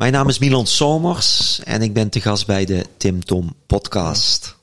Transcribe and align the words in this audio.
Mijn 0.00 0.12
naam 0.12 0.28
is 0.28 0.38
Milan 0.38 0.66
Somers 0.66 1.60
en 1.64 1.82
ik 1.82 1.92
ben 1.92 2.08
te 2.08 2.20
gast 2.20 2.46
bij 2.46 2.64
de 2.64 2.86
Tim 2.96 3.24
Tom 3.24 3.54
podcast. 3.66 4.56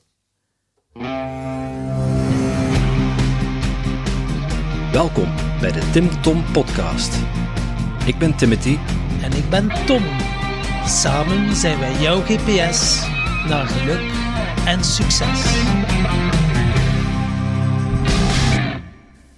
Welkom 4.92 5.34
bij 5.60 5.72
de 5.72 5.90
Tim 5.92 6.22
Tom 6.22 6.44
podcast. 6.52 7.14
Ik 8.06 8.18
ben 8.18 8.36
Timothy 8.36 8.78
En 9.22 9.32
ik 9.32 9.50
ben 9.50 9.68
Tom. 9.86 10.02
Samen 10.86 11.56
zijn 11.56 11.78
wij 11.78 12.00
jouw 12.00 12.20
GPS 12.20 13.06
naar 13.48 13.66
geluk 13.66 14.12
en 14.64 14.84
succes. 14.84 15.40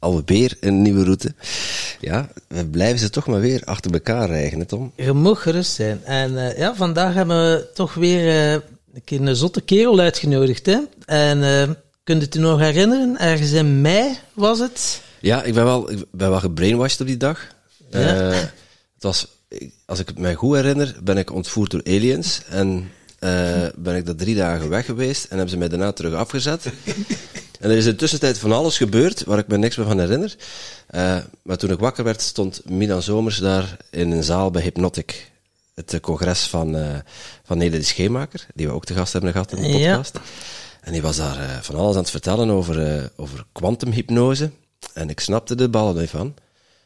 alweer 0.00 0.56
een 0.60 0.82
nieuwe 0.82 1.04
route. 1.04 1.34
Ja, 2.00 2.28
we 2.48 2.66
blijven 2.66 2.98
ze 2.98 3.10
toch 3.10 3.26
maar 3.26 3.40
weer 3.40 3.62
achter 3.64 3.92
elkaar 3.92 4.28
rijgen, 4.28 4.58
hè 4.58 4.64
Tom? 4.64 4.92
Je 4.96 5.12
mag 5.12 5.42
gerust 5.42 5.72
zijn. 5.72 6.04
En 6.04 6.32
uh, 6.32 6.58
ja, 6.58 6.74
vandaag 6.74 7.14
hebben 7.14 7.36
we 7.36 7.68
toch 7.74 7.94
weer 7.94 8.26
uh, 8.26 8.52
een 8.92 9.04
keer 9.04 9.20
een 9.20 9.36
zotte 9.36 9.60
kerel 9.60 9.98
uitgenodigd. 9.98 10.66
Hè? 10.66 10.78
En 11.06 11.38
uh, 11.38 11.74
kunt 12.04 12.22
het 12.22 12.34
je 12.34 12.40
nog 12.40 12.60
herinneren? 12.60 13.18
Ergens 13.18 13.52
in 13.52 13.80
mei 13.80 14.18
was 14.32 14.58
het? 14.58 15.02
Ja, 15.20 15.42
ik 15.42 15.54
ben 15.54 15.64
wel, 15.64 15.90
ik 15.90 16.04
ben 16.12 16.30
wel 16.30 16.40
gebrainwashed 16.40 17.00
op 17.00 17.06
die 17.06 17.16
dag. 17.16 17.46
Ja. 17.90 17.98
het 17.98 18.52
was, 19.00 19.26
als 19.86 19.98
ik 19.98 20.08
het 20.08 20.18
mij 20.18 20.34
goed 20.34 20.56
herinner, 20.56 20.96
ben 21.02 21.18
ik 21.18 21.32
ontvoerd 21.32 21.70
door 21.70 21.84
aliens. 21.84 22.42
En 22.48 22.90
ben 23.76 23.96
ik 23.96 24.06
daar 24.06 24.14
drie 24.14 24.34
dagen 24.34 24.68
weg 24.68 24.84
geweest 24.84 25.24
en 25.24 25.30
hebben 25.30 25.50
ze 25.50 25.56
mij 25.56 25.68
daarna 25.68 25.92
terug 25.92 26.14
afgezet. 26.14 26.64
En 27.60 27.70
er 27.70 27.76
is 27.76 27.84
in 27.84 27.90
de 27.90 27.96
tussentijd 27.96 28.38
van 28.38 28.52
alles 28.52 28.76
gebeurd 28.76 29.24
waar 29.24 29.38
ik 29.38 29.48
me 29.48 29.56
niks 29.56 29.76
meer 29.76 29.86
van 29.86 29.98
herinner. 29.98 30.36
Uh, 30.90 31.18
maar 31.42 31.56
toen 31.56 31.70
ik 31.70 31.78
wakker 31.78 32.04
werd, 32.04 32.22
stond 32.22 32.70
Milan 32.70 33.02
Zomers 33.02 33.38
daar 33.38 33.76
in 33.90 34.10
een 34.10 34.24
zaal 34.24 34.50
bij 34.50 34.62
Hypnotic. 34.62 35.30
Het 35.74 35.98
congres 36.00 36.42
van, 36.42 36.76
uh, 36.76 36.98
van 37.44 37.58
Nede 37.58 37.78
de 37.78 37.84
Scheemaker, 37.84 38.46
die 38.54 38.66
we 38.66 38.72
ook 38.72 38.84
te 38.84 38.94
gast 38.94 39.12
hebben 39.12 39.32
gehad 39.32 39.52
in 39.52 39.62
de 39.62 39.68
podcast. 39.70 40.14
Ja. 40.14 40.20
En 40.80 40.92
die 40.92 41.02
was 41.02 41.16
daar 41.16 41.38
uh, 41.38 41.56
van 41.60 41.74
alles 41.74 41.94
aan 41.94 42.00
het 42.00 42.10
vertellen 42.10 42.50
over, 42.50 43.10
over 43.16 43.44
kwantumhypnose. 43.52 44.50
En 44.94 45.10
ik 45.10 45.20
snapte 45.20 45.54
de 45.54 45.68
ballen 45.68 45.96
niet 46.00 46.10
van. 46.10 46.34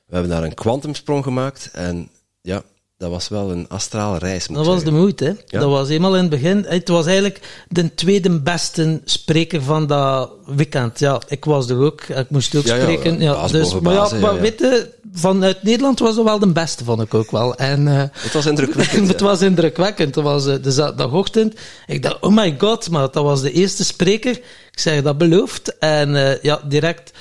We 0.07 0.15
hebben 0.15 0.31
daar 0.31 0.43
een 0.43 0.55
kwantumsprong 0.55 1.25
gemaakt. 1.25 1.71
En 1.73 2.11
ja, 2.41 2.63
dat 2.97 3.11
was 3.11 3.29
wel 3.29 3.51
een 3.51 3.69
astrale 3.69 4.19
reis. 4.19 4.47
dat 4.47 4.67
was 4.67 4.85
de 4.85 4.91
moeite, 4.91 5.25
hè? 5.25 5.31
Ja. 5.47 5.61
Dat 5.61 5.71
was 5.71 5.89
eenmaal 5.89 6.15
in 6.15 6.21
het 6.21 6.31
begin. 6.31 6.65
Het 6.69 6.89
was 6.89 7.07
eigenlijk 7.07 7.41
de 7.69 7.95
tweede 7.95 8.41
beste 8.41 9.01
spreker 9.05 9.63
van 9.63 9.87
dat 9.87 10.31
weekend. 10.47 10.99
Ja, 10.99 11.21
ik 11.29 11.45
was 11.45 11.69
er 11.69 11.79
ook. 11.79 12.03
Ik 12.03 12.31
moest 12.31 12.57
ook 12.57 12.65
ja, 12.65 12.81
spreken. 12.81 13.21
Ja, 13.21 13.33
baas 13.33 13.53
dus, 13.53 13.81
maar 13.81 13.93
ja, 13.93 14.09
maar 14.21 14.41
weet 14.41 14.59
je, 14.59 14.91
vanuit 15.13 15.63
Nederland 15.63 15.99
was 15.99 16.15
dat 16.15 16.25
wel 16.25 16.39
de 16.39 16.53
beste, 16.53 16.85
vond 16.85 17.03
ik 17.03 17.15
ook 17.15 17.31
wel. 17.31 17.55
En, 17.55 17.87
uh, 17.87 18.03
het 18.13 18.33
was 18.39 18.47
indrukwekkend. 18.47 19.09
het 19.09 19.21
was 19.21 19.41
indrukwekkend. 19.41 20.15
Het 20.15 20.25
was 20.25 20.47
uh, 20.47 20.55
de 20.63 20.73
zaterdagochtend. 20.73 21.55
Ik 21.87 22.03
dacht, 22.03 22.21
oh 22.21 22.35
my 22.35 22.55
god, 22.59 22.91
maar 22.91 23.11
dat 23.13 23.23
was 23.23 23.43
de 23.43 23.53
eerste 23.53 23.85
spreker. 23.85 24.37
Ik 24.71 24.81
zeg, 24.81 25.03
dat 25.03 25.19
belooft. 25.19 25.79
En 25.79 26.11
uh, 26.11 26.43
ja, 26.43 26.61
direct 26.65 27.13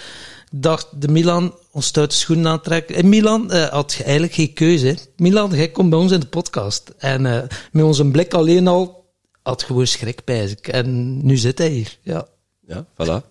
dacht 0.55 1.01
de 1.01 1.07
Milan 1.07 1.55
ons 1.71 1.85
stoute 1.85 2.15
schoenen 2.15 2.47
aantrekken. 2.47 2.95
En 2.95 3.09
Milan 3.09 3.49
uh, 3.53 3.65
had 3.65 3.99
eigenlijk 4.03 4.33
geen 4.33 4.53
keuze. 4.53 4.97
Milan, 5.15 5.51
jij 5.51 5.69
komt 5.69 5.89
bij 5.89 5.99
ons 5.99 6.11
in 6.11 6.19
de 6.19 6.27
podcast. 6.27 6.93
En 6.97 7.25
uh, 7.25 7.41
met 7.71 7.83
onze 7.83 8.05
blik 8.05 8.33
alleen 8.33 8.67
al 8.67 9.11
had 9.41 9.63
gewoon 9.63 9.87
schrik 9.87 10.23
bij 10.23 10.47
zich. 10.47 10.59
En 10.59 11.17
nu 11.25 11.37
zit 11.37 11.57
hij 11.57 11.69
hier. 11.69 11.97
Ja, 12.01 12.27
ja 12.67 12.85
voilà. 12.85 13.25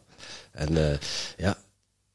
En 0.53 0.73
uh, 0.73 0.97
ja, 1.37 1.59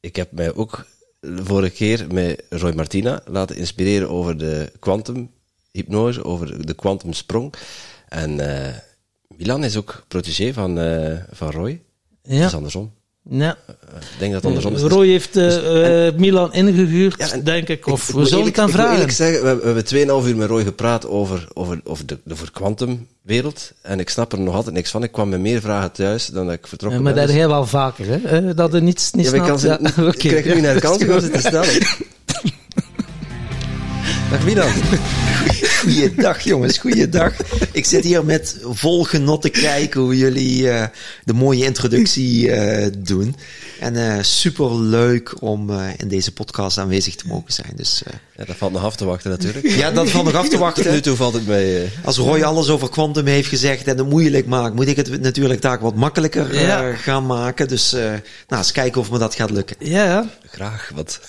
ik 0.00 0.16
heb 0.16 0.32
mij 0.32 0.54
ook 0.54 0.86
de 1.20 1.44
vorige 1.44 1.74
keer 1.74 2.06
met 2.12 2.44
Roy 2.48 2.72
Martina 2.72 3.20
laten 3.26 3.56
inspireren 3.56 4.10
over 4.10 4.38
de 4.38 4.72
kwantumhypnose, 4.78 6.24
over 6.24 6.66
de 6.66 6.74
kwantumsprong. 6.74 7.54
En 8.08 8.36
Milan 9.36 9.64
is 9.64 9.76
ook 9.76 10.04
protégé 10.08 10.52
van, 10.52 10.78
van 11.30 11.50
Roy. 11.50 11.82
Ja. 12.22 12.34
Het 12.34 12.46
is 12.46 12.54
andersom. 12.54 12.92
Ja. 13.30 13.56
Ik 13.94 14.18
denk 14.18 14.32
dat 14.32 14.42
het 14.42 14.44
andersom 14.44 14.74
is. 14.74 14.82
Roy 14.82 15.06
heeft 15.06 15.36
uh, 15.36 15.44
dus, 15.44 15.62
en, 15.62 16.14
Milan 16.20 16.52
ingehuurd, 16.52 17.14
ja, 17.18 17.36
denk 17.36 17.68
ik. 17.68 17.86
Of 17.86 18.08
ik, 18.08 18.14
we 18.14 18.26
zullen 18.26 18.44
het 18.44 18.54
dan 18.54 18.70
vragen. 18.70 18.96
Ik 18.96 19.02
moet 19.02 19.12
zeggen, 19.12 19.42
we, 19.42 19.56
we 19.56 19.66
hebben 19.66 20.22
2,5 20.24 20.28
uur 20.28 20.36
met 20.36 20.48
Roy 20.48 20.64
gepraat 20.64 21.06
over, 21.06 21.48
over, 21.52 21.80
over 21.84 22.06
de, 22.06 22.18
de 22.24 22.34
kwantumwereld. 22.52 23.72
En 23.82 24.00
ik 24.00 24.08
snap 24.08 24.32
er 24.32 24.40
nog 24.40 24.54
altijd 24.54 24.74
niks 24.74 24.90
van. 24.90 25.02
Ik 25.02 25.12
kwam 25.12 25.28
met 25.28 25.40
meer 25.40 25.60
vragen 25.60 25.92
thuis 25.92 26.26
dan 26.26 26.46
dat 26.46 26.54
ik 26.54 26.66
vertrokken 26.66 26.98
ja, 26.98 27.04
maar 27.04 27.14
ben. 27.14 27.22
dat 27.22 27.32
heb 27.32 27.42
je 27.42 27.48
wel 27.48 27.66
vaker, 27.66 28.06
hè? 28.06 28.54
Dat 28.54 28.74
er 28.74 28.82
niets 28.82 29.12
niet 29.12 29.24
ja, 29.24 29.30
snapt. 29.30 29.48
Kan 29.48 29.58
ze, 29.58 29.66
ja, 29.66 29.78
okay. 30.04 30.10
Ik 30.10 30.42
krijg 30.42 30.54
nu 30.54 30.60
naar 30.60 30.74
de 30.74 30.80
kans 30.80 31.06
om 31.06 31.20
ze 31.20 31.30
te 31.30 31.38
stellen. 31.38 31.68
Dag 34.30 34.44
Milan. 34.44 34.70
Goeiedag 35.82 36.40
jongens, 36.40 36.78
goeiedag. 36.78 37.32
Ik 37.72 37.84
zit 37.84 38.04
hier 38.04 38.24
met 38.24 38.56
vol 38.62 39.04
genot 39.04 39.42
te 39.42 39.48
kijken 39.48 40.00
hoe 40.00 40.16
jullie 40.16 40.62
uh, 40.62 40.84
de 41.24 41.32
mooie 41.32 41.64
introductie 41.64 42.48
uh, 42.48 42.86
doen. 42.98 43.36
En 43.80 43.94
uh, 43.94 44.16
super 44.20 44.80
leuk 44.80 45.42
om 45.42 45.70
in 45.96 46.08
deze 46.08 46.32
podcast 46.32 46.78
aanwezig 46.78 47.14
te 47.14 47.26
mogen 47.26 47.52
zijn. 47.52 47.72
Dus, 47.76 48.02
ja, 48.36 48.44
dat 48.44 48.56
valt 48.56 48.72
nog 48.72 48.84
af 48.84 48.96
te 48.96 49.04
wachten 49.04 49.30
natuurlijk. 49.30 49.68
Ja, 49.68 49.90
dat 49.90 50.10
valt 50.10 50.24
nog 50.24 50.34
af 50.34 50.48
te 50.48 50.58
wachten. 50.58 50.82
Tot 50.82 50.92
nu 50.92 51.00
toe 51.00 51.16
valt 51.16 51.34
het 51.34 51.46
mee. 51.46 51.88
Als 52.04 52.16
Roy 52.16 52.42
alles 52.42 52.68
over 52.68 52.88
quantum 52.88 53.26
heeft 53.26 53.48
gezegd 53.48 53.86
en 53.86 53.98
het 53.98 54.08
moeilijk 54.08 54.46
maakt, 54.46 54.74
moet 54.74 54.88
ik 54.88 54.96
het 54.96 55.20
natuurlijk 55.20 55.62
daar 55.62 55.80
wat 55.80 55.94
makkelijker 55.94 56.54
ja. 56.60 56.92
gaan 56.94 57.26
maken. 57.26 57.68
Dus 57.68 57.92
nou, 57.92 58.22
eens 58.48 58.72
kijken 58.72 59.00
of 59.00 59.10
me 59.10 59.18
dat 59.18 59.34
gaat 59.34 59.50
lukken. 59.50 59.76
Ja, 59.78 60.28
graag. 60.50 60.90
Wat, 60.94 61.20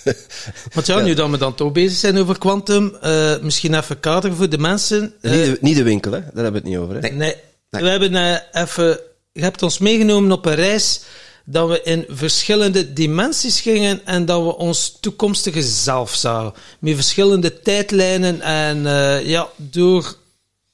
wat 0.73 0.85
ja, 0.85 1.00
nu 1.00 1.13
dat 1.13 1.29
we 1.29 1.38
dan 1.38 1.56
toch 1.56 1.72
bezig 1.72 1.97
zijn 1.97 2.17
over 2.17 2.38
quantum, 2.38 2.97
misschien 3.41 3.73
even 3.73 4.00
kaderen 4.22 4.38
voor 4.38 4.50
de 4.50 4.57
mensen. 4.57 5.02
Niet 5.02 5.46
de, 5.46 5.57
niet 5.62 5.75
de 5.75 5.84
winkel, 5.84 6.12
hè? 6.12 6.19
daar 6.19 6.44
hebben 6.44 6.52
we 6.52 6.57
het 6.57 6.68
niet 6.68 6.78
over. 6.78 6.96
Hè? 6.96 7.02
Nee. 7.02 7.12
nee. 7.12 7.35
nee. 7.69 7.81
We 7.81 7.90
hebben 7.90 8.13
uh, 8.13 8.35
even. 8.52 9.00
Je 9.31 9.41
hebt 9.41 9.63
ons 9.63 9.78
meegenomen 9.78 10.31
op 10.31 10.46
een 10.46 10.56
reis 10.56 11.02
dat 11.46 11.69
we 11.69 11.81
in 11.84 12.06
verschillende 12.07 12.94
dimensies 12.94 13.62
gingen 13.62 14.06
en 14.06 14.25
dat 14.25 14.44
we 14.44 14.56
ons 14.56 14.97
toekomstige 15.00 15.62
zelf 15.62 16.16
zagen. 16.16 16.53
Met 16.79 16.96
verschillende 16.96 17.62
tijdlijnen 17.62 18.41
en 18.41 18.78
uh, 18.78 19.28
ja, 19.28 19.47
door. 19.56 20.16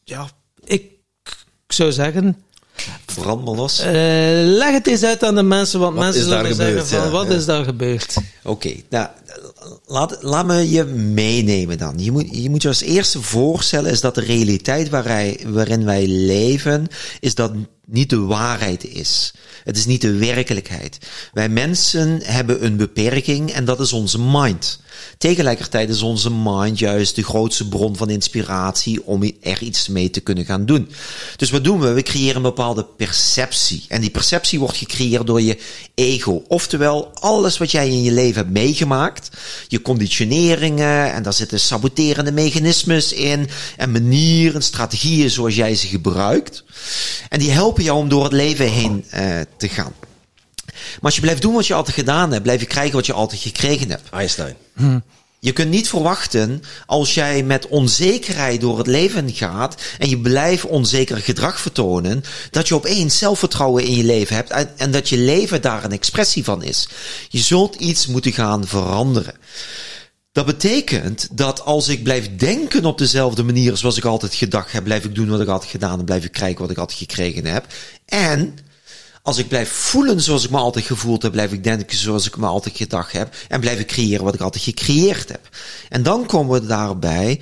Ja, 0.03 0.29
ik, 0.63 0.81
ik 1.67 1.73
zou 1.73 1.91
zeggen. 1.91 2.44
Brand 3.15 3.45
maar 3.45 3.55
los. 3.55 3.79
Uh, 3.79 3.85
leg 4.57 4.71
het 4.71 4.87
eens 4.87 5.03
uit 5.03 5.23
aan 5.23 5.35
de 5.35 5.43
mensen, 5.43 5.79
want 5.79 5.93
wat 5.95 6.03
mensen 6.03 6.23
zullen 6.23 6.55
zeggen 6.55 6.87
van, 6.87 6.97
ja, 6.97 7.09
wat 7.09 7.27
ja. 7.27 7.33
is 7.33 7.45
daar 7.45 7.63
gebeurd? 7.63 8.13
Oké, 8.43 8.67
okay, 8.67 8.83
nou, 8.89 9.07
laat, 9.85 10.17
laat 10.21 10.45
me 10.45 10.69
je 10.69 10.83
meenemen 10.83 11.77
dan. 11.77 11.93
Je 11.97 12.11
moet, 12.11 12.27
je 12.31 12.49
moet 12.49 12.61
je 12.61 12.67
als 12.67 12.81
eerste 12.81 13.21
voorstellen 13.21 13.91
is 13.91 14.01
dat 14.01 14.15
de 14.15 14.21
realiteit 14.21 14.89
waar 14.89 15.35
waarin 15.45 15.85
wij 15.85 16.07
leven, 16.07 16.87
is 17.19 17.35
dat 17.35 17.51
niet 17.85 18.09
de 18.09 18.19
waarheid 18.19 18.83
is. 18.83 19.33
Het 19.63 19.77
is 19.77 19.85
niet 19.85 20.01
de 20.01 20.13
werkelijkheid. 20.13 20.97
Wij 21.33 21.49
mensen 21.49 22.19
hebben 22.23 22.65
een 22.65 22.77
beperking 22.77 23.51
en 23.51 23.65
dat 23.65 23.79
is 23.79 23.93
onze 23.93 24.19
mind. 24.19 24.79
Tegelijkertijd 25.17 25.89
is 25.89 26.01
onze 26.01 26.31
mind 26.31 26.79
juist 26.79 27.15
de 27.15 27.23
grootste 27.23 27.67
bron 27.67 27.95
van 27.95 28.09
inspiratie 28.09 29.05
om 29.05 29.33
er 29.41 29.61
iets 29.61 29.87
mee 29.87 30.09
te 30.09 30.19
kunnen 30.19 30.45
gaan 30.45 30.65
doen. 30.65 30.89
Dus 31.35 31.49
wat 31.49 31.63
doen 31.63 31.79
we? 31.79 31.91
We 31.91 32.01
creëren 32.01 32.35
een 32.35 32.41
bepaalde 32.41 32.85
perceptie. 32.97 33.85
En 33.87 34.01
die 34.01 34.09
perceptie 34.09 34.59
wordt 34.59 34.77
gecreëerd 34.77 35.27
door 35.27 35.41
je 35.41 35.57
ego. 35.95 36.43
Oftewel, 36.47 37.11
alles 37.13 37.57
wat 37.57 37.71
jij 37.71 37.87
in 37.87 38.03
je 38.03 38.11
leven 38.11 38.41
hebt 38.41 38.53
meegemaakt, 38.53 39.29
je 39.67 39.81
conditioneringen, 39.81 41.13
en 41.13 41.23
daar 41.23 41.33
zitten 41.33 41.59
saboterende 41.59 42.31
mechanismes 42.31 43.13
in, 43.13 43.49
en 43.77 43.91
manieren, 43.91 44.63
strategieën 44.63 45.29
zoals 45.29 45.55
jij 45.55 45.75
ze 45.75 45.87
gebruikt. 45.87 46.63
En 47.29 47.39
die 47.39 47.51
helpen 47.51 47.83
jou 47.83 47.97
om 47.97 48.09
door 48.09 48.23
het 48.23 48.33
leven 48.33 48.69
heen 48.69 49.05
uh, 49.13 49.39
te 49.57 49.69
gaan. 49.69 49.93
Maar 50.75 51.01
als 51.01 51.15
je 51.15 51.21
blijft 51.21 51.41
doen 51.41 51.53
wat 51.53 51.67
je 51.67 51.73
altijd 51.73 51.95
gedaan 51.95 52.31
hebt, 52.31 52.43
blijf 52.43 52.59
je 52.59 52.67
krijgen 52.67 52.95
wat 52.95 53.05
je 53.05 53.13
altijd 53.13 53.41
gekregen 53.41 53.89
hebt. 53.89 54.09
Einstein. 54.09 54.55
Hm. 54.75 54.99
Je 55.45 55.51
kunt 55.51 55.69
niet 55.69 55.89
verwachten 55.89 56.61
als 56.85 57.13
jij 57.13 57.43
met 57.43 57.67
onzekerheid 57.67 58.61
door 58.61 58.77
het 58.77 58.87
leven 58.87 59.33
gaat 59.33 59.81
en 59.99 60.09
je 60.09 60.19
blijft 60.19 60.65
onzeker 60.65 61.17
gedrag 61.17 61.59
vertonen, 61.59 62.23
dat 62.51 62.67
je 62.67 62.75
opeens 62.75 63.17
zelfvertrouwen 63.17 63.83
in 63.83 63.95
je 63.95 64.03
leven 64.03 64.35
hebt 64.35 64.49
en, 64.49 64.69
en 64.77 64.91
dat 64.91 65.09
je 65.09 65.17
leven 65.17 65.61
daar 65.61 65.83
een 65.83 65.91
expressie 65.91 66.43
van 66.43 66.63
is. 66.63 66.87
Je 67.29 67.39
zult 67.39 67.75
iets 67.75 68.07
moeten 68.07 68.31
gaan 68.31 68.67
veranderen. 68.67 69.33
Dat 70.31 70.45
betekent 70.45 71.27
dat 71.31 71.61
als 71.61 71.87
ik 71.87 72.03
blijf 72.03 72.35
denken 72.35 72.85
op 72.85 72.97
dezelfde 72.97 73.43
manier 73.43 73.77
zoals 73.77 73.97
ik 73.97 74.05
altijd 74.05 74.33
gedacht 74.33 74.71
heb, 74.71 74.83
blijf 74.83 75.03
ik 75.03 75.15
doen 75.15 75.29
wat 75.29 75.41
ik 75.41 75.47
altijd 75.47 75.71
gedaan 75.71 75.97
heb, 75.97 76.05
blijf 76.05 76.23
ik 76.23 76.31
krijgen 76.31 76.61
wat 76.61 76.71
ik 76.71 76.77
altijd 76.77 76.99
gekregen 76.99 77.45
heb. 77.45 77.65
En 78.05 78.57
als 79.25 79.37
ik 79.37 79.47
blijf 79.47 79.69
voelen 79.69 80.21
zoals 80.21 80.43
ik 80.43 80.49
me 80.49 80.57
altijd 80.57 80.85
gevoeld 80.85 81.21
heb, 81.21 81.31
blijf 81.31 81.51
ik 81.51 81.63
denken 81.63 81.97
zoals 81.97 82.27
ik 82.27 82.37
me 82.37 82.45
altijd 82.45 82.77
gedacht 82.77 83.11
heb. 83.11 83.35
En 83.47 83.59
blijf 83.59 83.79
ik 83.79 83.87
creëren 83.87 84.23
wat 84.23 84.33
ik 84.33 84.39
altijd 84.39 84.63
gecreëerd 84.63 85.29
heb. 85.29 85.49
En 85.89 86.03
dan 86.03 86.25
komen 86.25 86.61
we 86.61 86.67
daarbij, 86.67 87.41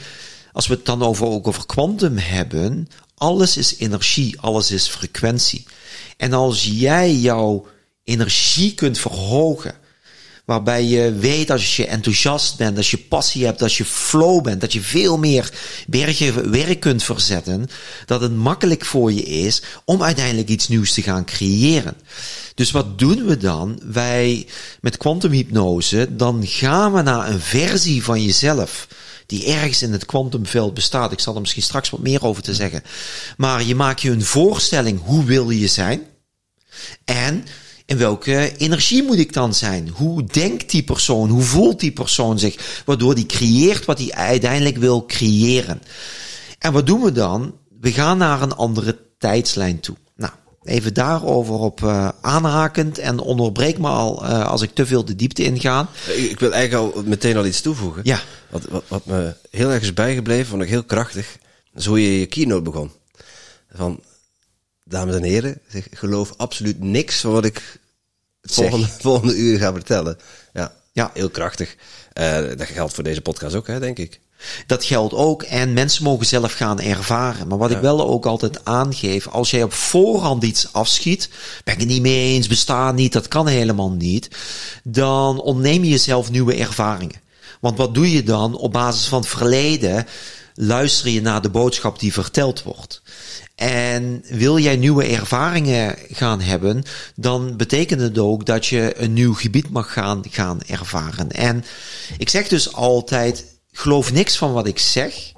als 0.51 0.67
we 0.67 0.73
het 0.73 0.85
dan 0.85 1.03
over, 1.03 1.25
ook 1.25 1.47
over 1.47 1.65
kwantum 1.65 2.17
hebben, 2.17 2.87
alles 3.15 3.57
is 3.57 3.77
energie, 3.77 4.41
alles 4.41 4.71
is 4.71 4.87
frequentie. 4.87 5.65
En 6.17 6.33
als 6.33 6.63
jij 6.63 7.15
jouw 7.15 7.67
energie 8.03 8.73
kunt 8.73 8.97
verhogen, 8.97 9.75
Waarbij 10.45 10.83
je 10.83 11.13
weet 11.13 11.51
als 11.51 11.75
je 11.75 11.85
enthousiast 11.85 12.57
bent, 12.57 12.77
als 12.77 12.91
je 12.91 12.97
passie 12.97 13.45
hebt, 13.45 13.61
als 13.61 13.77
je 13.77 13.85
flow 13.85 14.43
bent, 14.43 14.61
dat 14.61 14.73
je 14.73 14.81
veel 14.81 15.17
meer 15.17 15.51
bergen 15.87 16.51
werk 16.51 16.79
kunt 16.79 17.03
verzetten. 17.03 17.67
Dat 18.05 18.21
het 18.21 18.35
makkelijk 18.35 18.85
voor 18.85 19.13
je 19.13 19.23
is 19.23 19.61
om 19.85 20.03
uiteindelijk 20.03 20.49
iets 20.49 20.67
nieuws 20.67 20.93
te 20.93 21.01
gaan 21.01 21.25
creëren. 21.25 21.95
Dus 22.55 22.71
wat 22.71 22.99
doen 22.99 23.25
we 23.25 23.37
dan? 23.37 23.81
Wij 23.83 24.47
met 24.81 24.97
kwantumhypnose, 24.97 26.15
dan 26.15 26.47
gaan 26.47 26.93
we 26.93 27.01
naar 27.01 27.29
een 27.29 27.41
versie 27.41 28.03
van 28.03 28.23
jezelf 28.23 28.87
die 29.25 29.45
ergens 29.45 29.81
in 29.81 29.91
het 29.91 30.05
kwantumveld 30.05 30.73
bestaat. 30.73 31.11
Ik 31.11 31.19
zal 31.19 31.33
er 31.35 31.41
misschien 31.41 31.63
straks 31.63 31.89
wat 31.89 31.99
meer 31.99 32.23
over 32.23 32.43
te 32.43 32.53
zeggen. 32.53 32.83
Maar 33.37 33.63
je 33.63 33.75
maakt 33.75 34.01
je 34.01 34.11
een 34.11 34.25
voorstelling, 34.25 35.01
hoe 35.03 35.23
wil 35.23 35.49
je 35.49 35.67
zijn? 35.67 36.01
En 37.05 37.45
in 37.93 37.99
welke 37.99 38.57
energie 38.57 39.03
moet 39.03 39.17
ik 39.17 39.33
dan 39.33 39.53
zijn? 39.53 39.89
Hoe 39.89 40.23
denkt 40.23 40.69
die 40.71 40.83
persoon? 40.83 41.29
Hoe 41.29 41.41
voelt 41.41 41.79
die 41.79 41.91
persoon 41.91 42.39
zich? 42.39 42.83
Waardoor 42.85 43.15
die 43.15 43.25
creëert 43.25 43.85
wat 43.85 43.99
hij 43.99 44.11
uiteindelijk 44.11 44.77
wil 44.77 45.05
creëren. 45.05 45.81
En 46.59 46.73
wat 46.73 46.87
doen 46.87 47.01
we 47.01 47.11
dan? 47.11 47.55
We 47.79 47.91
gaan 47.91 48.17
naar 48.17 48.41
een 48.41 48.55
andere 48.55 48.97
tijdslijn 49.17 49.79
toe. 49.79 49.95
Nou, 50.15 50.31
even 50.63 50.93
daarover 50.93 51.53
op 51.53 51.81
uh, 51.81 52.09
aanhakend 52.21 52.97
en 52.97 53.19
onderbreek 53.19 53.77
me 53.77 53.87
al 53.87 54.23
uh, 54.23 54.47
als 54.47 54.61
ik 54.61 54.73
te 54.73 54.85
veel 54.85 55.05
de 55.05 55.15
diepte 55.15 55.43
inga. 55.43 55.87
Ik 56.15 56.39
wil 56.39 56.51
eigenlijk 56.51 56.95
al 56.95 57.03
meteen 57.03 57.37
al 57.37 57.45
iets 57.45 57.61
toevoegen. 57.61 58.01
Ja. 58.05 58.19
Wat, 58.49 58.63
wat, 58.69 58.83
wat 58.87 59.05
me 59.05 59.33
heel 59.49 59.69
erg 59.69 59.81
is 59.81 59.93
bijgebleven, 59.93 60.45
vond 60.45 60.61
ik 60.61 60.69
heel 60.69 60.83
krachtig, 60.83 61.37
is 61.75 61.85
hoe 61.85 62.01
je 62.01 62.19
je 62.19 62.25
keynote 62.25 62.61
begon. 62.61 62.91
Van, 63.73 63.99
dames 64.83 65.15
en 65.15 65.23
heren, 65.23 65.59
ik 65.71 65.87
geloof 65.91 66.33
absoluut 66.37 66.79
niks 66.79 67.19
van 67.19 67.31
wat 67.31 67.45
ik 67.45 67.81
het 68.43 68.53
volgende, 68.53 68.87
volgende 68.99 69.35
uur 69.35 69.57
ga 69.59 69.73
vertellen. 69.73 70.17
Ja, 70.53 70.73
ja. 70.91 71.11
heel 71.13 71.29
krachtig. 71.29 71.75
Uh, 72.13 72.37
dat 72.57 72.67
geldt 72.67 72.93
voor 72.93 73.03
deze 73.03 73.21
podcast 73.21 73.55
ook, 73.55 73.67
hè, 73.67 73.79
denk 73.79 73.97
ik. 73.97 74.19
Dat 74.67 74.85
geldt 74.85 75.13
ook 75.13 75.43
en 75.43 75.73
mensen 75.73 76.03
mogen 76.03 76.25
zelf 76.25 76.53
gaan 76.53 76.79
ervaren. 76.79 77.47
Maar 77.47 77.57
wat 77.57 77.69
ja. 77.69 77.75
ik 77.75 77.81
wel 77.81 78.07
ook 78.07 78.25
altijd 78.25 78.65
aangeef, 78.65 79.27
als 79.27 79.51
jij 79.51 79.63
op 79.63 79.73
voorhand 79.73 80.43
iets 80.43 80.73
afschiet, 80.73 81.29
ben 81.63 81.73
ik 81.73 81.79
het 81.79 81.89
niet 81.89 82.01
mee 82.01 82.33
eens, 82.33 82.47
bestaat 82.47 82.95
niet, 82.95 83.13
dat 83.13 83.27
kan 83.27 83.47
helemaal 83.47 83.91
niet, 83.91 84.29
dan 84.83 85.41
ontneem 85.41 85.83
je 85.83 85.89
jezelf 85.89 86.31
nieuwe 86.31 86.55
ervaringen. 86.55 87.21
Want 87.59 87.77
wat 87.77 87.93
doe 87.93 88.11
je 88.11 88.23
dan 88.23 88.55
op 88.55 88.71
basis 88.71 89.05
van 89.05 89.19
het 89.19 89.29
verleden? 89.29 90.07
Luister 90.55 91.09
je 91.09 91.21
naar 91.21 91.41
de 91.41 91.49
boodschap 91.49 91.99
die 91.99 92.13
verteld 92.13 92.63
wordt. 92.63 93.01
En 93.55 94.23
wil 94.27 94.59
jij 94.59 94.75
nieuwe 94.75 95.05
ervaringen 95.05 95.95
gaan 96.09 96.41
hebben, 96.41 96.83
dan 97.15 97.57
betekent 97.57 98.01
het 98.01 98.17
ook 98.17 98.45
dat 98.45 98.65
je 98.65 98.93
een 98.97 99.13
nieuw 99.13 99.33
gebied 99.33 99.69
mag 99.69 99.93
gaan, 99.93 100.23
gaan 100.29 100.61
ervaren. 100.61 101.31
En 101.31 101.63
ik 102.17 102.29
zeg 102.29 102.47
dus 102.47 102.73
altijd, 102.73 103.45
geloof 103.71 104.11
niks 104.11 104.37
van 104.37 104.53
wat 104.53 104.67
ik 104.67 104.79
zeg. 104.79 105.31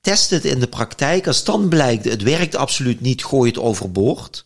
Test 0.00 0.30
het 0.30 0.44
in 0.44 0.60
de 0.60 0.66
praktijk. 0.68 1.26
Als 1.26 1.44
dan 1.44 1.68
blijkt, 1.68 2.04
het 2.04 2.22
werkt 2.22 2.56
absoluut 2.56 3.00
niet, 3.00 3.24
gooi 3.24 3.50
het 3.50 3.58
overboord. 3.58 4.44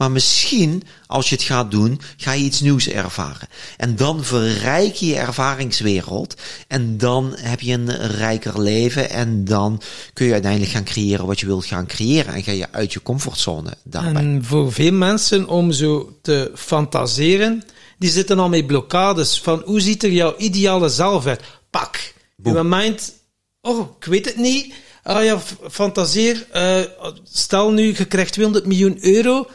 Maar 0.00 0.10
misschien, 0.10 0.82
als 1.06 1.28
je 1.28 1.34
het 1.34 1.44
gaat 1.44 1.70
doen, 1.70 2.00
ga 2.16 2.32
je 2.32 2.44
iets 2.44 2.60
nieuws 2.60 2.88
ervaren. 2.88 3.48
En 3.76 3.96
dan 3.96 4.24
verrijk 4.24 4.94
je 4.94 5.06
je 5.06 5.16
ervaringswereld. 5.16 6.34
En 6.68 6.98
dan 6.98 7.34
heb 7.36 7.60
je 7.60 7.72
een 7.72 7.96
rijker 7.96 8.60
leven. 8.60 9.10
En 9.10 9.44
dan 9.44 9.80
kun 10.12 10.26
je 10.26 10.32
uiteindelijk 10.32 10.72
gaan 10.72 10.84
creëren 10.84 11.26
wat 11.26 11.40
je 11.40 11.46
wilt 11.46 11.64
gaan 11.64 11.86
creëren. 11.86 12.34
En 12.34 12.42
ga 12.42 12.52
je 12.52 12.72
uit 12.72 12.92
je 12.92 13.02
comfortzone 13.02 13.70
daarbij. 13.84 14.22
En 14.22 14.44
voor 14.44 14.72
veel 14.72 14.92
mensen 14.92 15.48
om 15.48 15.72
zo 15.72 16.18
te 16.22 16.50
fantaseren, 16.54 17.62
die 17.98 18.10
zitten 18.10 18.38
al 18.38 18.48
met 18.48 18.66
blokkades 18.66 19.40
van 19.40 19.62
hoe 19.64 19.80
ziet 19.80 20.02
er 20.02 20.12
jouw 20.12 20.34
ideale 20.36 20.88
zelf 20.88 21.26
uit? 21.26 21.40
Pak. 21.70 22.14
Je 22.42 22.62
mind, 22.64 23.12
oh, 23.60 23.88
ik 23.98 24.04
weet 24.04 24.24
het 24.24 24.36
niet. 24.36 24.74
Ah 25.02 25.24
ja, 25.24 25.40
fantaseer. 25.70 26.46
Uh, 26.54 26.80
stel 27.24 27.70
nu, 27.70 27.94
je 27.96 28.04
krijgt 28.04 28.32
200 28.32 28.66
miljoen 28.66 28.98
euro 29.00 29.46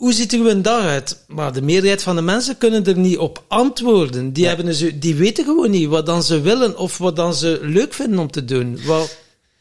hoe 0.00 0.12
ziet 0.12 0.32
er 0.32 0.46
een 0.46 0.62
dag 0.62 0.84
uit? 0.84 1.16
Maar 1.28 1.52
de 1.52 1.62
meerderheid 1.62 2.02
van 2.02 2.16
de 2.16 2.22
mensen 2.22 2.58
kunnen 2.58 2.84
er 2.84 2.98
niet 2.98 3.18
op 3.18 3.44
antwoorden. 3.48 4.32
Die, 4.32 4.46
hebben 4.46 4.64
dus, 4.64 4.84
die 4.94 5.14
weten 5.14 5.44
gewoon 5.44 5.70
niet 5.70 5.88
wat 5.88 6.06
dan 6.06 6.22
ze 6.22 6.40
willen 6.40 6.78
of 6.78 6.98
wat 6.98 7.16
dan 7.16 7.34
ze 7.34 7.58
leuk 7.62 7.92
vinden 7.92 8.18
om 8.18 8.30
te 8.30 8.44
doen. 8.44 8.78
Wel, 8.86 9.08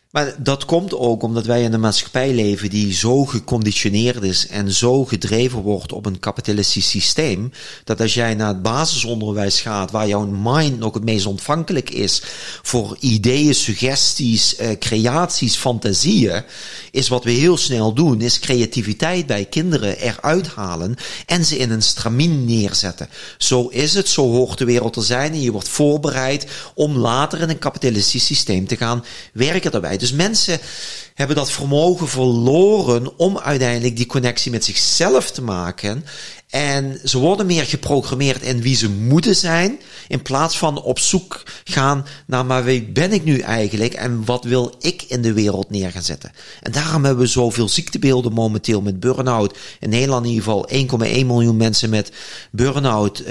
maar 0.10 0.36
dat 0.38 0.66
komt 0.66 0.94
ook 0.94 1.24
omdat 1.24 1.46
wij 1.46 1.64
in 1.64 1.74
een 1.74 1.80
maatschappij 1.80 2.34
leven 2.34 2.70
die 2.70 2.94
zo 2.94 3.26
geconditioneerd 3.26 4.24
is 4.24 4.48
en 4.48 4.72
zo 4.72 5.06
gedreven 5.06 5.60
wordt 5.62 5.92
op 5.92 6.06
een 6.06 6.20
kapitalistisch 6.20 6.90
systeem, 6.90 7.52
dat 7.84 8.02
als 8.02 8.14
jij 8.14 8.36
naar 8.36 8.48
het 8.48 8.62
basisonderwijs 8.62 9.62
gaat, 9.62 9.92
waar 9.92 10.08
jouw 10.08 10.26
mind 10.26 10.80
nog 10.80 10.94
het 10.94 11.04
meest 11.04 11.26
ontvankelijk 11.26 11.90
is 11.90 12.22
voor 12.62 12.98
ideeën, 13.00 13.56
suggesties, 13.56 14.56
eh, 14.56 14.78
creaties, 14.78 15.56
fantasieën, 15.56 16.44
is 16.92 17.08
wat 17.08 17.24
we 17.24 17.32
heel 17.32 17.58
snel 17.58 17.94
doen, 17.94 18.22
is 18.22 18.40
creativiteit 18.40 19.26
bij 19.26 19.46
kinderen 19.46 19.98
eruit 19.98 20.48
halen 20.48 20.96
en 21.26 21.46
ze 21.46 21.58
in 21.58 21.72
een 21.72 21.82
stramien 21.82 22.46
neerzetten. 22.46 23.10
Zo 23.38 23.68
is 23.68 23.94
het, 23.94 24.08
zo 24.08 24.32
hoort 24.32 24.58
de 24.58 24.66
wereld 24.66 24.94
te 24.94 25.02
zijn 25.02 25.32
en 25.32 25.42
je 25.42 25.52
wordt 25.52 25.70
voorbereid 25.70 26.48
om 26.76 26.98
later 26.98 27.42
in 27.42 27.50
een 27.50 27.60
kapitalistisch 27.60 28.26
systeem 28.26 28.68
te 28.68 28.78
gaan 28.78 29.04
werken 29.34 29.72
daarbij. 29.72 29.98
Dus 30.00 30.12
mensen 30.12 30.60
hebben 31.14 31.36
dat 31.36 31.52
vermogen 31.52 32.08
verloren 32.08 33.18
om 33.18 33.40
uiteindelijk 33.40 33.96
die 33.96 34.06
connectie 34.06 34.52
met 34.52 34.66
zichzelf 34.66 35.32
te 35.32 35.42
maken. 35.42 36.06
En 36.50 37.00
ze 37.04 37.18
worden 37.18 37.46
meer 37.46 37.66
geprogrammeerd 37.66 38.42
in 38.42 38.62
wie 38.62 38.76
ze 38.76 38.90
moeten 38.90 39.36
zijn, 39.36 39.80
in 40.08 40.22
plaats 40.22 40.58
van 40.58 40.82
op 40.82 41.00
zoek 41.00 41.44
gaan 41.64 42.06
naar 42.26 42.46
maar 42.46 42.64
wie 42.64 42.84
ben 42.84 43.14
ik 43.14 43.24
nu 43.24 43.40
eigenlijk 43.40 43.94
en 43.94 44.26
wat 44.26 44.44
wil 44.44 44.76
ik 44.80 45.04
in 45.08 45.22
de 45.22 45.34
wereld 45.34 45.70
neer 45.70 45.92
gaan 45.92 46.04
zetten. 46.04 46.32
En 46.62 46.72
daarom 46.72 47.04
hebben 47.06 47.24
we 47.24 47.30
zoveel 47.30 47.70
ziektebeelden 47.70 48.34
momenteel 48.34 48.82
met 48.82 49.00
burn-out. 49.00 49.58
In 49.80 49.90
Nederland 49.90 50.26
in 50.26 50.32
ieder 50.32 50.44
geval 50.44 50.70
1,1 50.70 51.26
miljoen 51.26 51.58
mensen 51.58 51.90
met 51.90 52.12
burn-out, 52.52 53.20
uh, 53.20 53.28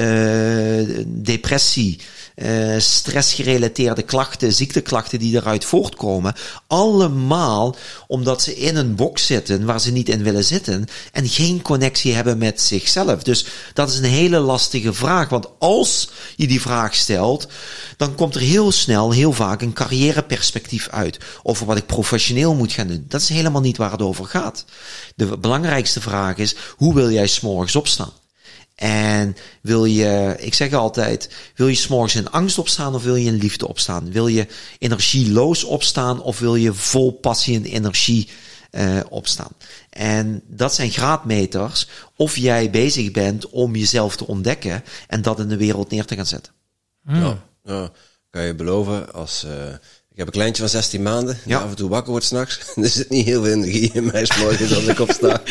depressie, 1.07 1.99
uh, 2.37 2.79
stressgerelateerde 2.79 4.03
klachten, 4.03 4.53
ziekteklachten 4.53 5.19
die 5.19 5.37
eruit 5.37 5.65
voortkomen. 5.65 6.35
Allemaal 6.67 7.77
omdat 8.07 8.43
ze 8.43 8.57
in 8.57 8.77
een 8.77 8.95
box 8.95 9.27
zitten 9.27 9.65
waar 9.65 9.81
ze 9.81 9.93
niet 9.93 10.09
in 10.09 10.23
willen 10.23 10.45
zitten 10.45 10.85
en 11.13 11.29
geen 11.29 11.63
connectie 11.63 12.15
hebben 12.15 12.39
met 12.39 12.61
zichzelf. 12.61 13.08
Dus 13.17 13.45
dat 13.73 13.91
is 13.91 13.99
een 13.99 14.05
hele 14.05 14.39
lastige 14.39 14.93
vraag. 14.93 15.29
Want 15.29 15.47
als 15.59 16.11
je 16.37 16.47
die 16.47 16.61
vraag 16.61 16.95
stelt, 16.95 17.49
dan 17.97 18.15
komt 18.15 18.35
er 18.35 18.41
heel 18.41 18.73
snel, 18.73 19.11
heel 19.11 19.33
vaak 19.33 19.63
een 19.63 19.73
carrièreperspectief 19.73 20.89
uit 20.89 21.19
over 21.43 21.67
wat 21.67 21.77
ik 21.77 21.87
professioneel 21.87 22.55
moet 22.55 22.73
gaan 22.73 22.87
doen. 22.87 23.05
Dat 23.09 23.21
is 23.21 23.29
helemaal 23.29 23.61
niet 23.61 23.77
waar 23.77 23.93
het 23.93 24.03
over 24.03 24.25
gaat. 24.25 24.65
De 25.15 25.39
belangrijkste 25.39 26.01
vraag 26.01 26.37
is, 26.37 26.55
hoe 26.77 26.95
wil 26.95 27.11
jij 27.11 27.27
s'morgens 27.27 27.77
opstaan? 27.77 28.13
En 28.79 29.37
wil 29.61 29.85
je, 29.85 30.35
ik 30.39 30.55
zeg 30.55 30.73
altijd, 30.73 31.31
wil 31.55 31.69
je 31.69 31.75
s'morgens 31.75 32.15
in 32.15 32.31
angst 32.31 32.59
opstaan 32.59 32.95
of 32.95 33.03
wil 33.03 33.17
je 33.17 33.27
in 33.27 33.37
liefde 33.37 33.69
opstaan? 33.69 34.13
Wil 34.13 34.27
je 34.27 34.47
energieloos 34.79 35.65
opstaan 35.65 36.23
of 36.23 36.39
wil 36.39 36.55
je 36.55 36.75
vol 36.75 37.13
passie 37.13 37.57
en 37.57 37.65
energie 37.65 38.29
uh, 38.71 39.01
opstaan? 39.09 39.53
En 39.99 40.43
dat 40.47 40.75
zijn 40.75 40.91
graadmeters 40.91 41.89
of 42.17 42.37
jij 42.37 42.71
bezig 42.71 43.11
bent 43.11 43.49
om 43.49 43.77
jezelf 43.77 44.17
te 44.17 44.27
ontdekken 44.27 44.85
en 45.07 45.23
dat 45.23 45.39
in 45.41 45.49
de 45.49 45.57
wereld 45.57 45.91
neer 45.91 46.05
te 46.05 46.15
gaan 46.15 46.27
zetten. 46.27 46.53
Hmm. 47.05 47.23
Ja, 47.23 47.39
ja, 47.65 47.91
kan 48.31 48.43
je 48.43 48.55
beloven 48.55 49.13
als... 49.13 49.45
Uh, 49.47 49.73
ik 50.11 50.17
heb 50.17 50.27
een 50.27 50.33
kleintje 50.33 50.63
van 50.63 50.71
16 50.71 51.03
maanden, 51.03 51.39
die 51.45 51.53
ja. 51.53 51.61
af 51.61 51.71
en 51.71 51.77
toe 51.77 51.89
wakker 51.89 52.11
wordt 52.11 52.27
s'nachts. 52.27 52.59
er 52.77 52.89
zit 52.89 53.11
niet 53.11 53.27
heel 53.27 53.45
veel 53.45 53.53
energie 53.53 53.91
in 53.93 54.05
mij 54.05 54.25
s'morgens 54.25 54.75
als 54.75 54.87
ik 54.87 54.99
opsta. 54.99 55.43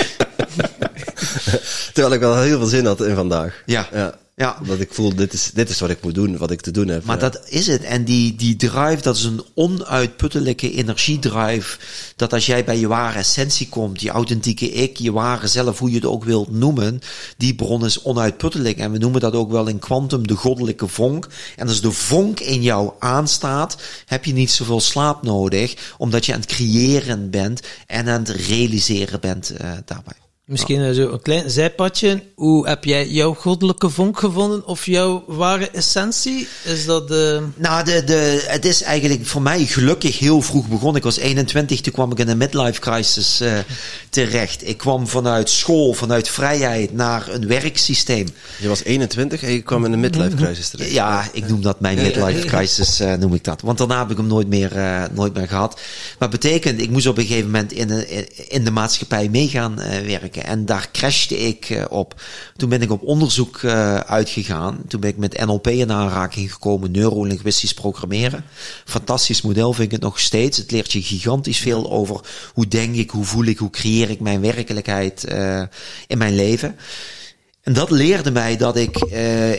Terwijl 1.93 2.13
ik 2.13 2.19
wel 2.19 2.41
heel 2.41 2.57
veel 2.57 2.67
zin 2.67 2.85
had 2.85 3.01
in 3.01 3.15
vandaag. 3.15 3.63
Ja. 3.65 3.87
ja. 3.91 4.19
Ja. 4.39 4.57
Dat 4.65 4.79
ik 4.79 4.93
voel, 4.93 5.15
dit 5.15 5.33
is, 5.33 5.51
dit 5.53 5.69
is 5.69 5.79
wat 5.79 5.89
ik 5.89 6.03
moet 6.03 6.15
doen, 6.15 6.37
wat 6.37 6.51
ik 6.51 6.61
te 6.61 6.71
doen 6.71 6.87
heb. 6.87 7.03
Maar 7.03 7.15
ja. 7.15 7.29
dat 7.29 7.49
is 7.49 7.67
het. 7.67 7.83
En 7.83 8.03
die, 8.03 8.35
die 8.35 8.55
drive, 8.55 9.01
dat 9.01 9.15
is 9.15 9.23
een 9.23 9.43
onuitputtelijke 9.53 10.71
energiedrive. 10.71 11.77
Dat 12.15 12.33
als 12.33 12.45
jij 12.45 12.63
bij 12.63 12.79
je 12.79 12.87
ware 12.87 13.17
essentie 13.17 13.69
komt, 13.69 14.01
je 14.01 14.09
authentieke 14.09 14.71
ik, 14.71 14.97
je 14.97 15.11
ware 15.11 15.47
zelf, 15.47 15.79
hoe 15.79 15.89
je 15.89 15.95
het 15.95 16.05
ook 16.05 16.23
wilt 16.23 16.51
noemen, 16.51 17.01
die 17.37 17.55
bron 17.55 17.85
is 17.85 18.01
onuitputtelijk. 18.01 18.77
En 18.77 18.91
we 18.91 18.97
noemen 18.97 19.21
dat 19.21 19.33
ook 19.33 19.51
wel 19.51 19.67
in 19.67 19.79
kwantum 19.79 20.27
de 20.27 20.35
goddelijke 20.35 20.87
vonk. 20.87 21.27
En 21.55 21.67
als 21.67 21.81
de 21.81 21.91
vonk 21.91 22.39
in 22.39 22.61
jou 22.61 22.91
aanstaat, 22.99 23.77
heb 24.05 24.25
je 24.25 24.33
niet 24.33 24.51
zoveel 24.51 24.81
slaap 24.81 25.23
nodig, 25.23 25.93
omdat 25.97 26.25
je 26.25 26.33
aan 26.33 26.39
het 26.39 26.49
creëren 26.49 27.29
bent 27.29 27.61
en 27.87 28.07
aan 28.09 28.19
het 28.19 28.29
realiseren 28.29 29.19
bent 29.19 29.51
uh, 29.61 29.71
daarbij. 29.85 30.26
Misschien 30.47 30.81
ja. 30.81 30.93
zo 30.93 31.11
een 31.11 31.21
klein 31.21 31.49
zijpadje. 31.49 32.23
Hoe 32.35 32.67
heb 32.67 32.83
jij 32.83 33.07
jouw 33.07 33.33
goddelijke 33.33 33.89
vonk 33.89 34.19
gevonden? 34.19 34.67
Of 34.67 34.85
jouw 34.85 35.23
ware 35.27 35.69
essentie? 35.69 36.47
Is 36.63 36.85
dat 36.85 37.07
de... 37.07 37.43
Nou, 37.55 37.83
de, 37.83 38.03
de, 38.03 38.45
het 38.47 38.65
is 38.65 38.81
eigenlijk 38.81 39.25
voor 39.25 39.41
mij 39.41 39.65
gelukkig 39.65 40.19
heel 40.19 40.41
vroeg 40.41 40.67
begonnen. 40.67 40.95
Ik 40.95 41.03
was 41.03 41.17
21, 41.17 41.81
toen 41.81 41.93
kwam 41.93 42.11
ik 42.11 42.19
in 42.19 42.27
een 42.27 42.37
midlife 42.37 42.79
crisis 42.79 43.41
uh, 43.41 43.57
terecht. 44.09 44.67
Ik 44.67 44.77
kwam 44.77 45.07
vanuit 45.07 45.49
school, 45.49 45.93
vanuit 45.93 46.29
vrijheid 46.29 46.93
naar 46.93 47.27
een 47.29 47.47
werksysteem. 47.47 48.27
Je 48.59 48.67
was 48.67 48.83
21 48.83 49.43
en 49.43 49.51
je 49.51 49.61
kwam 49.61 49.85
in 49.85 49.93
een 49.93 49.99
midlife 49.99 50.35
crisis 50.35 50.69
terecht. 50.69 50.91
Ja, 50.91 51.29
ik 51.33 51.47
noem 51.47 51.61
dat 51.61 51.79
mijn 51.79 51.97
midlife 51.97 52.47
crisis, 52.47 53.01
uh, 53.01 53.13
noem 53.13 53.33
ik 53.33 53.43
dat. 53.43 53.61
Want 53.61 53.77
daarna 53.77 53.99
heb 53.99 54.11
ik 54.11 54.17
hem 54.17 54.27
nooit 54.27 54.47
meer, 54.47 54.75
uh, 54.75 55.03
nooit 55.13 55.33
meer 55.33 55.47
gehad. 55.47 55.79
Maar 56.19 56.29
betekent, 56.29 56.81
ik 56.81 56.89
moest 56.89 57.07
op 57.07 57.17
een 57.17 57.25
gegeven 57.25 57.45
moment 57.45 57.71
in 57.71 57.87
de, 57.87 58.27
in 58.47 58.63
de 58.63 58.71
maatschappij 58.71 59.29
mee 59.29 59.47
gaan 59.47 59.79
En 60.45 60.65
daar 60.65 60.89
crashte 60.91 61.37
ik 61.37 61.69
uh, 61.69 61.85
op. 61.89 62.21
Toen 62.55 62.69
ben 62.69 62.81
ik 62.81 62.91
op 62.91 63.03
onderzoek 63.03 63.61
uh, 63.61 63.95
uitgegaan. 63.95 64.81
Toen 64.87 64.99
ben 64.99 65.09
ik 65.09 65.17
met 65.17 65.45
NLP 65.45 65.67
in 65.67 65.91
aanraking 65.91 66.53
gekomen, 66.53 66.91
neurolinguistisch 66.91 67.73
programmeren. 67.73 68.43
Fantastisch 68.85 69.41
model 69.41 69.73
vind 69.73 69.85
ik 69.85 69.91
het 69.91 70.01
nog 70.01 70.19
steeds. 70.19 70.57
Het 70.57 70.71
leert 70.71 70.91
je 70.91 71.01
gigantisch 71.01 71.59
veel 71.59 71.91
over 71.91 72.19
hoe 72.53 72.67
denk 72.67 72.95
ik, 72.95 73.09
hoe 73.09 73.25
voel 73.25 73.45
ik, 73.45 73.57
hoe 73.57 73.69
creëer 73.69 74.09
ik 74.09 74.19
mijn 74.19 74.41
werkelijkheid 74.41 75.25
uh, 75.31 75.61
in 76.07 76.17
mijn 76.17 76.35
leven. 76.35 76.75
En 77.61 77.73
dat 77.73 77.91
leerde 77.91 78.31
mij 78.31 78.57
dat 78.57 78.75
ik 78.75 78.97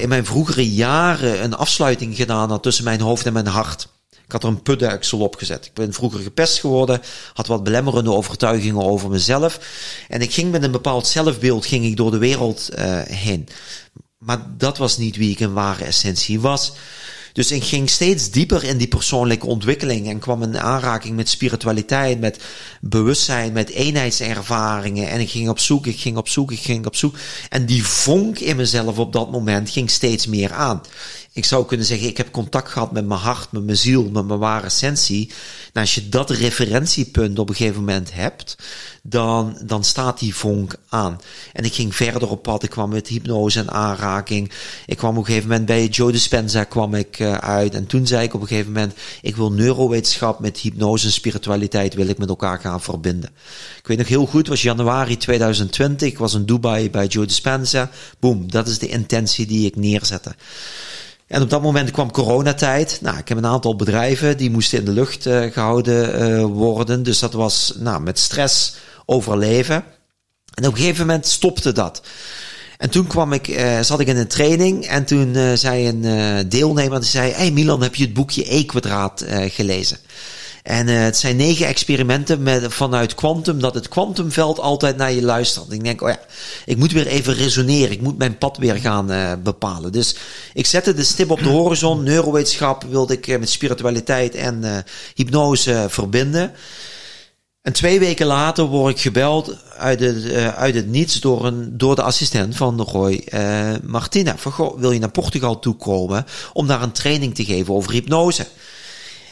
in 0.01 0.09
mijn 0.09 0.25
vroegere 0.27 0.75
jaren 0.75 1.45
een 1.45 1.55
afsluiting 1.55 2.17
gedaan 2.17 2.51
had 2.51 2.63
tussen 2.63 2.85
mijn 2.85 3.01
hoofd 3.01 3.27
en 3.27 3.33
mijn 3.33 3.47
hart. 3.47 3.89
Ik 4.29 4.35
had 4.35 4.43
er 4.43 4.49
een 4.49 4.63
putdeksel 4.63 5.19
op 5.19 5.37
gezet. 5.37 5.67
Ik 5.67 5.75
ben 5.75 5.93
vroeger 5.93 6.21
gepest 6.21 6.61
geworden, 6.61 7.01
had 7.33 7.47
wat 7.47 7.65
belemmerende 7.65 8.13
overtuigingen 8.13 8.83
over 8.83 9.11
mezelf. 9.11 9.61
En 10.09 10.21
ik 10.21 10.33
ging 10.33 10.51
met 10.51 10.63
een 10.63 10.71
bepaald 10.71 11.07
zelfbeeld 11.07 11.67
ging 11.67 11.85
ik 11.85 11.97
door 11.97 12.11
de 12.11 12.19
wereld 12.19 12.69
uh, 12.79 13.01
heen. 13.03 13.49
Maar 14.19 14.47
dat 14.57 14.79
was 14.79 14.99
niet 14.99 15.17
wie 15.17 15.31
ik 15.31 15.41
in 15.41 15.53
ware 15.53 15.85
essentie 15.85 16.41
was. 16.41 16.73
Dus 17.33 17.51
ik 17.51 17.65
ging 17.65 17.91
steeds 17.91 18.31
dieper 18.31 18.65
in 18.65 18.77
die 18.77 18.89
persoonlijke 18.89 19.47
ontwikkeling 19.47 20.09
en 20.09 20.19
kwam 20.19 20.43
in 20.43 20.59
aanraking 20.59 21.17
met 21.17 21.29
spiritualiteit, 21.29 22.21
met 22.21 22.43
bewustzijn, 22.81 23.53
met 23.53 23.71
eenheidservaringen. 23.71 25.09
En 25.09 25.21
ik 25.21 25.31
ging 25.31 25.49
op 25.49 25.59
zoek, 25.59 25.87
ik 25.87 26.01
ging 26.01 26.17
op 26.17 26.29
zoek, 26.29 26.53
ik 26.53 26.61
ging 26.61 26.87
op 26.87 26.97
zoek. 26.97 27.17
En 27.49 27.67
die 27.67 27.87
vonk 27.87 28.39
in 28.39 28.57
mezelf 28.57 28.99
op 28.99 29.13
dat 29.13 29.31
moment 29.31 29.71
ging 29.71 29.91
steeds 29.91 30.27
meer 30.27 30.53
aan. 30.53 30.83
Ik 31.39 31.45
zou 31.45 31.67
kunnen 31.67 31.87
zeggen, 31.87 32.09
ik 32.09 32.17
heb 32.17 32.31
contact 32.31 32.71
gehad 32.71 32.93
met 32.93 33.07
mijn 33.07 33.21
hart, 33.21 33.53
met 33.53 33.65
mijn 33.65 33.77
ziel, 33.77 34.11
met 34.11 34.27
mijn 34.27 34.39
ware 34.39 34.67
essentie. 34.67 35.27
Nou, 35.73 35.87
als 35.87 35.95
je 35.95 36.09
dat 36.09 36.31
referentiepunt 36.31 37.39
op 37.39 37.49
een 37.49 37.55
gegeven 37.55 37.79
moment 37.79 38.15
hebt, 38.15 38.57
dan, 39.03 39.59
dan 39.65 39.85
staat 39.85 40.19
die 40.19 40.35
vonk 40.35 40.75
aan. 40.89 41.21
En 41.53 41.65
ik 41.65 41.75
ging 41.75 41.95
verder 41.95 42.29
op 42.29 42.43
pad, 42.43 42.63
ik 42.63 42.71
kwam 42.71 42.91
met 42.91 43.09
hypnose 43.09 43.61
en 43.61 43.71
aanraking. 43.71 44.53
Ik 44.87 44.97
kwam 44.97 45.11
op 45.11 45.17
een 45.17 45.25
gegeven 45.25 45.49
moment 45.49 45.67
bij 45.67 45.87
Joe 45.87 46.13
Dispenza 46.13 46.65
kwam 46.65 46.95
ik 46.95 47.19
uh, 47.19 47.35
uit. 47.35 47.75
En 47.75 47.87
toen 47.87 48.07
zei 48.07 48.25
ik 48.25 48.35
op 48.35 48.41
een 48.41 48.47
gegeven 48.47 48.73
moment, 48.73 48.95
ik 49.23 49.37
wil 49.37 49.53
neurowetenschap 49.53 50.41
met 50.41 50.59
hypnose 50.59 51.07
en 51.07 51.13
spiritualiteit 51.13 51.95
wil 51.95 52.09
ik 52.09 52.19
met 52.19 52.29
elkaar 52.29 52.61
gaan 52.61 52.81
verbinden. 52.81 53.31
Ik 53.79 53.87
weet 53.87 53.99
nog 53.99 54.09
heel 54.09 54.27
goed, 54.27 54.49
was 54.49 54.63
januari 54.63 55.17
2020, 55.17 56.09
ik 56.09 56.19
was 56.19 56.35
in 56.35 56.45
Dubai 56.45 56.91
bij 56.91 57.07
Joe 57.07 57.27
Dispenza. 57.27 57.91
Boom, 58.19 58.51
dat 58.51 58.69
is 58.69 58.79
de 58.79 58.89
intentie 58.89 59.47
die 59.47 59.67
ik 59.67 59.77
neerzette. 59.77 60.35
En 61.29 61.43
op 61.43 61.51
dat 61.51 61.63
moment 61.63 61.91
kwam 61.91 62.11
coronatijd. 62.11 62.99
Nou, 63.03 63.19
ik 63.19 63.29
heb 63.29 63.39
een 63.39 63.47
aantal 63.47 63.77
bedrijven 63.77 64.37
die 64.37 64.51
moesten 64.51 64.79
in 64.79 64.85
de 64.85 64.91
lucht 64.91 65.27
uh, 65.27 65.53
gehouden 65.53 66.31
uh, 66.31 66.45
worden. 66.45 67.03
Dus 67.03 67.19
dat 67.19 67.33
was 67.33 67.73
nou, 67.79 68.01
met 68.01 68.19
stress 68.19 68.75
overleven. 69.05 69.85
En 70.55 70.67
op 70.67 70.73
een 70.73 70.79
gegeven 70.79 71.07
moment 71.07 71.27
stopte 71.27 71.73
dat. 71.73 72.03
En 72.79 72.91
toen 72.91 73.07
kwam 73.07 73.33
ik, 73.33 73.49
uh, 73.49 73.81
zat 73.81 74.01
ik 74.01 74.07
in 74.07 74.17
een 74.17 74.29
training 74.29 74.87
en 74.87 75.05
toen 75.05 75.57
zei 75.57 75.89
een 75.89 76.49
deelnemer, 76.49 77.01
die 77.01 77.09
zei, 77.09 77.33
hey 77.33 77.51
Milan, 77.51 77.83
heb 77.83 77.95
je 77.95 78.05
het 78.05 78.15
boekje 78.15 78.55
E-kwadraat 78.55 79.25
gelezen? 79.49 79.99
En 80.69 80.89
uh, 80.89 81.01
het 81.01 81.17
zijn 81.17 81.37
negen 81.37 81.67
experimenten 81.67 82.43
met, 82.43 82.73
vanuit 82.73 83.15
kwantum, 83.15 83.61
dat 83.61 83.75
het 83.75 83.89
kwantumveld 83.89 84.61
altijd 84.61 84.97
naar 84.97 85.13
je 85.13 85.23
luistert. 85.23 85.73
Ik 85.73 85.85
denk, 85.85 86.03
oh 86.03 86.09
ja, 86.09 86.21
ik 86.65 86.77
moet 86.77 86.93
weer 86.93 87.07
even 87.07 87.35
resoneren. 87.35 87.91
Ik 87.91 88.01
moet 88.01 88.19
mijn 88.19 88.39
pad 88.39 88.57
weer 88.57 88.75
gaan 88.75 89.13
uh, 89.13 89.33
bepalen. 89.43 89.93
Dus 89.93 90.17
ik 90.55 90.67
zette 90.67 90.95
de 90.95 91.05
stip 91.05 91.31
op 91.31 91.43
de 91.43 91.49
horizon. 91.49 92.03
Neurowetenschap 92.03 92.85
wilde 92.85 93.13
ik 93.13 93.27
uh, 93.27 93.39
met 93.39 93.51
spiritualiteit 93.51 94.35
en 94.35 94.85
hypnose 95.15 95.87
verbinden. 95.89 96.53
En 97.63 97.73
twee 97.73 97.99
weken 97.99 98.27
later 98.27 98.65
word 98.65 98.95
ik 98.95 99.01
gebeld 99.01 99.57
uit 99.77 100.01
het, 100.01 100.33
uit 100.55 100.75
het 100.75 100.89
niets 100.89 101.21
door, 101.21 101.47
een, 101.47 101.79
door 101.79 101.95
de 101.95 102.03
assistent 102.03 102.57
van 102.57 102.81
Roy 102.81 103.25
Martina. 103.83 104.37
Van, 104.37 104.75
wil 104.79 104.93
je 104.93 104.99
naar 104.99 105.11
Portugal 105.11 105.59
toekomen 105.59 106.27
om 106.53 106.67
daar 106.67 106.83
een 106.83 106.93
training 106.93 107.35
te 107.35 107.45
geven 107.45 107.75
over 107.75 107.93
hypnose? 107.93 108.47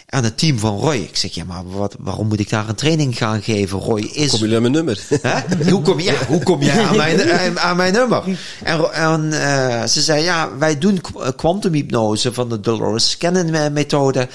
Aan 0.06 0.25
het 0.25 0.38
team 0.38 0.58
van 0.58 0.78
Roy. 0.78 0.96
Ik 0.96 1.16
zeg, 1.16 1.34
ja, 1.34 1.44
maar 1.44 1.70
wat, 1.70 1.96
waarom 1.98 2.28
moet 2.28 2.40
ik 2.40 2.50
daar 2.50 2.68
een 2.68 2.75
training 2.75 3.16
gaan 3.16 3.42
geven? 3.42 3.78
Roy 3.78 4.00
is... 4.00 4.30
Kom 4.30 4.40
jullie 4.40 4.54
aan 4.54 4.60
mijn 4.60 4.72
nummer? 4.72 5.00
Hè? 5.08 5.70
Hoe 5.70 5.82
kom, 5.82 6.00
ja, 6.00 6.14
hoe 6.26 6.42
kom 6.42 6.62
jij 6.62 6.84
aan 6.84 6.96
mijn, 6.96 7.58
aan 7.58 7.76
mijn 7.76 7.92
nummer? 7.92 8.22
En, 8.62 8.92
en 8.92 9.25
uh, 9.32 9.84
ze 9.84 10.02
zei, 10.02 10.22
ja, 10.22 10.56
wij 10.58 10.78
doen 10.78 11.00
kwantumhypnose 11.36 12.32
van 12.32 12.48
de 12.48 12.60
Dolores 12.60 13.10
Scannen 13.10 13.72
methode. 13.72 14.28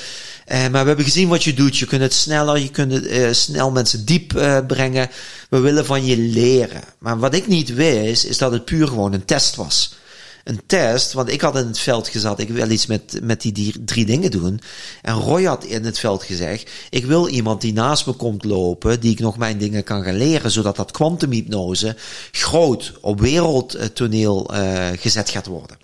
Uh, 0.48 0.58
maar 0.58 0.82
we 0.82 0.88
hebben 0.88 1.06
gezien 1.06 1.28
wat 1.28 1.44
je 1.44 1.54
doet. 1.54 1.78
Je 1.78 1.86
kunt 1.86 2.02
het 2.02 2.14
sneller, 2.14 2.60
je 2.60 2.70
kunt 2.70 2.92
het, 2.92 3.06
uh, 3.06 3.28
snel 3.32 3.72
mensen 3.72 4.06
diep 4.06 4.34
uh, 4.34 4.58
brengen. 4.68 5.10
We 5.50 5.60
willen 5.60 5.86
van 5.86 6.06
je 6.06 6.18
leren. 6.18 6.82
Maar 7.00 7.20
wat 7.20 7.34
ik 7.34 7.48
niet 7.48 7.74
wist, 7.74 8.26
is 8.26 8.38
dat 8.38 8.52
het 8.52 8.66
puur 8.66 8.88
gewoon 8.88 9.14
een 9.14 9.26
test 9.26 9.56
was 9.56 10.00
een 10.44 10.62
test, 10.66 11.14
want 11.14 11.30
ik 11.30 11.42
had 11.42 11.56
in 11.56 11.68
het 11.68 11.80
veld 11.80 12.08
gezet, 12.08 12.40
ik 12.40 12.50
wil 12.50 12.70
iets 12.70 12.86
met, 12.86 13.20
met 13.24 13.42
die, 13.42 13.84
drie 13.86 14.06
dingen 14.06 14.32
doen. 14.32 14.62
En 15.02 15.14
Roy 15.14 15.44
had 15.44 15.64
in 15.64 15.86
het 15.86 16.00
veld 16.00 16.24
gezegd, 16.24 16.70
ik 16.90 17.06
wil 17.06 17.28
iemand 17.28 17.62
die 17.62 17.74
naast 17.74 18.06
me 18.06 18.14
komt 18.14 18.44
lopen, 18.44 19.00
die 19.00 19.12
ik 19.12 19.20
nog 19.20 19.38
mijn 19.38 19.58
dingen 19.58 19.84
kan 19.84 20.04
gaan 20.04 20.18
leren, 20.18 20.52
zodat 20.52 20.76
dat 20.76 20.92
kwantumhypnose 20.92 21.96
groot 22.32 22.94
op 23.02 23.20
wereldtoneel 23.20 24.54
uh, 24.54 24.88
gezet 24.96 25.30
gaat 25.30 25.46
worden. 25.46 25.78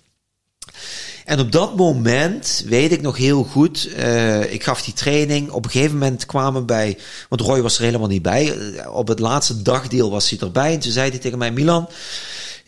En 1.28 1.40
op 1.40 1.52
dat 1.52 1.76
moment 1.76 2.64
weet 2.66 2.92
ik 2.92 3.02
nog 3.02 3.18
heel 3.18 3.44
goed, 3.44 3.90
uh, 3.98 4.54
ik 4.54 4.64
gaf 4.64 4.84
die 4.84 4.94
training. 4.94 5.50
Op 5.50 5.66
een 5.66 5.72
gegeven 5.72 5.98
moment 5.98 6.26
kwamen 6.26 6.66
bij, 6.66 6.98
want 7.30 7.42
Roy 7.42 7.62
was 7.62 7.78
er 7.78 7.84
helemaal 7.84 8.08
niet 8.08 8.22
bij. 8.22 8.56
Op 8.88 9.08
het 9.08 9.20
laatste 9.20 9.62
dagdeel 9.62 10.10
was 10.10 10.30
hij 10.30 10.40
erbij. 10.40 10.74
En 10.74 10.80
toen 10.80 10.92
zei 10.92 11.10
hij 11.10 11.20
tegen 11.20 11.38
mij, 11.38 11.52
Milan, 11.52 11.90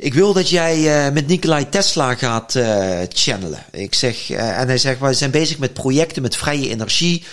ik 0.02 0.14
wil 0.14 0.34
dat 0.34 0.50
jij 0.50 1.08
uh, 1.08 1.14
met 1.14 1.28
Nikolai 1.28 1.70
Tesla 1.70 2.16
gaat 2.16 2.56
uh, 2.56 3.00
channelen. 3.10 3.66
Ik 3.72 3.96
zeg, 3.96 4.30
uh, 4.30 4.60
en 4.60 4.68
hij 4.68 4.78
zegt, 4.78 5.00
we 5.00 5.14
zijn 5.14 5.32
bezig 5.32 5.58
met 5.58 5.74
projecten 5.74 6.22
met 6.22 6.36
vrije 6.36 6.70
energie. 6.70 7.24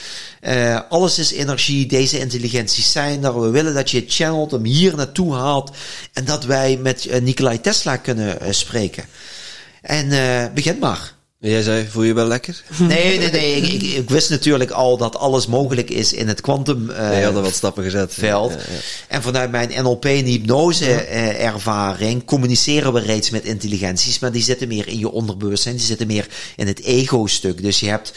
alles 0.88 1.18
is 1.18 1.32
energie, 1.32 1.86
deze 1.86 2.18
intelligenties 2.18 2.92
zijn 2.92 3.24
er. 3.24 3.40
We 3.40 3.50
willen 3.50 3.74
dat 3.74 3.90
je 3.90 4.04
channelt, 4.06 4.50
hem 4.50 4.64
hier 4.64 4.96
naartoe 4.96 5.34
haalt. 5.34 5.70
En 6.12 6.24
dat 6.24 6.44
wij 6.44 6.78
met 6.82 7.20
Nikolai 7.22 7.60
Tesla 7.60 7.96
kunnen 7.96 8.54
spreken. 8.54 9.04
En 9.82 10.08
begin 10.54 10.78
maar. 10.78 11.15
Jij 11.50 11.62
zei, 11.62 11.86
voel 11.90 12.02
je 12.02 12.14
wel 12.14 12.26
lekker? 12.26 12.62
Nee, 12.78 13.18
nee, 13.18 13.30
nee. 13.30 13.56
Ik, 13.56 13.72
ik, 13.72 13.82
ik, 13.82 14.10
wist 14.10 14.30
natuurlijk 14.30 14.70
al 14.70 14.96
dat 14.96 15.16
alles 15.16 15.46
mogelijk 15.46 15.90
is 15.90 16.12
in 16.12 16.28
het 16.28 16.40
kwantum 16.40 16.90
uh, 16.90 17.08
nee, 17.08 17.18
je 17.18 17.24
had 17.24 17.36
er 17.36 17.42
wat 17.42 17.54
stappen 17.54 17.84
gezet. 17.84 18.14
veld. 18.14 18.50
Ja, 18.50 18.56
ja. 18.56 18.78
En 19.08 19.22
vanuit 19.22 19.50
mijn 19.50 19.82
NLP 19.82 20.04
en 20.04 20.24
hypnose 20.24 20.84
uh, 20.84 21.44
ervaring 21.44 22.24
communiceren 22.24 22.92
we 22.92 23.00
reeds 23.00 23.30
met 23.30 23.44
intelligenties, 23.44 24.18
maar 24.18 24.32
die 24.32 24.42
zitten 24.42 24.68
meer 24.68 24.88
in 24.88 24.98
je 24.98 25.10
onderbewustzijn, 25.10 25.76
die 25.76 25.84
zitten 25.84 26.06
meer 26.06 26.26
in 26.56 26.66
het 26.66 26.82
ego-stuk. 26.82 27.62
Dus 27.62 27.80
je 27.80 27.88
hebt 27.88 28.12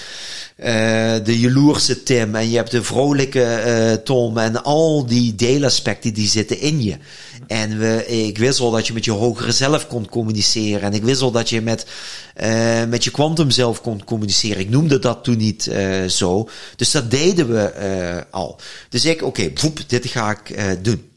uh, 0.58 0.66
de 1.24 1.40
jaloerse 1.40 2.04
Tim 2.04 2.36
en 2.36 2.50
je 2.50 2.56
hebt 2.56 2.72
de 2.72 2.84
vrolijke 2.84 4.02
Tom 4.04 4.38
en 4.38 4.64
al 4.64 5.06
die 5.06 5.36
deelaspecten 5.36 6.14
die 6.14 6.28
zitten 6.28 6.60
in 6.60 6.84
je. 6.84 6.98
En 7.50 7.80
we, 7.80 8.06
ik 8.06 8.38
wist 8.38 8.60
al 8.60 8.72
dat 8.72 8.88
je 8.88 8.94
met 8.94 9.06
je 9.06 9.12
hogere 9.12 9.52
zelf 9.52 9.88
kon 9.88 10.10
communiceren. 10.10 10.82
En 10.82 10.94
ik 10.94 11.04
wist 11.04 11.22
al 11.22 11.32
dat 11.32 11.50
je 11.50 11.62
met, 11.62 11.86
uh, 12.44 12.86
met 12.86 13.04
je 13.04 13.12
kwantum 13.12 13.52
zelf 13.52 13.82
kon 13.82 14.04
communiceren. 14.04 14.60
Ik 14.60 14.70
noemde 14.70 15.00
dat 15.00 15.24
toen 15.24 15.38
niet 15.38 15.68
uh, 15.68 16.06
zo. 16.06 16.50
Dus 16.76 16.92
dat 16.92 17.12
deden 17.12 17.50
we 17.54 17.74
uh, 17.80 18.22
al. 18.40 18.60
Dus 18.90 19.06
ik, 19.06 19.24
oké, 19.24 19.52
okay, 19.52 19.84
dit 19.88 20.06
ga 20.06 20.32
ik 20.32 20.84
doen. 20.84 21.09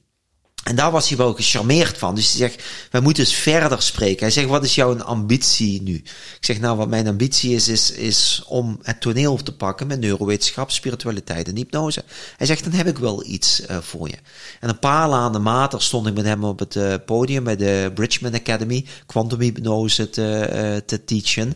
En 0.62 0.76
daar 0.76 0.90
was 0.90 1.08
hij 1.08 1.16
wel 1.16 1.34
gecharmeerd 1.34 1.98
van. 1.98 2.14
Dus 2.14 2.28
hij 2.28 2.48
zegt, 2.48 2.62
wij 2.90 3.00
moeten 3.00 3.24
eens 3.24 3.34
verder 3.34 3.82
spreken. 3.82 4.20
Hij 4.20 4.30
zegt, 4.30 4.48
wat 4.48 4.64
is 4.64 4.74
jouw 4.74 4.98
ambitie 4.98 5.82
nu? 5.82 5.94
Ik 5.94 6.38
zeg, 6.40 6.60
nou, 6.60 6.76
wat 6.76 6.88
mijn 6.88 7.08
ambitie 7.08 7.54
is, 7.54 7.68
is, 7.68 7.90
is 7.90 8.42
om 8.46 8.78
het 8.82 9.00
toneel 9.00 9.36
te 9.36 9.54
pakken 9.54 9.86
met 9.86 10.00
neurowetenschap, 10.00 10.70
spiritualiteit 10.70 11.48
en 11.48 11.56
hypnose. 11.56 12.04
Hij 12.36 12.46
zegt, 12.46 12.64
dan 12.64 12.72
heb 12.72 12.86
ik 12.86 12.98
wel 12.98 13.24
iets 13.24 13.60
uh, 13.60 13.76
voor 13.80 14.08
je. 14.08 14.16
En 14.60 14.68
een 14.68 14.78
paar 14.78 15.08
maanden 15.08 15.42
later 15.42 15.82
stond 15.82 16.06
ik 16.06 16.14
met 16.14 16.24
hem 16.24 16.44
op 16.44 16.58
het 16.58 16.74
uh, 16.74 16.94
podium 17.06 17.44
bij 17.44 17.56
de 17.56 17.90
Bridgman 17.94 18.34
Academy, 18.34 18.86
kwantumhypnose 19.06 20.10
te, 20.10 20.50
uh, 20.52 20.76
te 20.86 21.04
teachen. 21.04 21.54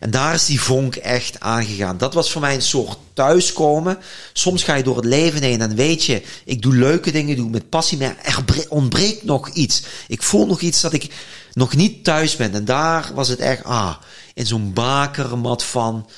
En 0.00 0.10
daar 0.10 0.34
is 0.34 0.46
die 0.46 0.60
vonk 0.60 0.96
echt 0.96 1.40
aangegaan. 1.40 1.98
Dat 1.98 2.14
was 2.14 2.30
voor 2.32 2.40
mij 2.40 2.54
een 2.54 2.62
soort 2.62 2.98
thuiskomen. 3.18 3.98
Soms 4.32 4.62
ga 4.62 4.74
je 4.74 4.82
door 4.82 4.96
het 4.96 5.04
leven 5.04 5.42
heen 5.42 5.60
en 5.60 5.74
weet 5.74 6.04
je, 6.04 6.22
ik 6.44 6.62
doe 6.62 6.74
leuke 6.74 7.10
dingen, 7.10 7.36
doe 7.36 7.50
met 7.50 7.68
passie, 7.68 7.98
maar 7.98 8.16
er 8.22 8.66
ontbreekt 8.68 9.24
nog 9.24 9.48
iets. 9.48 9.82
Ik 10.08 10.22
voel 10.22 10.46
nog 10.46 10.60
iets 10.60 10.80
dat 10.80 10.92
ik 10.92 11.10
nog 11.52 11.76
niet 11.76 12.04
thuis 12.04 12.36
ben. 12.36 12.54
En 12.54 12.64
daar 12.64 13.10
was 13.14 13.28
het 13.28 13.38
echt, 13.38 13.64
ah, 13.64 13.94
in 14.34 14.46
zo'n 14.46 14.72
bakermat 14.72 15.64
van, 15.64 16.08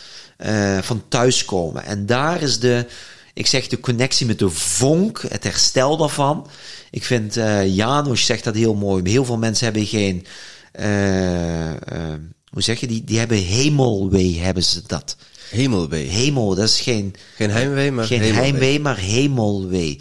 uh, 0.47 0.79
van 0.79 1.03
thuiskomen. 1.09 1.85
En 1.85 2.07
daar 2.07 2.43
is 2.43 2.59
de, 2.59 2.87
ik 3.35 3.47
zeg 3.47 3.67
de 3.67 3.81
connectie 3.81 4.27
met 4.27 4.39
de 4.39 4.51
vonk, 4.51 5.25
het 5.29 5.45
herstel 5.45 5.97
daarvan. 5.97 6.47
Ik 6.91 7.05
vind, 7.05 7.37
uh, 7.37 7.67
Janos 7.67 8.25
zegt 8.25 8.45
dat 8.45 8.55
heel 8.55 8.75
mooi. 8.75 9.11
Heel 9.11 9.25
veel 9.25 9.39
mensen 9.39 9.65
hebben 9.65 9.87
geen, 9.87 10.27
uh, 10.81 12.15
hoe 12.51 12.63
zeg 12.63 12.81
je, 12.81 12.87
die, 12.87 13.05
die 13.05 13.19
hebben 13.19 13.39
hemelwee, 13.39 14.39
hebben 14.39 14.65
ze 14.65 14.83
dat. 14.87 15.17
Hemelwee. 15.51 16.07
Hemel, 16.07 16.55
dat 16.55 16.69
is 16.69 16.81
geen... 16.81 17.15
Geen 17.35 17.51
heimwee, 17.51 17.91
maar 17.93 18.05
Geen 18.05 18.21
hemelwee. 18.21 18.43
heimwee, 18.43 18.81
maar 18.81 18.99
hemelwee. 18.99 20.01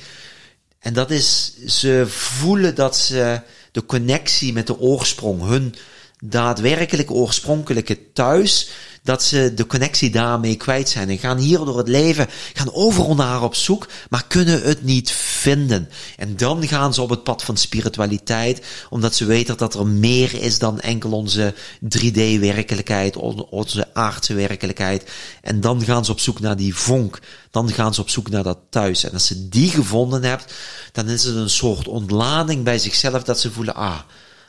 En 0.80 0.94
dat 0.94 1.12
is, 1.12 1.54
ze 1.66 2.04
voelen 2.08 2.76
dat 2.76 2.98
ze 2.98 3.42
de 3.72 3.86
connectie 3.86 4.54
met 4.54 4.68
de 4.68 4.80
oorsprong, 4.80 5.42
hun 5.48 5.76
daadwerkelijke 6.20 7.14
oorspronkelijke 7.14 8.12
thuis, 8.14 8.70
dat 9.04 9.24
ze 9.24 9.54
de 9.56 9.68
connectie 9.68 10.10
daarmee 10.10 10.56
kwijt 10.56 10.90
zijn. 10.90 11.10
En 11.10 11.18
gaan 11.18 11.38
hier 11.38 11.58
door 11.58 11.78
het 11.78 11.88
leven, 11.88 12.28
gaan 12.54 12.74
overal 12.74 13.16
naar 13.16 13.44
op 13.44 13.56
zoek, 13.56 13.88
maar 14.10 14.26
kunnen 14.28 14.62
het 14.62 14.84
niet 14.84 15.12
vinden. 15.12 15.90
En 16.18 16.38
dan 16.38 16.68
gaan 16.68 16.94
ze 16.94 17.02
op 17.02 17.10
het 17.10 17.24
pad 17.24 17.44
van 17.44 17.58
spiritualiteit, 17.58 18.66
omdat 18.90 19.16
ze 19.16 19.26
weten 19.26 19.58
dat 19.58 19.74
er 19.74 19.88
meer 19.88 20.42
is 20.42 20.60
dan 20.60 20.80
enkel 20.80 21.12
onze 21.12 21.54
3D-werkelijkheid, 21.98 23.16
onze 23.50 23.94
aardse 23.94 24.34
werkelijkheid. 24.34 25.12
En 25.42 25.62
dan 25.62 25.84
gaan 25.84 26.06
ze 26.06 26.12
op 26.12 26.20
zoek 26.20 26.40
naar 26.40 26.58
die 26.58 26.76
vonk. 26.76 27.20
Dan 27.52 27.72
gaan 27.72 27.94
ze 27.94 28.02
op 28.02 28.10
zoek 28.10 28.30
naar 28.30 28.44
dat 28.44 28.60
thuis. 28.70 29.04
En 29.04 29.12
als 29.14 29.26
ze 29.26 29.50
die 29.50 29.70
gevonden 29.70 30.24
hebben, 30.24 30.48
dan 30.92 31.08
is 31.08 31.24
het 31.24 31.36
een 31.36 31.50
soort 31.50 31.88
ontlading 31.88 32.64
bij 32.64 32.80
zichzelf 32.80 33.24
dat 33.24 33.40
ze 33.40 33.52
voelen, 33.52 33.76
ah, 33.76 34.00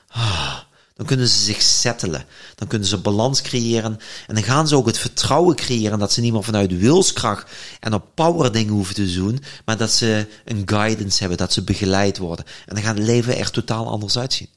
ah, 0.09 0.57
dan 1.01 1.09
kunnen 1.09 1.29
ze 1.29 1.43
zich 1.43 1.63
settelen. 1.63 2.25
Dan 2.55 2.69
kunnen 2.69 2.89
ze 2.89 2.99
balans 2.99 3.43
creëren. 3.43 3.99
En 4.27 4.35
dan 4.35 4.43
gaan 4.43 4.69
ze 4.69 4.77
ook 4.77 4.87
het 4.87 4.99
vertrouwen 4.99 5.57
creëren 5.57 5.99
dat 5.99 6.13
ze 6.13 6.21
niet 6.21 6.33
meer 6.33 6.45
vanuit 6.45 6.79
wilskracht 6.79 7.51
en 7.81 7.95
op 7.95 8.05
power 8.15 8.53
dingen 8.53 8.73
hoeven 8.73 8.95
te 8.95 9.13
doen, 9.13 9.41
maar 9.65 9.77
dat 9.77 9.91
ze 9.91 10.27
een 10.45 10.63
guidance 10.65 11.19
hebben, 11.19 11.39
dat 11.39 11.53
ze 11.53 11.63
begeleid 11.63 12.19
worden. 12.19 12.45
En 12.67 12.75
dan 12.75 12.85
gaat 12.85 12.97
het 12.97 13.07
leven 13.07 13.39
er 13.39 13.51
totaal 13.51 13.87
anders 13.87 14.19
uitzien. 14.19 14.49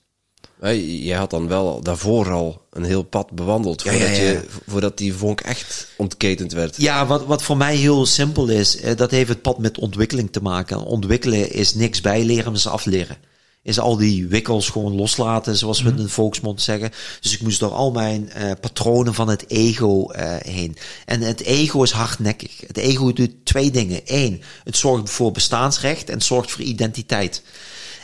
Jij 1.02 1.18
had 1.18 1.30
dan 1.30 1.48
wel 1.48 1.82
daarvoor 1.82 2.32
al 2.32 2.66
een 2.72 2.84
heel 2.84 3.04
pad 3.04 3.32
bewandeld 3.32 3.82
voordat, 3.82 4.02
ja, 4.02 4.08
ja. 4.08 4.22
Je, 4.22 4.46
voordat 4.68 4.98
die 4.98 5.14
vonk 5.14 5.42
echt 5.42 5.88
ontketend 5.98 6.52
werd. 6.52 6.82
Ja, 6.82 7.06
wat, 7.06 7.26
wat 7.26 7.44
voor 7.44 7.58
mij 7.58 7.76
heel 7.76 8.06
simpel 8.06 8.50
is, 8.50 8.78
eh, 8.78 8.96
dat 8.96 9.12
heeft 9.12 9.30
het 9.30 9.42
pad 9.42 9.58
met 9.58 9.78
ontwikkeling 9.78 10.32
te 10.32 10.42
maken. 10.42 10.84
Ontwikkelen 10.84 11.52
is 11.52 11.74
niks 11.74 12.02
bijleren, 12.02 12.46
maar 12.46 12.54
is 12.54 12.68
afleren. 12.68 13.18
Is 13.64 13.80
al 13.80 13.98
die 13.98 14.28
wikkels 14.28 14.70
gewoon 14.70 14.96
loslaten, 14.96 15.58
zoals 15.58 15.82
we 15.82 15.90
in 15.90 15.96
de 15.96 16.10
volksmond 16.10 16.62
zeggen. 16.62 16.92
Dus 17.22 17.34
ik 17.34 17.42
moest 17.42 17.60
door 17.60 17.72
al 17.72 17.92
mijn 17.92 18.30
uh, 18.38 18.52
patronen 18.62 19.14
van 19.14 19.28
het 19.28 19.50
ego 19.50 20.12
uh, 20.12 20.36
heen. 20.40 20.78
En 21.06 21.22
het 21.22 21.42
ego 21.42 21.84
is 21.84 21.92
hardnekkig. 21.92 22.62
Het 22.68 22.78
ego 22.78 23.14
doet 23.14 23.32
twee 23.44 23.72
dingen. 23.72 24.02
Eén, 24.06 24.42
het 24.64 24.78
zorgt 24.78 25.10
voor 25.10 25.32
bestaansrecht 25.32 26.10
en 26.10 26.14
het 26.14 26.24
zorgt 26.24 26.52
voor 26.52 26.62
identiteit. 26.62 27.44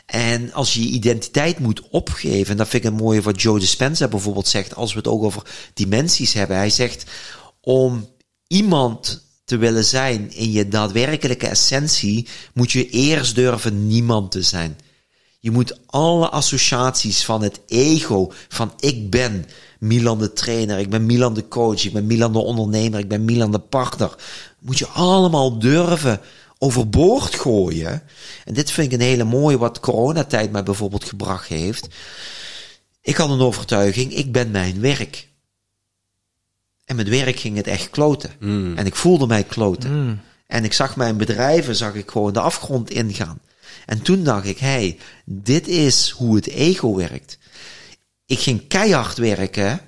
En 0.06 0.54
als 0.54 0.74
je 0.74 0.84
je 0.84 0.89
identiteit 0.89 1.60
moet 1.60 1.89
opgeven, 1.89 2.52
en 2.52 2.58
dat 2.58 2.67
vind 2.67 2.84
ik 2.84 2.89
een 2.89 2.98
mooie 2.98 3.22
wat 3.22 3.41
Joe 3.41 3.60
Dispenza 3.60 4.08
bijvoorbeeld 4.08 4.48
zegt, 4.48 4.76
als 4.76 4.91
we 4.91 4.98
het 4.98 5.08
ook 5.08 5.24
over 5.24 5.43
dimensies 5.74 6.34
hebben. 6.34 6.58
Hij 6.58 6.69
zegt, 6.69 7.04
om 7.62 8.10
iemand 8.48 9.26
te 9.45 9.58
willen 9.58 9.86
zijn 9.86 10.34
in 10.34 10.52
je 10.52 10.67
daadwerkelijke 10.67 11.48
essentie, 11.48 12.28
moet 12.54 12.72
je 12.72 12.89
eerst 12.89 13.36
durven 13.36 13.88
niemand 13.88 14.32
te 14.32 14.41
zijn. 14.41 14.78
Je 15.39 15.52
moet 15.52 15.80
alle 15.86 16.30
associaties 16.30 17.25
van 17.25 17.41
het 17.41 17.60
ego, 17.67 18.32
van 18.47 18.73
ik 18.80 19.10
ben 19.10 19.45
Milan 19.80 20.19
de 20.19 20.34
trainer, 20.34 20.80
ik 20.80 20.89
ben 20.89 21.06
Milan 21.06 21.34
de 21.34 21.47
coach, 21.47 21.86
ik 21.86 21.93
ben 21.93 22.06
Milan 22.06 22.34
de 22.34 22.39
ondernemer, 22.39 22.99
ik 22.99 23.08
ben 23.08 23.25
Milan 23.25 23.52
de 23.52 23.60
partner, 23.60 24.15
moet 24.60 24.78
je 24.78 24.88
allemaal 24.88 25.60
durven 25.60 26.21
overboord 26.58 27.36
gooien. 27.36 28.04
En 28.45 28.54
dit 28.54 28.71
vind 28.71 28.91
ik 28.91 28.99
een 28.99 29.06
hele 29.06 29.23
mooie 29.23 29.58
wat 29.58 29.80
coronatijd 29.80 30.52
mij 30.52 30.63
bijvoorbeeld 30.63 31.04
gebracht 31.04 31.47
heeft. 31.47 31.88
Ik 33.02 33.15
had 33.15 33.30
een 33.30 33.39
overtuiging, 33.39 34.13
ik 34.13 34.32
ben 34.32 34.52
mijn 34.52 34.82
werk. 34.82 35.28
En 36.86 36.95
met 36.95 37.10
werk 37.10 37.39
ging 37.39 37.56
het 37.56 37.67
echt 37.67 37.89
kloten. 37.89 38.32
Mm. 38.39 38.78
En 38.78 38.86
ik 38.86 38.95
voelde 38.95 39.28
mij 39.28 39.43
kloten. 39.43 40.04
Mm. 40.04 40.21
En 40.47 40.63
ik 40.63 40.73
zag 40.73 40.95
mijn 40.95 41.17
bedrijven, 41.17 41.75
zag 41.75 41.93
ik 41.93 42.12
gewoon 42.12 42.34
de 42.34 42.39
afgrond 42.39 42.89
ingaan. 42.89 43.39
En 43.89 44.02
toen 44.02 44.23
dacht 44.23 44.45
ik, 44.45 44.58
hey, 44.58 44.97
dit 45.25 45.67
is 45.67 46.10
hoe 46.10 46.36
het 46.36 46.47
ego 46.47 46.95
werkt. 46.95 47.38
Ik 48.25 48.39
ging 48.39 48.67
keihard 48.67 49.17
werken 49.17 49.82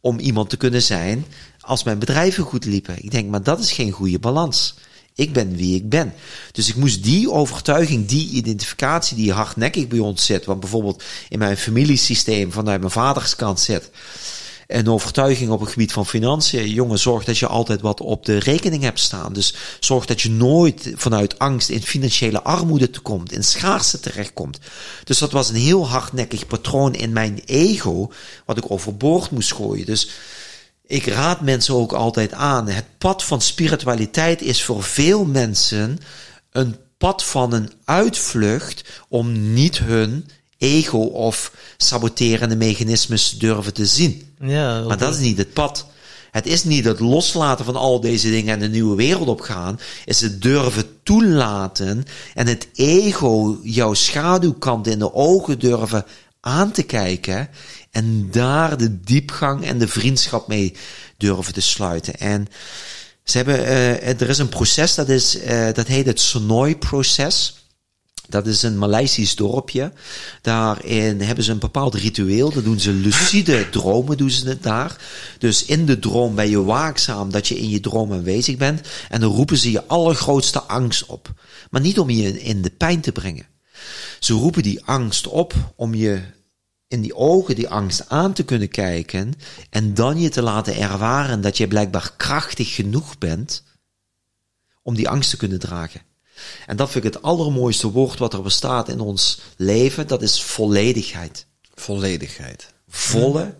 om 0.00 0.18
iemand 0.18 0.50
te 0.50 0.56
kunnen 0.56 0.82
zijn 0.82 1.24
als 1.60 1.82
mijn 1.82 1.98
bedrijven 1.98 2.44
goed 2.44 2.64
liepen. 2.64 3.04
Ik 3.04 3.10
denk, 3.10 3.30
maar 3.30 3.42
dat 3.42 3.58
is 3.58 3.72
geen 3.72 3.90
goede 3.90 4.18
balans. 4.18 4.74
Ik 5.14 5.32
ben 5.32 5.56
wie 5.56 5.74
ik 5.74 5.88
ben. 5.88 6.14
Dus 6.52 6.68
ik 6.68 6.76
moest 6.76 7.02
die 7.02 7.30
overtuiging, 7.30 8.06
die 8.06 8.30
identificatie 8.30 9.16
die 9.16 9.32
hardnekkig 9.32 9.88
bij 9.88 9.98
ons 9.98 10.26
zit, 10.26 10.44
wat 10.44 10.60
bijvoorbeeld 10.60 11.02
in 11.28 11.38
mijn 11.38 11.56
familiesysteem 11.56 12.52
vanuit 12.52 12.80
mijn 12.80 12.92
vaderskant 12.92 13.60
zit, 13.60 13.90
een 14.68 14.88
overtuiging 14.88 15.50
op 15.50 15.60
het 15.60 15.70
gebied 15.70 15.92
van 15.92 16.06
financiën. 16.06 16.70
Jongen, 16.70 16.98
zorg 16.98 17.24
dat 17.24 17.38
je 17.38 17.46
altijd 17.46 17.80
wat 17.80 18.00
op 18.00 18.24
de 18.24 18.38
rekening 18.38 18.82
hebt 18.82 19.00
staan. 19.00 19.32
Dus 19.32 19.54
zorg 19.80 20.06
dat 20.06 20.20
je 20.20 20.30
nooit 20.30 20.92
vanuit 20.94 21.38
angst 21.38 21.68
in 21.68 21.82
financiële 21.82 22.42
armoede 22.42 22.90
komt, 23.02 23.32
in 23.32 23.44
schaarste 23.44 24.00
terechtkomt. 24.00 24.58
Dus 25.04 25.18
dat 25.18 25.32
was 25.32 25.48
een 25.48 25.56
heel 25.56 25.88
hardnekkig 25.88 26.46
patroon 26.46 26.94
in 26.94 27.12
mijn 27.12 27.40
ego, 27.44 28.12
wat 28.44 28.56
ik 28.56 28.70
overboord 28.70 29.30
moest 29.30 29.52
gooien. 29.52 29.86
Dus 29.86 30.10
ik 30.86 31.06
raad 31.06 31.40
mensen 31.40 31.74
ook 31.74 31.92
altijd 31.92 32.32
aan. 32.32 32.68
Het 32.68 32.98
pad 32.98 33.24
van 33.24 33.40
spiritualiteit 33.40 34.42
is 34.42 34.62
voor 34.64 34.82
veel 34.82 35.24
mensen 35.24 35.98
een 36.50 36.76
pad 36.98 37.24
van 37.24 37.52
een 37.52 37.72
uitvlucht 37.84 38.84
om 39.08 39.52
niet 39.52 39.78
hun 39.78 40.28
ego 40.58 40.98
of 40.98 41.52
saboterende 41.76 42.56
mechanismes 42.56 43.38
durven 43.38 43.74
te 43.74 43.86
zien. 43.86 44.34
Ja, 44.40 44.80
maar 44.80 44.98
dat 44.98 45.14
is 45.14 45.20
niet 45.20 45.38
het 45.38 45.52
pad. 45.52 45.86
Het 46.30 46.46
is 46.46 46.64
niet 46.64 46.84
het 46.84 47.00
loslaten 47.00 47.64
van 47.64 47.76
al 47.76 48.00
deze 48.00 48.30
dingen 48.30 48.54
en 48.54 48.60
de 48.60 48.68
nieuwe 48.68 48.96
wereld 48.96 49.28
opgaan. 49.28 49.80
is 50.04 50.20
het 50.20 50.42
durven 50.42 50.84
toelaten 51.02 52.04
en 52.34 52.46
het 52.46 52.68
ego, 52.74 53.58
jouw 53.62 53.94
schaduwkant 53.94 54.86
in 54.86 54.98
de 54.98 55.14
ogen 55.14 55.58
durven 55.58 56.04
aan 56.40 56.70
te 56.70 56.82
kijken. 56.82 57.48
En 57.90 58.28
daar 58.30 58.76
de 58.76 59.00
diepgang 59.00 59.64
en 59.64 59.78
de 59.78 59.88
vriendschap 59.88 60.48
mee 60.48 60.74
durven 61.16 61.52
te 61.52 61.60
sluiten. 61.60 62.14
En 62.18 62.46
ze 63.24 63.36
hebben, 63.36 63.60
uh, 63.60 64.20
er 64.20 64.28
is 64.28 64.38
een 64.38 64.48
proces, 64.48 64.94
dat, 64.94 65.08
is, 65.08 65.36
uh, 65.36 65.68
dat 65.72 65.86
heet 65.86 66.06
het 66.06 66.20
Sonoy-proces. 66.20 67.67
Dat 68.28 68.46
is 68.46 68.62
een 68.62 68.78
Maleisisch 68.78 69.36
dorpje. 69.36 69.92
Daarin 70.42 71.20
hebben 71.20 71.44
ze 71.44 71.52
een 71.52 71.58
bepaald 71.58 71.94
ritueel. 71.94 72.52
Dat 72.52 72.64
doen 72.64 72.80
ze 72.80 72.92
lucide 72.92 73.70
dromen, 73.70 74.16
doen 74.16 74.30
ze 74.30 74.48
het 74.48 74.62
daar. 74.62 74.96
Dus 75.38 75.64
in 75.64 75.86
de 75.86 75.98
droom 75.98 76.34
ben 76.34 76.50
je 76.50 76.62
waakzaam 76.62 77.30
dat 77.30 77.48
je 77.48 77.58
in 77.58 77.68
je 77.68 77.80
droom 77.80 78.12
aanwezig 78.12 78.56
bent. 78.56 78.80
En 79.08 79.20
dan 79.20 79.32
roepen 79.32 79.56
ze 79.56 79.70
je 79.70 79.86
allergrootste 79.86 80.62
angst 80.62 81.06
op. 81.06 81.32
Maar 81.70 81.80
niet 81.80 81.98
om 81.98 82.10
je 82.10 82.42
in 82.42 82.62
de 82.62 82.70
pijn 82.70 83.00
te 83.00 83.12
brengen. 83.12 83.46
Ze 84.18 84.32
roepen 84.32 84.62
die 84.62 84.84
angst 84.84 85.26
op 85.26 85.54
om 85.76 85.94
je 85.94 86.20
in 86.88 87.00
die 87.00 87.14
ogen 87.14 87.54
die 87.54 87.68
angst 87.68 88.08
aan 88.08 88.32
te 88.32 88.44
kunnen 88.44 88.68
kijken. 88.68 89.34
En 89.70 89.94
dan 89.94 90.20
je 90.20 90.28
te 90.28 90.42
laten 90.42 90.76
ervaren 90.76 91.40
dat 91.40 91.56
je 91.56 91.68
blijkbaar 91.68 92.12
krachtig 92.16 92.74
genoeg 92.74 93.18
bent 93.18 93.62
om 94.82 94.94
die 94.94 95.08
angst 95.08 95.30
te 95.30 95.36
kunnen 95.36 95.58
dragen. 95.58 96.00
En 96.66 96.76
dat 96.76 96.90
vind 96.90 97.04
ik 97.04 97.12
het 97.12 97.22
allermooiste 97.22 97.90
woord 97.90 98.18
wat 98.18 98.32
er 98.32 98.42
bestaat 98.42 98.88
in 98.88 99.00
ons 99.00 99.40
leven. 99.56 100.06
Dat 100.06 100.22
is 100.22 100.42
volledigheid. 100.42 101.46
Volledigheid. 101.74 102.72
Volle, 102.88 103.54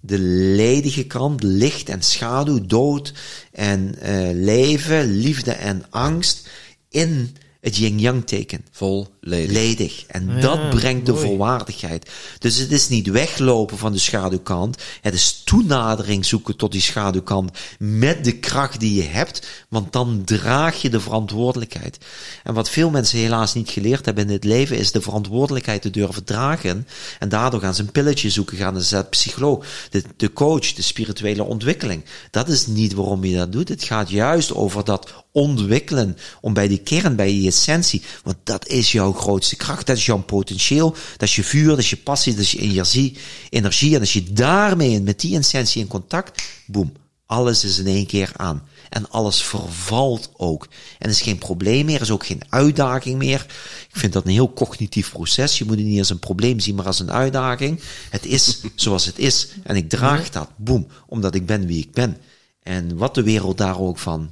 de 0.00 0.18
ledige 0.18 1.04
kant, 1.04 1.42
licht 1.42 1.88
en 1.88 2.02
schaduw, 2.02 2.66
dood 2.66 3.12
en 3.52 3.94
uh, 4.02 4.30
leven, 4.32 5.10
liefde 5.10 5.52
en 5.52 5.84
angst 5.90 6.48
in 6.88 7.36
het 7.60 7.76
yin-yang 7.76 8.26
teken. 8.26 8.64
Vol 8.70 9.08
Ledig. 9.20 10.04
En 10.06 10.26
Ja, 10.34 10.40
dat 10.40 10.70
brengt 10.70 11.06
de 11.06 11.16
volwaardigheid. 11.16 12.10
Dus 12.38 12.56
het 12.56 12.72
is 12.72 12.88
niet 12.88 13.06
weglopen 13.06 13.78
van 13.78 13.92
de 13.92 13.98
schaduwkant. 13.98 14.82
Het 15.00 15.14
is 15.14 15.42
toenadering 15.44 16.24
zoeken 16.24 16.56
tot 16.56 16.72
die 16.72 16.80
schaduwkant 16.80 17.58
met 17.78 18.24
de 18.24 18.38
kracht 18.38 18.80
die 18.80 18.94
je 18.94 19.08
hebt. 19.08 19.46
Want 19.68 19.92
dan 19.92 20.22
draag 20.24 20.82
je 20.82 20.90
de 20.90 21.00
verantwoordelijkheid. 21.00 21.98
En 22.44 22.54
wat 22.54 22.70
veel 22.70 22.90
mensen 22.90 23.18
helaas 23.18 23.54
niet 23.54 23.70
geleerd 23.70 24.04
hebben 24.04 24.26
in 24.26 24.32
het 24.32 24.44
leven 24.44 24.78
is 24.78 24.92
de 24.92 25.00
verantwoordelijkheid 25.00 25.82
te 25.82 25.90
durven 25.90 26.24
dragen. 26.24 26.86
En 27.18 27.28
daardoor 27.28 27.60
gaan 27.60 27.74
ze 27.74 27.82
een 27.82 27.92
pilletje 27.92 28.30
zoeken, 28.30 28.56
gaan 28.56 28.80
ze 28.80 28.94
naar 28.94 29.02
de 29.02 29.08
psycholoog, 29.08 29.66
de, 29.90 30.02
de 30.16 30.32
coach, 30.32 30.72
de 30.72 30.82
spirituele 30.82 31.44
ontwikkeling. 31.44 32.04
Dat 32.30 32.48
is 32.48 32.66
niet 32.66 32.94
waarom 32.94 33.24
je 33.24 33.36
dat 33.36 33.52
doet. 33.52 33.68
Het 33.68 33.84
gaat 33.84 34.10
juist 34.10 34.54
over 34.54 34.84
dat 34.84 35.12
ontwikkelen 35.32 36.16
om 36.40 36.54
bij 36.54 36.68
die 36.68 36.78
kern, 36.78 37.16
bij 37.16 37.34
je 37.34 37.48
essentie. 37.48 38.02
Want 38.22 38.36
dat 38.42 38.66
is 38.66 38.92
jouw 38.92 39.09
grootste 39.12 39.56
kracht. 39.56 39.86
Dat 39.86 39.96
is 39.96 40.06
jouw 40.06 40.22
potentieel. 40.22 40.90
Dat 40.90 41.28
is 41.28 41.36
je 41.36 41.44
vuur, 41.44 41.68
dat 41.68 41.78
is 41.78 41.90
je 41.90 41.96
passie, 41.96 42.34
dat 42.34 42.42
is 42.42 42.50
je 42.50 42.58
energie. 42.58 43.18
energie. 43.50 43.94
En 43.94 44.00
als 44.00 44.12
je 44.12 44.32
daarmee, 44.32 45.00
met 45.00 45.20
die 45.20 45.38
essentie 45.38 45.82
in 45.82 45.88
contact, 45.88 46.42
boem, 46.66 46.92
alles 47.26 47.64
is 47.64 47.78
in 47.78 47.86
één 47.86 48.06
keer 48.06 48.32
aan. 48.36 48.62
En 48.88 49.10
alles 49.10 49.42
vervalt 49.42 50.30
ook. 50.36 50.64
En 50.98 51.06
er 51.06 51.10
is 51.10 51.20
geen 51.20 51.38
probleem 51.38 51.86
meer, 51.86 51.94
er 51.94 52.00
is 52.00 52.10
ook 52.10 52.26
geen 52.26 52.42
uitdaging 52.48 53.18
meer. 53.18 53.46
Ik 53.88 53.96
vind 53.96 54.12
dat 54.12 54.24
een 54.24 54.30
heel 54.30 54.52
cognitief 54.52 55.12
proces. 55.12 55.58
Je 55.58 55.64
moet 55.64 55.76
het 55.76 55.86
niet 55.86 55.98
als 55.98 56.10
een 56.10 56.18
probleem 56.18 56.60
zien, 56.60 56.74
maar 56.74 56.86
als 56.86 57.00
een 57.00 57.12
uitdaging. 57.12 57.80
Het 58.10 58.26
is 58.26 58.60
zoals 58.74 59.06
het 59.06 59.18
is. 59.18 59.48
En 59.62 59.76
ik 59.76 59.88
draag 59.88 60.30
dat, 60.30 60.50
boem, 60.56 60.86
omdat 61.06 61.34
ik 61.34 61.46
ben 61.46 61.66
wie 61.66 61.82
ik 61.82 61.92
ben. 61.92 62.16
En 62.62 62.96
wat 62.96 63.14
de 63.14 63.22
wereld 63.22 63.58
daar 63.58 63.80
ook 63.80 63.98
van 63.98 64.30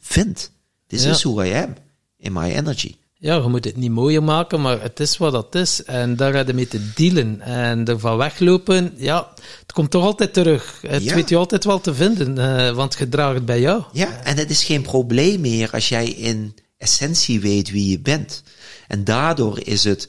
vindt. 0.00 0.50
Ja. 0.86 1.10
is 1.10 1.22
who 1.22 1.42
I 1.42 1.52
am. 1.52 1.74
In 2.16 2.32
my 2.32 2.50
energy. 2.50 2.94
Ja, 3.22 3.34
je 3.34 3.48
moet 3.48 3.64
het 3.64 3.76
niet 3.76 3.90
mooier 3.90 4.22
maken, 4.22 4.60
maar 4.60 4.82
het 4.82 5.00
is 5.00 5.16
wat 5.16 5.32
het 5.32 5.54
is. 5.54 5.84
En 5.84 6.16
daar 6.16 6.32
ga 6.32 6.42
je 6.46 6.52
mee 6.52 6.68
te 6.68 6.92
dealen. 6.94 7.40
En 7.40 7.84
ervan 7.84 8.16
weglopen, 8.16 8.92
ja, 8.96 9.28
het 9.60 9.72
komt 9.72 9.90
toch 9.90 10.04
altijd 10.04 10.32
terug. 10.32 10.78
Het 10.86 11.02
Ja. 11.02 11.14
weet 11.14 11.28
je 11.28 11.36
altijd 11.36 11.64
wel 11.64 11.80
te 11.80 11.94
vinden, 11.94 12.38
eh, 12.38 12.74
want 12.74 12.96
je 12.98 13.08
draagt 13.08 13.34
het 13.34 13.44
bij 13.44 13.60
jou. 13.60 13.82
Ja, 13.92 14.22
en 14.24 14.36
het 14.36 14.50
is 14.50 14.64
geen 14.64 14.82
probleem 14.82 15.40
meer 15.40 15.70
als 15.72 15.88
jij 15.88 16.08
in 16.08 16.54
essentie 16.78 17.40
weet 17.40 17.70
wie 17.70 17.90
je 17.90 17.98
bent. 18.00 18.42
En 18.88 19.04
daardoor 19.04 19.60
is 19.64 19.84
het 19.84 20.08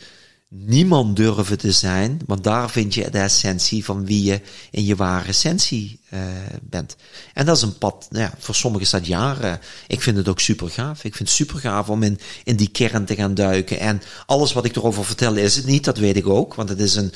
niemand 0.54 1.16
durven 1.16 1.58
te 1.58 1.72
zijn, 1.72 2.20
want 2.26 2.44
daar 2.44 2.70
vind 2.70 2.94
je 2.94 3.10
de 3.10 3.20
essentie 3.20 3.86
van 3.86 4.06
wie 4.06 4.24
je 4.24 4.42
in 4.72 4.84
je 4.84 4.96
ware 4.96 5.28
essentie 5.28 6.00
eh, 6.10 6.20
bent. 6.62 6.96
En 7.34 7.46
dat 7.46 7.56
is 7.56 7.62
een 7.62 7.78
pad, 7.78 8.08
nou 8.10 8.24
ja, 8.24 8.34
voor 8.40 8.56
sommigen 8.56 8.86
is 8.86 8.92
dat 8.92 9.06
jaren. 9.06 9.60
Ik 9.88 10.02
vind 10.02 10.18
het 10.18 10.28
ook 10.28 10.40
super 10.40 10.70
gaaf. 10.70 11.04
Ik 11.04 11.16
vind 11.16 11.30
het 11.30 11.38
super 11.38 11.60
gaaf 11.60 11.90
om 11.90 12.04
in, 12.04 12.20
in 12.44 12.56
die 12.56 12.70
kern 12.70 13.06
te 13.06 13.16
gaan 13.16 13.34
duiken. 13.34 13.80
En 13.80 14.02
alles 14.26 14.54
wat 14.54 14.66
ik 14.66 14.76
erover 14.76 15.06
vertel 15.06 15.36
is 15.36 15.56
het 15.56 15.66
niet, 15.66 15.84
dat 15.84 15.98
weet 15.98 16.18
ik 16.18 16.28
ook, 16.28 16.54
want 16.54 16.70
het 16.70 16.80
is 16.80 16.96
een, 16.96 17.14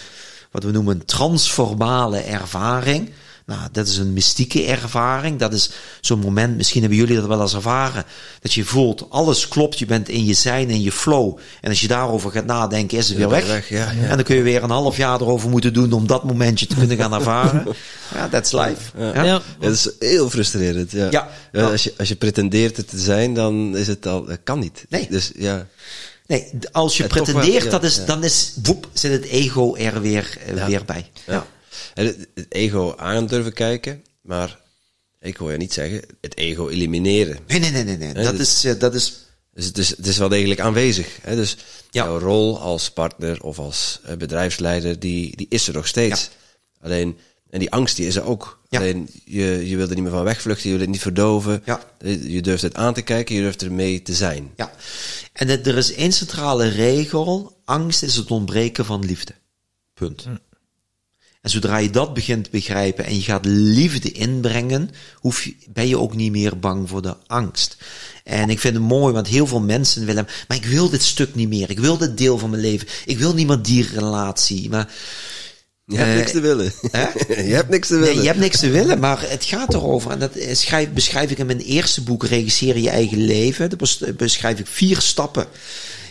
wat 0.52 0.64
we 0.64 0.72
noemen, 0.72 0.96
een 0.96 1.06
transformale 1.06 2.20
ervaring. 2.20 3.12
Nou, 3.46 3.62
dat 3.72 3.88
is 3.88 3.98
een 3.98 4.14
mystieke 4.14 4.64
ervaring. 4.66 5.40
Dat 5.40 5.54
is 5.54 5.70
zo'n 6.02 6.20
moment, 6.20 6.58
misschien 6.58 6.82
hebben 6.82 7.00
jullie 7.00 7.16
dat 7.16 7.26
wel 7.26 7.42
eens 7.42 7.54
ervaren, 7.54 8.04
dat 8.42 8.54
je 8.54 8.66
voelt, 8.66 9.06
alles 9.10 9.48
klopt, 9.48 9.80
je 9.80 9.86
bent 9.86 10.10
in 10.10 10.26
je 10.26 10.34
zijn, 10.34 10.70
in 10.70 10.82
je 10.82 10.92
flow. 10.92 11.38
En 11.62 11.70
als 11.70 11.82
je 11.82 11.88
daarover 11.88 12.32
gaat 12.32 12.46
nadenken, 12.46 12.98
is 12.98 13.08
het 13.10 13.18
weer 13.18 13.30
weg. 13.30 13.70
ja, 13.70 13.92
ja. 13.92 14.08
En 14.08 14.16
dan 14.16 14.24
kun 14.24 14.36
je 14.36 14.42
weer 14.42 14.64
een 14.64 14.70
half 14.70 14.98
jaar 14.98 15.22
erover 15.22 15.50
moeten 15.50 15.74
doen 15.74 15.92
om 15.92 16.08
dat 16.08 16.24
momentje 16.24 16.66
te 16.68 16.76
kunnen 16.76 16.98
gaan 16.98 17.14
ervaren. 17.20 17.66
ja, 18.14 18.30
that's 18.30 18.52
life. 18.52 18.98
Ja. 18.98 19.14
Ja, 19.14 19.24
Ja, 19.24 19.42
dat 19.60 19.72
is 19.74 19.90
heel 20.00 20.30
frustrerend. 20.30 20.92
Ja. 20.92 21.08
Ja. 21.12 21.30
Ja, 21.52 21.70
als, 21.72 21.84
je, 21.84 21.94
als 21.98 22.08
je 22.08 22.16
pretendeert 22.16 22.78
het 22.78 22.88
te 22.90 23.00
zijn, 23.00 23.34
dan 23.34 23.78
is 23.78 23.88
het 23.88 24.06
al, 24.08 24.26
dat 24.26 24.40
kan 24.44 24.60
niet. 24.60 24.86
Nee. 24.90 25.08
Dus 25.10 25.32
ja. 25.36 25.68
Nee, 26.28 26.52
als 26.72 26.98
je 26.98 27.04
Ja, 27.04 27.10
pretendeert, 27.10 27.46
wel, 27.64 27.64
ja, 27.64 27.70
dat 27.70 27.84
is, 27.84 27.96
ja. 27.96 28.06
dan 28.06 28.24
is, 28.24 28.54
woep, 28.64 28.88
zit 28.94 29.12
het 29.12 29.24
ego 29.26 29.76
er 29.76 30.02
weer, 30.02 30.38
eh, 30.46 30.56
Ja. 30.58 30.66
weer 30.68 30.86
bij. 30.86 31.10
ja. 31.26 31.46
Het, 31.96 32.28
het 32.36 32.46
ego 32.54 32.96
aan 32.98 33.28
durven 33.28 33.54
kijken, 33.54 34.04
maar 34.22 34.60
ik 35.20 35.38
wil 35.38 35.52
je 35.52 35.58
niet 35.58 35.74
zeggen, 35.74 36.02
het 36.22 36.38
ego 36.38 36.70
elimineren. 36.70 37.38
Nee, 37.48 37.60
nee, 37.60 37.72
nee, 37.72 37.84
nee, 37.84 37.98
nee. 37.98 38.24
Dat 38.24 38.40
is, 38.40 38.62
dat 38.80 38.94
is, 38.96 39.14
Dus 39.54 39.66
het 39.66 39.78
is, 39.78 39.90
het 39.90 40.08
is 40.08 40.18
wel 40.18 40.30
degelijk 40.30 40.60
aanwezig. 40.60 41.08
Hè? 41.22 41.36
Dus 41.36 41.58
Ja. 41.92 42.04
jouw 42.04 42.20
rol 42.20 42.60
als 42.60 42.92
partner 42.92 43.42
of 43.44 43.60
als 43.60 44.00
eh, 44.04 44.16
bedrijfsleider, 44.16 45.00
die, 45.00 45.36
die 45.36 45.46
is 45.50 45.68
er 45.68 45.74
nog 45.74 45.88
steeds. 45.88 46.30
Alleen, 46.82 47.18
en 47.50 47.60
die 47.60 47.72
angst 47.72 47.96
die 47.96 48.08
is 48.08 48.16
er 48.16 48.24
ook. 48.24 48.60
Ja. 48.70 48.80
Alleen, 48.80 49.10
je, 49.26 49.68
je 49.70 49.76
wilt 49.78 49.90
er 49.90 49.96
niet 49.96 50.04
meer 50.04 50.14
van 50.14 50.24
wegvluchten, 50.24 50.64
je 50.64 50.70
wilt 50.70 50.82
het 50.82 50.92
niet 50.92 51.02
verdoven. 51.02 51.62
Ja. 51.66 51.84
Eh, 51.98 52.32
Je 52.34 52.42
durft 52.42 52.62
het 52.62 52.76
aan 52.76 52.94
te 52.94 53.02
kijken, 53.02 53.36
je 53.36 53.42
durft 53.42 53.62
ermee 53.62 54.02
te 54.02 54.14
zijn. 54.14 54.52
ja. 54.56 54.72
En 55.34 55.48
het- 55.48 55.68
er 55.68 55.78
is 55.78 55.94
één 55.94 56.12
centrale 56.12 56.68
regel. 56.68 57.62
Angst 57.66 58.04
is 58.04 58.16
het 58.16 58.32
ontbreken 58.32 58.86
van 58.86 59.06
liefde. 59.06 59.34
Punt. 59.94 60.26
En 61.46 61.52
zodra 61.52 61.78
je 61.78 61.90
dat 61.90 62.14
begint 62.14 62.44
te 62.44 62.50
begrijpen 62.50 63.06
en 63.06 63.16
je 63.16 63.22
gaat 63.22 63.46
liefde 63.46 64.12
inbrengen, 64.12 64.90
hoef 65.14 65.44
je, 65.44 65.56
ben 65.70 65.88
je 65.88 66.00
ook 66.00 66.16
niet 66.16 66.32
meer 66.32 66.60
bang 66.60 66.90
voor 66.90 67.02
de 67.02 67.16
angst. 67.28 67.78
En 68.24 68.50
ik 68.50 68.60
vind 68.60 68.74
het 68.74 68.84
mooi, 68.84 69.14
want 69.14 69.28
heel 69.28 69.48
veel 69.48 69.62
mensen 69.62 70.06
willen, 70.06 70.28
maar 70.48 70.58
ik 70.58 70.66
wil 70.66 70.90
dit 70.90 71.04
stuk 71.04 71.36
niet 71.36 71.50
meer. 71.50 71.70
Ik 71.70 71.80
wil 71.80 71.98
dit 71.98 72.18
deel 72.18 72.38
van 72.38 72.50
mijn 72.50 72.62
leven. 72.62 72.88
Ik 73.06 73.18
wil 73.18 73.34
niet 73.34 73.48
meer 73.48 73.62
die 73.62 73.88
relatie. 73.94 74.70
Maar 74.70 74.94
Je 75.86 75.96
hebt 75.98 76.10
Eh, 76.10 76.16
niks 76.16 76.32
te 76.32 76.40
willen. 76.40 76.72
hè? 76.92 77.06
je 77.50 77.54
hebt 77.54 77.70
niks 77.70 77.88
te 77.88 77.94
willen. 77.98 78.14
Nee, 78.14 78.22
je 78.22 78.28
hebt 78.30 78.40
niks 78.40 78.60
te 78.60 78.70
willen, 78.70 79.00
maar 79.00 79.30
het 79.30 79.44
gaat 79.44 79.74
erover. 79.74 80.12
En 80.12 80.20
dat 80.20 80.32
schrijf, 80.52 80.90
beschrijf 80.92 81.32
ik 81.32 81.38
in 81.38 81.46
mijn 81.46 81.60
eerste 81.62 82.02
boek, 82.02 82.24
Regisseer 82.26 82.78
je 82.78 82.90
eigen 82.90 83.26
leven. 83.26 83.70
Daar 83.70 83.78
bes- 83.78 84.02
beschrijf 84.18 84.60
ik 84.60 84.68
vier 84.68 85.02
stappen. 85.02 85.46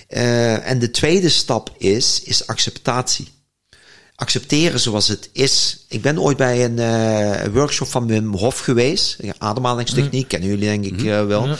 Eh, 0.09 0.69
en 0.71 0.79
de 0.79 0.91
tweede 0.91 1.29
stap 1.29 1.75
is, 1.79 2.21
is 2.25 2.47
acceptatie. 2.47 3.29
Accepteren 4.17 4.81
zoals 4.81 5.09
het 5.09 5.29
is. 5.33 5.85
Ik 5.89 6.03
ben 6.03 6.21
ooit 6.21 6.37
bij 6.37 6.65
een 6.65 6.79
eh, 6.79 7.53
workshop 7.53 7.89
van 7.89 8.07
Wim 8.07 8.35
Hof 8.35 8.59
geweest. 8.59 9.17
Ademhalingstechniek, 9.39 10.29
kennen 10.29 10.49
jullie 10.49 10.65
denk 10.65 10.85
ik 10.85 11.05
eh, 11.05 11.27
wel. 11.27 11.57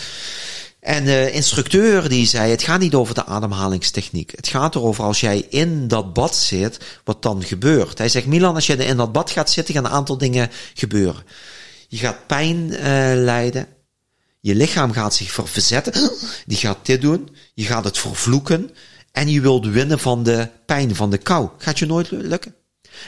En 0.81 1.05
de 1.05 1.31
instructeur 1.31 2.09
die 2.09 2.27
zei, 2.27 2.51
het 2.51 2.63
gaat 2.63 2.81
niet 2.81 2.95
over 2.95 3.15
de 3.15 3.25
ademhalingstechniek. 3.25 4.33
Het 4.37 4.49
gaat 4.49 4.75
erover 4.75 5.05
als 5.05 5.21
jij 5.21 5.47
in 5.49 5.89
dat 5.89 6.13
bad 6.13 6.37
zit, 6.37 6.79
wat 7.05 7.23
dan 7.23 7.43
gebeurt. 7.45 7.99
Hij 7.99 8.09
zegt, 8.09 8.27
Milan, 8.27 8.55
als 8.55 8.67
je 8.67 8.77
in 8.77 8.97
dat 8.97 9.13
bad 9.13 9.31
gaat 9.31 9.51
zitten, 9.51 9.75
gaan 9.75 9.85
een 9.85 9.91
aantal 9.91 10.19
dingen 10.19 10.51
gebeuren. 10.75 11.23
Je 11.89 11.97
gaat 11.97 12.27
pijn 12.27 12.75
eh 12.75 13.13
lijden. 13.15 13.67
Je 14.41 14.55
lichaam 14.55 14.93
gaat 14.93 15.15
zich 15.15 15.31
ver- 15.33 15.49
verzetten. 15.49 16.11
Die 16.47 16.57
gaat 16.57 16.79
dit 16.83 17.01
doen. 17.01 17.29
Je 17.55 17.65
gaat 17.65 17.85
het 17.85 17.99
vervloeken. 17.99 18.71
En 19.15 19.29
je 19.29 19.41
wilt 19.41 19.67
winnen 19.67 19.99
van 19.99 20.23
de 20.23 20.49
pijn, 20.67 20.95
van 20.95 21.11
de 21.11 21.19
kou. 21.19 21.49
Gaat 21.59 21.79
je 21.79 21.87
nooit 21.87 22.11
lukken. 22.11 22.55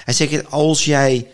Hij 0.04 0.14
zegt, 0.14 0.50
als 0.50 0.84
jij 0.84 1.30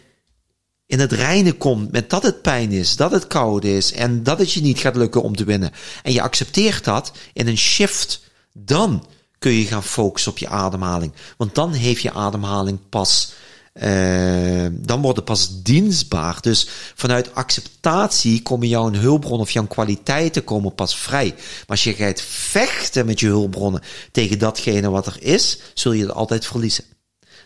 in 0.87 1.01
het 1.01 1.13
reinen 1.13 1.57
komt 1.57 1.93
met 1.93 2.11
dat 2.11 2.23
het 2.23 2.43
pijn 2.43 2.71
is, 2.71 2.97
dat 2.97 3.11
het 3.11 3.27
koud 3.27 3.65
is 3.65 3.93
en 3.93 4.23
dat 4.23 4.39
het 4.39 4.53
je 4.53 4.61
niet 4.61 4.79
gaat 4.79 4.97
lukken 4.97 5.23
om 5.23 5.37
te 5.37 5.45
winnen. 5.45 5.73
En 6.03 6.13
je 6.13 6.23
accepteert 6.23 6.85
dat 6.85 7.13
in 7.33 7.47
een 7.47 7.59
shift, 7.59 8.21
dan 8.53 9.07
kun 9.39 9.53
je 9.53 9.67
gaan 9.67 9.83
focussen 9.83 10.33
op 10.33 10.39
je 10.39 10.49
ademhaling. 10.49 11.13
Want 11.37 11.55
dan 11.55 11.73
heeft 11.73 12.03
je 12.03 12.13
ademhaling 12.13 12.79
pas, 12.89 13.33
eh, 13.73 14.67
dan 14.73 15.03
wordt 15.03 15.17
het 15.17 15.25
pas 15.25 15.63
dienstbaar. 15.63 16.39
Dus 16.41 16.69
vanuit 16.95 17.35
acceptatie 17.35 18.43
komen 18.43 18.69
jouw 18.69 18.93
hulpbron 18.93 19.41
of 19.41 19.51
jouw 19.51 19.67
kwaliteiten 19.67 20.45
komen 20.45 20.75
pas 20.75 20.97
vrij. 20.97 21.29
Maar 21.35 21.65
als 21.67 21.85
je 21.85 21.95
gaat 21.95 22.21
vechten 22.21 23.07
met 23.07 23.21
je 23.21 23.27
hulpbronnen 23.27 23.83
tegen 24.11 24.39
datgene 24.39 24.91
wat 24.91 25.07
er 25.07 25.17
is, 25.23 25.59
zul 25.75 25.93
je 25.93 26.03
het 26.03 26.13
altijd 26.13 26.47
verliezen. 26.47 26.85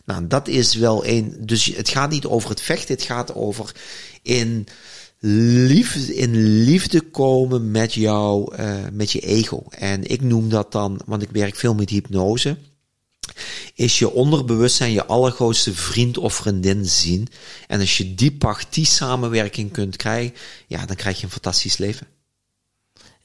Nou, 0.05 0.27
dat 0.27 0.49
is 0.49 0.75
wel 0.75 1.07
een. 1.07 1.37
Dus 1.41 1.65
het 1.65 1.89
gaat 1.89 2.11
niet 2.11 2.27
over 2.27 2.51
het 2.51 2.61
vechten, 2.61 2.95
het 2.95 3.05
gaat 3.05 3.35
over 3.35 3.75
in 4.23 4.67
liefde, 5.21 6.15
in 6.15 6.37
liefde 6.65 7.01
komen 7.01 7.71
met 7.71 7.93
jou, 7.95 8.55
eh, 8.55 8.75
met 8.93 9.12
je 9.12 9.21
ego. 9.21 9.62
En 9.71 10.11
ik 10.11 10.23
noem 10.23 10.49
dat 10.49 10.73
dan, 10.73 11.01
want 11.07 11.23
ik 11.23 11.31
werk 11.31 11.57
veel 11.57 11.75
met 11.75 11.91
hypnose, 11.91 12.57
is 13.75 13.99
je 13.99 14.11
onderbewustzijn 14.11 14.93
je 14.93 15.07
allergrootste 15.07 15.75
vriend 15.75 16.19
of 16.19 16.35
vriendin 16.35 16.85
zien. 16.85 17.29
En 17.67 17.81
als 17.81 17.97
je 17.97 18.15
die 18.15 18.33
pacht, 18.33 18.75
die 18.75 18.87
samenwerking 18.87 19.73
kunt 19.73 19.97
krijgen, 19.97 20.35
ja, 20.67 20.87
dan 20.87 20.97
krijg 20.97 21.17
je 21.19 21.25
een 21.25 21.31
fantastisch 21.31 21.77
leven. 21.77 22.07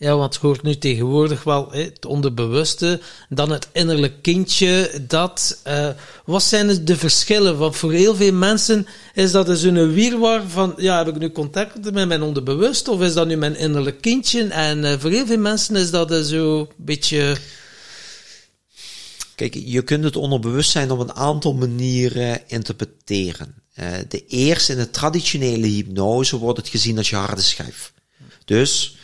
Ja, 0.02 0.16
want 0.16 0.34
je 0.34 0.40
hoort 0.42 0.64
nu 0.64 0.78
tegenwoordig 0.78 1.44
wel 1.44 1.72
het 1.72 2.06
onderbewuste, 2.06 3.00
dan 3.30 3.52
het 3.52 3.68
innerlijk 3.72 4.22
kindje. 4.22 4.92
Dat, 5.08 5.60
eh, 5.64 5.90
wat 6.26 6.44
zijn 6.44 6.86
de 6.86 6.98
verschillen? 6.98 7.58
Want 7.58 7.76
voor 7.76 7.92
heel 7.92 8.16
veel 8.16 8.34
mensen 8.34 8.88
is 9.14 9.32
dat 9.32 9.46
dus 9.46 9.62
een 9.62 9.94
wierwar 9.94 10.42
van, 10.48 10.74
ja, 10.78 10.98
heb 10.98 11.08
ik 11.08 11.18
nu 11.18 11.32
contact 11.32 11.92
met 11.92 12.08
mijn 12.08 12.22
onderbewuste 12.22 12.92
of 12.92 13.02
is 13.02 13.14
dat 13.14 13.28
nu 13.28 13.36
mijn 13.36 13.56
innerlijk 13.56 14.02
kindje? 14.02 14.44
En 14.48 14.86
eh, 14.86 15.00
voor 15.00 15.10
heel 15.10 15.26
veel 15.26 15.38
mensen 15.38 15.76
is 15.76 15.92
dat 15.92 16.08
dus 16.08 16.28
zo 16.30 16.60
een 16.60 16.68
beetje... 16.76 17.38
Kijk, 19.42 19.58
je 19.66 19.82
kunt 19.82 20.04
het 20.04 20.16
onderbewustzijn 20.16 20.92
op 20.92 21.00
een 21.00 21.14
aantal 21.14 21.54
manieren 21.54 22.42
interpreteren. 22.48 23.56
Eh, 23.74 23.88
de 24.08 24.26
eerste 24.28 24.72
in 24.72 24.78
de 24.78 24.90
traditionele 24.90 25.68
hypnose 25.68 26.38
wordt 26.38 26.58
het 26.58 26.68
gezien 26.68 26.98
als 26.98 27.10
je 27.10 27.16
harde 27.16 27.42
schijf. 27.42 27.94
Dus 28.46 28.98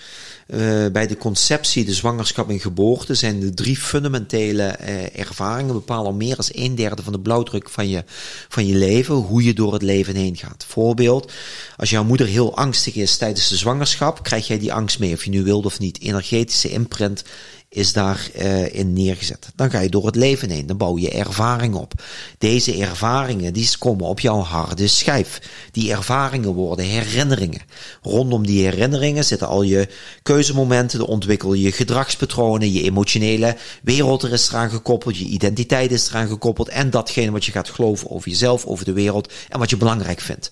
eh, 0.48 0.86
bij 0.92 1.08
de 1.08 1.18
conceptie, 1.18 1.86
de 1.86 1.94
zwangerschap 1.94 2.50
en 2.50 2.60
geboorte 2.60 3.14
zijn 3.14 3.40
de 3.40 3.54
drie 3.54 3.78
fundamentele 3.78 4.64
eh, 4.64 5.20
ervaringen 5.20 5.74
bepalen 5.74 6.06
al 6.06 6.14
meer 6.14 6.36
dan 6.36 6.46
een 6.50 6.76
derde 6.76 7.04
van 7.04 7.14
de 7.14 7.20
blauwdruk 7.20 7.70
van 7.70 7.90
je, 7.90 8.04
van 8.50 8.68
je 8.68 8.76
leven, 8.76 9.16
hoe 9.16 9.44
je 9.44 9.54
door 9.54 9.74
het 9.74 9.82
leven 9.82 10.16
heen 10.16 10.38
gaat. 10.38 10.66
Voorbeeld, 10.68 11.32
als 11.78 11.90
jouw 11.90 12.04
moeder 12.04 12.28
heel 12.28 12.58
angstig 12.58 12.96
is 12.96 13.18
tijdens 13.18 13.48
de 13.48 13.56
zwangerschap, 13.56 14.24
krijg 14.24 14.48
jij 14.48 14.60
die 14.60 14.74
angst 14.74 15.00
mee, 15.00 15.14
of 15.14 15.24
je 15.24 15.30
nu 15.30 15.44
wilt 15.44 15.66
of 15.66 15.80
niet. 15.80 16.02
Energetische 16.02 16.70
imprint 16.70 17.24
is 17.70 17.94
daarin 17.94 18.32
uh, 18.42 18.74
in 18.74 18.94
neergezet. 18.94 19.52
Dan 19.56 19.70
ga 19.70 19.80
je 19.80 19.90
door 19.90 20.06
het 20.06 20.16
leven 20.16 20.50
heen, 20.50 20.66
dan 20.66 20.78
bouw 20.78 20.98
je 20.98 21.10
ervaringen 21.10 21.80
op. 21.80 21.94
Deze 22.38 22.78
ervaringen 22.78 23.54
die 23.54 23.78
komen 23.78 24.06
op 24.06 24.20
jouw 24.20 24.40
harde 24.40 24.88
schijf. 24.88 25.42
Die 25.72 25.92
ervaringen 25.92 26.54
worden 26.54 26.86
herinneringen. 26.86 27.62
Rondom 28.02 28.46
die 28.46 28.64
herinneringen 28.64 29.24
zitten 29.24 29.48
al 29.48 29.62
je 29.62 29.88
keuzemomenten, 30.24 31.00
dan 31.00 31.08
ontwikkel 31.08 31.54
je 31.54 31.72
gedragspatronen, 31.72 32.72
je 32.72 32.84
emotionele 32.84 33.58
wereld 33.84 34.24
er 34.24 34.34
is 34.34 34.50
eraan 34.50 34.70
gekoppeld, 34.70 35.18
je 35.18 35.26
identiteit 35.26 35.92
is 35.92 36.10
eraan 36.10 36.28
gekoppeld 36.28 36.70
en 36.70 36.90
datgene 36.90 37.32
wat 37.32 37.46
je 37.46 37.52
gaat 37.52 37.70
geloven 37.70 38.10
over 38.10 38.30
jezelf, 38.30 38.66
over 38.66 38.86
de 38.86 38.94
wereld 38.94 39.34
en 39.50 39.60
wat 39.60 39.70
je 39.70 39.78
belangrijk 39.78 40.22
vindt. 40.22 40.52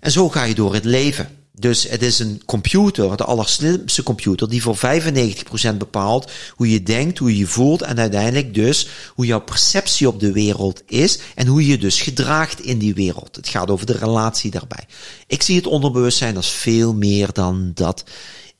En 0.00 0.10
zo 0.10 0.28
ga 0.28 0.44
je 0.44 0.54
door 0.54 0.74
het 0.74 0.84
leven. 0.84 1.39
Dus 1.60 1.88
het 1.88 2.02
is 2.02 2.18
een 2.18 2.42
computer, 2.46 3.16
de 3.16 3.24
allerslimste 3.24 4.02
computer, 4.02 4.48
die 4.48 4.62
voor 4.62 4.76
95% 4.76 5.76
bepaalt 5.78 6.30
hoe 6.54 6.70
je 6.70 6.82
denkt, 6.82 7.18
hoe 7.18 7.30
je 7.30 7.38
je 7.38 7.46
voelt 7.46 7.82
en 7.82 7.98
uiteindelijk 7.98 8.54
dus 8.54 8.88
hoe 9.14 9.26
jouw 9.26 9.40
perceptie 9.40 10.08
op 10.08 10.20
de 10.20 10.32
wereld 10.32 10.82
is 10.86 11.18
en 11.34 11.46
hoe 11.46 11.66
je 11.66 11.78
dus 11.78 12.00
gedraagt 12.00 12.60
in 12.60 12.78
die 12.78 12.94
wereld. 12.94 13.36
Het 13.36 13.48
gaat 13.48 13.70
over 13.70 13.86
de 13.86 13.98
relatie 13.98 14.50
daarbij. 14.50 14.86
Ik 15.26 15.42
zie 15.42 15.56
het 15.56 15.66
onderbewustzijn 15.66 16.36
als 16.36 16.50
veel 16.50 16.94
meer 16.94 17.32
dan 17.32 17.70
dat. 17.74 18.04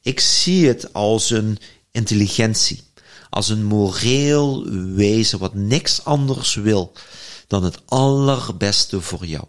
Ik 0.02 0.20
zie 0.20 0.66
het 0.66 0.92
als 0.92 1.30
een 1.30 1.58
intelligentie, 1.90 2.82
als 3.30 3.48
een 3.48 3.64
moreel 3.64 4.64
wezen 4.94 5.38
wat 5.38 5.54
niks 5.54 6.04
anders 6.04 6.54
wil 6.54 6.92
dan 7.46 7.64
het 7.64 7.78
allerbeste 7.86 9.00
voor 9.00 9.26
jou. 9.26 9.44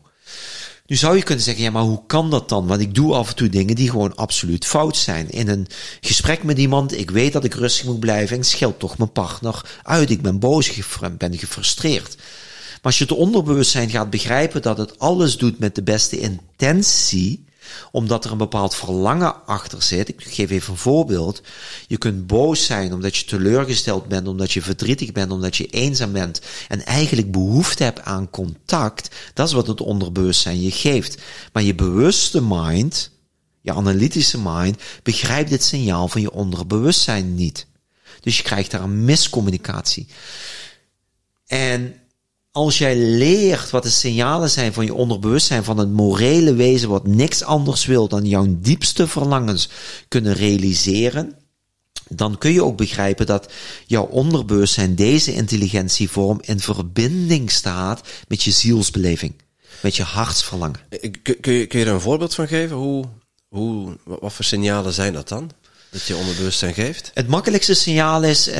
Nu 0.91 0.97
zou 0.97 1.15
je 1.15 1.23
kunnen 1.23 1.43
zeggen, 1.43 1.63
ja, 1.63 1.71
maar 1.71 1.84
hoe 1.84 2.01
kan 2.08 2.30
dat 2.30 2.49
dan? 2.49 2.67
Want 2.67 2.82
ik 2.82 2.95
doe 2.95 3.13
af 3.13 3.30
en 3.30 3.36
toe 3.36 3.49
dingen 3.49 3.75
die 3.75 3.89
gewoon 3.89 4.15
absoluut 4.15 4.65
fout 4.65 4.97
zijn. 4.97 5.30
In 5.30 5.47
een 5.47 5.67
gesprek 6.01 6.43
met 6.43 6.58
iemand, 6.58 6.97
ik 6.97 7.12
weet 7.12 7.34
dat 7.34 7.43
ik 7.43 7.54
rustig 7.54 7.86
moet 7.86 7.99
blijven 7.99 8.38
en 8.38 8.43
scheld 8.43 8.80
toch 8.80 8.97
mijn 8.97 9.12
partner 9.12 9.80
uit. 9.84 10.10
Ik 10.10 10.21
ben 10.21 10.39
boos, 10.39 10.71
ben 11.17 11.38
gefrustreerd. 11.38 12.15
Maar 12.15 12.80
als 12.82 12.97
je 12.97 13.04
het 13.04 13.13
onderbewustzijn 13.13 13.89
gaat 13.89 14.10
begrijpen 14.10 14.62
dat 14.62 14.77
het 14.77 14.99
alles 14.99 15.38
doet 15.38 15.60
met 15.60 15.75
de 15.75 15.84
beste 15.84 16.19
intentie, 16.19 17.45
omdat 17.91 18.25
er 18.25 18.31
een 18.31 18.38
bepaald 18.38 18.75
verlangen 18.75 19.45
achter 19.45 19.81
zit. 19.81 20.10
Ik 20.10 20.23
geef 20.23 20.49
even 20.49 20.71
een 20.71 20.79
voorbeeld. 20.79 21.41
Je 21.88 21.97
kunt 21.97 22.27
boos 22.27 22.65
zijn 22.65 22.93
omdat 22.93 23.17
je 23.17 23.25
teleurgesteld 23.25 24.07
bent, 24.07 24.27
omdat 24.27 24.51
je 24.51 24.62
verdrietig 24.62 25.12
bent, 25.12 25.31
omdat 25.31 25.55
je 25.55 25.65
eenzaam 25.65 26.12
bent 26.12 26.41
en 26.67 26.86
eigenlijk 26.86 27.31
behoefte 27.31 27.84
hebt 27.84 28.01
aan 28.01 28.29
contact. 28.29 29.15
Dat 29.34 29.47
is 29.47 29.53
wat 29.53 29.67
het 29.67 29.81
onderbewustzijn 29.81 30.62
je 30.62 30.71
geeft. 30.71 31.21
Maar 31.53 31.63
je 31.63 31.75
bewuste 31.75 32.41
mind, 32.43 33.12
je 33.62 33.73
analytische 33.73 34.39
mind, 34.43 34.81
begrijpt 35.03 35.49
dit 35.49 35.63
signaal 35.63 36.07
van 36.07 36.21
je 36.21 36.31
onderbewustzijn 36.31 37.36
niet. 37.36 37.67
Dus 38.21 38.38
je 38.38 38.43
krijgt 38.43 38.71
daar 38.71 38.81
een 38.81 39.05
miscommunicatie. 39.05 40.07
En 41.47 42.00
als 42.51 42.77
jij 42.77 42.97
leert 42.97 43.69
wat 43.69 43.83
de 43.83 43.89
signalen 43.89 44.49
zijn 44.49 44.73
van 44.73 44.85
je 44.85 44.93
onderbewustzijn, 44.93 45.63
van 45.63 45.77
het 45.77 45.91
morele 45.91 46.53
wezen 46.53 46.89
wat 46.89 47.07
niks 47.07 47.43
anders 47.43 47.85
wil 47.85 48.07
dan 48.07 48.25
jouw 48.25 48.45
diepste 48.49 49.07
verlangens 49.07 49.69
kunnen 50.07 50.33
realiseren, 50.33 51.35
dan 52.09 52.37
kun 52.37 52.51
je 52.51 52.63
ook 52.63 52.77
begrijpen 52.77 53.25
dat 53.25 53.51
jouw 53.85 54.05
onderbewustzijn 54.05 54.95
deze 54.95 55.33
intelligentievorm 55.33 56.39
in 56.41 56.59
verbinding 56.59 57.51
staat 57.51 58.07
met 58.27 58.43
je 58.43 58.51
zielsbeleving, 58.51 59.33
met 59.81 59.95
je 59.95 60.03
hartsverlangen. 60.03 60.79
Kun 61.21 61.35
je, 61.41 61.65
kun 61.67 61.79
je 61.79 61.85
er 61.85 61.87
een 61.87 62.01
voorbeeld 62.01 62.35
van 62.35 62.47
geven? 62.47 62.77
Hoe, 62.77 63.05
hoe, 63.47 63.97
wat 64.03 64.33
voor 64.33 64.45
signalen 64.45 64.93
zijn 64.93 65.13
dat 65.13 65.27
dan? 65.27 65.51
Dat 65.91 66.04
je 66.04 66.15
onderbewustzijn 66.15 66.73
geeft? 66.73 67.12
Het 67.13 67.27
makkelijkste 67.27 67.73
signaal 67.73 68.23
is, 68.23 68.47
uh, 68.47 68.56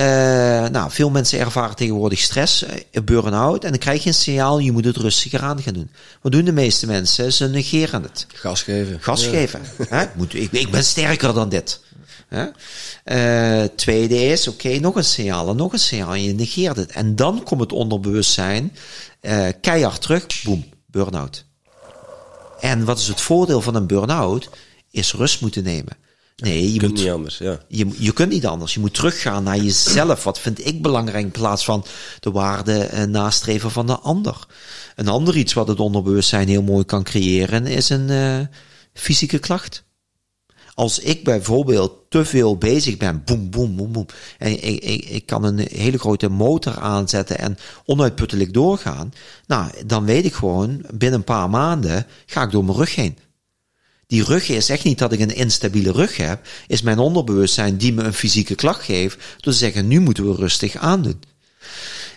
nou, 0.68 0.92
veel 0.92 1.10
mensen 1.10 1.40
ervaren 1.40 1.76
tegenwoordig 1.76 2.20
stress, 2.20 2.64
uh, 2.64 3.04
burn-out, 3.04 3.64
en 3.64 3.70
dan 3.70 3.80
krijg 3.80 4.04
je 4.04 4.10
een 4.10 4.16
signaal, 4.16 4.60
je 4.60 4.72
moet 4.72 4.86
het 4.86 4.98
rustiger 4.98 5.42
aan 5.42 5.62
gaan 5.62 5.74
doen. 5.74 5.92
Wat 6.22 6.32
doen 6.32 6.46
de 6.46 6.52
meeste 6.52 6.86
mensen? 6.86 7.34
Ze 7.34 7.48
negeren 7.48 8.04
het. 8.04 8.26
Gas 8.34 8.64
geven. 8.64 9.02
Gas 9.02 9.26
geven. 9.26 9.62
Hè? 9.90 10.06
Moet, 10.16 10.34
ik, 10.34 10.52
ik 10.52 10.72
ben 10.72 10.84
sterker 10.84 11.34
dan 11.34 11.50
dit. 11.50 11.80
Hè? 12.28 12.46
Uh, 13.62 13.68
tweede 13.76 14.26
is, 14.26 14.48
oké, 14.48 14.68
okay, 14.68 14.78
nog 14.78 14.96
een 14.96 15.04
signaal 15.04 15.50
en 15.50 15.56
nog 15.56 15.74
een 15.74 15.80
signaal, 15.80 16.14
en 16.14 16.24
je 16.24 16.34
negeert 16.34 16.76
het. 16.76 16.92
En 16.92 17.16
dan 17.16 17.44
komt 17.44 17.62
het 17.62 17.72
onderbewustzijn 17.72 18.76
keihard 19.62 20.02
terug, 20.02 20.26
boem, 20.44 20.70
burn-out. 20.86 21.46
En 22.60 22.86
wat 22.86 23.00
is 23.00 23.08
het 23.08 23.22
voordeel 23.22 23.62
van 23.62 23.76
een 23.76 23.88
burn-out? 23.88 24.50
Is 24.92 25.14
rust 25.14 25.42
moeten 25.42 25.64
nemen. 25.64 25.98
Nee, 26.42 26.74
je, 26.74 26.80
kunt 26.80 26.92
moet, 26.92 27.02
niet 27.02 27.12
anders. 27.12 27.38
Ja. 27.38 27.60
Je, 27.68 27.88
je 27.98 28.14
kunt 28.14 28.32
niet 28.32 28.46
anders. 28.46 28.74
Je 28.74 28.80
moet 28.80 28.94
teruggaan 28.94 29.44
naar 29.44 29.58
jezelf. 29.58 30.24
Wat 30.24 30.40
vind 30.40 30.66
ik 30.66 30.82
belangrijk 30.82 31.24
in 31.24 31.32
plaats 31.32 31.66
van 31.66 31.86
de 32.20 32.32
waarde 32.32 32.80
en 32.80 33.12
nastreven 33.12 33.72
van 33.72 33.88
de 33.88 33.98
ander. 33.98 34.46
Een 34.96 35.08
ander 35.08 35.38
iets 35.38 35.54
wat 35.54 35.68
het 35.68 35.80
onderbewustzijn 35.80 36.48
heel 36.48 36.62
mooi 36.62 36.86
kan 36.86 37.04
creëren 37.04 37.66
is 37.66 37.90
een 37.90 38.10
uh, 38.10 38.40
fysieke 38.94 39.40
klacht. 39.40 39.84
Als 40.74 41.00
ik 41.00 41.24
bijvoorbeeld 41.24 41.94
te 42.10 42.26
veel 42.26 42.58
bezig 42.58 42.98
ben, 42.98 43.24
boem, 43.26 43.50
boem, 43.50 43.76
boem, 43.76 43.92
boem, 43.92 44.06
en 44.38 44.52
ik, 44.52 44.84
ik, 44.84 45.06
ik 45.06 45.26
kan 45.26 45.44
een 45.44 45.68
hele 45.72 46.00
grote 46.00 46.30
motor 46.30 46.80
aanzetten 46.80 47.38
en 47.38 47.58
onuitputtelijk 47.86 48.54
doorgaan, 48.54 49.14
nou, 49.48 49.72
dan 49.86 50.06
weet 50.06 50.26
ik 50.26 50.34
gewoon, 50.34 50.86
binnen 50.94 51.20
een 51.20 51.26
paar 51.26 51.50
maanden 51.50 52.06
ga 52.26 52.44
ik 52.44 52.52
door 52.52 52.66
mijn 52.66 52.78
rug 52.78 52.96
heen. 52.96 53.18
Die 54.12 54.24
rug 54.24 54.50
is 54.50 54.70
echt 54.70 54.84
niet 54.84 54.98
dat 54.98 55.12
ik 55.12 55.20
een 55.20 55.36
instabiele 55.36 55.92
rug 55.92 56.18
heb, 56.18 56.48
is 56.68 56.82
mijn 56.82 57.00
onderbewustzijn 57.00 57.78
die 57.78 57.94
me 57.94 58.04
een 58.04 58.14
fysieke 58.14 58.56
klacht 58.56 58.84
geeft, 58.84 59.18
door 59.18 59.54
te 59.54 59.60
zeggen, 59.60 59.88
nu 59.88 60.00
moeten 60.00 60.30
we 60.30 60.36
rustig 60.36 60.76
aandoen. 60.76 61.22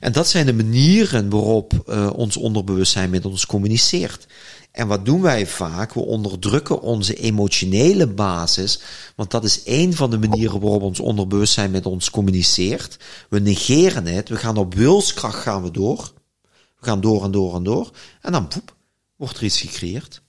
En 0.00 0.12
dat 0.12 0.28
zijn 0.28 0.46
de 0.46 0.52
manieren 0.52 1.30
waarop 1.30 1.85
uh, 1.88 2.11
ons 2.14 2.37
onderbewustzijn 2.37 3.11
met 3.11 3.24
ons 3.24 3.46
communiceert. 3.46 4.26
En 4.72 4.87
wat 4.87 5.04
doen 5.04 5.20
wij 5.20 5.46
vaak? 5.46 5.94
We 5.94 6.00
onderdrukken 6.00 6.80
onze 6.80 7.14
emotionele 7.14 8.07
basis, 8.07 8.80
want 9.16 9.30
dat 9.30 9.44
is 9.44 9.61
een 9.64 9.94
van 9.94 10.11
de 10.11 10.18
manieren 10.18 10.61
waarop 10.61 10.83
ons 10.83 11.00
onderbewustzijn 11.00 11.70
met 11.70 11.87
ons 11.87 12.11
communiceert. 12.11 12.96
We 13.28 13.38
negeren 13.38 14.07
het, 14.07 14.28
we 14.28 14.37
gaan 14.37 14.57
op 14.57 14.74
wilskracht 14.74 15.42
gaan 15.42 15.62
we 15.62 15.70
door. 15.70 16.12
We 16.78 16.87
gaan 16.87 17.00
door 17.00 17.24
en 17.24 17.30
door 17.30 17.54
en 17.54 17.62
door. 17.62 17.90
En 18.20 18.33
dan 18.33 18.48
poep, 18.48 18.74
wordt 19.16 19.37
er 19.37 19.44
iets 19.44 19.61
gecreëerd. 19.61 20.22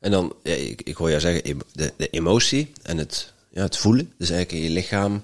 En 0.00 0.10
dan, 0.10 0.32
ja, 0.42 0.52
ik, 0.52 0.82
ik 0.82 0.96
hoor 0.96 1.08
jou 1.08 1.20
zeggen, 1.20 1.58
de, 1.72 1.92
de 1.96 2.08
emotie 2.08 2.72
en 2.82 2.98
het, 2.98 3.32
ja, 3.50 3.62
het 3.62 3.76
voelen. 3.76 4.12
Dus 4.18 4.30
eigenlijk 4.30 4.62
in 4.62 4.68
je 4.68 4.74
lichaam, 4.74 5.22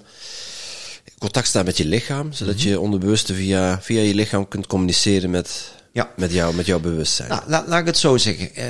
contact 1.18 1.46
staan 1.46 1.64
met 1.64 1.76
je 1.76 1.84
lichaam, 1.84 2.32
zodat 2.32 2.54
mm 2.54 2.60
-hmm. 2.60 2.70
je 2.70 2.80
onderbewuste 2.80 3.34
via, 3.34 3.82
via 3.82 4.00
je 4.00 4.14
lichaam 4.14 4.48
kunt 4.48 4.66
communiceren 4.66 5.30
met, 5.30 5.72
ja. 5.92 6.12
met, 6.16 6.32
jou, 6.32 6.54
met 6.54 6.66
jouw 6.66 6.80
bewustzijn. 6.80 7.28
Nou, 7.28 7.42
laat, 7.46 7.68
laat 7.68 7.80
ik 7.80 7.86
het 7.86 7.98
zo 7.98 8.16
zeggen. 8.16 8.50
Uh, 8.58 8.64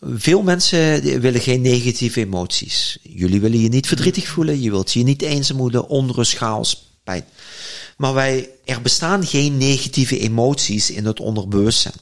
veel 0.00 0.42
mensen 0.42 1.02
willen 1.20 1.40
geen 1.40 1.60
negatieve 1.60 2.20
emoties. 2.20 2.98
Jullie 3.02 3.40
willen 3.40 3.60
je 3.60 3.68
niet 3.68 3.86
verdrietig 3.86 4.26
voelen, 4.28 4.60
je 4.60 4.70
wilt 4.70 4.92
je 4.92 5.02
niet 5.02 5.22
eenzaam 5.22 5.56
voelen, 5.56 5.88
onrust, 5.88 6.36
chaos, 6.36 6.90
pijn. 7.04 7.24
Maar 7.96 8.14
wij, 8.14 8.50
er 8.64 8.82
bestaan 8.82 9.26
geen 9.26 9.56
negatieve 9.56 10.18
emoties 10.18 10.90
in 10.90 11.04
het 11.04 11.20
onderbewustzijn. 11.20 11.94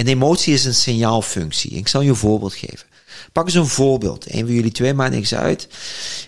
Een 0.00 0.06
emotie 0.06 0.54
is 0.54 0.64
een 0.64 0.74
signaalfunctie. 0.74 1.70
Ik 1.70 1.88
zal 1.88 2.00
je 2.00 2.08
een 2.08 2.16
voorbeeld 2.16 2.54
geven. 2.54 2.86
Pak 3.32 3.44
eens 3.44 3.54
een 3.54 3.66
voorbeeld. 3.66 4.32
Een 4.32 4.46
van 4.46 4.54
jullie 4.54 4.70
twee 4.70 4.94
maakt 4.94 5.14
niks 5.14 5.34
uit. 5.34 5.68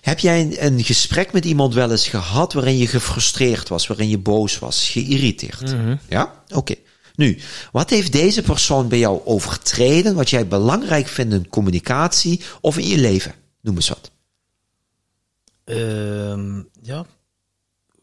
Heb 0.00 0.18
jij 0.18 0.40
een, 0.40 0.64
een, 0.64 0.84
gesprek 0.84 1.32
met 1.32 1.44
iemand 1.44 1.74
wel 1.74 1.90
eens 1.90 2.08
gehad 2.08 2.52
waarin 2.52 2.78
je 2.78 2.86
gefrustreerd 2.86 3.68
was, 3.68 3.86
waarin 3.86 4.08
je 4.08 4.18
boos 4.18 4.58
was, 4.58 4.88
geïrriteerd? 4.88 5.72
Mm 5.72 5.84
-hmm. 5.84 5.98
Ja? 6.08 6.22
Oké. 6.48 6.58
Okay. 6.58 6.82
Nu, 7.16 7.38
wat 7.72 7.90
heeft 7.90 8.12
deze 8.12 8.42
persoon 8.42 8.88
bij 8.88 8.98
jou 8.98 9.20
overtreden 9.24 10.14
wat 10.14 10.30
jij 10.30 10.46
belangrijk 10.46 11.06
vindt 11.06 11.34
in 11.34 11.48
communicatie 11.48 12.40
of 12.60 12.78
in 12.78 12.86
je 12.86 12.98
leven? 12.98 13.34
Noem 13.60 13.74
eens 13.74 13.88
wat. 13.88 14.10
Uh, 15.64 16.58
ja, 16.82 17.06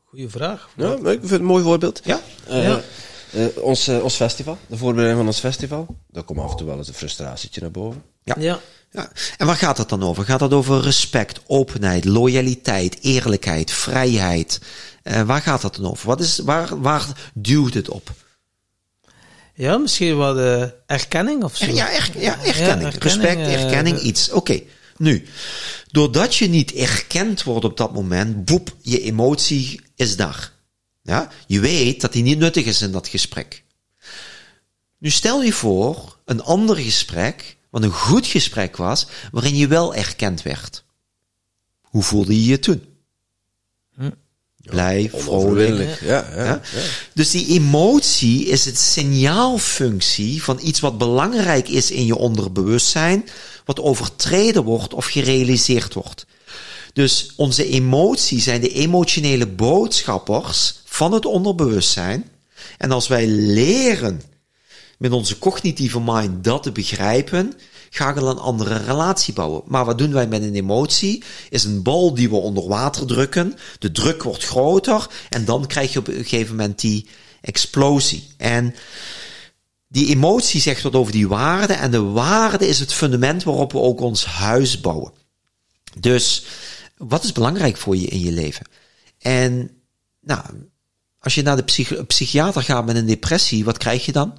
goede 0.04 0.30
vraag. 0.30 0.70
Ja, 0.76 0.94
ik 0.94 1.02
vind 1.02 1.22
het 1.22 1.40
een 1.40 1.46
mooi 1.46 1.64
voorbeeld. 1.64 2.02
Ja? 2.04 2.22
Uh, 2.50 2.64
ja. 2.64 2.82
Uh, 3.32 3.46
ons, 3.62 3.88
uh, 3.88 4.04
ons 4.04 4.16
festival, 4.16 4.58
de 4.68 4.78
voorbereiding 4.78 5.18
van 5.20 5.28
ons 5.28 5.40
festival, 5.40 5.98
daar 6.12 6.24
komt 6.24 6.40
af 6.40 6.52
en 6.52 6.58
toe 6.58 6.68
wel 6.68 6.78
eens 6.78 6.88
een 6.88 6.94
frustratietje 6.94 7.62
naar 7.62 7.72
boven. 7.72 8.04
Ja. 8.24 8.36
ja. 8.40 8.60
ja. 8.92 9.12
En 9.38 9.46
waar 9.46 9.56
gaat 9.56 9.78
het 9.78 9.90
dan 9.90 10.04
over? 10.04 10.26
Gaat 10.26 10.40
het 10.40 10.54
over 10.54 10.82
respect, 10.82 11.40
openheid, 11.48 12.06
loyaliteit, 12.06 12.98
eerlijkheid, 13.02 13.72
vrijheid? 13.72 14.60
Uh, 15.04 15.22
waar 15.22 15.42
gaat 15.42 15.62
dat 15.62 15.76
dan 15.76 15.92
over? 15.92 16.08
Wat 16.08 16.22
is, 16.22 16.40
waar, 16.40 16.82
waar 16.82 17.06
duwt 17.34 17.74
het 17.74 17.90
op? 17.90 18.12
Ja, 19.54 19.78
misschien 19.78 20.18
wat 20.18 20.38
erkenning 20.86 21.44
of 21.44 21.56
zo. 21.56 21.66
Ja, 21.66 21.72
er, 21.72 21.82
ja 21.82 21.96
erkenning. 21.96 22.24
Ja, 22.24 22.38
erkenning 22.46 23.04
Respect, 23.04 23.48
erkenning, 23.48 24.00
iets. 24.00 24.30
Oké. 24.30 24.38
Okay. 24.38 24.68
Nu, 24.98 25.26
doordat 25.92 26.36
je 26.36 26.48
niet 26.48 26.74
erkend 26.74 27.44
wordt 27.44 27.66
op 27.66 27.78
dat 27.78 27.94
moment, 27.94 28.46
boep, 28.46 28.76
je 28.82 29.02
emotie 29.02 29.82
is 29.96 30.16
daar. 30.16 30.52
Ja? 31.02 31.30
Je 31.48 31.60
weet 31.60 32.02
dat 32.02 32.14
die 32.14 32.24
niet 32.24 32.38
nuttig 32.40 32.66
is 32.66 32.82
in 32.82 32.92
dat 32.92 33.08
gesprek. 33.08 33.64
Nu 34.98 35.10
stel 35.10 35.44
je 35.44 35.54
voor 35.54 36.18
een 36.26 36.42
ander 36.44 36.76
gesprek, 36.76 37.58
wat 37.70 37.84
een 37.84 37.92
goed 37.92 38.28
gesprek 38.28 38.78
was, 38.78 39.08
waarin 39.32 39.56
je 39.56 39.68
wel 39.68 39.96
erkend 39.96 40.42
werd. 40.42 40.84
Hoe 41.82 42.04
voelde 42.04 42.36
je 42.44 42.50
je 42.50 42.60
toen? 42.60 42.84
Blij, 44.58 45.10
vrolijk. 45.10 45.30
Onoverwinnelijk. 45.30 46.00
Ja, 46.00 46.28
ja, 46.36 46.44
Ja? 46.44 46.62
ja. 46.74 46.82
Dus 47.14 47.32
die 47.32 47.48
emotie 47.48 48.46
is 48.46 48.66
het 48.66 48.78
signaalfunctie 48.78 50.44
van 50.44 50.60
iets 50.64 50.80
wat 50.80 50.98
belangrijk 50.98 51.68
is 51.70 51.92
in 51.92 52.06
je 52.06 52.16
onderbewustzijn, 52.16 53.30
wat 53.66 53.80
overtreden 53.80 54.64
wordt 54.64 54.94
of 54.94 55.06
gerealiseerd 55.06 55.94
wordt. 55.94 56.26
Dus 56.94 57.34
onze 57.36 57.68
emoties 57.68 58.44
zijn 58.44 58.62
de 58.62 58.74
emotionele 58.74 59.48
boodschappers 59.48 60.82
van 60.86 61.12
het 61.12 61.26
onderbewustzijn. 61.26 62.30
En 62.78 62.92
als 62.92 63.08
wij 63.08 63.28
leren 63.28 64.22
met 64.98 65.12
onze 65.12 65.40
cognitieve 65.40 66.02
mind 66.02 66.44
dat 66.44 66.64
te 66.64 66.72
begrijpen, 66.72 67.54
gaan 67.90 68.14
we 68.14 68.22
een 68.22 68.38
andere 68.38 68.78
relatie 68.78 69.34
bouwen. 69.34 69.62
Maar 69.66 69.86
wat 69.86 69.98
doen 69.98 70.14
wij 70.14 70.28
met 70.28 70.42
een 70.42 70.56
emotie? 70.56 71.24
Is 71.50 71.64
een 71.64 71.84
bal 71.84 72.14
die 72.14 72.30
we 72.30 72.36
onder 72.36 72.68
water 72.68 73.06
drukken. 73.06 73.58
De 73.80 73.92
druk 73.92 74.24
wordt 74.24 74.46
groter 74.46 75.08
en 75.30 75.46
dan 75.46 75.68
krijg 75.68 75.94
je 75.94 76.00
op 76.00 76.08
een 76.08 76.14
gegeven 76.14 76.56
moment 76.56 76.80
die 76.80 77.08
explosie. 77.42 78.28
En 78.38 78.76
die 79.88 80.08
emotie 80.08 80.62
zegt 80.62 80.82
wat 80.82 80.96
over 80.96 81.12
die 81.12 81.28
waarde 81.28 81.74
en 81.74 81.92
de 81.92 82.02
waarde 82.02 82.68
is 82.68 82.80
het 82.80 82.94
fundament 82.94 83.44
waarop 83.44 83.72
we 83.72 83.80
ook 83.80 84.00
ons 84.00 84.26
huis 84.26 84.82
bouwen. 84.82 85.12
Dus 86.00 86.46
wat 87.08 87.24
is 87.24 87.32
belangrijk 87.32 87.78
voor 87.78 87.96
je 87.96 88.08
in 88.08 88.20
je 88.20 88.32
leven? 88.32 88.66
En 89.20 89.70
nou, 90.22 90.42
als 91.20 91.36
je 91.36 91.42
naar 91.42 91.56
de 91.56 91.64
psych- 91.64 92.06
psychiater 92.08 92.64
gaat 92.64 92.86
met 92.86 92.96
een 92.96 93.06
depressie, 93.06 93.64
wat 93.64 93.78
krijg 93.78 94.06
je 94.06 94.12
dan? 94.12 94.38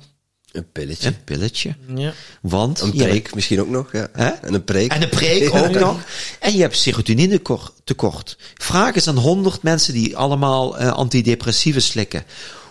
Een 0.52 0.72
pilletje. 0.72 1.08
Een 1.08 1.24
pilletje. 1.24 1.76
Ja. 1.94 2.12
Want 2.42 2.80
Een 2.80 2.86
hebt- 2.86 2.98
preek 2.98 3.34
misschien 3.34 3.60
ook 3.60 3.68
nog. 3.68 3.92
Ja. 3.92 4.08
Hè? 4.12 4.28
En 4.28 4.54
een 4.54 4.64
preek. 4.64 4.92
en 4.92 5.02
een 5.02 5.08
preek 5.08 5.54
ook 5.54 5.70
nog. 5.78 6.00
En 6.40 6.54
je 6.54 6.60
hebt 6.60 6.76
serotonine 6.76 7.38
kor- 7.38 7.72
tekort. 7.84 8.36
Vraag 8.54 8.94
eens 8.94 9.08
aan 9.08 9.16
100 9.16 9.62
mensen 9.62 9.92
die 9.94 10.16
allemaal 10.16 10.78
eh, 10.78 10.92
antidepressieve 10.92 11.80
slikken. 11.80 12.24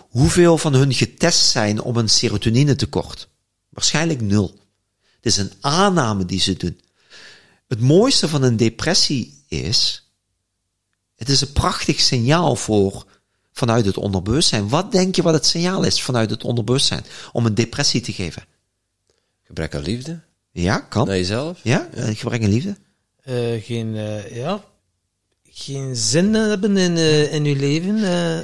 Hoeveel 0.08 0.58
van 0.58 0.74
hun 0.74 0.94
getest 0.94 1.46
zijn 1.50 1.80
op 1.82 1.96
een 1.96 2.08
serotonine 2.08 2.76
tekort? 2.76 3.28
Waarschijnlijk 3.68 4.20
nul. 4.20 4.58
Het 5.16 5.26
is 5.26 5.36
een 5.36 5.52
aanname 5.60 6.24
die 6.24 6.40
ze 6.40 6.56
doen. 6.56 6.80
Het 7.68 7.80
mooiste 7.80 8.28
van 8.28 8.42
een 8.42 8.56
depressie 8.56 9.39
is, 9.50 10.10
het 11.16 11.28
is 11.28 11.40
een 11.40 11.52
prachtig 11.52 12.00
signaal 12.00 12.56
voor 12.56 13.04
vanuit 13.52 13.84
het 13.84 13.96
onderbewustzijn. 13.96 14.68
Wat 14.68 14.92
denk 14.92 15.14
je 15.16 15.22
wat 15.22 15.34
het 15.34 15.46
signaal 15.46 15.82
is 15.82 16.02
vanuit 16.02 16.30
het 16.30 16.44
onderbewustzijn 16.44 17.04
om 17.32 17.46
een 17.46 17.54
depressie 17.54 18.00
te 18.00 18.12
geven? 18.12 18.44
Gebrek 19.42 19.74
aan 19.74 19.82
liefde. 19.82 20.20
Ja, 20.52 20.78
kan. 20.78 21.06
Naar 21.06 21.16
jezelf. 21.16 21.58
Ja, 21.62 21.88
gebrek 21.94 22.42
aan 22.42 22.48
liefde. 22.48 22.76
Eh, 23.22 23.64
geen, 23.64 23.96
eh, 23.96 24.36
ja, 24.36 24.64
geen 25.50 25.96
zin 25.96 26.34
hebben 26.34 26.76
in, 26.76 26.96
eh, 26.96 27.32
in 27.32 27.44
uw 27.44 27.56
leven. 27.56 28.04
eh, 28.04 28.38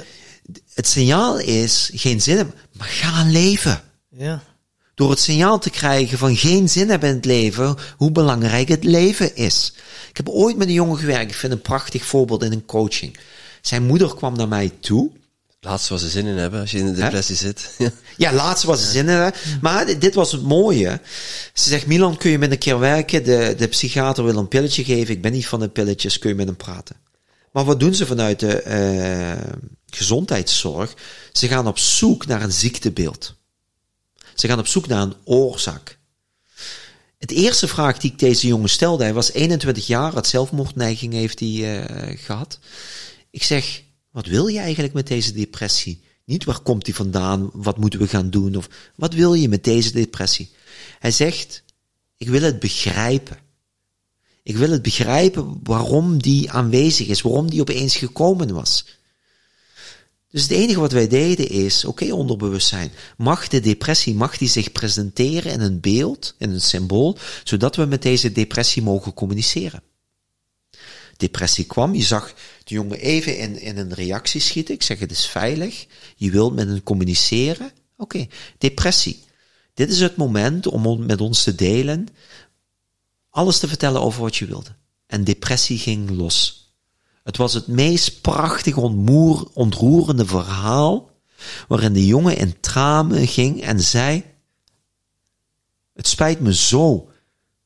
Het 0.73 0.87
signaal 0.87 1.39
is 1.39 1.91
geen 1.93 2.21
zin 2.21 2.37
hebben, 2.37 2.55
maar 2.71 2.87
ga 2.87 3.23
leven. 3.23 3.81
ja. 4.09 4.43
Door 4.97 5.09
het 5.09 5.19
signaal 5.19 5.59
te 5.59 5.69
krijgen 5.69 6.17
van 6.17 6.35
geen 6.35 6.69
zin 6.69 6.89
hebben 6.89 7.09
in 7.09 7.15
het 7.15 7.25
leven, 7.25 7.75
hoe 7.97 8.11
belangrijk 8.11 8.67
het 8.67 8.83
leven 8.83 9.35
is. 9.35 9.73
Ik 10.09 10.17
heb 10.17 10.29
ooit 10.29 10.57
met 10.57 10.67
een 10.67 10.73
jongen 10.73 10.97
gewerkt, 10.97 11.31
ik 11.31 11.37
vind 11.37 11.51
een 11.53 11.61
prachtig 11.61 12.05
voorbeeld 12.05 12.43
in 12.43 12.51
een 12.51 12.65
coaching. 12.65 13.17
Zijn 13.61 13.83
moeder 13.83 14.15
kwam 14.15 14.35
naar 14.35 14.47
mij 14.47 14.71
toe. 14.79 15.11
Laatst 15.59 15.89
waar 15.89 15.99
ze 15.99 16.09
zin 16.09 16.25
in 16.25 16.37
hebben 16.37 16.59
als 16.59 16.71
je 16.71 16.77
in 16.77 16.85
de 16.85 16.91
depressie 16.93 17.35
zit. 17.35 17.69
Ja. 18.17 18.33
Laatst 18.33 18.63
was 18.63 18.81
ze 18.81 18.91
zin 18.91 19.09
in. 19.09 19.31
Maar 19.61 19.99
dit- 19.99 20.13
was 20.13 20.31
het 20.31 20.41
mooie. 20.43 20.99
Ze 21.53 21.69
zegt, 21.69 21.85
Milan, 21.85 22.17
kun 22.17 22.31
je 22.31 22.37
met 22.37 22.51
een 22.51 22.57
keer 22.57 22.79
werken? 22.79 23.23
De, 23.23 23.55
de 23.57 23.67
psychiater 23.67 24.23
wil 24.23 24.37
een 24.37 24.47
pilletje 24.47 24.83
geven. 24.83 25.13
Ik 25.13 25.21
ben 25.21 25.31
niet 25.31 25.47
van 25.47 25.59
de 25.59 25.67
pilletjes, 25.69 26.19
kun 26.19 26.29
je 26.29 26.35
met 26.35 26.45
hem 26.47 26.55
praten? 26.55 26.95
Maar 27.51 27.65
wat 27.65 27.79
doen 27.79 27.95
ze 27.95 28.05
vanuit 28.05 28.39
de 28.39 28.61
eh, 28.61 29.53
gezondheidszorg? 29.89 30.93
Ze 31.31 31.47
gaan 31.47 31.67
op 31.67 31.77
zoek 31.77 32.25
naar 32.25 32.41
een 32.41 32.51
ziektebeeld. 32.51 33.35
Ze 34.39 34.47
gaan 34.47 34.59
op 34.59 34.67
zoek 34.67 34.87
naar 34.87 35.01
een 35.01 35.15
oorzaak. 35.23 35.97
Het 37.17 37.31
eerste 37.31 37.67
vraag 37.67 37.97
die 37.97 38.11
ik 38.11 38.19
deze 38.19 38.47
jongen 38.47 38.69
stelde, 38.69 39.03
hij 39.03 39.13
was 39.13 39.31
21 39.31 39.87
jaar, 39.87 40.13
had 40.13 40.27
zelfmoordneiging 40.27 41.13
heeft 41.13 41.39
hij 41.39 41.83
eh, 41.83 42.17
gehad. 42.19 42.59
Ik 43.29 43.43
zeg, 43.43 43.83
wat 44.11 44.25
wil 44.25 44.47
je 44.47 44.59
eigenlijk 44.59 44.93
met 44.93 45.07
deze 45.07 45.33
depressie? 45.33 46.01
Niet 46.25 46.43
waar 46.43 46.59
komt 46.59 46.85
die 46.85 46.95
vandaan, 46.95 47.49
wat 47.53 47.77
moeten 47.77 47.99
we 47.99 48.07
gaan 48.07 48.29
doen, 48.29 48.55
of 48.55 48.69
wat 48.95 49.13
wil 49.13 49.33
je 49.33 49.49
met 49.49 49.63
deze 49.63 49.91
depressie? 49.91 50.49
Hij 50.99 51.11
zegt, 51.11 51.63
ik 52.17 52.29
wil 52.29 52.41
het 52.41 52.59
begrijpen. 52.59 53.37
Ik 54.43 54.57
wil 54.57 54.69
het 54.69 54.81
begrijpen 54.81 55.59
waarom 55.63 56.21
die 56.21 56.51
aanwezig 56.51 57.07
is, 57.07 57.21
waarom 57.21 57.49
die 57.49 57.61
opeens 57.61 57.95
gekomen 57.95 58.53
was. 58.53 58.85
Dus 60.29 60.41
het 60.41 60.51
enige 60.51 60.79
wat 60.79 60.91
wij 60.91 61.07
deden 61.07 61.49
is, 61.49 61.85
oké 61.85 62.13
onderbewustzijn, 62.13 62.91
mag 63.17 63.47
de 63.47 63.59
depressie, 63.59 64.15
mag 64.15 64.37
die 64.37 64.49
zich 64.49 64.71
presenteren 64.71 65.51
in 65.51 65.61
een 65.61 65.79
beeld, 65.79 66.35
in 66.37 66.49
een 66.49 66.61
symbool, 66.61 67.17
zodat 67.43 67.75
we 67.75 67.85
met 67.85 68.01
deze 68.01 68.31
depressie 68.31 68.81
mogen 68.81 69.13
communiceren. 69.13 69.83
Depressie 71.17 71.65
kwam, 71.65 71.95
je 71.95 72.03
zag 72.03 72.33
de 72.63 72.73
jongen 72.73 72.99
even 72.99 73.37
in, 73.37 73.61
in 73.61 73.77
een 73.77 73.93
reactie 73.93 74.41
schieten, 74.41 74.73
ik 74.73 74.83
zeg 74.83 74.99
het 74.99 75.11
is 75.11 75.27
veilig, 75.27 75.85
je 76.15 76.31
wilt 76.31 76.55
met 76.55 76.67
hem 76.67 76.83
communiceren, 76.83 77.71
oké, 77.97 78.27
depressie. 78.57 79.23
Dit 79.73 79.89
is 79.89 79.99
het 79.99 80.15
moment 80.15 80.67
om 80.67 81.05
met 81.05 81.21
ons 81.21 81.43
te 81.43 81.55
delen, 81.55 82.07
alles 83.29 83.59
te 83.59 83.67
vertellen 83.67 84.01
over 84.01 84.21
wat 84.21 84.35
je 84.35 84.45
wilde. 84.45 84.75
En 85.05 85.23
depressie 85.23 85.77
ging 85.77 86.09
los. 86.09 86.66
Het 87.27 87.37
was 87.37 87.53
het 87.53 87.67
meest 87.67 88.21
prachtig 88.21 88.77
ontmoer, 88.77 89.47
ontroerende 89.53 90.25
verhaal, 90.25 91.11
waarin 91.67 91.93
de 91.93 92.05
jongen 92.05 92.37
in 92.37 92.59
tranen 92.59 93.27
ging 93.27 93.61
en 93.61 93.81
zei, 93.81 94.23
het 95.93 96.07
spijt 96.07 96.39
me 96.39 96.53
zo 96.53 97.09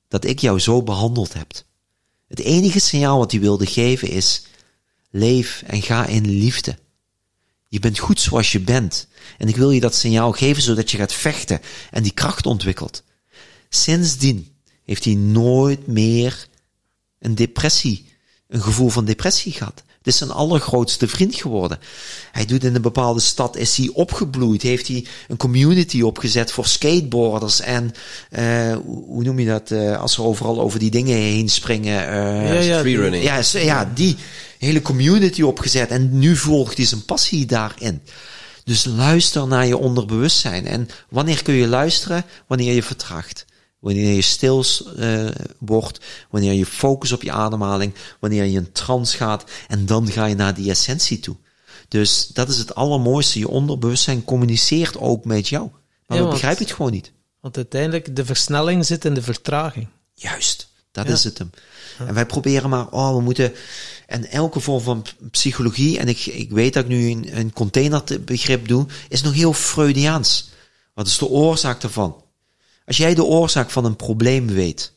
dat 0.07 0.25
ik 0.25 0.39
jou 0.39 0.59
zo 0.59 0.83
behandeld 0.83 1.33
heb. 1.33 1.51
Het 2.27 2.39
enige 2.39 2.79
signaal 2.79 3.17
wat 3.17 3.31
hij 3.31 3.39
wilde 3.39 3.65
geven 3.65 4.07
is, 4.09 4.45
leef 5.09 5.63
en 5.67 5.81
ga 5.81 6.05
in 6.05 6.29
liefde. 6.29 6.77
Je 7.67 7.79
bent 7.79 7.99
goed 7.99 8.19
zoals 8.19 8.51
je 8.51 8.59
bent. 8.59 9.07
En 9.37 9.47
ik 9.47 9.55
wil 9.55 9.71
je 9.71 9.79
dat 9.79 9.95
signaal 9.95 10.31
geven 10.31 10.63
zodat 10.63 10.91
je 10.91 10.97
gaat 10.97 11.13
vechten 11.13 11.61
en 11.91 12.03
die 12.03 12.13
kracht 12.13 12.45
ontwikkelt. 12.45 13.03
Sindsdien 13.69 14.55
heeft 14.83 15.05
hij 15.05 15.15
nooit 15.15 15.87
meer 15.87 16.47
een 17.19 17.35
depressie, 17.35 18.10
een 18.51 18.61
gevoel 18.61 18.89
van 18.89 19.05
depressie 19.05 19.51
gehad. 19.51 19.83
Het 19.97 20.07
is 20.13 20.17
zijn 20.17 20.31
allergrootste 20.31 21.07
vriend 21.07 21.35
geworden. 21.35 21.79
Hij 22.31 22.45
doet 22.45 22.63
in 22.63 22.75
een 22.75 22.81
bepaalde 22.81 23.19
stad, 23.19 23.55
is 23.57 23.77
hij 23.77 23.89
opgebloeid, 23.93 24.61
heeft 24.61 24.87
hij 24.87 25.05
een 25.27 25.37
community 25.37 26.01
opgezet 26.01 26.51
voor 26.51 26.65
skateboarders 26.65 27.59
en, 27.59 27.91
eh, 28.29 28.73
hoe 28.85 29.03
hoe 29.05 29.23
noem 29.23 29.39
je 29.39 29.45
dat, 29.47 29.71
eh, 29.71 29.99
als 30.01 30.13
ze 30.13 30.21
overal 30.21 30.61
over 30.61 30.79
die 30.79 30.91
dingen 30.91 31.17
heen 31.17 31.49
springen. 31.49 32.07
eh, 32.07 32.53
Ja, 32.53 32.59
ja, 32.75 32.79
Freerunning. 32.79 33.23
ja, 33.23 33.41
ja, 33.53 33.91
die 33.93 34.15
hele 34.57 34.81
community 34.81 35.41
opgezet 35.41 35.89
en 35.89 36.19
nu 36.19 36.35
volgt 36.35 36.77
hij 36.77 36.85
zijn 36.85 37.05
passie 37.05 37.45
daarin. 37.45 38.01
Dus 38.63 38.85
luister 38.85 39.47
naar 39.47 39.67
je 39.67 39.77
onderbewustzijn. 39.77 40.67
En 40.67 40.87
wanneer 41.09 41.43
kun 41.43 41.53
je 41.53 41.67
luisteren? 41.67 42.23
Wanneer 42.47 42.73
je 42.73 42.83
vertraagt. 42.83 43.45
Wanneer 43.81 44.13
je 44.15 44.21
stil 44.21 44.63
eh, 44.97 45.25
wordt, 45.59 45.99
wanneer 46.29 46.53
je 46.53 46.65
focus 46.65 47.11
op 47.11 47.23
je 47.23 47.31
ademhaling, 47.31 47.93
wanneer 48.19 48.43
je 48.45 48.51
in 48.57 48.71
trance 48.71 49.17
gaat 49.17 49.43
en 49.67 49.85
dan 49.85 50.07
ga 50.11 50.25
je 50.25 50.35
naar 50.35 50.53
die 50.53 50.69
essentie 50.69 51.19
toe. 51.19 51.35
Dus 51.87 52.27
dat 52.27 52.49
is 52.49 52.57
het 52.57 52.75
allermooiste. 52.75 53.39
Je 53.39 53.47
onderbewustzijn 53.47 54.23
communiceert 54.23 54.97
ook 54.97 55.25
met 55.25 55.47
jou. 55.47 55.69
Maar 56.07 56.17
Ja, 56.17 56.23
we 56.23 56.29
begrijpen 56.29 56.63
het 56.65 56.73
gewoon 56.73 56.91
niet. 56.91 57.11
Want 57.39 57.55
uiteindelijk, 57.55 58.15
de 58.15 58.25
versnelling 58.25 58.85
zit 58.85 59.05
in 59.05 59.13
de 59.13 59.21
vertraging. 59.21 59.87
Juist, 60.13 60.67
dat 60.91 61.07
Ja. 61.07 61.13
is 61.13 61.23
het 61.23 61.37
hem. 61.37 61.49
En 62.07 62.13
wij 62.13 62.25
proberen 62.25 62.69
maar, 62.69 62.87
oh, 62.89 63.15
we 63.15 63.21
moeten, 63.21 63.53
en 64.07 64.31
elke 64.31 64.59
vorm 64.59 64.81
van 64.81 65.05
psychologie, 65.31 65.99
en 65.99 66.07
ik, 66.07 66.25
ik 66.25 66.51
weet 66.51 66.73
dat 66.73 66.83
ik 66.83 66.89
nu 66.89 67.09
een, 67.09 67.37
een 67.37 67.53
containerbegrip 67.53 68.67
doe, 68.67 68.85
is 69.09 69.21
nog 69.21 69.33
heel 69.33 69.53
Freudiaans. 69.53 70.49
Wat 70.93 71.07
is 71.07 71.17
de 71.17 71.27
oorzaak 71.27 71.81
daarvan? 71.81 72.20
Als 72.91 72.99
jij 72.99 73.13
de 73.15 73.23
oorzaak 73.23 73.69
van 73.69 73.85
een 73.85 73.95
probleem 73.95 74.47
weet, 74.47 74.93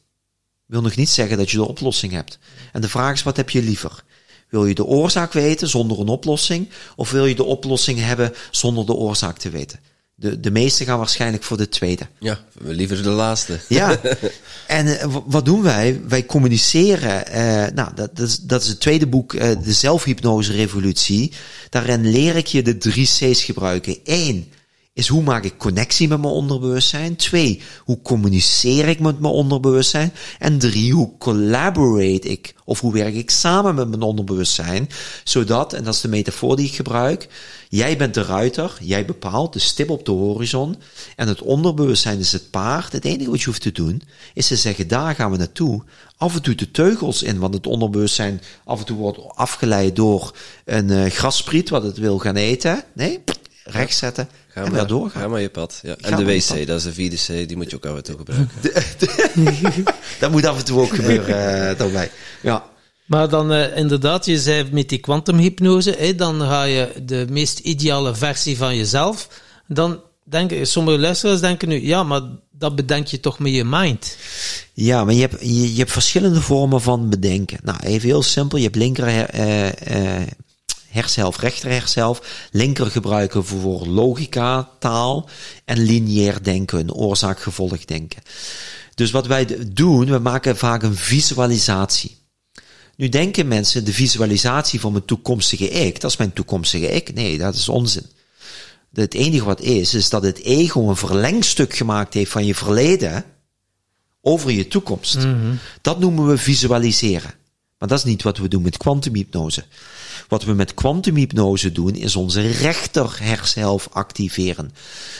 wil 0.66 0.80
nog 0.82 0.96
niet 0.96 1.08
zeggen 1.08 1.36
dat 1.36 1.50
je 1.50 1.56
de 1.56 1.68
oplossing 1.68 2.12
hebt. 2.12 2.38
En 2.72 2.80
de 2.80 2.88
vraag 2.88 3.12
is, 3.12 3.22
wat 3.22 3.36
heb 3.36 3.50
je 3.50 3.62
liever? 3.62 4.04
Wil 4.48 4.66
je 4.66 4.74
de 4.74 4.84
oorzaak 4.84 5.32
weten 5.32 5.68
zonder 5.68 6.00
een 6.00 6.08
oplossing, 6.08 6.68
of 6.96 7.10
wil 7.10 7.26
je 7.26 7.34
de 7.34 7.44
oplossing 7.44 7.98
hebben 8.00 8.32
zonder 8.50 8.86
de 8.86 8.92
oorzaak 8.94 9.38
te 9.38 9.50
weten? 9.50 9.80
De, 10.14 10.40
de 10.40 10.50
meesten 10.50 10.86
gaan 10.86 10.98
waarschijnlijk 10.98 11.42
voor 11.42 11.56
de 11.56 11.68
tweede. 11.68 12.06
Ja, 12.18 12.38
liever 12.62 13.02
de 13.02 13.08
laatste. 13.08 13.58
Ja, 13.68 14.00
en 14.66 15.00
eh, 15.00 15.16
wat 15.26 15.44
doen 15.44 15.62
wij? 15.62 16.00
Wij 16.08 16.26
communiceren. 16.26 17.26
eh, 17.26 17.74
nou, 17.74 17.94
dat, 17.94 18.16
dat, 18.16 18.28
is, 18.28 18.36
dat 18.36 18.62
is 18.62 18.68
het 18.68 18.80
tweede 18.80 19.06
boek, 19.06 19.34
eh, 19.34 19.62
De 19.62 19.72
Zelfhypnose 19.72 20.52
Revolutie. 20.52 21.32
Daarin 21.70 22.10
leer 22.10 22.36
ik 22.36 22.46
je 22.46 22.62
de 22.62 22.78
drie 22.78 23.06
C's 23.06 23.42
gebruiken. 23.42 23.98
Eén 24.04 24.52
is 24.94 25.08
hoe 25.08 25.22
maak 25.22 25.44
ik 25.44 25.58
connectie 25.58 26.08
met 26.08 26.20
mijn 26.20 26.32
onderbewustzijn. 26.32 27.16
Twee, 27.16 27.62
hoe 27.84 28.02
communiceer 28.02 28.88
ik 28.88 29.00
met 29.00 29.20
mijn 29.20 29.32
onderbewustzijn. 29.32 30.12
En 30.38 30.58
drie, 30.58 30.92
hoe 30.92 31.18
collaborate 31.18 32.28
ik 32.28 32.54
of 32.64 32.80
hoe 32.80 32.92
werk 32.92 33.14
ik 33.14 33.30
samen 33.30 33.74
met 33.74 33.88
mijn 33.88 34.02
onderbewustzijn. 34.02 34.88
Zodat, 35.24 35.72
en 35.72 35.84
dat 35.84 35.94
is 35.94 36.00
de 36.00 36.08
metafoor 36.08 36.56
die 36.56 36.66
ik 36.66 36.74
gebruik, 36.74 37.28
jij 37.68 37.96
bent 37.96 38.14
de 38.14 38.22
ruiter, 38.22 38.76
jij 38.80 39.04
bepaalt 39.04 39.52
de 39.52 39.58
stip 39.58 39.90
op 39.90 40.04
de 40.04 40.12
horizon. 40.12 40.76
En 41.16 41.28
het 41.28 41.42
onderbewustzijn 41.42 42.18
is 42.18 42.32
het 42.32 42.50
paard. 42.50 42.92
Het 42.92 43.04
enige 43.04 43.30
wat 43.30 43.40
je 43.40 43.46
hoeft 43.46 43.62
te 43.62 43.72
doen, 43.72 44.02
is 44.34 44.46
te 44.46 44.56
zeggen, 44.56 44.88
daar 44.88 45.14
gaan 45.14 45.30
we 45.30 45.36
naartoe. 45.36 45.82
Af 46.16 46.34
en 46.34 46.42
toe 46.42 46.54
de 46.54 46.70
teugels 46.70 47.22
in, 47.22 47.38
want 47.38 47.54
het 47.54 47.66
onderbewustzijn 47.66 48.40
af 48.64 48.78
en 48.78 48.86
toe 48.86 48.96
wordt 48.96 49.18
afgeleid 49.34 49.96
door 49.96 50.36
een 50.64 50.90
eh, 50.90 51.10
graspriet 51.10 51.70
wat 51.70 51.82
het 51.82 51.96
wil 51.96 52.18
gaan 52.18 52.36
eten. 52.36 52.84
Nee, 52.92 53.20
recht 53.64 53.96
zetten 53.96 54.28
Ga 54.48 54.60
en 54.60 54.70
maar, 54.70 54.78
weer 54.80 54.88
doorgaan. 54.88 55.22
Ga 55.22 55.28
maar 55.28 55.40
je 55.40 55.48
pad. 55.48 55.80
Ja. 55.82 55.96
En 56.00 56.16
de 56.16 56.24
wc, 56.24 56.46
pad. 56.46 56.66
dat 56.66 56.78
is 56.78 56.82
de 56.82 56.92
vierde 56.92 57.16
C, 57.16 57.48
die 57.48 57.56
moet 57.56 57.70
je 57.70 57.76
ook 57.76 57.86
af 57.86 57.96
en 57.96 58.02
toe 58.02 58.16
gebruiken. 58.16 58.56
Dat 60.20 60.30
moet 60.30 60.46
af 60.46 60.58
en 60.58 60.64
toe 60.64 60.80
ook 60.80 60.94
gebeuren 60.94 61.70
uh, 61.70 61.78
daarbij. 61.78 62.10
Ja. 62.42 62.64
Maar 63.04 63.28
dan 63.28 63.52
eh, 63.52 63.76
inderdaad, 63.76 64.26
je 64.26 64.38
zei 64.38 64.68
met 64.72 64.88
die 64.88 64.98
kwantumhypnose, 64.98 65.94
hè, 65.98 66.14
dan 66.14 66.40
ga 66.40 66.62
je 66.62 66.88
de 67.02 67.26
meest 67.30 67.58
ideale 67.58 68.14
versie 68.14 68.56
van 68.56 68.76
jezelf. 68.76 69.28
Dan 69.66 70.00
denken 70.24 70.66
sommige 70.66 70.98
luisteraars 70.98 71.40
denken 71.40 71.68
nu, 71.68 71.86
ja, 71.86 72.02
maar 72.02 72.22
dat 72.50 72.74
bedenk 72.74 73.06
je 73.06 73.20
toch 73.20 73.38
met 73.38 73.52
je 73.52 73.64
mind. 73.64 74.16
Ja, 74.72 75.04
maar 75.04 75.14
je 75.14 75.20
hebt, 75.20 75.40
je, 75.40 75.72
je 75.72 75.78
hebt 75.78 75.92
verschillende 75.92 76.40
vormen 76.40 76.80
van 76.80 77.08
bedenken. 77.08 77.58
Nou, 77.62 77.78
even 77.82 78.08
heel 78.08 78.22
simpel. 78.22 78.58
Je 78.58 78.64
hebt 78.64 78.76
linker 78.76 79.06
eh, 79.06 79.66
eh, 80.18 80.28
hersenhelft, 80.94 81.38
rechter 81.40 81.70
hersenhelft. 81.70 82.26
Linker 82.50 82.90
gebruiken 82.90 83.44
voor 83.44 83.86
logica, 83.86 84.70
taal 84.78 85.28
en 85.64 85.78
lineair 85.78 86.42
denken, 86.42 86.92
oorzaak-gevolg 86.92 87.84
denken. 87.84 88.22
Dus 88.94 89.10
wat 89.10 89.26
wij 89.26 89.46
doen, 89.72 90.10
we 90.10 90.18
maken 90.18 90.56
vaak 90.56 90.82
een 90.82 90.96
visualisatie. 90.96 92.16
Nu 92.96 93.08
denken 93.08 93.48
mensen, 93.48 93.84
de 93.84 93.92
visualisatie 93.92 94.80
van 94.80 94.92
mijn 94.92 95.04
toekomstige 95.04 95.70
ik, 95.70 96.00
dat 96.00 96.10
is 96.10 96.16
mijn 96.16 96.32
toekomstige 96.32 96.90
ik. 96.90 97.14
Nee, 97.14 97.38
dat 97.38 97.54
is 97.54 97.68
onzin. 97.68 98.06
Het 98.92 99.14
enige 99.14 99.44
wat 99.44 99.60
is, 99.60 99.94
is 99.94 100.08
dat 100.08 100.22
het 100.22 100.42
ego 100.42 100.88
een 100.88 100.96
verlengstuk 100.96 101.74
gemaakt 101.74 102.14
heeft 102.14 102.30
van 102.30 102.46
je 102.46 102.54
verleden 102.54 103.24
over 104.20 104.50
je 104.50 104.68
toekomst. 104.68 105.18
Dat 105.80 105.98
noemen 105.98 106.26
we 106.26 106.38
visualiseren. 106.38 107.34
Maar 107.78 107.88
dat 107.88 107.98
is 107.98 108.04
niet 108.04 108.22
wat 108.22 108.38
we 108.38 108.48
doen 108.48 108.62
met 108.62 108.76
kwantumhypnose. 108.76 109.64
Wat 110.28 110.44
we 110.44 110.52
met 110.52 110.74
kwantumhypnose 110.74 111.72
doen, 111.72 111.94
is 111.94 112.16
onze 112.16 112.40
rechter 112.40 113.16
hersenhelft 113.18 113.94
activeren. 113.94 114.72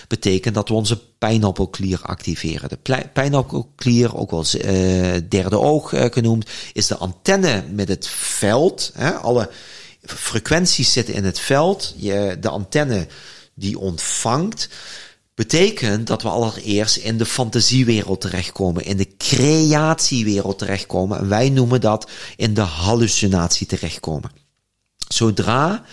Betekent 0.09 0.55
dat 0.55 0.69
we 0.69 0.75
onze 0.75 1.01
pijnappelklier 1.19 2.01
activeren. 2.03 2.69
De 2.69 3.07
pijnappelklier, 3.13 4.17
ook 4.17 4.31
wel 4.31 4.45
uh, 4.55 4.63
derde 5.29 5.59
oog 5.59 5.93
uh, 5.93 6.05
genoemd, 6.11 6.49
is 6.73 6.87
de 6.87 6.97
antenne 6.97 7.65
met 7.71 7.89
het 7.89 8.07
veld. 8.09 8.91
Hè? 8.95 9.11
Alle 9.11 9.51
frequenties 10.03 10.93
zitten 10.93 11.15
in 11.15 11.25
het 11.25 11.39
veld. 11.39 11.95
Je, 11.97 12.37
de 12.41 12.49
antenne 12.49 13.07
die 13.55 13.79
ontvangt, 13.79 14.69
betekent 15.35 16.07
dat 16.07 16.23
we 16.23 16.29
allereerst 16.29 16.97
in 16.97 17.19
de 17.19 17.27
fantasiewereld 17.27 18.21
terechtkomen, 18.21 18.85
in 18.85 18.97
de 18.97 19.17
creatiewereld 19.17 20.59
terechtkomen. 20.59 21.19
En 21.19 21.29
wij 21.29 21.51
noemen 21.51 21.81
dat 21.81 22.11
in 22.37 22.55
de 22.55 22.61
hallucinatie 22.61 23.67
terechtkomen. 23.67 24.44
Zodra 25.15 25.85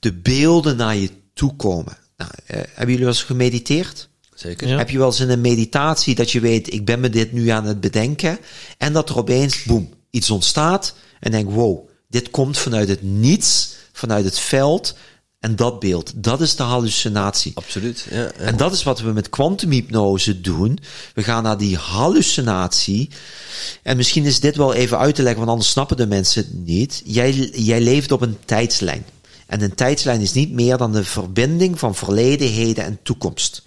de 0.00 0.12
beelden 0.12 0.76
naar 0.76 0.96
je 0.96 1.10
toe 1.34 1.56
komen. 1.56 1.96
Nou, 2.16 2.30
uh, 2.30 2.56
hebben 2.56 2.86
jullie 2.86 2.98
wel 2.98 3.08
eens 3.08 3.22
gemediteerd? 3.22 4.08
Zeker. 4.34 4.68
Ja. 4.68 4.76
Heb 4.76 4.90
je 4.90 4.98
wel 4.98 5.06
eens 5.06 5.20
in 5.20 5.30
een 5.30 5.40
meditatie 5.40 6.14
dat 6.14 6.30
je 6.30 6.40
weet, 6.40 6.72
ik 6.72 6.84
ben 6.84 7.00
me 7.00 7.08
dit 7.08 7.32
nu 7.32 7.48
aan 7.48 7.64
het 7.64 7.80
bedenken. 7.80 8.38
En 8.78 8.92
dat 8.92 9.08
er 9.08 9.16
opeens, 9.16 9.62
boem, 9.62 9.94
iets 10.10 10.30
ontstaat. 10.30 10.94
En 11.20 11.30
denk, 11.30 11.50
wow, 11.50 11.88
dit 12.08 12.30
komt 12.30 12.58
vanuit 12.58 12.88
het 12.88 13.02
niets, 13.02 13.74
vanuit 13.92 14.24
het 14.24 14.38
veld. 14.38 14.96
En 15.44 15.56
dat 15.56 15.80
beeld, 15.80 16.12
dat 16.16 16.40
is 16.40 16.56
de 16.56 16.62
hallucinatie. 16.62 17.52
Absoluut. 17.54 18.06
Ja, 18.10 18.16
ja. 18.16 18.30
En 18.30 18.56
dat 18.56 18.72
is 18.72 18.82
wat 18.82 19.00
we 19.00 19.12
met 19.12 19.28
kwantumhypnose 19.28 20.40
doen. 20.40 20.78
We 21.14 21.22
gaan 21.22 21.42
naar 21.42 21.58
die 21.58 21.76
hallucinatie. 21.76 23.10
En 23.82 23.96
misschien 23.96 24.24
is 24.24 24.40
dit 24.40 24.56
wel 24.56 24.74
even 24.74 24.98
uit 24.98 25.14
te 25.14 25.22
leggen, 25.22 25.38
want 25.38 25.50
anders 25.50 25.70
snappen 25.70 25.96
de 25.96 26.06
mensen 26.06 26.42
het 26.42 26.66
niet. 26.66 27.02
Jij, 27.04 27.32
jij 27.52 27.80
leeft 27.80 28.12
op 28.12 28.20
een 28.20 28.36
tijdslijn. 28.44 29.04
En 29.46 29.62
een 29.62 29.74
tijdslijn 29.74 30.20
is 30.20 30.32
niet 30.32 30.52
meer 30.52 30.76
dan 30.76 30.92
de 30.92 31.04
verbinding 31.04 31.78
van 31.78 31.94
verleden, 31.94 32.48
heden 32.48 32.84
en 32.84 32.98
toekomst. 33.02 33.62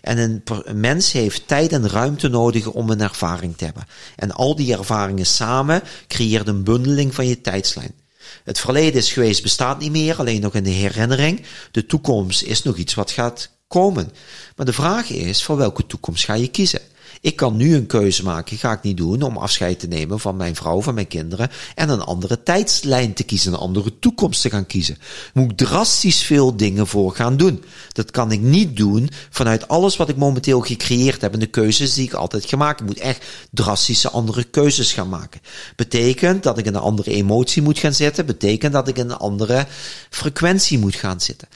En 0.00 0.18
een, 0.18 0.42
een, 0.64 0.80
mens 0.80 1.12
heeft 1.12 1.48
tijd 1.48 1.72
en 1.72 1.88
ruimte 1.88 2.28
nodig 2.28 2.66
om 2.66 2.90
een 2.90 3.00
ervaring 3.00 3.56
te 3.56 3.64
hebben. 3.64 3.86
En 4.16 4.32
al 4.32 4.56
die 4.56 4.76
ervaringen 4.76 5.26
samen 5.26 5.82
creëert 6.06 6.48
een 6.48 6.64
bundeling 6.64 7.14
van 7.14 7.26
je 7.26 7.40
tijdslijn. 7.40 8.01
Het 8.44 8.60
verleden 8.60 9.00
is 9.00 9.12
geweest, 9.12 9.42
bestaat 9.42 9.78
niet 9.78 9.90
meer, 9.90 10.16
alleen 10.16 10.40
nog 10.40 10.54
in 10.54 10.64
de 10.64 10.70
herinnering. 10.70 11.42
De 11.70 11.86
toekomst 11.86 12.42
is 12.42 12.62
nog 12.62 12.76
iets 12.76 12.94
wat 12.94 13.10
gaat 13.10 13.50
komen. 13.68 14.12
Maar 14.56 14.66
de 14.66 14.72
vraag 14.72 15.10
is, 15.10 15.42
voor 15.42 15.56
welke 15.56 15.86
toekomst 15.86 16.24
ga 16.24 16.34
je 16.34 16.48
kiezen? 16.48 16.80
Ik 17.22 17.36
kan 17.36 17.56
nu 17.56 17.74
een 17.74 17.86
keuze 17.86 18.22
maken, 18.22 18.56
ga 18.56 18.72
ik 18.72 18.82
niet 18.82 18.96
doen, 18.96 19.22
om 19.22 19.36
afscheid 19.36 19.78
te 19.78 19.86
nemen 19.86 20.20
van 20.20 20.36
mijn 20.36 20.54
vrouw, 20.54 20.82
van 20.82 20.94
mijn 20.94 21.06
kinderen, 21.06 21.50
en 21.74 21.88
een 21.88 22.00
andere 22.00 22.42
tijdslijn 22.42 23.12
te 23.12 23.22
kiezen, 23.22 23.52
een 23.52 23.58
andere 23.58 23.98
toekomst 23.98 24.42
te 24.42 24.50
gaan 24.50 24.66
kiezen. 24.66 24.98
Moet 25.34 25.50
ik 25.50 25.56
drastisch 25.56 26.22
veel 26.22 26.56
dingen 26.56 26.86
voor 26.86 27.14
gaan 27.14 27.36
doen. 27.36 27.64
Dat 27.92 28.10
kan 28.10 28.32
ik 28.32 28.40
niet 28.40 28.76
doen 28.76 29.10
vanuit 29.30 29.68
alles 29.68 29.96
wat 29.96 30.08
ik 30.08 30.16
momenteel 30.16 30.60
gecreëerd 30.60 31.20
heb 31.20 31.32
en 31.32 31.38
de 31.38 31.46
keuzes 31.46 31.94
die 31.94 32.06
ik 32.06 32.12
altijd 32.12 32.44
gemaakt 32.44 32.80
heb. 32.80 32.88
Ik 32.88 32.94
moet 32.94 33.04
echt 33.04 33.24
drastische 33.50 34.10
andere 34.10 34.44
keuzes 34.44 34.92
gaan 34.92 35.08
maken. 35.08 35.40
Betekent 35.76 36.42
dat 36.42 36.58
ik 36.58 36.66
in 36.66 36.74
een 36.74 36.80
andere 36.80 37.10
emotie 37.10 37.62
moet 37.62 37.78
gaan 37.78 37.94
zitten, 37.94 38.26
betekent 38.26 38.72
dat 38.72 38.88
ik 38.88 38.98
in 38.98 39.10
een 39.10 39.16
andere 39.16 39.66
frequentie 40.10 40.78
moet 40.78 40.94
gaan 40.94 41.20
zitten. 41.20 41.48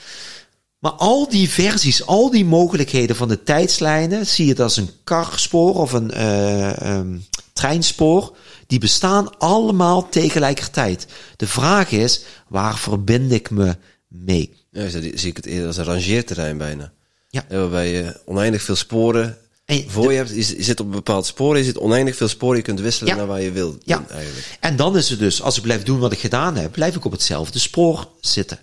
Maar 0.79 0.93
al 0.93 1.29
die 1.29 1.51
versies, 1.51 2.07
al 2.07 2.31
die 2.31 2.45
mogelijkheden 2.45 3.17
van 3.17 3.29
de 3.29 3.43
tijdslijnen, 3.43 4.27
zie 4.27 4.45
je 4.45 4.51
het 4.51 4.61
als 4.61 4.77
een 4.77 4.91
karspoor 5.05 5.75
of 5.75 5.93
een 5.93 6.11
uh, 6.15 6.97
um, 6.97 7.27
treinspoor, 7.53 8.37
die 8.67 8.79
bestaan 8.79 9.39
allemaal 9.39 10.09
tegelijkertijd. 10.09 11.07
De 11.37 11.47
vraag 11.47 11.91
is, 11.91 12.25
waar 12.49 12.79
verbind 12.79 13.33
ik 13.33 13.51
me 13.51 13.77
mee? 14.09 14.55
Ja, 14.71 14.89
zie 14.89 15.13
ik 15.13 15.37
het 15.37 15.47
eerder 15.47 15.67
als 15.67 15.77
een 15.77 15.85
rangeerterrein 15.85 16.59
bijna. 16.59 16.93
Ja. 17.29 17.45
Waarbij 17.49 17.93
je 17.93 18.21
oneindig 18.25 18.63
veel 18.63 18.77
sporen 18.77 19.39
en 19.65 19.85
voor 19.91 20.13
je 20.13 20.17
hebt. 20.17 20.31
Je 20.35 20.63
zit 20.63 20.81
op 20.81 20.87
een 20.87 20.93
bepaald 20.93 21.27
spoor, 21.27 21.59
je 21.59 21.65
zit 21.65 21.79
oneindig 21.79 22.17
veel 22.17 22.29
sporen, 22.29 22.57
je 22.57 22.63
kunt 22.63 22.81
wisselen 22.81 23.13
ja. 23.13 23.19
naar 23.19 23.27
waar 23.27 23.41
je 23.41 23.53
wilt. 23.53 23.83
Ja. 23.85 24.05
Eigenlijk. 24.09 24.57
En 24.61 24.77
dan 24.77 24.97
is 24.97 25.09
het 25.09 25.19
dus, 25.19 25.43
als 25.43 25.57
ik 25.57 25.63
blijf 25.63 25.83
doen 25.83 25.99
wat 25.99 26.13
ik 26.13 26.19
gedaan 26.19 26.57
heb, 26.57 26.73
blijf 26.73 26.97
ik 26.97 27.05
op 27.05 27.13
hetzelfde 27.13 27.59
spoor 27.59 28.09
zitten. 28.21 28.59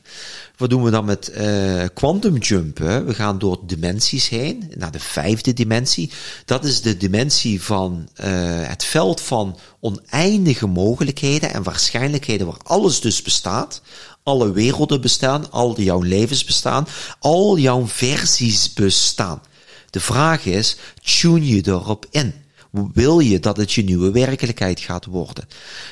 Wat 0.58 0.70
doen 0.70 0.84
we 0.84 0.92
dan 0.92 1.06
met 1.06 1.32
uh, 1.38 1.84
quantum 1.94 2.38
jumpen? 2.38 3.06
We 3.06 3.14
gaan 3.14 3.40
door 3.40 3.60
dimensies 3.66 4.30
heen, 4.30 4.72
naar 4.76 4.92
de 4.92 5.00
vijfde 5.00 5.54
dimensie. 5.54 6.12
Dat 6.46 6.64
is 6.64 6.82
de 6.82 6.98
dimensie 6.98 7.62
van 7.62 8.10
uh, 8.16 8.26
het 8.68 8.84
veld 8.84 9.22
van 9.22 9.58
oneindige 9.80 10.68
mogelijkheden 10.68 11.54
en 11.54 11.64
waarschijnlijkheden 11.64 12.48
waar 12.48 12.62
alles 12.64 13.02
dus 13.02 13.22
bestaat. 13.22 13.82
Alle 14.24 14.52
werelden 14.52 15.02
bestaan, 15.02 15.52
al 15.52 15.82
jouw 15.82 16.02
levens 16.02 16.44
bestaan, 16.44 16.88
al 17.20 17.58
jouw 17.58 17.88
versies 17.88 18.74
bestaan. 18.74 19.42
De 19.90 20.00
vraag 20.00 20.46
is, 20.46 20.78
tune 21.02 21.48
je 21.48 21.68
erop 21.68 22.06
in? 22.10 22.43
Wil 22.74 23.20
je 23.20 23.40
dat 23.40 23.58
het 23.58 23.74
je 23.74 23.84
nieuwe 23.84 24.12
werkelijkheid 24.12 24.80
gaat 24.80 25.06
worden? 25.06 25.48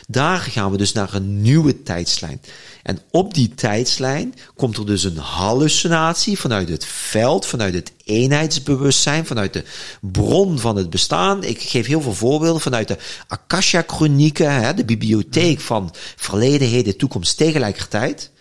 Daar 0.08 0.40
gaan 0.40 0.72
we 0.72 0.78
dus 0.78 0.92
naar 0.92 1.14
een 1.14 1.42
nieuwe 1.42 1.84
tijdslijn. 1.84 2.42
En 2.84 3.00
op 3.12 3.34
die 3.34 3.54
tijdslijn 3.56 4.34
komt 4.56 4.78
er 4.78 4.86
dus 4.86 5.04
een 5.04 5.18
hallucinatie 5.18 6.40
vanuit 6.40 6.70
het 6.70 6.86
veld, 6.86 7.46
vanuit 7.46 7.74
het 7.74 7.92
eenheidsbewustzijn, 8.04 9.26
vanuit 9.26 9.54
de 9.54 9.64
bron 10.00 10.60
van 10.60 10.76
het 10.76 10.90
bestaan. 10.90 11.44
Ik 11.44 11.62
geef 11.62 11.88
heel 11.88 12.02
veel 12.02 12.14
voorbeelden 12.14 12.62
vanuit 12.62 12.88
de 12.88 12.98
Akasha-chronieken, 13.28 14.76
de 14.76 14.86
bibliotheek 14.86 15.60
van 15.60 15.94
verleden, 16.16 16.68
heden, 16.68 16.98
toekomst 16.98 17.38
tegelijkertijd. 17.38 18.32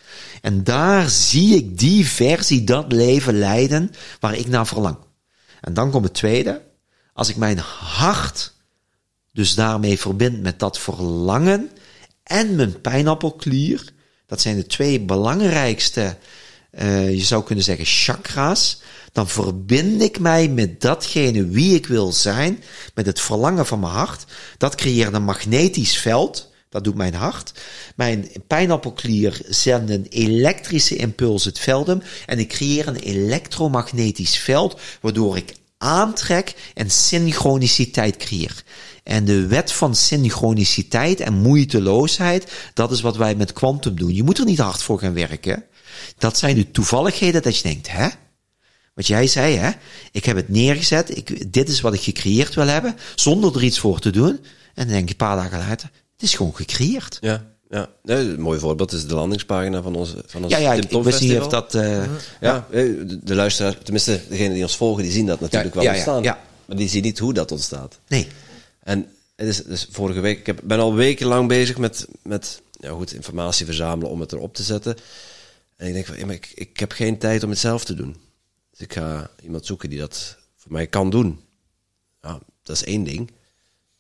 En 0.41 0.65
daar 0.65 1.11
zie 1.11 1.57
ik 1.57 1.79
die 1.79 2.07
versie, 2.07 2.65
dat 2.65 2.93
leven 2.93 3.39
leiden 3.39 3.91
waar 4.21 4.35
ik 4.35 4.49
naar 4.49 4.67
verlang. 4.67 4.97
En 5.61 5.75
dan 5.75 5.91
komt 5.91 6.05
het 6.05 6.15
tweede. 6.15 6.69
Als 7.21 7.29
ik 7.29 7.37
mijn 7.37 7.59
hart 7.79 8.53
dus 9.33 9.55
daarmee 9.55 9.99
verbind 9.99 10.43
met 10.43 10.59
dat 10.59 10.79
verlangen 10.79 11.71
en 12.23 12.55
mijn 12.55 12.81
pijnappelklier, 12.81 13.93
dat 14.27 14.41
zijn 14.41 14.57
de 14.57 14.67
twee 14.67 15.01
belangrijkste 15.01 16.17
eh, 16.71 17.11
je 17.11 17.25
zou 17.25 17.45
kunnen 17.45 17.65
zeggen 17.65 17.85
chakra's, 17.85 18.81
dan 19.13 19.29
verbind 19.29 20.03
ik 20.03 20.19
mij 20.19 20.49
met 20.49 20.81
datgene 20.81 21.47
wie 21.47 21.75
ik 21.75 21.87
wil 21.87 22.13
zijn, 22.13 22.63
met 22.95 23.07
het 23.07 23.21
verlangen 23.21 23.67
van 23.67 23.81
mijn 23.81 23.93
hart. 23.93 24.25
Dat 24.59 24.75
creëert 24.75 25.15
een 25.15 25.25
magnetisch 25.25 25.99
veld. 25.99 26.49
Dat 26.69 26.85
doet 26.85 26.95
mijn 26.95 27.15
hart. 27.15 27.53
Mijn 27.97 28.31
pijnappelklier 28.47 29.41
zendt 29.49 29.91
een 29.91 30.07
elektrische 30.11 30.97
impuls 30.97 31.45
het 31.45 31.59
veld 31.59 31.89
in. 31.89 32.03
En 32.27 32.39
ik 32.39 32.49
creëer 32.49 32.89
een 32.89 32.97
elektromagnetisch 32.97 34.39
veld, 34.39 34.81
waardoor 35.01 35.37
ik 35.37 35.55
aantrek 35.83 36.55
en 36.75 36.91
synchroniciteit 36.91 38.17
creëer. 38.17 38.63
En 39.03 39.25
de 39.25 39.47
wet 39.47 39.73
van 39.73 39.95
synchroniciteit 39.95 41.21
en 41.21 41.35
moeiteloosheid, 41.35 42.53
dat 42.75 42.93
is 42.93 43.01
wat 43.01 43.17
wij 43.17 43.35
met 43.35 43.53
kwantum 43.53 43.97
doen. 43.97 44.15
Je 44.15 44.23
moet 44.23 44.39
er 44.39 44.45
niet 44.45 44.59
hard 44.59 44.83
voor 44.83 44.99
gaan 44.99 45.15
werken. 45.15 45.65
Dat 46.19 46.39
zijn 46.39 46.55
de 46.55 46.71
toevalligheden 46.71 47.43
dat 47.43 47.57
je 47.57 47.63
denkt, 47.63 47.91
hè? 47.91 48.09
Wat 48.95 49.07
jij 49.07 49.27
zei, 49.27 49.57
hè? 49.57 49.71
Ik 50.13 50.25
heb 50.25 50.37
het 50.37 50.49
neergezet, 50.49 51.17
ik, 51.17 51.53
dit 51.53 51.69
is 51.69 51.81
wat 51.81 51.95
ik 51.95 52.01
gecreëerd 52.01 52.55
wil 52.55 52.67
hebben, 52.67 52.97
zonder 53.15 53.57
er 53.57 53.65
iets 53.65 53.79
voor 53.79 54.01
te 54.01 54.11
doen. 54.11 54.39
En 54.75 54.87
dan 54.87 54.87
denk 54.87 55.05
je 55.05 55.11
een 55.11 55.17
paar 55.17 55.37
dagen 55.37 55.59
later, 55.59 55.91
het 56.13 56.23
is 56.23 56.35
gewoon 56.35 56.57
gecreëerd. 56.57 57.19
Ja, 57.21 57.50
ja. 57.71 57.89
Een 58.05 58.41
mooi 58.41 58.59
voorbeeld 58.59 58.93
is 58.93 59.07
de 59.07 59.15
landingspagina 59.15 59.83
van 59.83 59.95
onze 59.95 60.23
van 60.27 60.43
ons 60.43 60.53
Ja, 60.53 60.59
ja, 60.59 60.79
Tim 60.79 60.99
ik, 60.99 61.05
wist 61.05 61.21
niet 61.21 61.39
of 61.41 61.47
dat... 61.49 61.75
eh, 61.75 62.05
Ja, 62.41 62.67
eh, 62.71 62.83
de 62.83 63.19
de 63.23 63.35
luisteraar, 63.35 63.79
tenminste 63.79 64.21
degenen 64.29 64.53
die 64.55 64.63
ons 64.63 64.77
volgen, 64.77 65.03
die 65.03 65.13
zien 65.13 65.27
dat 65.27 65.41
natuurlijk 65.41 65.75
Ja, 65.75 65.81
wel 65.81 65.91
ontstaan. 65.91 66.23
Maar 66.65 66.77
die 66.77 66.89
zien 66.89 67.03
niet 67.03 67.19
hoe 67.19 67.33
dat 67.33 67.53
ontstaat. 67.53 67.99
Nee. 68.09 68.29
En 68.83 69.09
het 69.37 69.49
is 69.49 69.65
dus 69.65 69.89
vorige 69.91 70.21
week, 70.21 70.39
ik 70.39 70.47
heb, 70.47 70.61
ben 70.65 70.79
al 70.79 70.95
wekenlang 70.95 71.49
bezig 71.49 71.79
met, 71.79 72.07
met 72.23 72.61
ja, 72.81 72.91
goed, 72.91 73.13
informatie 73.13 73.65
verzamelen 73.67 74.11
om 74.13 74.21
het 74.21 74.33
erop 74.33 74.55
te 74.55 74.63
zetten. 74.63 74.97
En 75.77 75.87
ik 75.87 75.93
denk 75.93 76.07
van, 76.07 76.31
ik, 76.31 76.53
ik 76.55 76.81
heb 76.81 76.93
geen 76.93 77.19
tijd 77.19 77.43
om 77.43 77.51
het 77.51 77.59
zelf 77.59 77.85
te 77.85 77.95
doen. 77.95 78.17
Dus 78.71 78.81
ik 78.81 78.93
ga 78.93 79.31
iemand 79.43 79.67
zoeken 79.67 79.91
die 79.91 79.99
dat 79.99 80.37
voor 80.57 80.73
mij 80.73 80.87
kan 80.87 81.11
doen. 81.11 81.41
Ja, 82.23 82.39
dat 82.63 82.77
is 82.77 82.85
één 82.85 83.05
ding. 83.05 83.31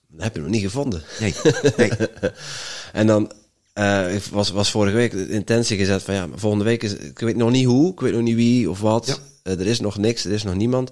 Dat 0.08 0.22
heb 0.22 0.34
je 0.34 0.40
nog 0.40 0.50
niet 0.50 0.62
gevonden. 0.62 1.02
Nee, 1.20 1.34
nee. 1.76 1.90
En 2.92 3.06
dan 3.06 3.32
eh, 3.72 4.06
was, 4.30 4.50
was 4.50 4.70
vorige 4.70 4.96
week 4.96 5.10
de 5.12 5.28
intentie 5.28 5.76
gezet 5.76 6.02
van 6.02 6.14
ja, 6.14 6.28
volgende 6.34 6.64
week 6.64 6.82
is, 6.82 6.92
ik 6.94 7.18
weet 7.18 7.36
nog 7.36 7.50
niet 7.50 7.66
hoe, 7.66 7.92
ik 7.92 8.00
weet 8.00 8.12
nog 8.12 8.22
niet 8.22 8.34
wie 8.36 8.70
of 8.70 8.80
wat. 8.80 9.06
Ja. 9.06 9.16
Eh, 9.42 9.60
er 9.60 9.66
is 9.66 9.80
nog 9.80 9.98
niks, 9.98 10.24
er 10.24 10.32
is 10.32 10.42
nog 10.42 10.54
niemand. 10.54 10.90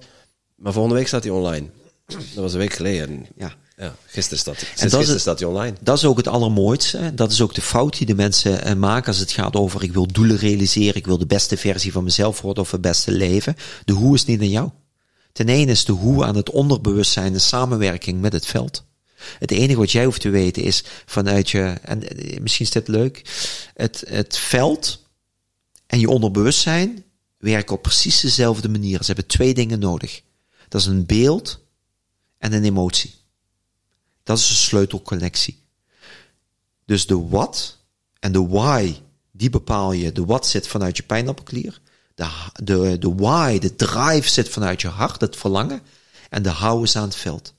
Maar 0.55 0.73
volgende 0.73 0.97
week 0.97 1.07
staat 1.07 1.23
hij 1.23 1.31
online. 1.33 1.67
Dat 2.07 2.17
was 2.35 2.53
een 2.53 2.59
week 2.59 2.73
geleden. 2.73 3.07
En, 3.09 3.25
Ja. 3.37 3.53
ja, 3.77 3.95
gisteren 4.05 4.39
staat 4.39 4.55
hij. 4.55 4.63
dat 4.69 4.77
Sinds 4.79 4.83
is 4.83 4.89
gisteren 4.99 5.11
het- 5.13 5.21
staat 5.21 5.39
hij 5.39 5.47
online. 5.47 5.75
Dat 5.81 5.97
is 5.97 6.05
ook 6.05 6.17
het 6.17 6.27
allermooiste. 6.27 7.11
Dat 7.15 7.31
is 7.31 7.41
ook 7.41 7.53
de 7.53 7.61
fout 7.61 7.97
die 7.97 8.07
de 8.07 8.15
mensen 8.15 8.63
eh, 8.63 8.75
maken 8.75 9.07
als 9.07 9.17
het 9.17 9.31
gaat 9.31 9.55
over 9.55 9.83
ik 9.83 9.93
wil 9.93 10.07
doelen 10.07 10.37
realiseren, 10.37 10.95
ik 10.95 11.05
wil 11.05 11.17
de 11.17 11.25
beste 11.25 11.57
versie 11.57 11.91
van 11.91 12.03
mezelf 12.03 12.41
worden 12.41 12.63
of 12.63 12.71
het 12.71 12.81
beste 12.81 13.11
leven. 13.11 13.55
De 13.85 13.93
hoe 13.93 14.15
is 14.15 14.25
niet 14.25 14.39
aan 14.39 14.49
jou. 14.49 14.69
Ten 15.31 15.49
ene 15.49 15.71
is 15.71 15.85
de 15.85 15.91
hoe 15.91 16.25
aan 16.25 16.35
het 16.35 16.49
onderbewustzijn 16.49 17.33
de 17.33 17.39
samenwerking 17.39 18.21
met 18.21 18.33
het 18.33 18.45
veld. 18.45 18.85
Het 19.39 19.51
enige 19.51 19.79
wat 19.79 19.91
jij 19.91 20.05
hoeft 20.05 20.21
te 20.21 20.29
weten 20.29 20.63
is 20.63 20.83
vanuit 21.05 21.49
je, 21.49 21.63
en 21.81 22.09
eh, 22.09 22.39
misschien 22.39 22.65
is 22.65 22.71
dit 22.71 22.87
leuk, 22.87 23.21
het, 23.73 24.03
het 24.07 24.37
veld 24.37 25.07
en 25.85 25.99
je 25.99 26.09
onderbewustzijn 26.09 27.03
werken 27.37 27.75
op 27.75 27.81
precies 27.81 28.19
dezelfde 28.19 28.69
manier. 28.69 28.97
Ze 28.99 29.05
hebben 29.05 29.27
twee 29.27 29.53
dingen 29.53 29.79
nodig. 29.79 30.21
Dat 30.67 30.81
is 30.81 30.87
een 30.87 31.05
beeld 31.05 31.59
en 32.37 32.53
een 32.53 32.63
emotie. 32.63 33.15
Dat 34.23 34.37
is 34.37 34.49
een 34.49 34.55
sleutelconnectie. 34.55 35.63
Dus 36.85 37.07
de 37.07 37.27
what 37.27 37.77
en 38.19 38.31
de 38.31 38.47
why, 38.47 38.95
die 39.31 39.49
bepaal 39.49 39.91
je. 39.91 40.11
De 40.11 40.25
what 40.25 40.47
zit 40.47 40.67
vanuit 40.67 40.97
je 40.97 41.03
pijnappelklier. 41.03 41.81
De, 42.15 42.29
de, 42.63 42.97
de 42.99 43.15
why, 43.15 43.59
de 43.59 43.75
drive 43.75 44.29
zit 44.29 44.49
vanuit 44.49 44.81
je 44.81 44.87
hart, 44.87 45.21
het 45.21 45.35
verlangen. 45.35 45.81
En 46.29 46.43
de 46.43 46.53
how 46.53 46.83
is 46.83 46.95
aan 46.95 47.03
het 47.03 47.15
veld. 47.15 47.53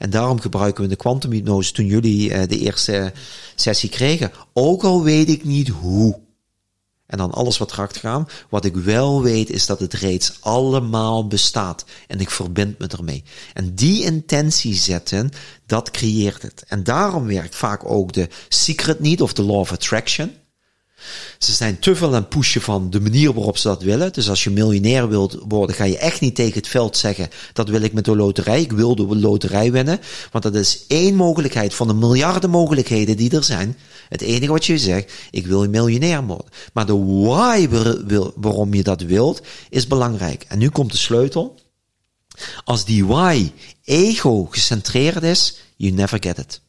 En 0.00 0.10
daarom 0.10 0.40
gebruiken 0.40 0.82
we 0.82 0.88
de 0.88 0.96
kwantumhypnose 0.96 1.72
toen 1.72 1.86
jullie 1.86 2.32
eh, 2.32 2.48
de 2.48 2.58
eerste 2.58 3.12
sessie 3.54 3.88
kregen. 3.88 4.32
Ook 4.52 4.82
al 4.82 5.02
weet 5.02 5.28
ik 5.28 5.44
niet 5.44 5.68
hoe. 5.68 6.18
En 7.06 7.18
dan 7.18 7.32
alles 7.32 7.58
wat 7.58 7.72
erachter 7.72 8.00
gaan. 8.00 8.28
Wat 8.48 8.64
ik 8.64 8.76
wel 8.76 9.22
weet 9.22 9.50
is 9.50 9.66
dat 9.66 9.80
het 9.80 9.94
reeds 9.94 10.36
allemaal 10.40 11.26
bestaat. 11.26 11.84
En 12.06 12.20
ik 12.20 12.30
verbind 12.30 12.78
me 12.78 12.86
ermee. 12.86 13.24
En 13.54 13.74
die 13.74 14.02
intentie 14.02 14.74
zetten, 14.74 15.30
dat 15.66 15.90
creëert 15.90 16.42
het. 16.42 16.64
En 16.68 16.84
daarom 16.84 17.26
werkt 17.26 17.54
vaak 17.54 17.84
ook 17.84 18.12
de 18.12 18.28
secret 18.48 19.00
need 19.00 19.20
of 19.20 19.32
de 19.32 19.42
law 19.42 19.58
of 19.58 19.72
attraction. 19.72 20.32
Ze 21.38 21.52
zijn 21.52 21.78
te 21.78 21.96
veel 21.96 22.06
aan 22.06 22.14
het 22.14 22.28
pushen 22.28 22.60
van 22.60 22.90
de 22.90 23.00
manier 23.00 23.32
waarop 23.34 23.58
ze 23.58 23.68
dat 23.68 23.82
willen. 23.82 24.12
Dus 24.12 24.28
als 24.28 24.44
je 24.44 24.50
miljonair 24.50 25.08
wilt 25.08 25.38
worden, 25.48 25.76
ga 25.76 25.84
je 25.84 25.98
echt 25.98 26.20
niet 26.20 26.34
tegen 26.34 26.54
het 26.54 26.68
veld 26.68 26.96
zeggen, 26.96 27.28
dat 27.52 27.68
wil 27.68 27.82
ik 27.82 27.92
met 27.92 28.04
de 28.04 28.16
loterij. 28.16 28.60
Ik 28.60 28.72
wil 28.72 28.96
de 28.96 29.16
loterij 29.16 29.72
winnen. 29.72 30.00
Want 30.30 30.44
dat 30.44 30.54
is 30.54 30.84
één 30.86 31.14
mogelijkheid 31.14 31.74
van 31.74 31.88
de 31.88 31.94
miljarden 31.94 32.50
mogelijkheden 32.50 33.16
die 33.16 33.30
er 33.36 33.44
zijn. 33.44 33.76
Het 34.08 34.20
enige 34.20 34.52
wat 34.52 34.66
je 34.66 34.78
zegt, 34.78 35.12
ik 35.30 35.46
wil 35.46 35.68
miljonair 35.68 36.26
worden. 36.26 36.46
Maar 36.72 36.86
de 36.86 36.98
why 36.98 37.68
waarom 38.36 38.74
je 38.74 38.82
dat 38.82 39.02
wilt, 39.02 39.40
is 39.68 39.86
belangrijk. 39.86 40.44
En 40.48 40.58
nu 40.58 40.68
komt 40.68 40.92
de 40.92 40.98
sleutel. 40.98 41.58
Als 42.64 42.84
die 42.84 43.06
why 43.06 43.52
ego 43.84 44.44
gecentreerd 44.44 45.22
is, 45.22 45.60
you 45.76 45.92
never 45.92 46.18
get 46.22 46.38
it. 46.38 46.60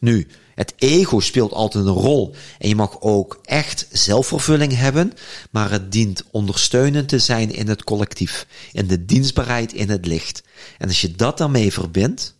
Nu, 0.00 0.26
het 0.56 0.74
ego 0.76 1.20
speelt 1.20 1.52
altijd 1.52 1.84
een 1.84 1.92
rol. 1.92 2.34
En 2.58 2.68
je 2.68 2.76
mag 2.76 3.00
ook 3.00 3.40
echt 3.42 3.86
zelfvervulling 3.90 4.76
hebben, 4.76 5.12
maar 5.50 5.70
het 5.70 5.92
dient 5.92 6.24
ondersteunend 6.30 7.08
te 7.08 7.18
zijn 7.18 7.52
in 7.54 7.68
het 7.68 7.84
collectief. 7.84 8.46
In 8.72 8.86
de 8.86 9.04
dienstbaarheid 9.04 9.72
in 9.72 9.90
het 9.90 10.06
licht. 10.06 10.42
En 10.78 10.88
als 10.88 11.00
je 11.00 11.10
dat 11.10 11.38
daarmee 11.38 11.72
verbindt, 11.72 12.34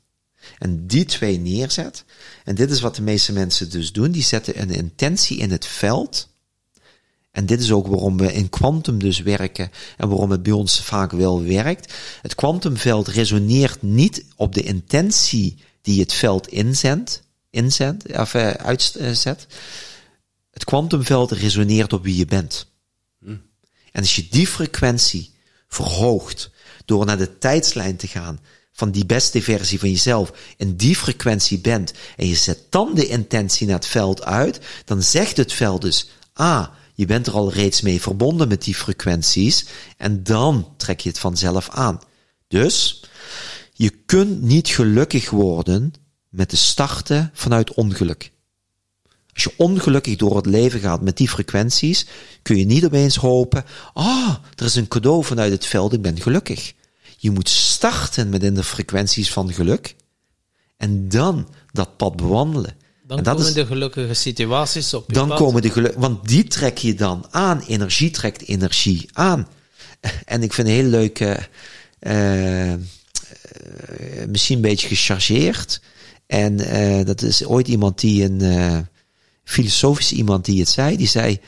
en 0.59 0.87
die 0.87 1.05
twee 1.05 1.39
neerzet, 1.39 2.05
en 2.45 2.55
dit 2.55 2.71
is 2.71 2.81
wat 2.81 2.97
de 2.97 3.03
meeste 3.03 3.33
mensen 3.33 3.71
dus 3.71 3.93
doen, 3.93 4.11
die 4.11 4.23
zetten 4.23 4.61
een 4.61 4.71
intentie 4.71 5.39
in 5.39 5.51
het 5.51 5.67
veld. 5.67 6.29
En 7.31 7.47
dit 7.47 7.61
is 7.61 7.73
ook 7.73 7.87
waarom 7.87 8.17
we 8.17 8.33
in 8.33 8.49
kwantum 8.49 8.99
dus 8.99 9.21
werken 9.21 9.71
en 9.97 10.09
waarom 10.09 10.31
het 10.31 10.43
bij 10.43 10.53
ons 10.53 10.81
vaak 10.81 11.13
wel 11.13 11.43
werkt. 11.43 11.95
Het 12.23 12.35
kwantumveld 12.35 13.09
resoneert 13.09 13.83
niet 13.83 14.25
op 14.37 14.55
de 14.55 14.63
intentie 14.63 15.57
die 15.83 16.01
het 16.01 16.13
veld 16.13 16.49
inzendt, 16.49 17.23
inzendt, 17.57 18.19
of 18.19 18.35
eh, 18.35 18.51
uitzet. 18.51 19.47
Het 20.51 20.65
kwantumveld 20.65 21.31
resoneert 21.31 21.93
op 21.93 22.03
wie 22.03 22.17
je 22.17 22.27
bent. 22.27 22.67
En 23.97 24.03
als 24.03 24.17
je 24.17 24.29
die 24.31 24.47
frequentie 24.47 25.31
verhoogt 25.69 26.51
door 26.85 27.05
naar 27.05 27.19
de 27.19 27.39
tijdslijn 27.39 27.97
te 27.97 28.07
gaan 28.07 28.41
van 28.73 28.91
die 28.91 29.07
beste 29.07 29.43
versie 29.43 29.79
van 29.79 29.91
jezelf 29.91 30.33
in 30.57 30.77
die 30.77 30.97
frequentie 30.97 31.59
bent 31.59 31.93
en 32.17 32.27
je 32.27 32.35
zet 32.35 32.59
dan 32.71 32.95
de 32.95 33.07
intentie 33.07 33.67
naar 33.67 33.77
het 33.77 33.87
veld 33.87 34.25
uit, 34.25 34.61
dan 34.85 35.03
zegt 35.03 35.37
het 35.37 35.53
veld 35.53 35.83
dus, 35.83 36.09
ah, 36.33 36.67
je 36.95 37.07
bent 37.07 37.27
er 37.27 37.33
al 37.33 37.53
reeds 37.53 37.81
mee 37.81 38.01
verbonden 38.01 38.49
met 38.49 38.63
die 38.63 38.75
frequenties 38.75 39.67
en 39.97 40.23
dan 40.23 40.69
trek 40.77 41.01
je 41.01 41.09
het 41.09 41.19
vanzelf 41.19 41.69
aan. 41.71 42.01
Dus 42.49 43.05
je 43.73 43.91
kunt 43.91 44.43
niet 44.43 44.69
gelukkig 44.69 45.31
worden 45.31 45.93
met 46.37 46.51
de 46.51 46.57
starten 46.57 47.31
vanuit 47.35 47.75
ongeluk. 47.75 48.31
Als 49.33 49.43
je 49.43 49.53
ongelukkig 49.57 50.17
door 50.17 50.37
het 50.37 50.47
leven 50.47 50.81
gaat 50.81 51.01
met 51.01 51.17
die 51.17 51.29
frequenties, 51.29 52.07
kun 52.43 52.57
je 52.57 52.65
niet 52.65 52.85
opeens 52.85 53.17
hopen, 53.17 53.65
ah, 53.93 54.35
er 54.55 54.65
is 54.65 54.75
een 54.75 54.89
cadeau 54.89 55.25
vanuit 55.25 55.53
het 55.53 55.67
veld, 55.67 55.93
ik 55.93 56.03
ben 56.03 56.21
gelukkig. 56.21 56.73
Je 57.17 57.31
moet 57.31 57.49
starten 57.49 58.29
met 58.29 58.43
in 58.43 58.55
de 58.55 58.65
frequenties 58.65 59.33
van 59.33 59.53
geluk 59.53 59.95
en 60.77 61.09
dan 61.09 61.49
dat 61.73 61.97
pad 61.97 62.17
bewandelen. 62.17 62.77
Dan 63.07 63.23
dat 63.23 63.35
komen 63.35 63.49
is, 63.49 63.55
de 63.55 63.67
gelukkige 63.67 64.15
situaties 64.15 64.95
op 64.95 65.05
je 65.07 65.13
dan 65.13 65.29
pad. 65.29 65.39
komen 65.39 65.63
de 65.63 65.71
geluk, 65.71 65.95
want 65.97 66.29
die 66.29 66.45
trek 66.45 66.79
je 66.79 66.95
dan 66.95 67.27
aan. 67.31 67.61
Energie 67.61 68.11
trekt 68.11 68.47
energie 68.47 69.09
aan. 69.13 69.49
En 70.25 70.43
ik 70.43 70.53
vind 70.53 70.69
een 70.69 70.75
heel 70.75 70.85
leuk, 70.85 71.21
eh, 71.21 72.73
eh, 72.73 72.79
misschien 74.29 74.57
een 74.57 74.63
beetje 74.63 74.89
gechargeerd. 74.89 75.81
En 76.27 76.61
eh, 76.61 77.05
dat 77.05 77.23
is 77.23 77.45
ooit 77.45 77.69
iemand 77.69 78.01
die 78.01 78.25
een 78.25 78.41
eh, 78.41 78.79
filosofisch 79.45 80.13
iemand 80.13 80.45
die 80.45 80.59
het 80.59 80.69
zei. 80.69 80.97
Die 80.97 81.07
zei: 81.07 81.41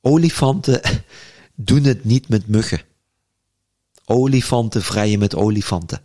olifanten 0.00 0.80
doen 1.54 1.84
het 1.84 2.04
niet 2.04 2.28
met 2.28 2.48
muggen. 2.48 2.82
Olifanten 4.04 4.82
vrijen 4.82 5.18
met 5.18 5.34
olifanten. 5.34 6.00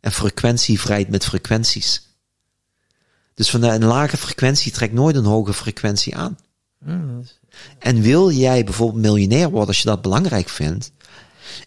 En 0.00 0.12
frequentie 0.12 0.80
vrijt 0.80 1.08
met 1.08 1.24
frequenties. 1.24 2.08
Dus 3.34 3.50
vanuit 3.50 3.82
een 3.82 3.88
lage 3.88 4.16
frequentie 4.16 4.72
trekt 4.72 4.92
nooit 4.92 5.16
een 5.16 5.24
hoge 5.24 5.54
frequentie 5.54 6.16
aan. 6.16 6.38
En 7.78 8.00
wil 8.00 8.30
jij 8.30 8.64
bijvoorbeeld 8.64 9.02
miljonair 9.02 9.50
worden 9.50 9.68
als 9.68 9.78
je 9.78 9.88
dat 9.88 10.02
belangrijk 10.02 10.48
vindt, 10.48 10.92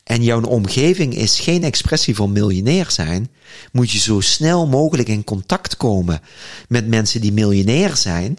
en 0.04 0.24
jouw 0.24 0.42
omgeving 0.42 1.16
is 1.16 1.40
geen 1.40 1.64
expressie 1.64 2.16
van 2.16 2.32
miljonair 2.32 2.92
zijn, 2.92 3.32
moet 3.72 3.92
je 3.92 4.00
zo 4.00 4.20
snel 4.20 4.68
mogelijk 4.68 5.08
in 5.08 5.24
contact 5.24 5.78
komen 5.78 6.22
met 6.68 6.88
mensen 6.88 7.22
die 7.22 7.34
miljonair 7.34 7.96
zijn. 7.96 8.38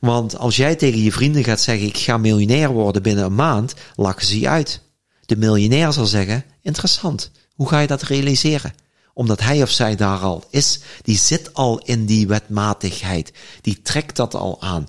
Want 0.00 0.36
als 0.36 0.56
jij 0.56 0.76
tegen 0.76 1.02
je 1.02 1.12
vrienden 1.12 1.44
gaat 1.44 1.60
zeggen, 1.60 1.86
ik 1.86 1.96
ga 1.96 2.16
miljonair 2.16 2.70
worden 2.70 3.02
binnen 3.02 3.24
een 3.24 3.34
maand, 3.34 3.74
lachen 3.94 4.26
ze 4.26 4.40
je 4.40 4.48
uit. 4.48 4.80
De 5.26 5.36
miljonair 5.36 5.92
zal 5.92 6.06
zeggen, 6.06 6.44
interessant, 6.62 7.30
hoe 7.54 7.68
ga 7.68 7.80
je 7.80 7.86
dat 7.86 8.02
realiseren? 8.02 8.74
Omdat 9.12 9.40
hij 9.40 9.62
of 9.62 9.70
zij 9.70 9.96
daar 9.96 10.18
al 10.18 10.44
is, 10.50 10.80
die 11.02 11.16
zit 11.16 11.54
al 11.54 11.78
in 11.78 12.06
die 12.06 12.26
wetmatigheid, 12.26 13.32
die 13.60 13.82
trekt 13.82 14.16
dat 14.16 14.34
al 14.34 14.62
aan. 14.62 14.88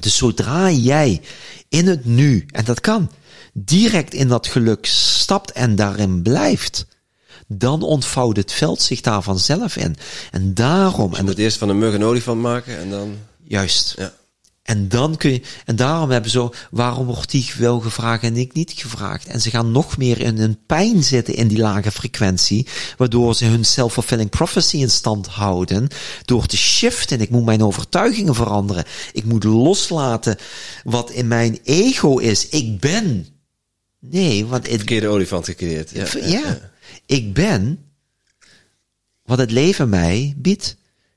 Dus 0.00 0.16
zodra 0.16 0.70
jij 0.70 1.20
in 1.68 1.86
het 1.86 2.04
nu, 2.04 2.46
en 2.50 2.64
dat 2.64 2.80
kan, 2.80 3.10
direct 3.64 4.14
in 4.14 4.28
dat 4.28 4.46
geluk 4.46 4.86
stapt 4.86 5.52
en 5.52 5.76
daarin 5.76 6.22
blijft, 6.22 6.86
dan 7.46 7.82
ontvouwt 7.82 8.36
het 8.36 8.52
veld 8.52 8.82
zich 8.82 9.00
daar 9.00 9.22
vanzelf 9.22 9.76
in. 9.76 9.96
En 10.30 10.54
daarom, 10.54 11.10
Je 11.10 11.16
en 11.16 11.26
dat, 11.26 11.36
eerst 11.36 11.58
van 11.58 11.68
een 11.68 11.78
mug 11.78 11.94
een 11.94 12.04
olifant 12.04 12.40
maken 12.40 12.78
en 12.78 12.90
dan... 12.90 13.16
juist, 13.42 13.94
Ja. 13.96 14.12
en 14.62 14.88
dan 14.88 15.16
kun 15.16 15.32
je, 15.32 15.42
en 15.64 15.76
daarom 15.76 16.10
hebben 16.10 16.30
ze 16.30 16.38
zo, 16.38 16.52
waarom 16.70 17.06
wordt 17.06 17.30
die 17.30 17.52
wel 17.58 17.80
gevraagd 17.80 18.22
en 18.22 18.36
ik 18.36 18.52
niet 18.52 18.72
gevraagd? 18.76 19.26
En 19.26 19.40
ze 19.40 19.50
gaan 19.50 19.72
nog 19.72 19.96
meer 19.96 20.20
in 20.20 20.38
hun 20.38 20.58
pijn 20.66 21.04
zitten 21.04 21.34
in 21.34 21.48
die 21.48 21.58
lage 21.58 21.90
frequentie, 21.90 22.66
waardoor 22.96 23.34
ze 23.34 23.44
hun 23.44 23.64
self-fulfilling 23.64 24.30
prophecy 24.30 24.76
in 24.76 24.90
stand 24.90 25.26
houden, 25.26 25.88
door 26.24 26.46
te 26.46 26.56
shiften. 26.56 27.20
Ik 27.20 27.30
moet 27.30 27.44
mijn 27.44 27.62
overtuigingen 27.62 28.34
veranderen. 28.34 28.84
Ik 29.12 29.24
moet 29.24 29.44
loslaten 29.44 30.36
wat 30.84 31.10
in 31.10 31.28
mijn 31.28 31.58
ego 31.64 32.18
is. 32.18 32.48
Ik 32.48 32.80
ben. 32.80 33.26
Nee, 34.00 34.46
want 34.46 34.66
het, 34.66 34.76
Verkeerde 34.76 35.08
olifant 35.08 35.44
gecreëerd. 35.44 35.90
Ja, 35.90 36.06
ja, 36.12 36.26
ja, 36.26 36.38
ja. 36.40 36.70
ik 37.06 37.34
ben 37.34 37.84
wat 39.24 39.38
het 39.38 39.50
leven 39.50 39.88
mij 39.88 40.34
biedt. 40.36 40.76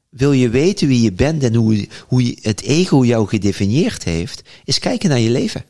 Wil 0.10 0.32
je 0.32 0.50
weten 0.50 0.88
wie 0.88 1.02
je 1.02 1.12
bent 1.12 1.44
en 1.44 1.54
hoe, 1.56 1.88
hoe 2.08 2.26
je- 2.26 2.38
het 2.42 2.62
ego 2.62 3.04
jou 3.06 3.28
gedefinieerd 3.28 4.04
heeft, 4.04 4.42
is 4.64 4.80
kijken 4.80 5.10
naar 5.10 5.20
je 5.20 5.30
leven. 5.30 5.66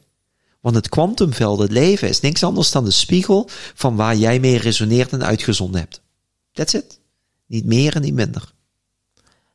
Want 0.59 0.75
het 0.75 0.89
kwantumveld, 0.89 1.59
het 1.59 1.71
leven, 1.71 2.09
is 2.09 2.19
niks 2.19 2.43
anders 2.43 2.71
dan 2.71 2.85
de 2.85 2.91
spiegel 2.91 3.49
van 3.73 3.95
waar 3.95 4.15
jij 4.15 4.39
mee 4.39 4.57
resoneert 4.57 5.11
en 5.13 5.25
uitgezonden 5.25 5.79
hebt. 5.79 6.01
That's 6.51 6.73
it. 6.73 6.99
Niet 7.45 7.65
meer 7.65 7.95
en 7.95 8.01
niet 8.01 8.13
minder. 8.13 8.53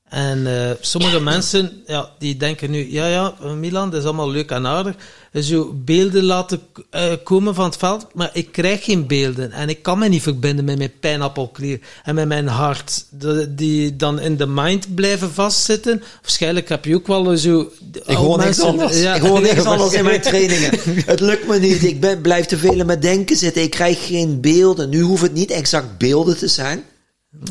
En 0.08 0.46
eh, 0.46 0.70
sommige 0.80 1.20
mensen, 1.32 1.82
ja, 1.86 2.10
die 2.18 2.36
denken 2.36 2.70
nu, 2.70 2.92
ja, 2.92 3.06
ja, 3.06 3.34
Milan, 3.54 3.90
dat 3.90 4.00
is 4.00 4.06
allemaal 4.06 4.30
leuk 4.30 4.50
en 4.50 4.66
aardig. 4.66 4.94
Zo 5.40 5.72
beelden 5.84 6.24
laten 6.24 6.60
eh, 6.90 7.12
komen 7.24 7.54
van 7.54 7.64
het 7.64 7.76
veld, 7.76 8.06
maar 8.14 8.30
ik 8.32 8.52
krijg 8.52 8.84
geen 8.84 9.06
beelden. 9.06 9.52
En 9.52 9.68
ik 9.68 9.82
kan 9.82 9.98
me 9.98 10.08
niet 10.08 10.22
verbinden 10.22 10.64
met 10.64 10.78
mijn 10.78 10.92
pijnappelklier 11.00 11.80
en 12.04 12.14
met 12.14 12.28
mijn 12.28 12.46
hart. 12.46 13.04
De- 13.10 13.54
die 13.54 13.96
dan 13.96 14.20
in 14.20 14.36
de 14.36 14.46
mind 14.46 14.94
blijven 14.94 15.32
vastzitten. 15.32 16.02
Waarschijnlijk 16.22 16.68
heb 16.68 16.84
je 16.84 16.94
ook 16.94 17.06
wel 17.06 17.36
zo... 17.36 17.70
Ik 18.04 18.16
hoor 18.16 18.38
niks 18.38 18.60
anders. 18.60 19.00
ik 19.00 19.22
hoor 19.22 19.40
niks 19.40 19.64
anders 19.74 19.92
in 19.92 20.04
mijn 20.04 20.20
trainingen. 20.20 20.70
Het 21.06 21.20
lukt 21.20 21.46
me 21.46 21.58
niet. 21.58 21.82
Ik 21.84 22.00
ben, 22.00 22.20
blijf 22.20 22.46
te 22.46 22.58
veel 22.58 22.74
in 22.74 22.86
mijn 22.86 23.00
denken 23.00 23.36
zitten. 23.36 23.62
Ik 23.62 23.70
krijg 23.70 24.06
geen 24.06 24.40
beelden. 24.40 24.88
Nu 24.88 25.00
hoeft 25.00 25.22
het 25.22 25.32
niet 25.32 25.50
exact 25.50 25.98
beelden 25.98 26.38
te 26.38 26.48
zijn. 26.48 26.84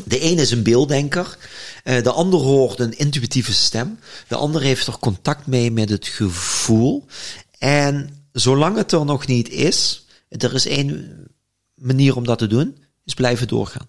De 0.04 0.24
een 0.24 0.38
is 0.38 0.50
een 0.50 0.62
beelddenker. 0.62 1.38
eh, 1.84 2.02
de 2.02 2.12
ander 2.12 2.40
hoort 2.40 2.80
een 2.80 2.98
intuïtieve 2.98 3.52
stem. 3.52 3.98
De 4.28 4.36
ander 4.36 4.62
heeft 4.62 4.86
er 4.86 4.98
contact 4.98 5.46
mee 5.46 5.70
met 5.70 5.88
het 5.88 6.06
gevoel. 6.06 7.04
En 7.58 8.26
zolang 8.32 8.76
het 8.76 8.92
er 8.92 9.04
nog 9.04 9.26
niet 9.26 9.48
is, 9.48 10.06
er 10.28 10.54
is 10.54 10.66
één 10.66 11.16
manier 11.74 12.16
om 12.16 12.24
dat 12.24 12.38
te 12.38 12.46
doen, 12.46 12.76
is 13.04 13.14
blijven 13.14 13.48
doorgaan. 13.48 13.88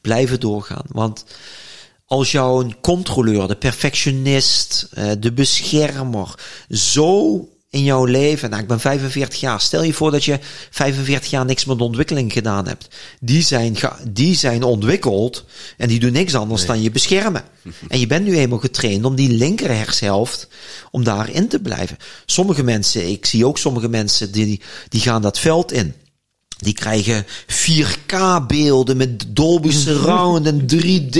Blijven 0.00 0.40
doorgaan. 0.40 0.84
Want 0.88 1.24
als 2.04 2.32
jouw 2.32 2.70
controleur, 2.80 3.48
de 3.48 3.56
perfectionist, 3.56 4.88
eh, 4.90 5.10
de 5.18 5.32
beschermer, 5.32 6.34
zo 6.70 7.48
in 7.70 7.84
jouw 7.84 8.04
leven, 8.04 8.50
nou 8.50 8.62
ik 8.62 8.68
ben 8.68 8.80
45 8.80 9.40
jaar, 9.40 9.60
stel 9.60 9.82
je 9.82 9.92
voor 9.92 10.10
dat 10.10 10.24
je 10.24 10.38
45 10.70 11.30
jaar 11.30 11.44
niks 11.44 11.64
met 11.64 11.80
ontwikkeling 11.80 12.32
gedaan 12.32 12.66
hebt. 12.66 12.88
Die 13.20 13.42
zijn, 13.42 13.76
die 14.08 14.34
zijn 14.34 14.62
ontwikkeld 14.62 15.44
en 15.76 15.88
die 15.88 16.00
doen 16.00 16.12
niks 16.12 16.34
anders 16.34 16.66
dan 16.66 16.82
je 16.82 16.90
beschermen. 16.90 17.44
En 17.88 18.00
je 18.00 18.06
bent 18.06 18.24
nu 18.24 18.36
eenmaal 18.38 18.58
getraind 18.58 19.04
om 19.04 19.14
die 19.14 19.30
linker 19.30 19.70
hersenhelft, 19.70 20.48
om 20.90 21.04
daarin 21.04 21.48
te 21.48 21.60
blijven. 21.60 21.96
Sommige 22.26 22.62
mensen, 22.62 23.08
ik 23.08 23.26
zie 23.26 23.46
ook 23.46 23.58
sommige 23.58 23.88
mensen, 23.88 24.32
die, 24.32 24.60
die 24.88 25.00
gaan 25.00 25.22
dat 25.22 25.38
veld 25.38 25.72
in. 25.72 25.94
Die 26.58 26.74
krijgen 26.74 27.26
4K 27.46 28.16
beelden 28.46 28.96
met 28.96 29.24
Dolby 29.28 29.70
Surround 29.70 30.46
en 30.52 30.60
3D. 30.60 31.18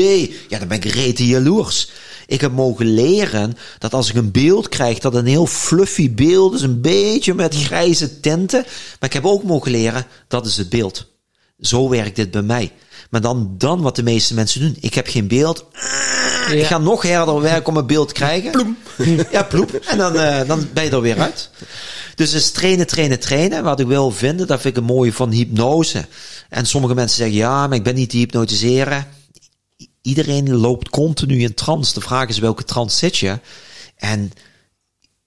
Ja, 0.49 0.59
dan 0.59 0.69
ben 0.69 0.77
ik 0.77 0.85
rete 0.85 1.27
jaloers. 1.27 1.91
Ik 2.29 2.41
heb 2.41 2.53
mogen 2.53 2.87
leren 2.87 3.57
dat 3.79 3.95
als 3.95 4.09
ik 4.09 4.15
een 4.15 4.31
beeld 4.31 4.69
krijg, 4.69 4.99
dat 4.99 5.15
een 5.15 5.27
heel 5.27 5.47
fluffy 5.47 6.15
beeld 6.15 6.55
is, 6.55 6.63
een 6.63 6.81
beetje 6.81 7.35
met 7.35 7.55
grijze 7.55 8.21
tinten. 8.21 8.63
Maar 9.01 9.09
ik 9.09 9.13
heb 9.13 9.27
ook 9.27 9.43
mogen 9.43 9.71
leren, 9.71 10.07
dat 10.29 10.47
is 10.47 10.57
het 10.57 10.69
beeld. 10.69 11.07
Zo 11.61 11.89
werkt 11.89 12.17
dit 12.17 12.31
bij 12.31 12.43
mij. 12.43 12.73
Maar 13.11 13.21
dan, 13.21 13.55
dan 13.59 13.81
wat 13.81 13.97
de 13.97 14.03
meeste 14.03 14.35
mensen 14.35 14.61
doen. 14.61 14.77
Ik 14.81 14.95
heb 14.95 15.07
geen 15.09 15.29
beeld. 15.29 15.65
Ah, 15.73 16.53
Ik 16.55 16.65
ga 16.67 16.79
nog 16.79 17.09
harder 17.09 17.41
werken 17.41 17.67
om 17.67 17.77
een 17.77 17.87
beeld 17.87 18.09
te 18.09 18.15
krijgen. 18.15 18.51
Ploem. 18.51 18.77
Ja, 19.31 19.43
ploep. 19.43 19.73
En 19.75 19.99
dan, 19.99 20.19
eh, 20.19 20.49
dan 20.49 20.69
ben 20.73 20.85
je 20.85 20.91
er 20.91 21.01
weer 21.01 21.21
uit. 21.21 21.51
Dus 22.15 22.33
het 22.33 22.43
is 22.43 22.51
trainen, 22.51 22.87
trainen, 22.87 23.21
trainen. 23.21 23.65
Wat 23.65 23.81
ik 23.81 23.87
wil 23.87 24.11
vinden, 24.11 24.47
dat 24.47 24.61
vind 24.61 24.77
ik 24.77 24.81
een 24.81 24.87
mooie 24.95 25.13
van 25.13 25.31
hypnose. 25.31 26.05
En 26.49 26.67
sommige 26.67 26.95
mensen 26.95 27.17
zeggen, 27.17 27.37
ja, 27.37 27.67
maar 27.67 27.77
ik 27.77 27.83
ben 27.85 27.95
niet 27.95 28.11
te 28.11 28.17
hypnotiseren. 28.17 29.07
Iedereen 30.09 30.57
loopt 30.57 30.89
continu 30.89 31.41
in 31.41 31.55
trance. 31.55 31.95
De 31.95 32.01
vraag 32.01 32.29
is 32.29 32.39
welke 32.39 32.65
trance 32.65 32.97
zit 32.97 33.17
je? 33.17 33.39
En 33.97 34.33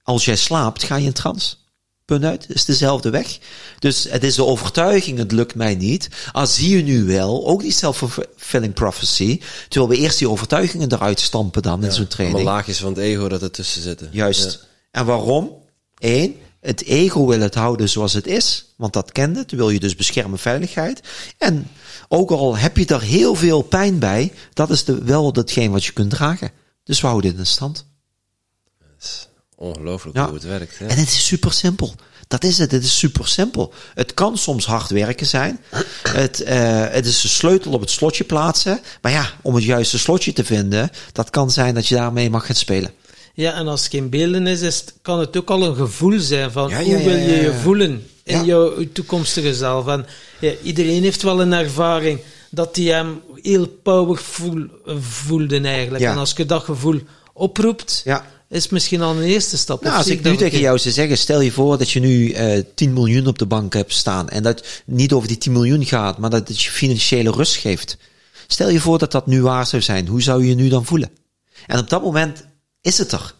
als 0.02 0.24
jij 0.24 0.36
slaapt, 0.36 0.82
ga 0.82 0.96
je 0.96 1.06
in 1.06 1.12
trance. 1.12 1.56
Punt 2.04 2.24
uit. 2.24 2.42
Het 2.46 2.56
is 2.56 2.64
dezelfde 2.64 3.10
weg. 3.10 3.38
Dus 3.78 4.06
het 4.10 4.24
is 4.24 4.34
de 4.34 4.44
overtuiging, 4.44 5.18
het 5.18 5.32
lukt 5.32 5.54
mij 5.54 5.74
niet. 5.74 6.08
Al 6.32 6.46
zie 6.46 6.76
je 6.76 6.82
nu 6.82 7.04
wel, 7.04 7.46
ook 7.46 7.60
die 7.60 7.72
self-fulfilling 7.72 8.74
prophecy, 8.74 9.40
terwijl 9.68 9.92
we 9.92 9.98
eerst 9.98 10.18
die 10.18 10.28
overtuigingen 10.28 10.92
eruit 10.92 11.20
stampen 11.20 11.62
dan 11.62 11.84
in 11.84 11.92
zo'n 11.92 12.06
training. 12.06 12.38
Allemaal 12.38 12.54
laagjes 12.54 12.78
van 12.78 12.88
het 12.92 12.98
ego 12.98 13.28
dat 13.28 13.42
er 13.42 13.50
tussen 13.50 13.82
zitten. 13.82 14.08
Juist. 14.12 14.66
En 14.90 15.04
waarom? 15.04 15.50
Eén, 15.98 16.36
het 16.62 16.84
ego 16.84 17.26
wil 17.26 17.40
het 17.40 17.54
houden 17.54 17.88
zoals 17.88 18.12
het 18.12 18.26
is, 18.26 18.74
want 18.76 18.92
dat 18.92 19.12
kent 19.12 19.36
het. 19.36 19.50
Wil 19.50 19.70
je 19.70 19.80
dus 19.80 19.96
beschermen 19.96 20.38
veiligheid. 20.38 21.00
En 21.38 21.70
ook 22.08 22.30
al 22.30 22.56
heb 22.56 22.76
je 22.76 22.86
er 22.86 23.02
heel 23.02 23.34
veel 23.34 23.62
pijn 23.62 23.98
bij, 23.98 24.32
dat 24.52 24.70
is 24.70 24.84
de, 24.84 25.04
wel 25.04 25.32
datgene 25.32 25.70
wat 25.70 25.84
je 25.84 25.92
kunt 25.92 26.10
dragen. 26.10 26.50
Dus 26.84 27.00
we 27.00 27.06
houden 27.06 27.30
het 27.30 27.38
in 27.38 27.46
stand. 27.46 27.86
Ongelooflijk 29.56 30.16
Ja. 30.16 30.24
hoe 30.24 30.34
het 30.34 30.42
werkt. 30.42 30.78
Hè? 30.78 30.86
En 30.86 30.96
het 30.98 31.08
is 31.08 31.26
super 31.26 31.52
simpel. 31.52 31.94
Dat 32.28 32.44
is 32.44 32.58
het. 32.58 32.70
Het 32.70 32.84
is 32.84 32.98
super 32.98 33.28
simpel. 33.28 33.72
Het 33.94 34.14
kan 34.14 34.38
soms 34.38 34.66
hard 34.66 34.90
werken 34.90 35.26
zijn. 35.26 35.60
Het, 36.02 36.40
eh, 36.42 36.84
het 36.88 37.06
is 37.06 37.22
een 37.22 37.28
sleutel 37.28 37.72
op 37.72 37.80
het 37.80 37.90
slotje 37.90 38.24
plaatsen. 38.24 38.80
Maar 39.00 39.12
ja, 39.12 39.30
om 39.42 39.54
het 39.54 39.64
juiste 39.64 39.98
slotje 39.98 40.32
te 40.32 40.44
vinden, 40.44 40.90
dat 41.12 41.30
kan 41.30 41.50
zijn 41.50 41.74
dat 41.74 41.86
je 41.86 41.94
daarmee 41.94 42.30
mag 42.30 42.46
gaan 42.46 42.54
spelen. 42.54 42.92
Ja, 43.34 43.52
en 43.54 43.68
als 43.68 43.82
het 43.82 43.90
geen 43.90 44.08
beelden 44.08 44.46
is, 44.46 44.60
is 44.60 44.76
het- 44.76 44.94
kan 45.02 45.18
het 45.20 45.36
ook 45.36 45.50
al 45.50 45.62
een 45.66 45.74
gevoel 45.76 46.20
zijn 46.20 46.50
van 46.52 46.68
Ja, 46.68 46.78
ja, 46.78 46.84
hoe 46.84 47.02
wil 47.04 47.16
je 47.16 47.42
je 47.42 47.52
voelen 47.62 48.06
in 48.24 48.44
jouw 48.44 48.74
toekomstige 48.92 49.54
zelf. 49.54 49.86
En 49.86 50.06
iedereen 50.62 51.02
heeft 51.02 51.22
wel 51.22 51.40
een 51.40 51.52
ervaring 51.52 52.20
dat 52.50 52.74
die 52.74 52.92
hem 52.92 53.20
heel 53.42 53.66
powerful 53.66 54.66
eh, 54.86 54.94
voelde 55.00 55.60
eigenlijk. 55.60 56.02
En 56.12 56.18
als 56.18 56.32
je 56.36 56.46
dat 56.46 56.62
gevoel 56.64 57.00
oproept, 57.32 58.02
is 58.48 58.68
misschien 58.68 59.02
al 59.02 59.16
een 59.16 59.22
eerste 59.22 59.58
stap. 59.58 59.82
Nou, 59.82 59.96
als 59.96 60.06
ik 60.08 60.22
nu 60.22 60.30
tegen 60.36 60.58
jou 60.60 60.78
zou 60.78 60.94
zeggen, 60.94 61.18
stel 61.18 61.40
je 61.40 61.52
voor 61.52 61.78
dat 61.78 61.90
je 61.90 62.00
nu 62.00 62.30
eh 62.30 62.62
10 62.74 62.92
miljoen 62.92 63.26
op 63.26 63.38
de 63.38 63.46
bank 63.46 63.74
hebt 63.74 63.92
staan 63.94 64.28
en 64.28 64.42
dat 64.42 64.64
niet 64.84 65.12
over 65.12 65.28
die 65.28 65.38
10 65.38 65.52
miljoen 65.52 65.84
gaat, 65.84 66.18
maar 66.18 66.30
dat 66.30 66.48
het 66.48 66.62
je 66.62 66.70
financiële 66.70 67.30
rust 67.30 67.56
geeft. 67.56 67.96
Stel 68.46 68.68
je 68.68 68.80
voor 68.80 68.98
dat 68.98 69.12
dat 69.12 69.26
nu 69.26 69.42
waar 69.42 69.66
zou 69.66 69.82
zijn, 69.82 70.06
hoe 70.08 70.22
zou 70.22 70.42
je 70.42 70.48
je 70.48 70.54
nu 70.54 70.68
dan 70.68 70.84
voelen? 70.84 71.10
En 71.66 71.78
op 71.78 71.90
dat 71.90 72.02
moment 72.02 72.44
is 72.82 72.98
het 72.98 73.12
er. 73.12 73.34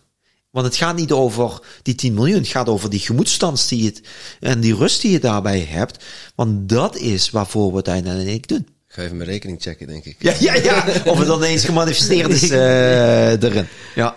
Want 0.50 0.66
het 0.66 0.76
gaat 0.76 0.96
niet 0.96 1.12
over 1.12 1.60
die 1.82 1.94
10 1.94 2.14
miljoen, 2.14 2.38
het 2.38 2.48
gaat 2.48 2.68
over 2.68 2.90
die 2.90 3.00
gemoedstand 3.00 3.68
die 3.68 3.82
je, 3.82 3.94
en 4.40 4.60
die 4.60 4.74
rust 4.74 5.00
die 5.00 5.10
je 5.10 5.20
daarbij 5.20 5.66
hebt. 5.68 6.04
Want 6.34 6.68
dat 6.68 6.96
is 6.96 7.30
waarvoor 7.30 7.70
we 7.70 7.76
het 7.76 7.88
uiteindelijk 7.88 8.48
doen. 8.48 8.66
Ik 8.88 8.94
ga 8.98 9.02
even 9.02 9.16
mijn 9.16 9.28
rekening 9.28 9.62
checken, 9.62 9.86
denk 9.86 10.04
ik. 10.04 10.16
Ja, 10.18 10.34
ja, 10.40 10.54
ja. 10.54 10.84
Of 11.04 11.18
het 11.18 11.26
dan 11.26 11.42
eens 11.42 11.64
gemanifesteerd 11.64 12.28
is 12.28 12.50
eh, 12.60 13.42
erin. 13.42 13.66
Ja. 13.94 14.16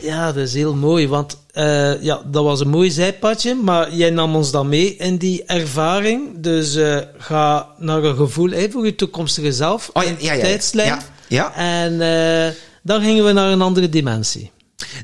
Ja, 0.00 0.26
dat 0.32 0.36
is 0.46 0.54
heel 0.54 0.74
mooi, 0.74 1.08
want 1.08 1.38
eh, 1.52 2.02
ja, 2.02 2.22
dat 2.26 2.44
was 2.44 2.60
een 2.60 2.68
mooi 2.68 2.90
zijpadje, 2.90 3.54
maar 3.54 3.94
jij 3.94 4.10
nam 4.10 4.36
ons 4.36 4.50
dan 4.50 4.68
mee 4.68 4.96
in 4.96 5.16
die 5.16 5.44
ervaring. 5.44 6.28
Dus 6.36 6.74
eh, 6.74 6.98
ga 7.18 7.68
naar 7.78 8.02
een 8.04 8.16
gevoel 8.16 8.50
hè, 8.50 8.70
voor 8.70 8.84
je 8.84 8.94
toekomstige 8.94 9.52
zelf, 9.52 9.90
Oh, 9.92 10.02
ja, 10.02 10.08
in 10.08 10.16
ja, 10.18 10.32
ja. 10.32 10.40
tijdslijn. 10.40 10.88
Ja, 10.88 11.02
ja. 11.28 11.54
En 11.54 12.00
eh, 12.00 12.54
dan 12.82 13.02
gingen 13.02 13.24
we 13.24 13.32
naar 13.32 13.52
een 13.52 13.62
andere 13.62 13.88
dimensie. 13.88 14.50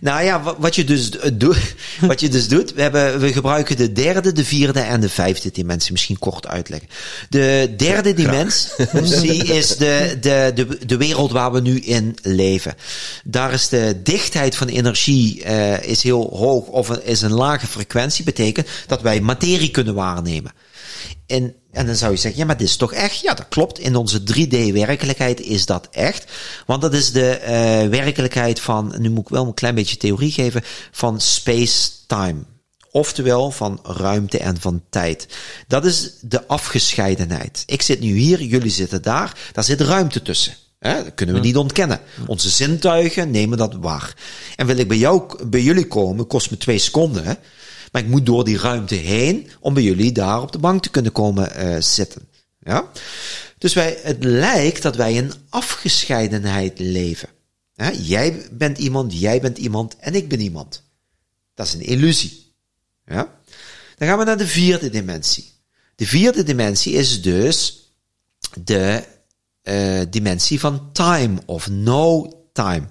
Nou 0.01 0.23
ja, 0.25 0.43
wa- 0.43 0.55
wat 0.59 0.75
je 0.75 0.85
dus 0.85 1.11
eh, 1.19 1.31
doet, 1.35 1.75
wat 2.01 2.21
je 2.21 2.29
dus 2.29 2.49
doet, 2.49 2.75
we, 2.75 2.83
hebben, 2.83 3.21
we 3.21 3.33
gebruiken 3.33 3.77
de 3.77 3.93
derde, 3.93 4.33
de 4.33 4.45
vierde 4.45 4.81
en 4.81 5.01
de 5.01 5.09
vijfde 5.09 5.51
dimensie. 5.53 5.93
Misschien 5.93 6.19
kort 6.19 6.47
uitleggen. 6.47 6.89
De 7.29 7.75
derde 7.77 8.15
dimensie 8.15 9.45
is 9.59 9.77
de, 9.77 10.17
de, 10.21 10.53
de, 10.55 10.87
de 10.87 10.97
wereld 10.97 11.33
waar 11.33 11.53
we 11.53 11.61
nu 11.61 11.81
in 11.81 12.17
leven. 12.23 12.75
Daar 13.25 13.53
is 13.53 13.69
de 13.69 14.01
dichtheid 14.03 14.57
van 14.57 14.69
energie 14.69 15.43
eh, 15.43 15.83
is 15.83 16.03
heel 16.03 16.31
hoog 16.37 16.67
of 16.67 16.91
is 16.91 17.21
een 17.23 17.33
lage 17.33 17.67
frequentie. 17.67 18.25
Betekent 18.25 18.69
dat 18.87 19.03
wij 19.03 19.21
materie 19.21 19.71
kunnen 19.71 19.95
waarnemen. 19.95 20.53
En, 21.29 21.55
en 21.73 21.87
dan 21.87 21.97
zou 21.97 22.13
je 22.13 22.19
zeggen, 22.19 22.41
ja, 22.41 22.47
maar 22.47 22.57
dit 22.57 22.69
is 22.69 22.77
toch 22.77 22.93
echt? 22.93 23.21
Ja, 23.21 23.35
dat 23.35 23.49
klopt. 23.49 23.79
In 23.79 23.97
onze 23.97 24.21
3D-werkelijkheid 24.21 25.41
is 25.41 25.67
dat 25.67 25.89
echt. 25.91 26.33
Want 26.67 26.83
dat 26.83 26.95
is 26.95 27.13
de 27.13 27.31
eh, 27.31 27.89
werkelijkheid 27.89 28.61
van, 28.61 28.95
nu 28.99 29.11
moet 29.11 29.25
ik 29.25 29.29
wel 29.29 29.47
een 29.47 29.55
klein 29.55 29.75
beetje 29.75 29.97
theorie 29.97 30.33
geven, 30.33 30.63
van 30.91 31.21
space-time. 31.21 32.45
Oftewel 32.91 33.51
van 33.51 33.81
ruimte 33.83 34.39
en 34.39 34.61
van 34.61 34.83
tijd. 34.91 35.29
Dat 35.67 35.85
is 35.85 36.13
de 36.21 36.47
afgescheidenheid. 36.47 37.63
Ik 37.67 37.83
zit 37.83 38.01
nu 38.01 38.17
hier, 38.17 38.43
jullie 38.43 38.71
zitten 38.71 39.03
daar, 39.03 39.51
daar 39.53 39.65
zit 39.65 39.81
ruimte 39.81 40.23
tussen. 40.23 40.55
Hè, 40.79 41.05
dat 41.05 41.15
kunnen 41.15 41.35
we 41.35 41.41
niet 41.41 41.57
ontkennen. 41.57 42.01
Onze 42.27 42.51
zintuigen 42.51 43.31
nemen 43.31 43.59
dat 43.59 43.75
waar. 43.75 44.15
En 44.57 44.67
wil 44.67 44.77
ik 44.77 44.89
bij, 44.89 44.97
jou, 44.97 45.47
bij 45.47 45.63
jullie 45.63 45.87
komen, 45.87 46.27
kost 46.27 46.51
me 46.51 46.57
twee 46.57 46.79
seconden. 46.79 47.25
Hè? 47.25 47.33
Maar 47.93 48.03
ik 48.03 48.09
moet 48.09 48.27
door 48.27 48.45
die 48.45 48.59
ruimte 48.59 48.95
heen 48.95 49.49
om 49.61 49.75
bij 49.75 49.83
jullie 49.83 50.13
daar 50.13 50.43
op 50.43 50.53
de 50.53 50.59
bank 50.59 50.83
te 50.83 50.91
kunnen 50.91 51.13
komen 51.13 51.55
eh, 51.55 51.81
zitten. 51.81 52.29
Ja? 52.61 52.91
Dus 53.59 53.75
wij, 53.75 53.99
het 54.03 54.25
lijkt 54.25 54.83
dat 54.83 54.97
wij 54.97 55.13
in 55.13 55.33
afgescheidenheid 55.49 56.79
leven. 56.79 57.29
Hè? 57.75 57.91
Jij 57.91 58.47
bent 58.53 58.79
iemand, 58.79 59.21
jij 59.21 59.41
bent 59.41 59.59
iemand 59.59 59.97
en 59.97 60.15
ik 60.15 60.29
ben 60.29 60.41
iemand. 60.41 60.83
Dat 61.55 61.67
is 61.67 61.75
een 61.75 61.87
illusie. 61.87 62.53
Ja? 63.07 63.37
Dan 63.97 64.09
gaan 64.09 64.19
we 64.19 64.25
naar 64.25 64.39
de 64.39 64.47
vierde 64.47 64.91
dimensie. 64.91 65.53
De 65.95 66.07
vierde 66.07 66.43
dimensie 66.43 66.93
is 66.93 67.23
dus 67.23 67.87
de 68.63 69.05
eh, 69.63 70.01
dimensie 70.11 70.61
van 70.61 70.93
time 70.93 71.39
of 71.47 71.69
no 71.69 72.33
time. 72.53 72.87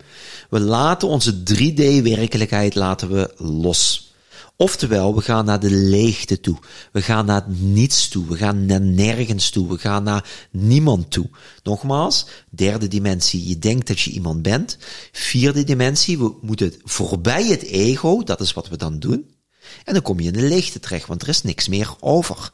We 0.49 0.59
laten 0.59 1.07
onze 1.07 1.43
3D-werkelijkheid 1.53 2.75
laten 2.75 3.09
we 3.09 3.33
los. 3.37 4.06
Oftewel, 4.59 5.15
we 5.15 5.21
gaan 5.21 5.45
naar 5.45 5.59
de 5.59 5.71
leegte 5.71 6.39
toe. 6.39 6.57
We 6.91 7.01
gaan 7.01 7.25
naar 7.25 7.43
niets 7.47 8.07
toe. 8.07 8.27
We 8.27 8.37
gaan 8.37 8.65
naar 8.65 8.81
nergens 8.81 9.49
toe. 9.49 9.67
We 9.67 9.77
gaan 9.77 10.03
naar 10.03 10.47
niemand 10.51 11.11
toe. 11.11 11.29
Nogmaals, 11.63 12.27
derde 12.49 12.87
dimensie, 12.87 13.47
je 13.47 13.59
denkt 13.59 13.87
dat 13.87 13.99
je 13.99 14.11
iemand 14.11 14.41
bent. 14.41 14.77
Vierde 15.11 15.63
dimensie, 15.63 16.17
we 16.17 16.33
moeten 16.41 16.73
voorbij 16.83 17.43
het 17.43 17.63
ego, 17.63 18.23
dat 18.23 18.41
is 18.41 18.53
wat 18.53 18.69
we 18.69 18.77
dan 18.77 18.99
doen. 18.99 19.35
En 19.83 19.93
dan 19.93 20.01
kom 20.01 20.19
je 20.19 20.27
in 20.27 20.33
de 20.33 20.47
leegte 20.47 20.79
terecht, 20.79 21.07
want 21.07 21.21
er 21.21 21.27
is 21.27 21.43
niks 21.43 21.67
meer 21.67 21.95
over. 21.99 22.51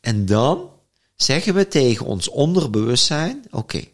En 0.00 0.26
dan 0.26 0.70
zeggen 1.16 1.54
we 1.54 1.68
tegen 1.68 2.06
ons 2.06 2.28
onderbewustzijn, 2.28 3.44
oké, 3.50 3.84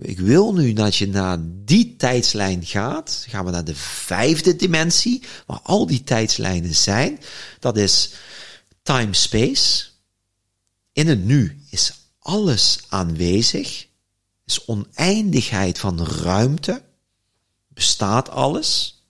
ik 0.00 0.18
wil 0.18 0.52
nu 0.54 0.72
dat 0.72 0.96
je 0.96 1.08
naar 1.08 1.38
die 1.40 1.96
tijdslijn 1.96 2.66
gaat. 2.66 3.24
Gaan 3.28 3.44
we 3.44 3.50
naar 3.50 3.64
de 3.64 3.74
vijfde 3.74 4.56
dimensie, 4.56 5.22
waar 5.46 5.60
al 5.62 5.86
die 5.86 6.04
tijdslijnen 6.04 6.74
zijn. 6.74 7.20
Dat 7.58 7.76
is 7.76 8.12
time-space. 8.82 9.86
In 10.92 11.08
het 11.08 11.24
nu 11.24 11.62
is 11.70 11.92
alles 12.18 12.78
aanwezig. 12.88 13.86
Is 14.44 14.64
oneindigheid 14.64 15.78
van 15.78 16.04
ruimte. 16.04 16.82
Bestaat 17.68 18.30
alles. 18.30 19.02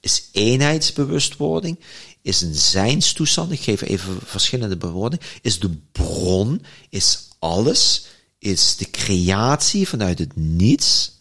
Is 0.00 0.28
eenheidsbewustwording. 0.32 1.78
Is 2.22 2.40
een 2.40 2.54
zijnstoestand. 2.54 3.52
Ik 3.52 3.60
geef 3.60 3.80
even 3.80 4.18
verschillende 4.24 4.76
bewoordingen. 4.76 5.26
Is 5.40 5.58
de 5.58 5.70
bron. 5.92 6.64
Is 6.88 7.28
alles 7.38 8.06
is 8.42 8.76
de 8.76 8.90
creatie 8.90 9.88
vanuit 9.88 10.18
het 10.18 10.36
niets. 10.36 11.12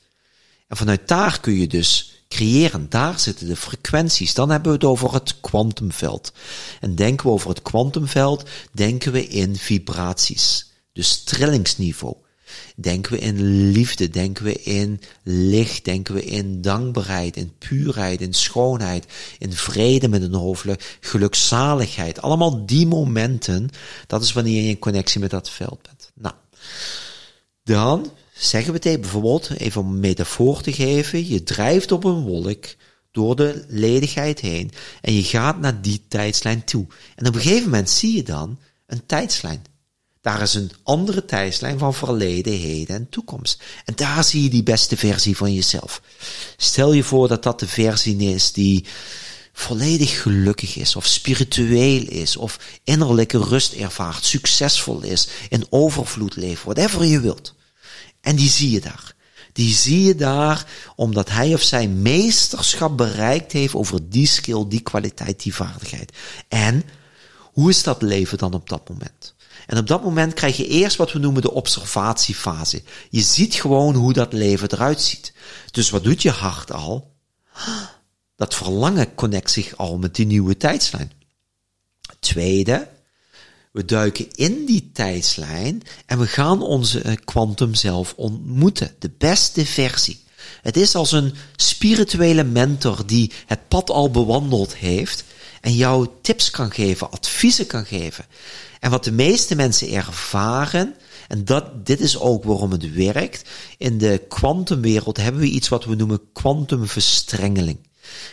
En 0.67 0.78
vanuit 0.78 1.07
daar 1.07 1.39
kun 1.39 1.53
je 1.53 1.67
dus 1.67 2.24
creëren. 2.28 2.89
Daar 2.89 3.19
zitten 3.19 3.47
de 3.47 3.55
frequenties. 3.55 4.34
Dan 4.34 4.49
hebben 4.49 4.72
we 4.72 4.78
het 4.78 4.88
over 4.88 5.13
het 5.13 5.39
kwantumveld. 5.39 6.32
En 6.80 6.95
denken 6.95 7.26
we 7.26 7.32
over 7.32 7.49
het 7.49 7.61
kwantumveld, 7.61 8.49
denken 8.72 9.11
we 9.11 9.28
in 9.28 9.55
vibraties. 9.55 10.72
Dus 10.93 11.24
trillingsniveau. 11.24 12.15
Denken 12.76 13.11
we 13.11 13.19
in 13.19 13.72
liefde, 13.72 14.09
denken 14.09 14.43
we 14.43 14.53
in 14.53 15.01
licht, 15.24 15.86
denken 15.86 16.13
we 16.13 16.24
in 16.24 16.61
dankbaarheid, 16.61 17.38
in 17.38 17.53
puurheid, 17.57 18.22
in 18.22 18.34
schoonheid, 18.34 19.05
in 19.39 19.53
vrede 19.53 20.07
met 20.07 20.22
een 20.22 20.34
hoofdelijk, 20.34 20.97
gelukzaligheid. 20.99 22.22
Allemaal 22.22 22.65
die 22.65 22.88
momenten, 22.88 23.69
dat 24.07 24.24
is 24.24 24.34
wanneer 24.34 24.63
je 24.63 24.69
in 24.69 24.80
connectie 24.80 25.19
met 25.19 25.30
dat 25.30 25.49
veld 25.49 25.82
bent. 25.82 26.11
Nou, 26.13 26.36
dan 27.72 28.11
zeggen 28.34 28.74
we 28.74 28.80
tegen 28.80 29.01
bijvoorbeeld, 29.01 29.49
even 29.57 29.82
om 29.82 29.88
een 29.88 29.99
metafoor 29.99 30.61
te 30.61 30.74
geven, 30.74 31.28
je 31.28 31.43
drijft 31.43 31.91
op 31.91 32.03
een 32.03 32.22
wolk 32.22 32.65
door 33.11 33.36
de 33.36 33.65
ledigheid 33.67 34.39
heen 34.39 34.72
en 35.01 35.13
je 35.13 35.24
gaat 35.24 35.59
naar 35.59 35.82
die 35.82 36.01
tijdslijn 36.07 36.63
toe. 36.63 36.86
En 37.15 37.28
op 37.28 37.36
een 37.36 37.41
gegeven 37.41 37.63
moment 37.63 37.89
zie 37.89 38.15
je 38.15 38.24
dan 38.24 38.59
een 38.86 39.05
tijdslijn. 39.05 39.63
Daar 40.22 40.41
is 40.41 40.53
een 40.53 40.72
andere 40.84 41.26
tijdslijn 41.26 41.80
van 41.80 41.93
verleden, 41.93 42.53
heden 42.53 42.95
en 42.95 43.09
toekomst. 43.09 43.63
En 43.86 43.95
daar 43.95 44.24
zie 44.24 44.43
je 44.43 44.49
die 44.49 44.63
beste 44.63 44.97
versie 44.97 45.38
van 45.38 45.53
jezelf. 45.53 46.01
Stel 46.57 46.93
je 46.93 47.03
voor 47.03 47.28
dat 47.28 47.43
dat 47.43 47.59
de 47.59 47.67
versie 47.67 48.17
is 48.17 48.51
die 48.51 48.86
volledig 49.53 50.22
gelukkig 50.22 50.76
is, 50.76 50.95
of 50.95 51.05
spiritueel 51.05 52.07
is, 52.07 52.38
of 52.38 52.59
innerlijke 52.84 53.38
rust 53.38 53.74
ervaart, 53.74 54.26
succesvol 54.26 55.01
is, 55.01 55.28
in 55.49 55.65
overvloed 55.69 56.36
leeft, 56.36 56.63
whatever 56.63 57.05
je 57.05 57.19
wilt. 57.19 57.53
En 58.22 58.36
die 58.36 58.49
zie 58.49 58.69
je 58.69 58.82
daar. 58.82 59.15
Die 59.53 59.74
zie 59.74 60.03
je 60.03 60.15
daar 60.15 60.65
omdat 60.95 61.30
hij 61.30 61.53
of 61.53 61.61
zij 61.61 61.88
meesterschap 61.88 62.97
bereikt 62.97 63.51
heeft 63.51 63.74
over 63.76 64.09
die 64.09 64.28
skill, 64.28 64.65
die 64.67 64.82
kwaliteit, 64.82 65.43
die 65.43 65.55
vaardigheid. 65.55 66.17
En 66.47 66.84
hoe 67.38 67.69
is 67.69 67.84
dat 67.84 68.01
leven 68.01 68.38
dan 68.38 68.53
op 68.53 68.69
dat 68.69 68.89
moment? 68.89 69.34
En 69.67 69.78
op 69.78 69.88
dat 69.88 70.03
moment 70.03 70.34
krijg 70.34 70.57
je 70.57 70.67
eerst 70.67 70.97
wat 70.97 71.11
we 71.11 71.19
noemen 71.19 71.41
de 71.41 71.51
observatiefase. 71.51 72.82
Je 73.09 73.22
ziet 73.22 73.55
gewoon 73.55 73.95
hoe 73.95 74.13
dat 74.13 74.34
leven 74.34 74.72
eruit 74.72 75.01
ziet. 75.01 75.34
Dus 75.72 75.89
wat 75.89 76.03
doet 76.03 76.22
je 76.22 76.30
hart 76.30 76.72
al? 76.72 77.15
Dat 78.36 78.55
verlangen 78.55 79.15
connect 79.15 79.51
zich 79.51 79.78
al 79.78 79.97
met 79.97 80.15
die 80.15 80.26
nieuwe 80.26 80.57
tijdslijn. 80.57 81.11
Tweede, 82.19 82.88
we 83.72 83.86
duiken 83.86 84.28
in 84.32 84.65
die 84.65 84.89
tijdslijn 84.93 85.82
en 86.05 86.19
we 86.19 86.28
gaan 86.28 86.61
onze 86.61 87.17
kwantum 87.24 87.74
zelf 87.76 88.13
ontmoeten. 88.17 88.95
De 88.99 89.11
beste 89.17 89.65
versie. 89.65 90.19
Het 90.61 90.78
is 90.78 90.95
als 90.95 91.11
een 91.11 91.34
spirituele 91.55 92.43
mentor 92.43 93.05
die 93.05 93.32
het 93.45 93.67
pad 93.67 93.89
al 93.89 94.11
bewandeld 94.11 94.76
heeft 94.76 95.24
en 95.61 95.76
jou 95.76 96.07
tips 96.22 96.49
kan 96.49 96.72
geven, 96.72 97.11
adviezen 97.11 97.65
kan 97.65 97.86
geven. 97.86 98.26
En 98.80 98.91
wat 98.91 99.03
de 99.03 99.11
meeste 99.11 99.55
mensen 99.55 99.91
ervaren, 99.91 100.95
en 101.28 101.45
dat, 101.45 101.86
dit 101.86 101.99
is 101.99 102.19
ook 102.19 102.43
waarom 102.43 102.72
het 102.72 102.93
werkt, 102.93 103.49
in 103.78 103.97
de 103.97 104.22
kwantumwereld 104.28 105.17
hebben 105.17 105.41
we 105.41 105.47
iets 105.47 105.69
wat 105.69 105.86
we 105.86 105.95
noemen 105.95 106.22
kwantumverstrengeling. 106.34 107.78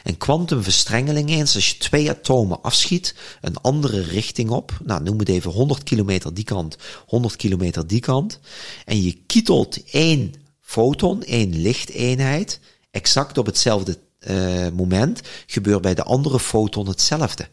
En 0.04 0.16
kwantumverstrengeling 0.16 1.30
is 1.30 1.54
als 1.54 1.68
je 1.68 1.76
twee 1.76 2.10
atomen 2.10 2.62
afschiet, 2.62 3.14
een 3.40 3.56
andere 3.56 4.00
richting 4.00 4.50
op, 4.50 4.78
nou 4.84 5.02
noem 5.02 5.18
het 5.18 5.28
even 5.28 5.50
100 5.50 5.82
kilometer 5.82 6.34
die 6.34 6.44
kant, 6.44 6.76
100 7.06 7.36
kilometer 7.36 7.86
die 7.86 8.00
kant, 8.00 8.38
en 8.84 9.02
je 9.02 9.12
kietelt 9.26 9.84
één 9.90 10.34
foton, 10.60 11.22
één 11.22 11.60
lichteenheid, 11.60 12.60
exact 12.90 13.38
op 13.38 13.46
hetzelfde 13.46 13.98
uh, 14.18 14.68
moment, 14.68 15.20
gebeurt 15.46 15.82
bij 15.82 15.94
de 15.94 16.02
andere 16.02 16.40
foton 16.40 16.88
hetzelfde. 16.88 17.48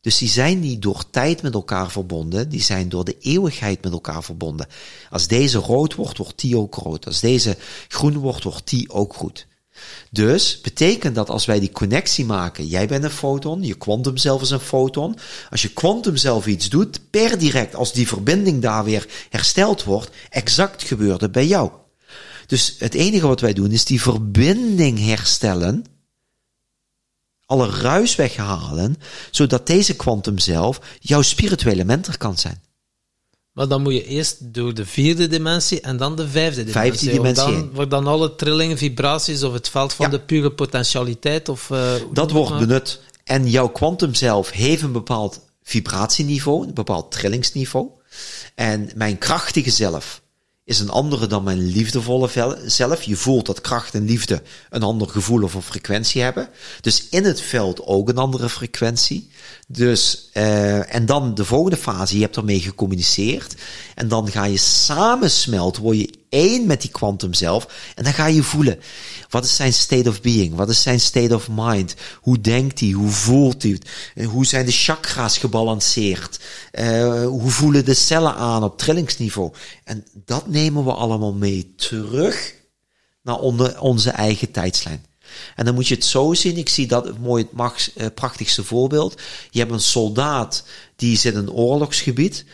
Dus 0.00 0.18
die 0.18 0.28
zijn 0.28 0.60
niet 0.60 0.82
door 0.82 1.10
tijd 1.10 1.42
met 1.42 1.54
elkaar 1.54 1.90
verbonden, 1.90 2.48
die 2.48 2.62
zijn 2.62 2.88
door 2.88 3.04
de 3.04 3.18
eeuwigheid 3.18 3.82
met 3.82 3.92
elkaar 3.92 4.24
verbonden. 4.24 4.66
Als 5.10 5.26
deze 5.26 5.58
rood 5.58 5.94
wordt, 5.94 6.18
wordt 6.18 6.40
die 6.40 6.56
ook 6.56 6.74
rood. 6.74 7.06
Als 7.06 7.20
deze 7.20 7.56
groen 7.88 8.16
wordt, 8.16 8.44
wordt 8.44 8.68
die 8.68 8.90
ook 8.90 9.14
goed. 9.14 9.46
Dus 10.10 10.60
betekent 10.60 11.14
dat 11.14 11.30
als 11.30 11.46
wij 11.46 11.60
die 11.60 11.72
connectie 11.72 12.24
maken, 12.24 12.66
jij 12.66 12.86
bent 12.86 13.04
een 13.04 13.10
foton, 13.10 13.62
je 13.62 13.74
kwantum 13.74 14.16
zelf 14.16 14.42
is 14.42 14.50
een 14.50 14.60
foton. 14.60 15.16
Als 15.50 15.62
je 15.62 15.72
kwantum 15.72 16.16
zelf 16.16 16.46
iets 16.46 16.68
doet, 16.68 17.10
per 17.10 17.38
direct, 17.38 17.74
als 17.74 17.92
die 17.92 18.08
verbinding 18.08 18.62
daar 18.62 18.84
weer 18.84 19.06
hersteld 19.30 19.84
wordt, 19.84 20.10
exact 20.30 20.82
gebeurt 20.82 21.20
het 21.20 21.32
bij 21.32 21.46
jou. 21.46 21.70
Dus 22.46 22.76
het 22.78 22.94
enige 22.94 23.26
wat 23.26 23.40
wij 23.40 23.52
doen 23.52 23.70
is 23.70 23.84
die 23.84 24.02
verbinding 24.02 24.98
herstellen, 24.98 25.84
alle 27.46 27.70
ruis 27.70 28.16
weghalen, 28.16 28.96
zodat 29.30 29.66
deze 29.66 29.96
kwantum 29.96 30.38
zelf 30.38 30.80
jouw 31.00 31.22
spirituele 31.22 31.84
mentor 31.84 32.16
kan 32.16 32.38
zijn. 32.38 32.62
Maar 33.58 33.68
dan 33.68 33.82
moet 33.82 33.92
je 33.92 34.04
eerst 34.06 34.36
door 34.40 34.74
de 34.74 34.86
vierde 34.86 35.26
dimensie 35.26 35.80
en 35.80 35.96
dan 35.96 36.16
de 36.16 36.28
vijfde 36.28 36.64
dimensie. 36.64 36.72
Vijfde 36.90 37.10
dimensie 37.10 37.44
Dan, 37.52 37.70
wordt 37.72 37.90
dan 37.90 38.06
alle 38.06 38.34
trillingen, 38.34 38.78
vibraties 38.78 39.42
of 39.42 39.52
het 39.52 39.68
veld 39.68 39.92
van 39.92 40.06
Ja. 40.06 40.10
de 40.12 40.20
pure 40.20 40.50
potentialiteit. 40.50 41.48
Of, 41.48 41.70
eh, 41.70 41.92
Dat 42.12 42.30
wordt 42.30 42.50
maar? 42.50 42.58
benut. 42.58 43.00
En 43.24 43.48
jouw 43.50 43.68
kwantum 43.68 44.14
zelf 44.14 44.50
heeft 44.50 44.82
een 44.82 44.92
bepaald 44.92 45.40
vibratieniveau, 45.62 46.66
een 46.66 46.74
bepaald 46.74 47.10
trillingsniveau. 47.10 47.88
En 48.54 48.90
mijn 48.94 49.18
krachtige 49.18 49.70
zelf 49.70 50.22
is 50.68 50.80
een 50.80 50.90
andere 50.90 51.26
dan 51.26 51.42
mijn 51.42 51.66
liefdevolle 51.66 52.56
zelf. 52.66 53.02
Je 53.02 53.16
voelt 53.16 53.46
dat 53.46 53.60
kracht 53.60 53.94
en 53.94 54.04
liefde 54.04 54.42
een 54.70 54.82
ander 54.82 55.08
gevoel 55.08 55.42
of 55.42 55.54
een 55.54 55.62
frequentie 55.62 56.22
hebben. 56.22 56.48
Dus 56.80 57.06
in 57.10 57.24
het 57.24 57.40
veld 57.40 57.86
ook 57.86 58.08
een 58.08 58.18
andere 58.18 58.48
frequentie. 58.48 59.30
Dus, 59.66 60.28
eh, 60.32 60.94
en 60.94 61.06
dan 61.06 61.34
de 61.34 61.44
volgende 61.44 61.76
fase, 61.76 62.14
je 62.14 62.22
hebt 62.22 62.36
ermee 62.36 62.60
gecommuniceerd. 62.60 63.54
En 63.94 64.08
dan 64.08 64.30
ga 64.30 64.44
je 64.44 64.56
samensmelten, 64.56 65.82
word 65.82 65.98
je 65.98 66.10
één 66.28 66.66
met 66.66 66.80
die 66.80 66.90
kwantum 66.90 67.34
zelf. 67.34 67.92
En 67.94 68.04
dan 68.04 68.12
ga 68.12 68.26
je 68.26 68.42
voelen, 68.42 68.80
wat 69.28 69.44
is 69.44 69.56
zijn 69.56 69.72
state 69.72 70.08
of 70.08 70.20
being? 70.20 70.54
Wat 70.54 70.68
is 70.68 70.82
zijn 70.82 71.00
state 71.00 71.34
of 71.34 71.48
mind? 71.50 71.94
Hoe 72.20 72.40
denkt 72.40 72.80
hij? 72.80 72.90
Hoe 72.90 73.10
voelt 73.10 73.62
hij? 73.62 73.80
En 74.14 74.24
Hoe 74.24 74.46
zijn 74.46 74.66
de 74.66 74.72
chakra's 74.72 75.38
gebalanceerd? 75.38 76.40
Eh, 76.70 77.24
hoe 77.24 77.50
voelen 77.50 77.84
de 77.84 77.94
cellen 77.94 78.34
aan 78.34 78.62
op 78.62 78.78
trillingsniveau? 78.78 79.52
En 79.84 80.04
dat 80.24 80.48
nemen 80.48 80.84
we 80.84 80.92
allemaal 80.92 81.32
mee 81.32 81.72
terug 81.76 82.54
naar 83.22 83.38
onder 83.38 83.80
onze 83.80 84.10
eigen 84.10 84.50
tijdslijn. 84.50 85.06
En 85.56 85.64
dan 85.64 85.74
moet 85.74 85.88
je 85.88 85.94
het 85.94 86.04
zo 86.04 86.34
zien. 86.34 86.56
Ik 86.56 86.68
zie 86.68 86.86
dat 86.86 87.18
mooi, 87.18 87.48
het 87.56 87.92
eh, 87.96 88.06
prachtigste 88.14 88.64
voorbeeld. 88.64 89.20
Je 89.50 89.58
hebt 89.58 89.72
een 89.72 89.80
soldaat 89.80 90.64
die 90.96 91.16
zit 91.16 91.32
in 91.32 91.38
een 91.38 91.50
oorlogsgebied. 91.50 92.44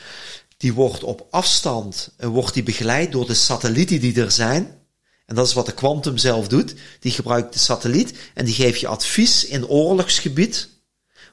Die 0.65 0.73
wordt 0.73 1.05
op 1.05 1.27
afstand 1.31 2.11
eh, 2.17 2.29
wordt 2.29 2.55
die 2.55 2.63
begeleid 2.63 3.13
door 3.13 3.27
de 3.27 3.35
satellieten 3.35 4.01
die 4.01 4.21
er 4.21 4.31
zijn. 4.31 4.79
En 5.27 5.35
dat 5.35 5.47
is 5.47 5.53
wat 5.53 5.67
de 5.67 5.75
kwantum 5.75 6.19
zelf 6.19 6.49
doet. 6.49 6.75
Die 7.01 7.13
gebruikt 7.13 7.53
de 7.53 7.59
satelliet 7.59 8.19
en 8.35 8.45
die 8.45 8.55
geeft 8.55 8.81
je 8.81 8.87
advies 8.87 9.45
in 9.45 9.67
oorlogsgebied 9.67 10.69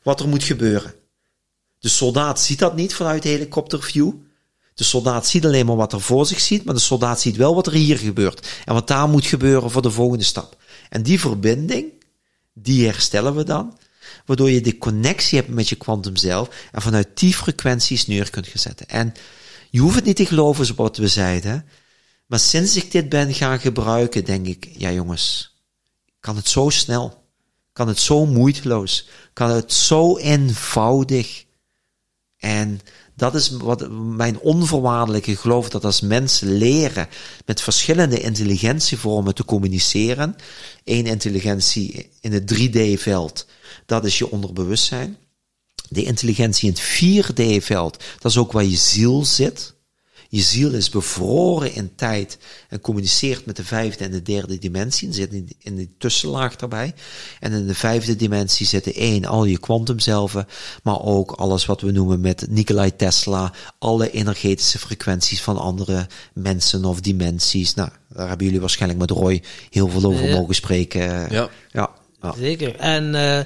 wat 0.03 0.19
er 0.19 0.27
moet 0.27 0.43
gebeuren. 0.43 0.93
De 1.79 1.89
soldaat 1.89 2.41
ziet 2.41 2.59
dat 2.59 2.75
niet 2.75 2.93
vanuit 2.93 3.23
de 3.23 3.29
helikopterview. 3.29 4.11
De 4.73 4.83
soldaat 4.83 5.27
ziet 5.27 5.45
alleen 5.45 5.65
maar 5.65 5.75
wat 5.75 5.93
er 5.93 6.01
voor 6.01 6.25
zich 6.25 6.39
ziet, 6.39 6.63
maar 6.63 6.75
de 6.75 6.79
soldaat 6.79 7.21
ziet 7.21 7.35
wel 7.35 7.55
wat 7.55 7.67
er 7.67 7.73
hier 7.73 7.97
gebeurt. 7.97 8.47
En 8.65 8.73
wat 8.73 8.87
daar 8.87 9.09
moet 9.09 9.25
gebeuren 9.25 9.71
voor 9.71 9.81
de 9.81 9.91
volgende 9.91 10.23
stap. 10.23 10.57
En 10.89 11.03
die 11.03 11.19
verbinding, 11.19 11.91
die 12.53 12.85
herstellen 12.85 13.35
we 13.35 13.43
dan. 13.43 13.77
Waardoor 14.25 14.49
je 14.49 14.61
de 14.61 14.77
connectie 14.77 15.37
hebt 15.37 15.49
met 15.49 15.69
je 15.69 15.75
kwantum 15.75 16.15
zelf. 16.15 16.49
En 16.71 16.81
vanuit 16.81 17.07
die 17.13 17.35
frequenties 17.35 18.07
neer 18.07 18.29
kunt 18.29 18.47
zetten. 18.53 18.87
En 18.87 19.13
je 19.69 19.79
hoeft 19.79 19.95
het 19.95 20.05
niet 20.05 20.15
te 20.15 20.25
geloven 20.25 20.65
zoals 20.65 20.81
wat 20.81 20.97
we 20.97 21.07
zeiden. 21.07 21.65
Maar 22.25 22.39
sinds 22.39 22.75
ik 22.75 22.91
dit 22.91 23.09
ben 23.09 23.33
gaan 23.33 23.59
gebruiken, 23.59 24.25
denk 24.25 24.45
ik, 24.47 24.69
ja 24.77 24.91
jongens, 24.91 25.55
kan 26.19 26.35
het 26.35 26.49
zo 26.49 26.69
snel? 26.69 27.23
Kan 27.73 27.87
het 27.87 27.99
zo 27.99 28.25
moeiteloos? 28.25 29.07
Kan 29.33 29.49
het 29.49 29.73
zo 29.73 30.17
eenvoudig? 30.17 31.45
En 32.37 32.81
dat 33.15 33.35
is 33.35 33.49
wat 33.49 33.91
mijn 33.91 34.39
onvoorwaardelijke 34.39 35.35
geloof, 35.35 35.69
dat 35.69 35.85
als 35.85 36.01
mensen 36.01 36.57
leren 36.57 37.07
met 37.45 37.61
verschillende 37.61 38.19
intelligentievormen 38.19 39.35
te 39.35 39.45
communiceren, 39.45 40.35
één 40.83 41.05
intelligentie 41.05 42.09
in 42.21 42.33
het 42.33 42.53
3D-veld, 42.53 43.47
dat 43.91 44.05
is 44.05 44.17
je 44.17 44.31
onderbewustzijn. 44.31 45.17
De 45.89 46.03
intelligentie 46.03 46.69
in 46.69 46.75
het 46.75 47.31
4D-veld, 47.31 48.03
dat 48.19 48.31
is 48.31 48.37
ook 48.37 48.51
waar 48.51 48.63
je 48.63 48.77
ziel 48.77 49.25
zit. 49.25 49.73
Je 50.29 50.41
ziel 50.41 50.71
is 50.71 50.89
bevroren 50.89 51.73
in 51.73 51.95
tijd 51.95 52.37
en 52.69 52.79
communiceert 52.79 53.45
met 53.45 53.55
de 53.55 53.63
vijfde 53.63 54.03
en 54.03 54.11
de 54.11 54.21
derde 54.21 54.57
dimensie. 54.59 55.07
En 55.07 55.13
zit 55.13 55.31
in 55.59 55.75
die 55.75 55.95
tussenlaag 55.97 56.55
daarbij. 56.55 56.93
En 57.39 57.51
in 57.51 57.67
de 57.67 57.75
vijfde 57.75 58.15
dimensie 58.15 58.65
zitten 58.67 58.93
één, 58.93 59.25
al 59.25 59.45
je 59.45 59.59
kwantumzelven, 59.59 60.47
maar 60.83 61.01
ook 61.01 61.31
alles 61.31 61.65
wat 61.65 61.81
we 61.81 61.91
noemen 61.91 62.21
met 62.21 62.45
Nikolai 62.49 62.95
Tesla, 62.95 63.53
alle 63.79 64.11
energetische 64.11 64.79
frequenties 64.79 65.41
van 65.41 65.57
andere 65.57 66.07
mensen 66.33 66.85
of 66.85 67.01
dimensies. 67.01 67.73
Nou, 67.73 67.89
daar 68.09 68.27
hebben 68.27 68.45
jullie 68.45 68.61
waarschijnlijk 68.61 69.01
met 69.01 69.11
Roy 69.11 69.43
heel 69.69 69.87
veel 69.87 70.03
over 70.03 70.25
Ja. 70.27 70.35
mogen 70.35 70.55
spreken. 70.55 71.01
Ja. 71.33 71.49
ja. 71.71 71.89
ja. 72.21 72.33
Zeker. 72.37 72.75
En 72.75 73.15
eh, 73.15 73.45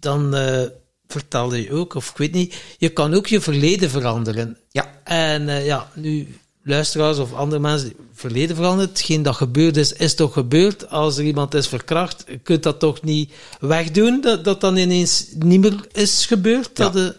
dan 0.00 0.34
eh, 0.34 0.62
vertelde 1.06 1.62
je 1.62 1.72
ook, 1.72 1.94
of 1.94 2.10
ik 2.10 2.16
weet 2.16 2.32
niet, 2.32 2.54
je 2.78 2.88
kan 2.88 3.14
ook 3.14 3.26
je 3.26 3.40
verleden 3.40 3.90
veranderen. 3.90 4.58
Ja. 4.70 5.00
En 5.04 5.48
eh, 5.48 5.66
ja, 5.66 5.90
nu 5.94 6.38
luisteraars 6.62 7.18
of 7.18 7.34
andere 7.34 7.60
mensen, 7.60 7.92
verleden 8.12 8.56
veranderen, 8.56 8.88
hetgeen 8.88 9.22
dat 9.22 9.36
gebeurd 9.36 9.76
is, 9.76 9.92
is 9.92 10.14
toch 10.14 10.32
gebeurd. 10.32 10.88
Als 10.88 11.18
er 11.18 11.24
iemand 11.24 11.54
is 11.54 11.66
verkracht, 11.66 12.24
je 12.26 12.38
kunt 12.38 12.62
dat 12.62 12.78
toch 12.78 13.02
niet 13.02 13.32
wegdoen, 13.60 14.20
dat 14.20 14.44
dat 14.44 14.60
dan 14.60 14.76
ineens 14.76 15.26
niet 15.38 15.60
meer 15.60 15.86
is 15.92 16.26
gebeurd. 16.26 16.70
Ja. 16.74 16.84
Dat 16.84 16.92
de, 16.92 17.16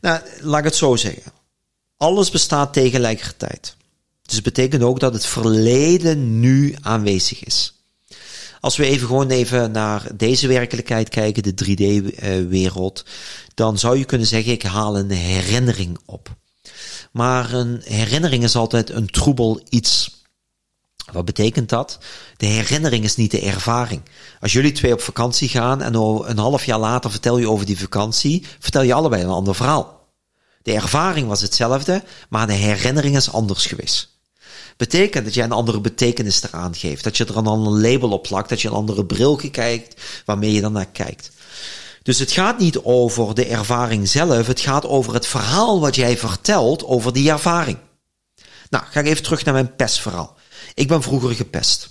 Nou, 0.00 0.20
laat 0.40 0.58
ik 0.58 0.64
het 0.64 0.76
zo 0.76 0.96
zeggen. 0.96 1.32
Alles 1.96 2.30
bestaat 2.30 2.72
tegelijkertijd. 2.72 3.76
Dus 4.22 4.34
het 4.34 4.44
betekent 4.44 4.82
ook 4.82 5.00
dat 5.00 5.12
het 5.12 5.26
verleden 5.26 6.40
nu 6.40 6.76
aanwezig 6.80 7.44
is. 7.44 7.79
Als 8.60 8.76
we 8.76 8.84
even 8.84 9.06
gewoon 9.06 9.30
even 9.30 9.70
naar 9.70 10.16
deze 10.16 10.48
werkelijkheid 10.48 11.08
kijken, 11.08 11.42
de 11.42 11.64
3D-wereld, 11.64 13.04
dan 13.54 13.78
zou 13.78 13.98
je 13.98 14.04
kunnen 14.04 14.26
zeggen, 14.26 14.52
ik 14.52 14.62
haal 14.62 14.98
een 14.98 15.10
herinnering 15.10 15.98
op. 16.04 16.28
Maar 17.12 17.52
een 17.52 17.80
herinnering 17.84 18.42
is 18.42 18.56
altijd 18.56 18.90
een 18.90 19.10
troebel 19.10 19.60
iets. 19.68 20.18
Wat 21.12 21.24
betekent 21.24 21.68
dat? 21.68 21.98
De 22.36 22.46
herinnering 22.46 23.04
is 23.04 23.16
niet 23.16 23.30
de 23.30 23.40
ervaring. 23.40 24.02
Als 24.40 24.52
jullie 24.52 24.72
twee 24.72 24.92
op 24.92 25.00
vakantie 25.00 25.48
gaan 25.48 25.82
en 25.82 25.94
een 25.94 26.38
half 26.38 26.64
jaar 26.64 26.78
later 26.78 27.10
vertel 27.10 27.38
je 27.38 27.48
over 27.48 27.66
die 27.66 27.78
vakantie, 27.78 28.46
vertel 28.58 28.82
je 28.82 28.94
allebei 28.94 29.22
een 29.22 29.28
ander 29.28 29.54
verhaal. 29.54 30.08
De 30.62 30.72
ervaring 30.72 31.28
was 31.28 31.40
hetzelfde, 31.40 32.02
maar 32.28 32.46
de 32.46 32.52
herinnering 32.52 33.16
is 33.16 33.32
anders 33.32 33.66
geweest. 33.66 34.19
Betekent 34.80 35.24
dat 35.24 35.34
jij 35.34 35.44
een 35.44 35.52
andere 35.52 35.80
betekenis 35.80 36.42
eraan 36.42 36.74
geeft, 36.74 37.04
dat 37.04 37.16
je 37.16 37.24
er 37.24 37.36
een 37.36 37.46
ander 37.46 37.72
label 37.72 38.10
op 38.10 38.22
plakt, 38.22 38.48
dat 38.48 38.60
je 38.60 38.68
een 38.68 38.74
andere 38.74 39.04
bril 39.04 39.40
kijkt 39.50 40.00
waarmee 40.24 40.52
je 40.52 40.60
dan 40.60 40.72
naar 40.72 40.86
kijkt. 40.86 41.30
Dus 42.02 42.18
het 42.18 42.30
gaat 42.32 42.58
niet 42.58 42.78
over 42.78 43.34
de 43.34 43.44
ervaring 43.46 44.08
zelf, 44.08 44.46
het 44.46 44.60
gaat 44.60 44.86
over 44.86 45.14
het 45.14 45.26
verhaal 45.26 45.80
wat 45.80 45.94
jij 45.96 46.16
vertelt 46.16 46.84
over 46.84 47.12
die 47.12 47.30
ervaring. 47.30 47.78
Nou, 48.70 48.84
ga 48.90 49.00
ik 49.00 49.06
even 49.06 49.22
terug 49.22 49.44
naar 49.44 49.54
mijn 49.54 49.76
pestverhaal. 49.76 50.36
Ik 50.74 50.88
ben 50.88 51.02
vroeger 51.02 51.34
gepest. 51.34 51.90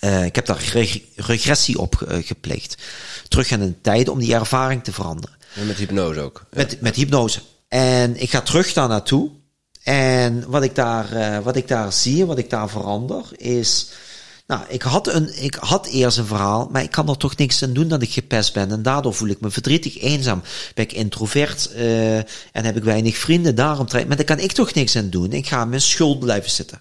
Eh, 0.00 0.24
ik 0.24 0.34
heb 0.34 0.46
daar 0.46 0.62
reg- 0.72 1.00
regressie 1.16 1.78
op 1.78 2.02
eh, 2.02 2.26
gepleegd. 2.26 2.76
Terug 3.28 3.50
in 3.50 3.60
een 3.60 3.80
tijd 3.80 4.08
om 4.08 4.18
die 4.18 4.34
ervaring 4.34 4.84
te 4.84 4.92
veranderen. 4.92 5.36
En 5.54 5.66
met 5.66 5.76
hypnose 5.76 6.20
ook. 6.20 6.44
Met, 6.52 6.80
met 6.80 6.96
hypnose. 6.96 7.40
En 7.68 8.16
ik 8.22 8.30
ga 8.30 8.40
terug 8.40 8.72
daar 8.72 8.88
naartoe. 8.88 9.30
En 9.82 10.50
wat 10.50 10.62
ik 10.62 10.74
daar, 10.74 11.12
eh, 11.12 11.38
wat 11.38 11.56
ik 11.56 11.68
daar 11.68 11.92
zie 11.92 12.26
wat 12.26 12.38
ik 12.38 12.50
daar 12.50 12.68
verander 12.68 13.24
is. 13.36 13.90
Nou, 14.46 14.64
ik 14.68 14.82
had, 14.82 15.06
een, 15.08 15.42
ik 15.42 15.54
had 15.54 15.86
eerst 15.86 16.18
een 16.18 16.26
verhaal, 16.26 16.68
maar 16.72 16.82
ik 16.82 16.90
kan 16.90 17.08
er 17.08 17.16
toch 17.16 17.36
niks 17.36 17.62
aan 17.62 17.72
doen 17.72 17.88
dat 17.88 18.02
ik 18.02 18.12
gepest 18.12 18.52
ben. 18.52 18.70
En 18.70 18.82
daardoor 18.82 19.14
voel 19.14 19.28
ik 19.28 19.40
me 19.40 19.50
verdrietig, 19.50 19.98
eenzaam. 19.98 20.42
Ben 20.74 20.84
ik 20.84 20.92
introvert 20.92 21.72
eh, 21.72 22.16
en 22.16 22.64
heb 22.64 22.76
ik 22.76 22.84
weinig 22.84 23.16
vrienden. 23.16 23.54
Daarom 23.54 23.86
trek 23.86 24.06
Maar 24.06 24.16
daar 24.16 24.24
kan 24.24 24.38
ik 24.38 24.52
toch 24.52 24.74
niks 24.74 24.96
aan 24.96 25.10
doen. 25.10 25.32
Ik 25.32 25.46
ga 25.46 25.64
mijn 25.64 25.80
schuld 25.80 26.18
blijven 26.18 26.50
zitten. 26.50 26.80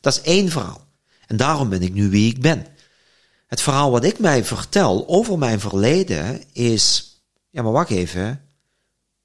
Dat 0.00 0.12
is 0.12 0.20
één 0.20 0.48
verhaal. 0.48 0.86
En 1.26 1.36
daarom 1.36 1.68
ben 1.68 1.82
ik 1.82 1.94
nu 1.94 2.10
wie 2.10 2.30
ik 2.30 2.40
ben. 2.40 2.66
Het 3.46 3.60
verhaal 3.60 3.90
wat 3.90 4.04
ik 4.04 4.18
mij 4.18 4.44
vertel 4.44 5.08
over 5.08 5.38
mijn 5.38 5.60
verleden 5.60 6.42
is. 6.52 7.16
Ja, 7.50 7.62
maar 7.62 7.72
wacht 7.72 7.90
even. 7.90 8.40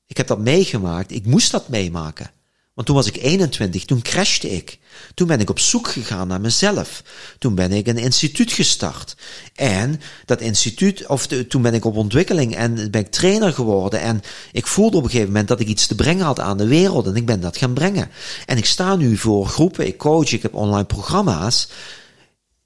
Ik 0.05 0.17
heb 0.17 0.27
dat 0.27 0.39
meegemaakt. 0.39 1.11
Ik 1.11 1.25
moest 1.25 1.51
dat 1.51 1.69
meemaken. 1.69 2.31
Want 2.77 2.89
toen 2.89 2.97
was 2.97 3.07
ik 3.07 3.17
21, 3.23 3.85
toen 3.85 4.01
crashte 4.01 4.49
ik. 4.49 4.79
Toen 5.13 5.27
ben 5.27 5.39
ik 5.39 5.49
op 5.49 5.59
zoek 5.59 5.87
gegaan 5.87 6.27
naar 6.27 6.41
mezelf. 6.41 7.03
Toen 7.39 7.55
ben 7.55 7.71
ik 7.71 7.87
een 7.87 7.97
instituut 7.97 8.51
gestart. 8.51 9.15
En 9.55 10.01
dat 10.25 10.41
instituut, 10.41 11.05
of 11.07 11.27
toen 11.27 11.61
ben 11.61 11.73
ik 11.73 11.85
op 11.85 11.95
ontwikkeling 11.95 12.55
en 12.55 12.91
ben 12.91 13.01
ik 13.01 13.11
trainer 13.11 13.53
geworden. 13.53 14.01
En 14.01 14.21
ik 14.51 14.67
voelde 14.67 14.97
op 14.97 15.03
een 15.03 15.09
gegeven 15.09 15.31
moment 15.31 15.47
dat 15.47 15.59
ik 15.59 15.67
iets 15.67 15.87
te 15.87 15.95
brengen 15.95 16.25
had 16.25 16.39
aan 16.39 16.57
de 16.57 16.67
wereld. 16.67 17.05
En 17.07 17.15
ik 17.15 17.25
ben 17.25 17.39
dat 17.39 17.57
gaan 17.57 17.73
brengen. 17.73 18.09
En 18.45 18.57
ik 18.57 18.65
sta 18.65 18.95
nu 18.95 19.17
voor 19.17 19.47
groepen, 19.47 19.87
ik 19.87 19.97
coach, 19.97 20.31
ik 20.31 20.41
heb 20.41 20.53
online 20.53 20.85
programma's. 20.85 21.69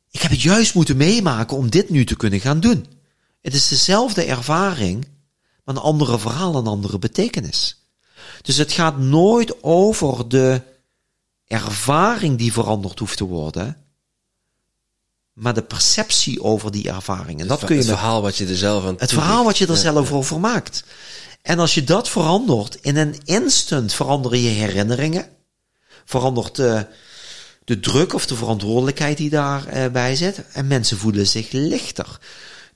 Ik 0.10 0.22
heb 0.22 0.32
het 0.32 0.42
juist 0.42 0.74
moeten 0.74 0.98
meemaken 0.98 1.58
om 1.58 1.70
dit 1.70 1.90
nu 1.90 2.06
te 2.06 2.18
kunnen 2.18 2.40
gaan 2.40 2.60
doen. 2.60 2.86
Het 3.42 3.54
is 3.54 3.68
dezelfde 3.68 4.24
ervaring, 4.24 5.08
maar 5.64 5.76
een 5.76 5.82
andere 5.82 6.20
verhaal, 6.20 6.56
een 6.56 6.68
andere 6.68 7.00
betekenis. 7.00 7.81
Dus 8.42 8.58
het 8.58 8.72
gaat 8.72 8.98
nooit 8.98 9.64
over 9.64 10.30
de 10.30 10.62
ervaring 11.48 12.38
die 12.38 12.54
veranderd 12.54 13.00
hoeft 13.00 13.18
te 13.18 13.26
worden, 13.26 13.78
maar 15.34 15.54
de 15.54 15.64
perceptie 15.64 16.44
over 16.44 16.72
die 16.72 16.90
ervaring. 16.90 17.40
En 17.40 17.48
dat 17.48 17.60
kun 17.60 17.76
je 17.76 17.82
het 17.82 17.90
verhaal 17.90 18.22
wat 18.22 18.38
je 18.38 18.48
er 18.48 18.58
zelf 18.58 18.86
aan 18.86 18.96
het 18.98 19.14
verhaal 19.14 19.44
wat 19.44 19.58
je 19.58 19.68
er 19.68 19.78
zelf 19.78 20.12
over 20.12 20.40
maakt. 20.40 20.84
En 21.42 21.60
als 21.60 21.74
je 21.74 21.84
dat 21.84 22.10
verandert, 22.10 22.76
in 22.82 22.98
een 22.98 23.16
instant 23.26 23.94
veranderen 23.94 24.40
je 24.40 24.50
herinneringen. 24.50 25.30
Verandert 26.06 26.56
de, 26.56 26.88
de 27.64 27.80
druk 27.80 28.14
of 28.14 28.26
de 28.26 28.36
verantwoordelijkheid 28.36 29.18
die 29.18 29.30
daarbij 29.30 30.16
zit. 30.16 30.44
En 30.54 30.68
mensen 30.68 30.98
voelen 30.98 31.28
zich 31.28 31.52
lichter. 31.52 32.20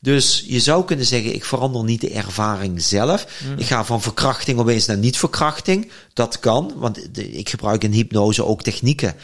Dus 0.06 0.44
je 0.48 0.60
zou 0.60 0.86
kunnen 0.86 1.06
zeggen, 1.06 1.34
ik 1.34 1.46
verander 1.46 1.84
niet 1.84 2.02
de 2.02 2.10
ervaring 2.10 2.82
zelf. 2.82 3.28
Ik 3.58 3.66
ga 3.66 3.86
van 3.86 4.02
verkrachting 4.02 4.60
opeens 4.60 4.86
naar 4.86 4.98
niet-verkrachting. 4.98 5.92
Dat 6.14 6.40
kan, 6.40 6.74
want 6.76 7.18
ik 7.18 7.50
gebruik 7.50 7.84
in 7.84 7.92
hypnose 7.92 8.46
ook 8.46 8.62
technieken. 8.62 9.16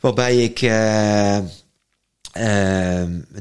Waarbij 0.00 0.42
ik 0.42 0.62
uh, 0.62 1.36
uh, 1.36 1.42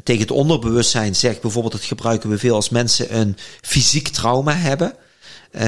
tegen 0.04 0.22
het 0.22 0.32
onderbewustzijn 0.32 1.16
zeg, 1.16 1.40
bijvoorbeeld 1.40 1.74
dat 1.74 1.84
gebruiken 1.84 2.30
we 2.30 2.38
veel 2.38 2.56
als 2.56 2.70
mensen 2.70 3.18
een 3.18 3.38
fysiek 3.62 4.08
trauma 4.08 4.54
hebben. 4.54 4.94
Uh, 5.52 5.62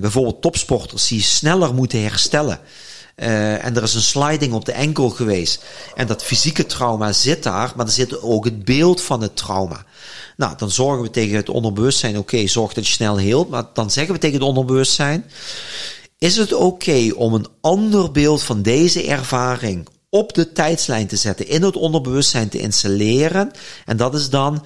bijvoorbeeld 0.00 0.42
topsporters 0.42 1.08
die 1.08 1.22
sneller 1.22 1.74
moeten 1.74 2.02
herstellen. 2.02 2.60
Uh, 3.16 3.64
en 3.64 3.76
er 3.76 3.82
is 3.82 3.94
een 3.94 4.00
sliding 4.00 4.52
op 4.52 4.64
de 4.64 4.72
enkel 4.72 5.10
geweest. 5.10 5.64
En 5.94 6.06
dat 6.06 6.22
fysieke 6.22 6.66
trauma 6.66 7.12
zit 7.12 7.42
daar, 7.42 7.72
maar 7.76 7.86
er 7.86 7.92
zit 7.92 8.22
ook 8.22 8.44
het 8.44 8.64
beeld 8.64 9.00
van 9.00 9.22
het 9.22 9.36
trauma. 9.36 9.84
Nou, 10.36 10.56
dan 10.56 10.70
zorgen 10.70 11.02
we 11.02 11.10
tegen 11.10 11.36
het 11.36 11.48
onderbewustzijn, 11.48 12.18
oké, 12.18 12.46
zorg 12.46 12.72
dat 12.72 12.86
je 12.86 12.92
snel 12.92 13.16
heelt. 13.16 13.50
Maar 13.50 13.64
dan 13.72 13.90
zeggen 13.90 14.14
we 14.14 14.20
tegen 14.20 14.38
het 14.38 14.48
onderbewustzijn, 14.48 15.24
is 16.18 16.36
het 16.36 16.52
oké 16.52 17.10
om 17.14 17.34
een 17.34 17.46
ander 17.60 18.12
beeld 18.12 18.42
van 18.42 18.62
deze 18.62 19.06
ervaring 19.06 19.88
op 20.08 20.34
de 20.34 20.52
tijdslijn 20.52 21.06
te 21.06 21.16
zetten, 21.16 21.48
in 21.48 21.62
het 21.62 21.76
onderbewustzijn 21.76 22.48
te 22.48 22.58
installeren? 22.58 23.50
En 23.84 23.96
dat 23.96 24.14
is 24.14 24.30
dan, 24.30 24.64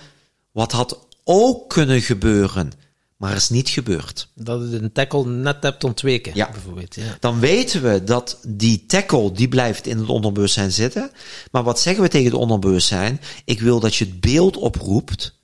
wat 0.53 0.73
had 0.73 0.99
ook 1.25 1.69
kunnen 1.69 2.01
gebeuren, 2.01 2.73
maar 3.19 3.37
is 3.37 3.49
niet 3.49 3.69
gebeurd. 3.69 4.29
Dat 4.35 4.61
het 4.61 4.73
een 4.73 4.93
tackle 4.93 5.27
net 5.27 5.63
hebt 5.63 5.85
ontweken, 5.85 6.35
ja. 6.35 6.51
bijvoorbeeld. 6.51 6.95
Ja. 6.95 7.17
Dan 7.21 7.41
weten 7.41 7.83
we 7.83 8.05
dat 8.05 8.39
die 8.47 8.87
tackle, 8.87 9.33
die 9.33 9.49
blijft 9.49 9.87
in 9.87 9.99
het 9.99 10.09
onderbewustzijn 10.09 10.73
zitten. 10.73 11.11
Maar 11.51 11.63
wat 11.63 11.81
zeggen 11.81 12.03
we 12.03 12.09
tegen 12.09 12.31
het 12.31 12.41
onderbewustzijn? 12.41 13.21
Ik 13.45 13.61
wil 13.61 13.81
dat 13.81 13.95
je 13.95 14.05
het 14.05 14.21
beeld 14.21 14.57
oproept 14.57 15.39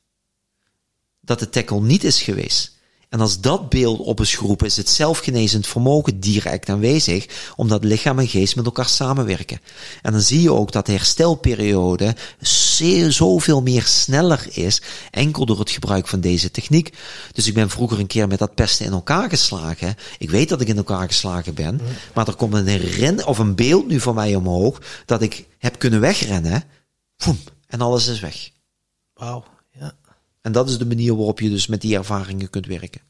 dat 1.20 1.38
de 1.38 1.50
tackle 1.50 1.80
niet 1.80 2.04
is 2.04 2.22
geweest. 2.22 2.72
En 3.14 3.20
als 3.20 3.40
dat 3.40 3.68
beeld 3.68 3.98
op 3.98 4.20
is 4.20 4.34
geroepen, 4.34 4.66
is 4.66 4.76
het 4.76 4.88
zelfgenezend 4.88 5.66
vermogen 5.66 6.20
direct 6.20 6.68
aanwezig, 6.68 7.52
omdat 7.56 7.84
lichaam 7.84 8.18
en 8.18 8.28
geest 8.28 8.56
met 8.56 8.64
elkaar 8.64 8.88
samenwerken. 8.88 9.60
En 10.02 10.12
dan 10.12 10.20
zie 10.20 10.40
je 10.40 10.52
ook 10.52 10.72
dat 10.72 10.86
de 10.86 10.92
herstelperiode 10.92 12.16
zeer, 12.40 13.12
zoveel 13.12 13.62
meer 13.62 13.82
sneller 13.82 14.46
is, 14.50 14.82
enkel 15.10 15.46
door 15.46 15.58
het 15.58 15.70
gebruik 15.70 16.08
van 16.08 16.20
deze 16.20 16.50
techniek. 16.50 16.96
Dus 17.32 17.46
ik 17.46 17.54
ben 17.54 17.70
vroeger 17.70 17.98
een 17.98 18.06
keer 18.06 18.28
met 18.28 18.38
dat 18.38 18.54
pesten 18.54 18.86
in 18.86 18.92
elkaar 18.92 19.28
geslagen. 19.28 19.96
Ik 20.18 20.30
weet 20.30 20.48
dat 20.48 20.60
ik 20.60 20.68
in 20.68 20.76
elkaar 20.76 21.06
geslagen 21.06 21.54
ben, 21.54 21.80
maar 22.14 22.28
er 22.28 22.36
komt 22.36 22.54
een 22.54 22.66
herinner 22.66 23.26
of 23.26 23.38
een 23.38 23.54
beeld 23.54 23.86
nu 23.86 24.00
van 24.00 24.14
mij 24.14 24.34
omhoog, 24.34 24.80
dat 25.06 25.22
ik 25.22 25.46
heb 25.58 25.78
kunnen 25.78 26.00
wegrennen. 26.00 26.64
En 27.66 27.80
alles 27.80 28.06
is 28.06 28.20
weg. 28.20 28.50
Wauw, 29.12 29.44
ja. 29.46 29.53
En 30.45 30.53
dat 30.53 30.68
is 30.68 30.78
de 30.78 30.86
manier 30.86 31.16
waarop 31.16 31.40
je 31.40 31.51
dus 31.51 31.66
met 31.66 31.80
die 31.80 31.97
ervaringen 31.97 32.51
kunt 32.51 32.66
werken. 32.66 33.01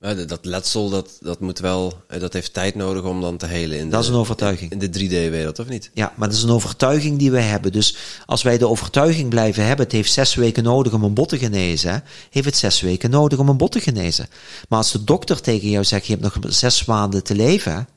Ja, 0.00 0.14
dat 0.14 0.44
letsel, 0.44 0.88
dat, 0.88 1.18
dat 1.20 1.40
moet 1.40 1.58
wel, 1.58 2.02
dat 2.18 2.32
heeft 2.32 2.52
tijd 2.52 2.74
nodig 2.74 3.02
om 3.02 3.20
dan 3.20 3.36
te 3.36 3.46
helen. 3.46 3.78
In 3.78 3.90
dat 3.90 4.00
de, 4.00 4.06
is 4.06 4.12
een 4.12 4.20
overtuiging. 4.20 4.72
In 4.72 4.78
de 4.78 4.86
3D-wereld, 4.88 5.58
of 5.58 5.68
niet? 5.68 5.90
Ja, 5.94 6.12
maar 6.16 6.28
dat 6.28 6.36
is 6.36 6.42
een 6.42 6.50
overtuiging 6.50 7.18
die 7.18 7.30
wij 7.30 7.42
hebben. 7.42 7.72
Dus 7.72 7.96
als 8.26 8.42
wij 8.42 8.58
de 8.58 8.68
overtuiging 8.68 9.28
blijven 9.28 9.66
hebben, 9.66 9.84
het 9.84 9.94
heeft 9.94 10.12
zes 10.12 10.34
weken 10.34 10.62
nodig 10.62 10.92
om 10.92 11.02
een 11.02 11.14
bot 11.14 11.28
te 11.28 11.38
genezen, 11.38 12.04
heeft 12.30 12.46
het 12.46 12.56
zes 12.56 12.80
weken 12.80 13.10
nodig 13.10 13.38
om 13.38 13.48
een 13.48 13.56
bot 13.56 13.72
te 13.72 13.80
genezen. 13.80 14.28
Maar 14.68 14.78
als 14.78 14.92
de 14.92 15.04
dokter 15.04 15.40
tegen 15.40 15.70
jou 15.70 15.84
zegt, 15.84 16.06
je 16.06 16.16
hebt 16.16 16.24
nog 16.24 16.52
zes 16.52 16.84
maanden 16.84 17.24
te 17.24 17.34
leven, 17.34 17.88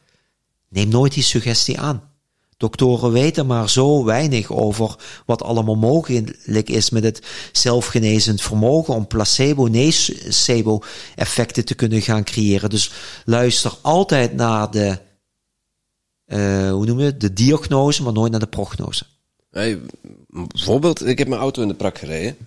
neem 0.69 0.89
nooit 0.89 1.13
die 1.13 1.23
suggestie 1.23 1.79
aan. 1.79 2.03
Doktoren 2.57 3.11
weten 3.11 3.45
maar 3.45 3.69
zo 3.69 4.03
weinig 4.03 4.51
over 4.51 4.95
wat 5.25 5.41
allemaal 5.41 5.75
mogelijk 5.75 6.69
is 6.69 6.89
met 6.89 7.03
het 7.03 7.21
zelfgenezend 7.51 8.41
vermogen 8.41 8.93
om 8.93 9.07
placebo-nocebo-effecten 9.07 11.65
te 11.65 11.75
kunnen 11.75 12.01
gaan 12.01 12.23
creëren. 12.23 12.69
Dus 12.69 12.91
luister 13.25 13.73
altijd 13.81 14.33
naar 14.33 14.71
de, 14.71 14.97
uh, 16.25 16.71
hoe 16.71 16.85
noem 16.85 16.99
je 16.99 17.17
de 17.17 17.33
diagnose, 17.33 18.03
maar 18.03 18.13
nooit 18.13 18.31
naar 18.31 18.39
de 18.39 18.47
prognose. 18.47 19.05
Bijvoorbeeld, 20.27 21.05
ik 21.05 21.17
heb 21.17 21.27
mijn 21.27 21.41
auto 21.41 21.61
in 21.61 21.67
de 21.67 21.73
prak 21.73 21.97
gereden. 21.97 22.37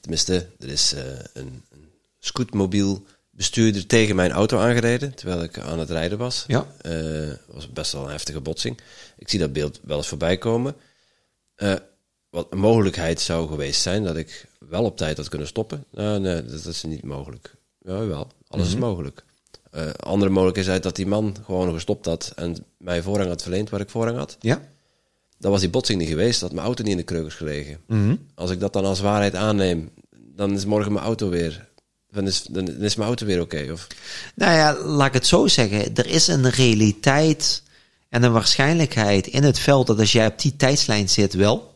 Tenminste, 0.00 0.46
er 0.58 0.68
is 0.68 0.92
een, 1.32 1.62
een 1.72 1.90
scootmobiel 2.18 3.04
bestuurder 3.32 3.86
tegen 3.86 4.16
mijn 4.16 4.30
auto 4.30 4.58
aangereden 4.58 5.14
terwijl 5.14 5.42
ik 5.42 5.58
aan 5.58 5.78
het 5.78 5.90
rijden 5.90 6.18
was. 6.18 6.44
Ja. 6.46 6.66
Uh, 6.86 7.32
was 7.46 7.72
best 7.72 7.92
wel 7.92 8.04
een 8.04 8.10
heftige 8.10 8.40
botsing. 8.40 8.80
Ik 9.16 9.28
zie 9.28 9.38
dat 9.38 9.52
beeld 9.52 9.80
wel 9.82 9.96
eens 9.96 10.08
voorbij 10.08 10.38
komen. 10.38 10.74
Uh, 11.56 11.74
wat 12.30 12.46
een 12.50 12.58
mogelijkheid 12.58 13.20
zou 13.20 13.48
geweest 13.48 13.82
zijn 13.82 14.04
dat 14.04 14.16
ik 14.16 14.48
wel 14.68 14.84
op 14.84 14.96
tijd 14.96 15.16
had 15.16 15.28
kunnen 15.28 15.48
stoppen. 15.48 15.84
Uh, 15.94 16.16
nee, 16.16 16.44
dat 16.44 16.66
is 16.66 16.82
niet 16.82 17.02
mogelijk. 17.04 17.54
Ja, 17.78 18.06
wel. 18.06 18.16
Alles 18.18 18.32
mm 18.48 18.58
-hmm. 18.58 18.62
is 18.62 18.74
mogelijk. 18.74 19.24
Uh, 19.74 19.90
andere 19.90 20.30
mogelijkheid 20.30 20.76
is 20.76 20.82
dat 20.82 20.96
die 20.96 21.06
man 21.06 21.36
gewoon 21.44 21.72
gestopt 21.72 22.06
had 22.06 22.32
en 22.36 22.56
mij 22.76 23.02
voorrang 23.02 23.28
had 23.28 23.42
verleend 23.42 23.70
waar 23.70 23.80
ik 23.80 23.90
voorrang 23.90 24.16
had. 24.16 24.36
Ja. 24.40 24.62
Dan 25.38 25.50
was 25.50 25.60
die 25.60 25.70
botsing 25.70 25.98
niet 25.98 26.08
geweest, 26.08 26.40
dat 26.40 26.52
mijn 26.52 26.66
auto 26.66 26.82
niet 26.82 26.92
in 26.92 26.98
de 26.98 27.02
kreukels 27.02 27.34
gelegen. 27.34 27.78
Mm 27.86 28.04
-hmm. 28.04 28.26
Als 28.34 28.50
ik 28.50 28.60
dat 28.60 28.72
dan 28.72 28.84
als 28.84 29.00
waarheid 29.00 29.34
aanneem, 29.34 29.90
dan 30.10 30.52
is 30.52 30.64
morgen 30.64 30.92
mijn 30.92 31.04
auto 31.04 31.28
weer 31.28 31.68
dan 32.12 32.26
is, 32.26 32.42
dan 32.42 32.68
is 32.68 32.94
mijn 32.94 33.08
auto 33.08 33.26
weer 33.26 33.40
oké. 33.40 33.56
Okay, 33.56 33.70
of? 33.70 33.86
Nou 34.34 34.52
ja, 34.52 34.84
laat 34.84 35.06
ik 35.06 35.12
het 35.12 35.26
zo 35.26 35.46
zeggen. 35.46 35.94
Er 35.94 36.06
is 36.06 36.26
een 36.26 36.50
realiteit 36.50 37.62
en 38.08 38.22
een 38.22 38.32
waarschijnlijkheid 38.32 39.26
in 39.26 39.42
het 39.42 39.58
veld 39.58 39.86
dat 39.86 39.98
als 39.98 40.12
jij 40.12 40.26
op 40.26 40.40
die 40.40 40.56
tijdslijn 40.56 41.08
zit, 41.08 41.34
wel. 41.34 41.70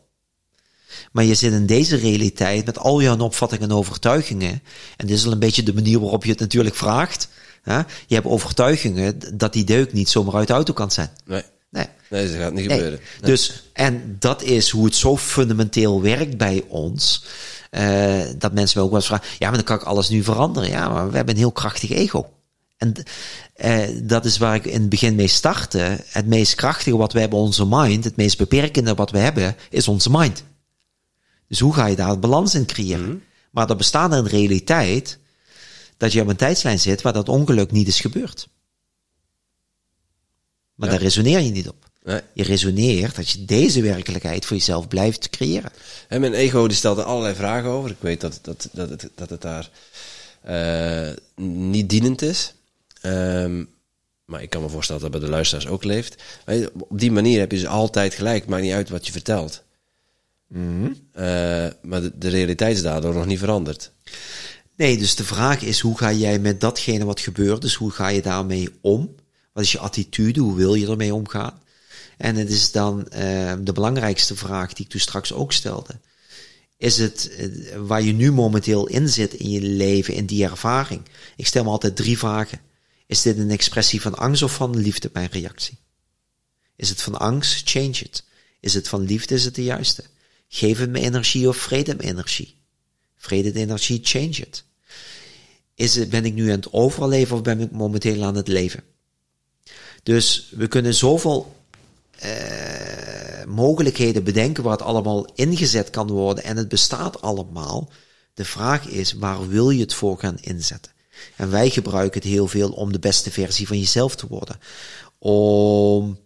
Maar 1.11 1.23
je 1.23 1.35
zit 1.35 1.51
in 1.53 1.65
deze 1.65 1.95
realiteit 1.95 2.65
met 2.65 2.79
al 2.79 3.01
jouw 3.01 3.17
opvattingen 3.17 3.69
en 3.69 3.75
overtuigingen. 3.75 4.61
En 4.97 5.07
dit 5.07 5.17
is 5.17 5.25
al 5.25 5.31
een 5.31 5.39
beetje 5.39 5.63
de 5.63 5.73
manier 5.73 5.99
waarop 5.99 6.23
je 6.23 6.31
het 6.31 6.39
natuurlijk 6.39 6.75
vraagt. 6.75 7.27
Hè? 7.61 7.77
Je 8.07 8.15
hebt 8.15 8.27
overtuigingen 8.27 9.19
dat 9.37 9.53
die 9.53 9.63
deuk 9.63 9.93
niet 9.93 10.09
zomaar 10.09 10.35
uit 10.35 10.47
de 10.47 10.53
auto 10.53 10.73
kan 10.73 10.91
zijn. 10.91 11.09
Nee. 11.25 11.43
Nee. 11.69 11.85
Nee, 12.09 12.27
dat 12.27 12.41
gaat 12.41 12.53
niet 12.53 12.71
gebeuren. 12.71 12.99
Nee. 13.21 13.31
Dus, 13.31 13.63
en 13.73 14.15
dat 14.19 14.43
is 14.43 14.69
hoe 14.69 14.85
het 14.85 14.95
zo 14.95 15.17
fundamenteel 15.17 16.01
werkt 16.01 16.37
bij 16.37 16.63
ons. 16.67 17.23
Uh, 17.71 18.23
dat 18.37 18.53
mensen 18.53 18.77
me 18.79 18.83
ook 18.83 18.91
wel 18.91 18.99
eens 18.99 19.07
vragen, 19.07 19.27
ja, 19.39 19.47
maar 19.47 19.55
dan 19.57 19.65
kan 19.65 19.77
ik 19.77 19.83
alles 19.83 20.09
nu 20.09 20.23
veranderen. 20.23 20.69
Ja, 20.69 20.89
maar 20.89 21.09
we 21.09 21.15
hebben 21.15 21.33
een 21.33 21.39
heel 21.41 21.51
krachtig 21.51 21.89
ego. 21.89 22.31
En 22.77 22.93
uh, 23.57 24.01
dat 24.03 24.25
is 24.25 24.37
waar 24.37 24.55
ik 24.55 24.65
in 24.65 24.81
het 24.81 24.89
begin 24.89 25.15
mee 25.15 25.27
startte. 25.27 26.03
Het 26.07 26.25
meest 26.25 26.55
krachtige 26.55 26.97
wat 26.97 27.13
we 27.13 27.19
hebben, 27.19 27.39
onze 27.39 27.65
mind, 27.65 28.03
het 28.03 28.15
meest 28.15 28.37
beperkende 28.37 28.93
wat 28.93 29.11
we 29.11 29.17
hebben, 29.17 29.55
is 29.69 29.87
onze 29.87 30.09
mind. 30.11 30.43
Dus 31.47 31.59
hoe 31.59 31.73
ga 31.73 31.85
je 31.85 31.95
daar 31.95 32.19
balans 32.19 32.55
in 32.55 32.65
creëren? 32.65 32.99
Mm 33.01 33.09
-hmm. 33.09 33.23
Maar 33.51 33.69
er 33.69 33.75
bestaat 33.75 34.11
een 34.11 34.27
realiteit 34.27 35.19
dat 35.97 36.11
je 36.11 36.21
op 36.21 36.27
een 36.27 36.35
tijdslijn 36.35 36.79
zit 36.79 37.01
waar 37.01 37.13
dat 37.13 37.29
ongeluk 37.29 37.71
niet 37.71 37.87
is 37.87 37.99
gebeurd. 37.99 38.47
Maar 40.75 40.87
Ja. 40.87 40.93
daar 40.93 41.03
resoneer 41.03 41.39
je 41.39 41.51
niet 41.51 41.69
op. 41.69 41.86
Nee. 42.07 42.21
Je 42.33 42.43
resoneert 42.43 43.15
dat 43.15 43.29
je 43.29 43.45
deze 43.45 43.81
werkelijkheid 43.81 44.45
voor 44.45 44.57
jezelf 44.57 44.87
blijft 44.87 45.29
creëren. 45.29 45.71
En 46.07 46.21
mijn 46.21 46.33
ego 46.33 46.67
die 46.67 46.77
stelt 46.77 46.97
er 46.97 47.03
allerlei 47.03 47.35
vragen 47.35 47.69
over. 47.69 47.89
Ik 47.89 47.97
weet 47.99 48.21
dat, 48.21 48.39
dat, 48.41 48.69
dat, 48.71 48.89
het, 48.89 49.09
dat 49.15 49.29
het 49.29 49.41
daar 49.41 49.69
eh, 50.41 51.09
niet 51.45 51.89
dienend 51.89 52.21
is. 52.21 52.53
Ehm, 53.01 53.63
maar 54.25 54.41
ik 54.41 54.49
kan 54.49 54.61
me 54.61 54.69
voorstellen 54.69 55.01
dat 55.01 55.11
dat 55.11 55.19
bij 55.19 55.29
de 55.29 55.35
luisteraars 55.35 55.67
ook 55.67 55.83
leeft. 55.83 56.23
Je, 56.45 56.71
Op 56.77 56.99
die 56.99 57.11
manier 57.11 57.39
heb 57.39 57.51
je 57.51 57.57
dus 57.57 57.67
altijd 57.67 58.13
gelijk. 58.13 58.47
Maakt 58.47 58.63
niet 58.63 58.73
uit 58.73 58.89
wat 58.89 59.05
je 59.05 59.11
vertelt. 59.11 59.63
Eh, 61.11 61.67
maar 61.81 62.01
de, 62.01 62.17
de 62.17 62.29
realiteit 62.29 62.75
is 62.75 62.81
daardoor 62.81 63.13
nog 63.13 63.25
niet 63.25 63.39
veranderd. 63.39 63.91
Nee, 64.75 64.97
dus 64.97 65.15
de 65.15 65.23
vraag 65.23 65.61
is 65.61 65.79
hoe 65.79 65.97
ga 65.97 66.11
jij 66.11 66.39
met 66.39 66.61
datgene 66.61 67.05
wat 67.05 67.19
gebeurt, 67.19 67.61
dus 67.61 67.75
hoe 67.75 67.91
ga 67.91 68.07
je 68.07 68.21
daarmee 68.21 68.69
om? 68.81 69.15
Wat 69.53 69.63
is 69.63 69.71
je 69.71 69.79
attitude? 69.79 70.39
Hoe 70.39 70.55
wil 70.55 70.73
je 70.73 70.87
ermee 70.87 71.13
omgaan? 71.13 71.65
En 72.17 72.35
het 72.35 72.49
is 72.49 72.71
dan 72.71 72.99
uh, 72.99 73.53
de 73.59 73.71
belangrijkste 73.73 74.35
vraag 74.35 74.73
die 74.73 74.85
ik 74.85 74.91
toen 74.91 74.99
straks 74.99 75.33
ook 75.33 75.53
stelde. 75.53 75.99
Is 76.77 76.97
het 76.97 77.31
uh, 77.39 77.75
waar 77.77 78.01
je 78.01 78.13
nu 78.13 78.31
momenteel 78.31 78.87
in 78.87 79.09
zit 79.09 79.33
in 79.33 79.49
je 79.49 79.61
leven, 79.61 80.13
in 80.13 80.25
die 80.25 80.43
ervaring? 80.43 81.01
Ik 81.35 81.47
stel 81.47 81.63
me 81.63 81.69
altijd 81.69 81.95
drie 81.95 82.17
vragen. 82.17 82.59
Is 83.05 83.21
dit 83.21 83.37
een 83.37 83.51
expressie 83.51 84.01
van 84.01 84.15
angst 84.15 84.43
of 84.43 84.53
van 84.53 84.77
liefde, 84.77 85.09
mijn 85.13 85.29
reactie? 85.31 85.77
Is 86.75 86.89
het 86.89 87.01
van 87.01 87.19
angst? 87.19 87.69
Change 87.69 87.87
it. 87.87 88.23
Is 88.59 88.73
het 88.73 88.87
van 88.87 89.01
liefde? 89.01 89.35
Is 89.35 89.45
het 89.45 89.55
de 89.55 89.63
juiste? 89.63 90.03
Geef 90.47 90.79
het 90.79 90.89
me 90.89 90.99
energie 90.99 91.47
of 91.47 91.57
vrede 91.57 91.95
me 91.95 92.03
energie? 92.03 92.55
Vrede 93.17 93.51
de 93.51 93.59
energie, 93.59 93.99
change 94.03 94.27
it. 94.27 94.63
Is 95.75 95.95
het, 95.95 96.09
ben 96.09 96.25
ik 96.25 96.33
nu 96.33 96.43
aan 96.49 96.55
het 96.55 96.73
overleven 96.73 97.35
of 97.35 97.41
ben 97.41 97.59
ik 97.59 97.71
momenteel 97.71 98.23
aan 98.23 98.35
het 98.35 98.47
leven? 98.47 98.83
Dus 100.03 100.51
we 100.55 100.67
kunnen 100.67 100.93
zoveel 100.93 101.56
mogelijkheden 103.47 104.23
bedenken 104.23 104.63
waar 104.63 104.71
het 104.71 104.81
allemaal 104.81 105.25
ingezet 105.35 105.89
kan 105.89 106.07
worden 106.07 106.43
en 106.43 106.57
het 106.57 106.67
bestaat 106.67 107.21
allemaal. 107.21 107.89
De 108.33 108.45
vraag 108.45 108.87
is, 108.87 109.13
waar 109.13 109.47
wil 109.47 109.69
je 109.69 109.79
het 109.79 109.93
voor 109.93 110.19
gaan 110.19 110.37
inzetten? 110.41 110.91
En 111.35 111.49
wij 111.49 111.69
gebruiken 111.69 112.21
het 112.21 112.29
heel 112.29 112.47
veel 112.47 112.69
om 112.69 112.91
de 112.91 112.99
beste 112.99 113.31
versie 113.31 113.67
van 113.67 113.79
jezelf 113.79 114.15
te 114.15 114.27
worden. 114.27 114.59
Om 115.19 116.19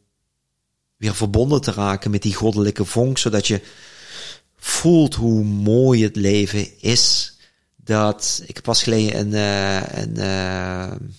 weer 0.97 1.15
verbonden 1.15 1.61
te 1.61 1.71
raken 1.71 2.11
met 2.11 2.21
die 2.21 2.33
goddelijke 2.33 2.85
vonk, 2.85 3.17
zodat 3.17 3.47
je 3.47 3.61
voelt 4.57 5.15
hoe 5.15 5.43
mooi 5.43 6.03
het 6.03 6.15
leven 6.15 6.79
is. 6.81 7.35
Dat 7.75 8.43
ik 8.45 8.61
pas 8.61 8.83
geleden 8.83 9.19
een, 9.19 9.33
uh, 9.33 10.03
een 10.03 11.15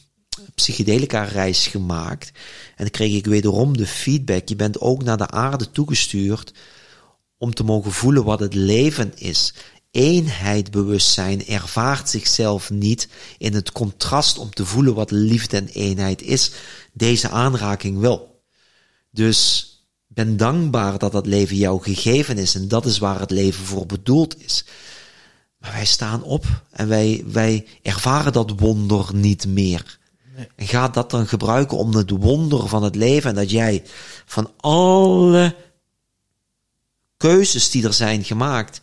uh, 0.53 0.55
psychedelica 0.55 1.23
reis 1.23 1.67
gemaakt. 1.67 2.33
En 2.69 2.85
dan 2.85 2.91
kreeg 2.91 3.15
ik 3.15 3.27
wederom 3.27 3.77
de 3.77 3.87
feedback. 3.87 4.49
Je 4.49 4.57
bent 4.57 4.81
ook 4.81 5.03
naar 5.03 5.17
de 5.17 5.31
aarde 5.31 5.71
toegestuurd 5.71 6.53
om 7.39 7.55
te 7.55 7.65
mogen 7.65 7.93
voelen 7.93 8.25
wat 8.25 8.41
het 8.41 8.55
leven 8.55 9.13
is. 9.19 9.55
Eenheid 9.91 10.71
bewustzijn 10.71 11.47
ervaart 11.47 12.09
zichzelf 12.09 12.71
niet 12.71 13.09
in 13.39 13.55
het 13.55 13.73
contrast 13.73 14.39
om 14.39 14.51
te 14.51 14.67
voelen 14.67 14.95
wat 14.95 15.11
liefde 15.11 15.57
en 15.57 15.69
eenheid 15.69 16.23
is. 16.23 16.51
Deze 16.93 17.29
aanraking 17.29 17.99
wel. 17.99 18.43
Dus 19.11 19.67
ben 20.07 20.37
dankbaar 20.37 20.99
dat 20.99 21.13
dat 21.13 21.27
leven 21.27 21.57
jou 21.57 21.83
gegeven 21.83 22.39
is 22.39 22.55
en 22.55 22.69
dat 22.69 22.87
is 22.87 22.99
waar 22.99 23.21
het 23.21 23.31
leven 23.31 23.65
voor 23.65 23.87
bedoeld 23.87 24.45
is. 24.45 24.65
Maar 25.59 25.73
wij 25.73 25.85
staan 25.85 26.23
op 26.23 26.63
en 26.71 26.89
wij, 26.89 27.25
wij 27.27 27.67
ervaren 27.83 28.33
dat 28.33 28.53
wonder 28.57 29.11
niet 29.15 29.47
meer. 29.47 29.99
Nee. 30.37 30.49
En 30.57 30.67
ga 30.67 30.89
dat 30.89 31.11
dan 31.11 31.27
gebruiken 31.27 31.77
om 31.77 31.95
het 31.95 32.11
wonder 32.11 32.69
van 32.69 32.83
het 32.83 32.95
leven 32.95 33.31
en 33.31 33.37
dat 33.37 33.51
jij 33.51 33.83
van 34.25 34.51
alle 34.57 35.57
keuzes 37.17 37.71
die 37.71 37.85
er 37.85 37.93
zijn 37.93 38.25
gemaakt, 38.25 38.81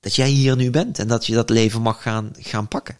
dat 0.00 0.14
jij 0.14 0.28
hier 0.28 0.56
nu 0.56 0.70
bent 0.70 0.98
en 0.98 1.08
dat 1.08 1.26
je 1.26 1.34
dat 1.34 1.50
leven 1.50 1.82
mag 1.82 2.02
gaan, 2.02 2.32
gaan 2.38 2.68
pakken. 2.68 2.98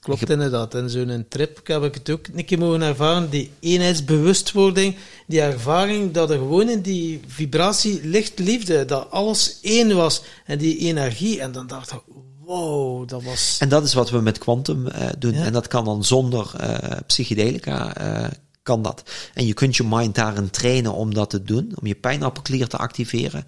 Klopt 0.00 0.30
inderdaad. 0.30 0.74
En 0.74 0.90
zo'n 0.90 1.26
trip 1.28 1.66
heb 1.66 1.82
ik 1.82 1.94
het 1.94 2.10
ook 2.10 2.26
een 2.26 2.44
keer 2.44 2.58
mogen 2.58 2.82
ervaren. 2.82 3.30
Die 3.30 3.50
eenheidsbewustwording, 3.60 4.96
die 5.26 5.40
ervaring 5.40 6.12
dat 6.12 6.30
er 6.30 6.36
gewoon 6.36 6.68
in 6.68 6.80
die 6.80 7.20
vibratie 7.26 8.06
licht 8.06 8.38
liefde, 8.38 8.84
dat 8.84 9.10
alles 9.10 9.58
één 9.62 9.96
was 9.96 10.22
en 10.44 10.58
die 10.58 10.78
energie. 10.78 11.40
En 11.40 11.52
dan 11.52 11.66
dacht 11.66 11.92
ik, 11.92 12.00
wow, 12.48 13.08
dat 13.08 13.22
was... 13.22 13.56
En 13.60 13.68
dat 13.68 13.84
is 13.84 13.94
wat 13.94 14.10
we 14.10 14.20
met 14.20 14.38
Quantum 14.38 14.86
uh, 14.86 15.08
doen. 15.18 15.34
En 15.34 15.52
dat 15.52 15.66
kan 15.66 15.84
dan 15.84 16.04
zonder 16.04 16.52
uh, 16.60 16.98
psychedelica 17.06 18.00
uh, 18.00 18.28
kan 18.68 18.82
dat. 18.82 19.02
En 19.34 19.46
je 19.46 19.54
kunt 19.54 19.76
je 19.76 19.84
mind 19.84 20.14
daarin 20.14 20.50
trainen 20.50 20.92
om 20.92 21.14
dat 21.14 21.30
te 21.30 21.42
doen, 21.42 21.72
om 21.80 21.86
je 21.86 21.94
pijnappelklier 21.94 22.68
te 22.68 22.76
activeren. 22.76 23.44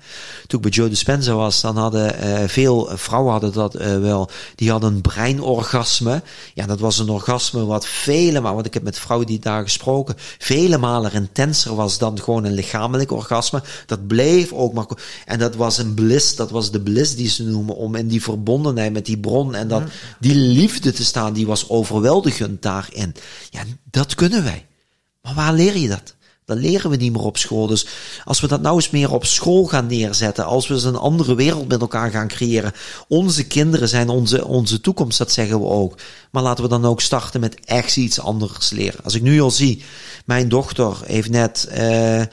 Toen 0.46 0.58
ik 0.58 0.64
bij 0.64 0.70
Joe 0.70 0.88
Dispenza 0.88 1.34
was, 1.34 1.60
dan 1.60 1.76
hadden 1.76 2.24
uh, 2.24 2.48
veel 2.48 2.90
vrouwen 2.94 3.32
hadden 3.32 3.52
dat 3.52 3.74
uh, 3.74 3.98
wel. 3.98 4.30
Die 4.54 4.70
hadden 4.70 4.94
een 4.94 5.00
breinorgasme. 5.00 6.22
Ja, 6.54 6.66
dat 6.66 6.80
was 6.80 6.98
een 6.98 7.08
orgasme 7.08 7.64
wat 7.64 7.86
vele 7.86 8.40
malen, 8.40 8.54
want 8.54 8.66
ik 8.66 8.74
heb 8.74 8.82
met 8.82 8.98
vrouwen 8.98 9.26
die 9.26 9.38
daar 9.38 9.62
gesproken, 9.62 10.14
vele 10.38 10.78
malen 10.78 11.12
intenser 11.12 11.74
was 11.74 11.98
dan 11.98 12.20
gewoon 12.20 12.44
een 12.44 12.52
lichamelijk 12.52 13.12
orgasme. 13.12 13.62
Dat 13.86 14.06
bleef 14.06 14.52
ook 14.52 14.72
maar. 14.72 14.86
En 15.26 15.38
dat 15.38 15.54
was 15.54 15.78
een 15.78 15.94
bliss, 15.94 16.36
dat 16.36 16.50
was 16.50 16.70
de 16.70 16.80
bliss 16.80 17.16
die 17.16 17.28
ze 17.28 17.44
noemen, 17.44 17.76
om 17.76 17.94
in 17.94 18.08
die 18.08 18.22
verbondenheid 18.22 18.92
met 18.92 19.06
die 19.06 19.18
bron 19.18 19.54
en 19.54 19.68
dat, 19.68 19.82
die 20.18 20.34
liefde 20.34 20.92
te 20.92 21.04
staan, 21.04 21.32
die 21.32 21.46
was 21.46 21.68
overweldigend 21.68 22.62
daarin. 22.62 23.14
Ja, 23.50 23.62
dat 23.90 24.14
kunnen 24.14 24.44
wij. 24.44 24.68
Maar 25.22 25.34
waar 25.34 25.52
leer 25.52 25.76
je 25.76 25.88
dat? 25.88 26.14
Dat 26.50 26.58
leren 26.58 26.90
we 26.90 26.96
niet 26.96 27.12
meer 27.12 27.22
op 27.22 27.36
school. 27.36 27.66
Dus 27.66 27.86
als 28.24 28.40
we 28.40 28.46
dat 28.46 28.62
nou 28.62 28.74
eens 28.74 28.90
meer 28.90 29.12
op 29.12 29.24
school 29.24 29.64
gaan 29.64 29.86
neerzetten, 29.86 30.44
als 30.44 30.68
we 30.68 30.74
eens 30.74 30.84
een 30.84 30.96
andere 30.96 31.34
wereld 31.34 31.68
met 31.68 31.80
elkaar 31.80 32.10
gaan 32.10 32.28
creëren. 32.28 32.72
Onze 33.08 33.46
kinderen 33.46 33.88
zijn 33.88 34.08
onze, 34.08 34.46
onze 34.46 34.80
toekomst, 34.80 35.18
dat 35.18 35.32
zeggen 35.32 35.60
we 35.60 35.66
ook. 35.66 35.98
Maar 36.30 36.42
laten 36.42 36.64
we 36.64 36.70
dan 36.70 36.84
ook 36.84 37.00
starten 37.00 37.40
met 37.40 37.64
echt 37.64 37.96
iets 37.96 38.20
anders 38.20 38.70
leren. 38.70 39.04
Als 39.04 39.14
ik 39.14 39.22
nu 39.22 39.40
al 39.40 39.50
zie, 39.50 39.82
mijn 40.24 40.48
dochter 40.48 40.96
heeft 41.04 41.30
net 41.30 41.68
uh, 41.70 42.20
uh, 42.20 42.26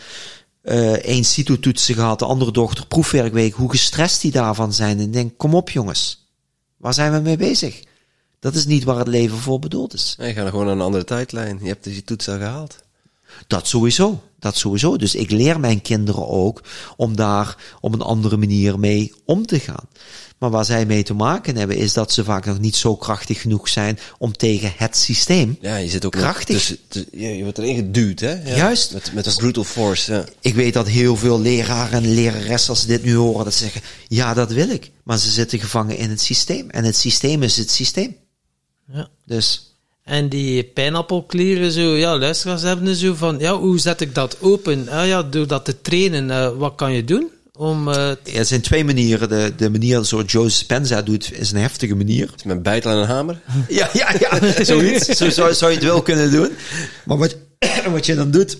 één 0.93 1.23
CITO-toetsen 1.23 1.95
gehad, 1.95 2.19
de 2.19 2.25
andere 2.25 2.51
dochter 2.51 2.87
proefwerkweek, 2.87 3.53
hoe 3.53 3.69
gestrest 3.69 4.21
die 4.21 4.31
daarvan 4.31 4.73
zijn. 4.73 4.97
En 4.97 5.03
ik 5.05 5.13
denk, 5.13 5.37
kom 5.37 5.55
op 5.55 5.69
jongens, 5.69 6.27
waar 6.77 6.93
zijn 6.93 7.11
we 7.11 7.19
mee 7.19 7.37
bezig? 7.37 7.83
Dat 8.39 8.55
is 8.55 8.65
niet 8.65 8.83
waar 8.83 8.97
het 8.97 9.07
leven 9.07 9.37
voor 9.37 9.59
bedoeld 9.59 9.93
is. 9.93 10.15
Nee, 10.17 10.27
je 10.27 10.33
gaat 10.33 10.49
gewoon 10.49 10.65
naar 10.65 10.75
een 10.75 10.81
andere 10.81 11.03
tijdlijn. 11.03 11.59
Je 11.61 11.67
hebt 11.67 11.83
dus 11.83 11.95
je 11.95 12.03
toets 12.03 12.29
al 12.29 12.37
gehaald. 12.37 12.77
Dat 13.47 13.67
sowieso. 13.67 14.23
Dat 14.39 14.57
sowieso. 14.57 14.97
Dus 14.97 15.15
ik 15.15 15.31
leer 15.31 15.59
mijn 15.59 15.81
kinderen 15.81 16.27
ook 16.27 16.61
om 16.97 17.15
daar 17.15 17.57
op 17.81 17.93
een 17.93 18.01
andere 18.01 18.37
manier 18.37 18.79
mee 18.79 19.13
om 19.25 19.45
te 19.45 19.59
gaan. 19.59 19.87
Maar 20.37 20.49
waar 20.49 20.65
zij 20.65 20.85
mee 20.85 21.03
te 21.03 21.13
maken 21.13 21.55
hebben, 21.55 21.77
is 21.77 21.93
dat 21.93 22.11
ze 22.11 22.23
vaak 22.23 22.45
nog 22.45 22.59
niet 22.59 22.75
zo 22.75 22.95
krachtig 22.95 23.41
genoeg 23.41 23.69
zijn 23.69 23.99
om 24.17 24.37
tegen 24.37 24.73
het 24.75 24.97
systeem. 24.97 25.57
Ja, 25.61 25.75
je 25.75 25.89
zit 25.89 26.05
ook 26.05 26.11
krachtig. 26.11 26.67
Dus, 26.67 26.75
dus, 26.87 27.05
je 27.11 27.43
wordt 27.43 27.57
erin 27.57 27.75
geduwd, 27.75 28.19
hè? 28.19 28.31
Ja, 28.31 28.55
Juist. 28.55 28.93
Met, 28.93 29.13
met 29.13 29.25
een 29.25 29.35
brutal 29.35 29.63
force. 29.63 30.13
Ja. 30.13 30.25
Ik 30.41 30.55
weet 30.55 30.73
dat 30.73 30.87
heel 30.87 31.15
veel 31.15 31.39
leraren 31.39 32.03
en 32.03 32.13
leraressen, 32.13 32.69
als 32.69 32.81
ze 32.81 32.87
dit 32.87 33.03
nu 33.03 33.15
horen, 33.15 33.43
dat 33.43 33.53
ze 33.53 33.63
zeggen: 33.63 33.81
ja, 34.07 34.33
dat 34.33 34.51
wil 34.51 34.69
ik. 34.69 34.91
Maar 35.03 35.17
ze 35.17 35.29
zitten 35.29 35.59
gevangen 35.59 35.97
in 35.97 36.09
het 36.09 36.21
systeem. 36.21 36.69
En 36.69 36.83
het 36.83 36.95
systeem 36.95 37.43
is 37.43 37.57
het 37.57 37.71
systeem. 37.71 38.15
Ja. 38.93 39.07
Dus. 39.25 39.71
En 40.03 40.29
die 40.29 40.63
pijnappelklieren, 40.63 41.71
zo, 41.71 41.81
ja, 41.81 42.17
luisteraars 42.17 42.61
hebben 42.61 42.95
zo 42.95 43.13
van, 43.13 43.39
ja, 43.39 43.57
hoe 43.57 43.79
zet 43.79 44.01
ik 44.01 44.15
dat 44.15 44.37
open? 44.41 44.89
Ah, 44.89 45.07
ja, 45.07 45.23
door 45.23 45.47
dat 45.47 45.65
te 45.65 45.81
trainen, 45.81 46.29
uh, 46.29 46.57
wat 46.57 46.75
kan 46.75 46.93
je 46.93 47.03
doen? 47.03 47.31
Om, 47.57 47.87
uh, 47.87 47.93
ja, 48.23 48.39
er 48.39 48.45
zijn 48.45 48.61
twee 48.61 48.83
manieren. 48.83 49.29
De, 49.29 49.53
de 49.57 49.69
manier 49.69 50.03
zoals 50.03 50.31
Joe 50.31 50.49
Spenza 50.49 51.01
doet, 51.01 51.31
is 51.33 51.51
een 51.51 51.57
heftige 51.57 51.95
manier. 51.95 52.29
Met 52.45 52.63
bijtel 52.63 52.91
en 52.91 52.97
een 52.97 53.05
hamer? 53.05 53.39
ja, 53.67 53.89
ja, 53.93 54.15
ja, 54.19 54.53
zoiets. 54.63 55.05
zo 55.05 55.29
zou, 55.29 55.53
zou 55.53 55.71
je 55.71 55.77
het 55.77 55.85
wel 55.85 56.01
kunnen 56.01 56.31
doen. 56.31 56.49
Maar 57.05 57.17
wat, 57.17 57.35
wat 57.91 58.05
je 58.05 58.15
dan 58.15 58.31
doet, 58.31 58.57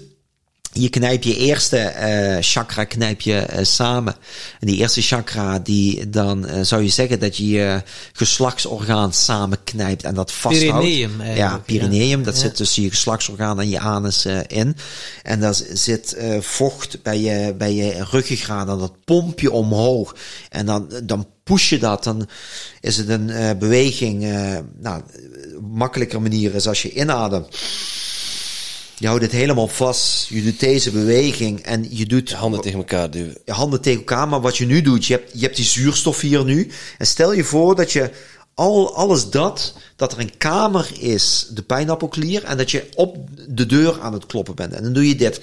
je 0.82 0.90
knijp 0.90 1.24
je 1.24 1.38
eerste 1.38 1.94
uh, 2.00 2.38
chakra 2.42 2.84
knijp 2.84 3.22
je 3.22 3.48
uh, 3.54 3.60
samen. 3.62 4.16
En 4.60 4.68
die 4.68 4.78
eerste 4.78 5.02
chakra, 5.02 5.60
die 5.60 6.10
dan 6.10 6.46
uh, 6.46 6.62
zou 6.62 6.84
je 6.84 6.90
zeggen 6.90 7.20
dat 7.20 7.38
je 7.38 7.48
je 7.48 7.82
geslachtsorgaan 8.14 9.14
samen 9.14 9.58
knijpt 9.64 10.04
en 10.04 10.16
dat 10.16 10.32
vasthoudt. 10.32 10.78
Perineum 10.78 11.24
Ja, 11.24 11.58
perineum. 11.66 12.24
Dat 12.24 12.36
ja. 12.36 12.42
zit 12.42 12.56
tussen 12.56 12.84
je 12.84 12.90
geslachtsorgaan 12.90 13.60
en 13.60 13.70
je 13.70 13.80
anus 13.80 14.26
in. 14.48 14.76
En 15.24 15.40
daar 15.40 15.56
zit 15.74 16.18
vocht 16.40 17.02
bij 17.04 17.20
je, 17.20 17.56
bij 17.58 17.74
je 17.74 18.04
ruggengraat 18.12 18.70
en 18.70 18.78
dat 18.78 19.04
pomp 19.06 19.40
je 19.40 19.52
omhoog. 19.52 20.16
En 20.50 20.66
dan, 20.66 20.92
dan 21.04 21.28
push 21.44 21.70
je 21.70 21.80
dat, 21.80 22.04
dan 22.04 22.28
is 22.82 22.98
het 22.98 23.10
een 23.10 23.58
beweging. 23.60 24.22
nou, 24.80 25.02
makkelijker 25.72 26.22
manier 26.22 26.56
is 26.56 26.68
als 26.68 26.82
je 26.82 26.94
inademt 26.94 27.48
je 29.00 29.08
houdt 29.08 29.24
het 29.24 29.32
helemaal 29.32 29.68
vast. 29.68 30.28
Je 30.30 30.44
doet 30.44 30.60
deze 30.60 30.92
beweging 30.92 31.60
en 31.60 31.88
je 31.90 32.06
doet... 32.06 32.30
Je 32.30 32.36
handen 32.36 32.62
tegen 32.62 32.78
elkaar 32.78 33.12
duwen. 33.12 33.38
Je 33.46 33.52
handen 33.52 33.82
tegen 33.82 34.00
elkaar. 34.00 34.28
Maar 34.28 34.42
wat 34.42 34.58
je 34.58 34.66
nu 34.66 34.82
doet, 34.82 35.06
je 35.06 35.14
hebt, 35.14 35.32
je 35.34 35.40
hebt 35.42 35.56
die 35.56 35.66
zuurstof 35.66 36.22
hier 36.22 36.46
nu. 36.46 36.72
En 36.98 37.08
stel 37.08 37.34
je 37.34 37.44
voor 37.44 37.76
dat 37.76 37.92
je 37.92 38.12
al, 38.54 38.96
alles 38.96 39.30
dat, 39.30 39.74
dat 39.96 40.14
er 40.14 40.20
een 40.20 40.38
kamer 40.38 40.90
is, 41.00 41.48
de 41.50 41.62
pijnappelklier, 41.62 42.44
en 42.44 42.58
dat 42.58 42.72
je 42.72 42.90
op 42.96 43.18
de 43.48 43.66
deur 43.66 44.02
aan 44.02 44.14
het 44.14 44.26
kloppen 44.26 44.56
bent. 44.56 44.74
En 44.74 44.84
dan 44.84 44.94
doe 44.94 45.08
je 45.08 45.16
dit. 45.16 45.42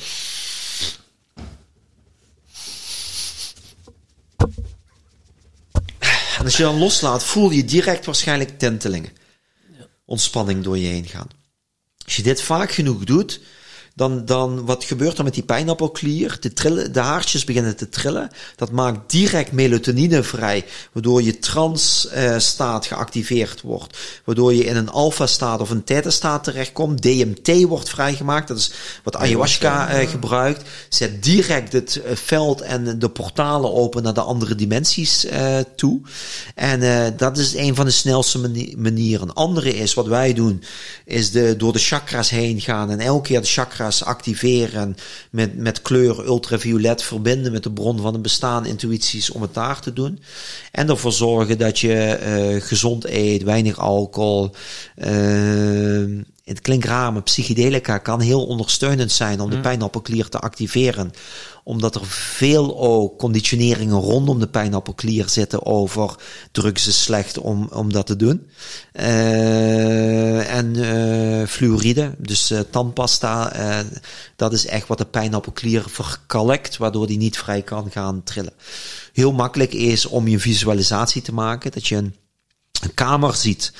En 6.38 6.44
als 6.44 6.56
je 6.56 6.62
dan 6.62 6.78
loslaat, 6.78 7.24
voel 7.24 7.50
je 7.50 7.64
direct 7.64 8.04
waarschijnlijk 8.04 8.58
tentelingen. 8.58 9.12
Ontspanning 10.04 10.64
door 10.64 10.78
je 10.78 10.86
heen 10.86 11.06
gaan. 11.06 11.33
Als 12.04 12.16
je 12.16 12.22
dit 12.22 12.42
vaak 12.42 12.72
genoeg 12.72 13.04
doet, 13.04 13.40
dan, 13.96 14.24
dan 14.24 14.64
wat 14.64 14.84
gebeurt 14.84 15.18
er 15.18 15.24
met 15.24 15.34
die 15.34 15.42
pijnappelklier? 15.42 16.36
De, 16.40 16.52
trillen, 16.52 16.92
de 16.92 17.00
haartjes 17.00 17.44
beginnen 17.44 17.76
te 17.76 17.88
trillen. 17.88 18.30
Dat 18.56 18.70
maakt 18.70 19.10
direct 19.10 19.52
melatonine 19.52 20.22
vrij, 20.22 20.64
waardoor 20.92 21.22
je 21.22 21.38
trans-staat 21.38 22.86
geactiveerd 22.86 23.60
wordt. 23.60 23.98
Waardoor 24.24 24.54
je 24.54 24.64
in 24.64 24.76
een 24.76 24.88
alpha-staat 24.88 25.60
of 25.60 25.70
een 25.70 25.84
theta-staat 25.84 26.44
terechtkomt. 26.44 27.02
DMT 27.02 27.62
wordt 27.62 27.88
vrijgemaakt, 27.88 28.48
dat 28.48 28.56
is 28.56 28.72
wat 29.02 29.16
ayahuasca 29.16 30.00
uh, 30.00 30.08
gebruikt. 30.08 30.68
Zet 30.88 31.22
direct 31.22 31.72
het 31.72 32.00
veld 32.12 32.60
en 32.60 32.98
de 32.98 33.08
portalen 33.08 33.74
open 33.74 34.02
naar 34.02 34.14
de 34.14 34.20
andere 34.20 34.54
dimensies 34.54 35.24
uh, 35.24 35.58
toe. 35.76 36.00
En 36.54 37.14
dat 37.16 37.38
is 37.38 37.54
een 37.54 37.74
van 37.74 37.84
de 37.84 37.90
snelste 37.90 38.38
manieren. 38.76 39.28
Een 39.28 39.34
andere 39.34 39.74
is, 39.74 39.94
wat 39.94 40.06
wij 40.06 40.32
doen, 40.32 40.62
is 41.04 41.30
de, 41.30 41.56
door 41.56 41.72
de 41.72 41.78
chakras 41.78 42.30
heen 42.30 42.60
gaan 42.60 42.90
en 42.90 43.00
elke 43.00 43.28
keer 43.28 43.40
de 43.40 43.46
chakras 43.84 44.04
activeren, 44.04 44.96
met, 45.30 45.56
met 45.56 45.82
kleur 45.82 46.26
ultraviolet 46.26 47.02
verbinden 47.02 47.52
met 47.52 47.62
de 47.62 47.72
bron 47.72 48.00
van 48.00 48.12
het 48.12 48.22
bestaan, 48.22 48.66
intuïties 48.66 49.30
om 49.30 49.42
het 49.42 49.54
daar 49.54 49.80
te 49.80 49.92
doen. 49.92 50.18
En 50.72 50.88
ervoor 50.88 51.12
zorgen 51.12 51.58
dat 51.58 51.78
je 51.78 52.18
uh, 52.54 52.62
gezond 52.62 53.04
eet, 53.04 53.42
weinig 53.42 53.78
alcohol, 53.78 54.50
uh, 54.96 56.22
het 56.44 56.60
klinkt 56.60 56.84
raar, 56.84 57.12
maar 57.12 57.22
psychedelica 57.22 57.98
kan 57.98 58.20
heel 58.20 58.46
ondersteunend 58.46 59.12
zijn 59.12 59.40
om 59.40 59.50
de 59.50 59.60
pijnappelklier 59.60 60.28
te 60.28 60.38
activeren. 60.38 61.10
Omdat 61.62 61.94
er 61.94 62.06
veel 62.06 62.78
ook 62.78 63.18
conditioneringen 63.18 63.96
rondom 63.96 64.38
de 64.40 64.48
pijnappelklier 64.48 65.28
zitten 65.28 65.66
over 65.66 66.14
drugs 66.52 66.86
is 66.86 67.02
slecht 67.02 67.38
om, 67.38 67.68
om 67.72 67.92
dat 67.92 68.06
te 68.06 68.16
doen. 68.16 68.46
Uh, 68.92 70.56
en 70.56 70.76
uh, 70.76 71.46
fluoride, 71.46 72.14
dus 72.18 72.50
uh, 72.50 72.60
tandpasta, 72.70 73.52
dat 74.36 74.52
is 74.52 74.66
echt 74.66 74.88
wat 74.88 74.98
de 74.98 75.04
pijnappelklier 75.04 75.84
verkalkt, 75.86 76.76
waardoor 76.76 77.06
die 77.06 77.18
niet 77.18 77.38
vrij 77.38 77.62
kan 77.62 77.90
gaan 77.90 78.22
trillen. 78.22 78.52
Heel 79.12 79.32
makkelijk 79.32 79.72
is 79.72 80.06
om 80.06 80.28
je 80.28 80.38
visualisatie 80.38 81.22
te 81.22 81.34
maken, 81.34 81.72
dat 81.72 81.86
je 81.86 81.96
een 81.96 82.14
een 82.82 82.94
kamer 82.94 83.34
ziet 83.34 83.72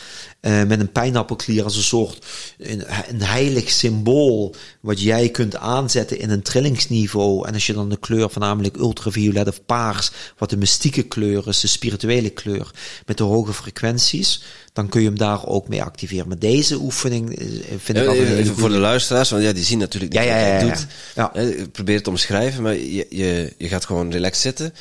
uh, 0.45 0.63
met 0.65 0.81
een 0.81 0.93
pijnappelklier 0.93 1.65
als 1.65 1.77
een 1.77 1.83
soort 1.83 2.27
een, 2.59 2.85
een, 3.09 3.23
heilig 3.23 3.71
symbool 3.71 4.55
wat 4.81 5.01
jij 5.01 5.29
kunt 5.29 5.57
aanzetten 5.57 6.19
in 6.19 6.31
een 6.31 6.43
trillingsniveau. 6.43 7.47
En 7.47 7.55
als 7.55 7.67
je 7.67 7.73
dan 7.73 7.89
de 7.89 7.97
kleur 7.97 8.31
voornamelijk 8.31 8.77
ultraviolet 8.77 9.49
of 9.49 9.65
paars, 9.65 10.11
wat 10.39 10.51
de 10.51 10.57
mystieke 10.57 11.03
kleur 11.03 11.49
is, 11.49 11.61
de 11.61 11.67
spirituele 11.67 12.31
kleur, 12.31 12.71
met 13.07 13.19
de 13.19 13.25
hoge 13.25 13.53
frequenties, 13.53 14.43
dan 14.73 14.89
kun 14.89 15.01
je 15.01 15.07
hem 15.07 15.19
daar 15.19 15.47
ook 15.47 15.69
mee 15.69 15.83
activeren. 15.83 16.29
Maar 16.29 16.39
deze 16.39 16.77
oefening 16.77 17.39
eh, 17.39 17.47
vind 17.77 17.99
ik 17.99 18.05
ja, 18.05 18.11
ook 18.11 18.15
even, 18.15 18.37
even 18.37 18.57
voor 18.57 18.69
de 18.69 18.79
luisteraars, 18.79 19.31
want 19.31 19.43
ja, 19.43 19.53
die 19.53 19.65
zien 19.65 19.79
natuurlijk 19.79 20.13
niet 20.13 20.23
ja, 20.23 20.29
ja, 20.29 20.47
ja, 20.47 20.53
wat 20.53 20.61
je 20.61 20.67
ja, 20.67 20.73
doet. 20.73 20.87
ja. 21.15 21.33
Ja. 21.35 21.67
Probeer 21.73 21.95
het 21.95 22.05
te 22.05 22.11
omschrijven, 22.11 22.63
maar 22.63 22.75
je, 22.75 23.07
je, 23.11 23.55
je 23.59 23.69
gaat 23.69 23.85
gewoon 23.85 24.11
relaxed 24.11 24.43
zitten. 24.43 24.75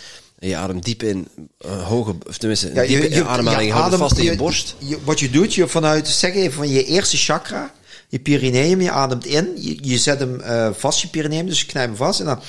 En 0.43 0.49
je 0.49 0.55
ademt 0.55 0.83
diep 0.85 1.03
in, 1.03 1.27
uh, 1.65 1.87
hoge, 1.87 2.15
of 2.27 2.37
tenminste, 2.37 2.67
Ja, 2.73 2.81
diepe 2.85 3.09
je, 3.09 3.15
je, 3.15 3.25
ademhaling, 3.25 3.69
je 3.69 3.73
adem- 3.73 3.99
vast 3.99 4.17
in 4.17 4.23
je, 4.23 4.35
borst. 4.35 4.75
wat 5.03 5.19
je 5.19 5.29
doet, 5.29 5.53
je 5.53 5.67
vanuit, 5.67 6.07
zeg 6.07 6.33
even 6.33 6.53
van 6.53 6.69
je 6.69 6.85
eerste 6.85 7.17
chakra, 7.17 7.73
je 8.07 8.19
perineum, 8.19 8.81
je 8.81 8.91
ademt 8.91 9.25
in, 9.25 9.51
je, 9.55 9.77
je 9.81 9.97
zet 9.97 10.19
hem 10.19 10.41
eh, 10.41 10.69
vast, 10.77 10.99
je 11.01 11.07
perineum, 11.07 11.45
dus 11.45 11.59
je 11.59 11.65
knijpt 11.65 11.87
hem 11.87 11.97
vast 11.97 12.19
en 12.19 12.25
dan 12.25 12.39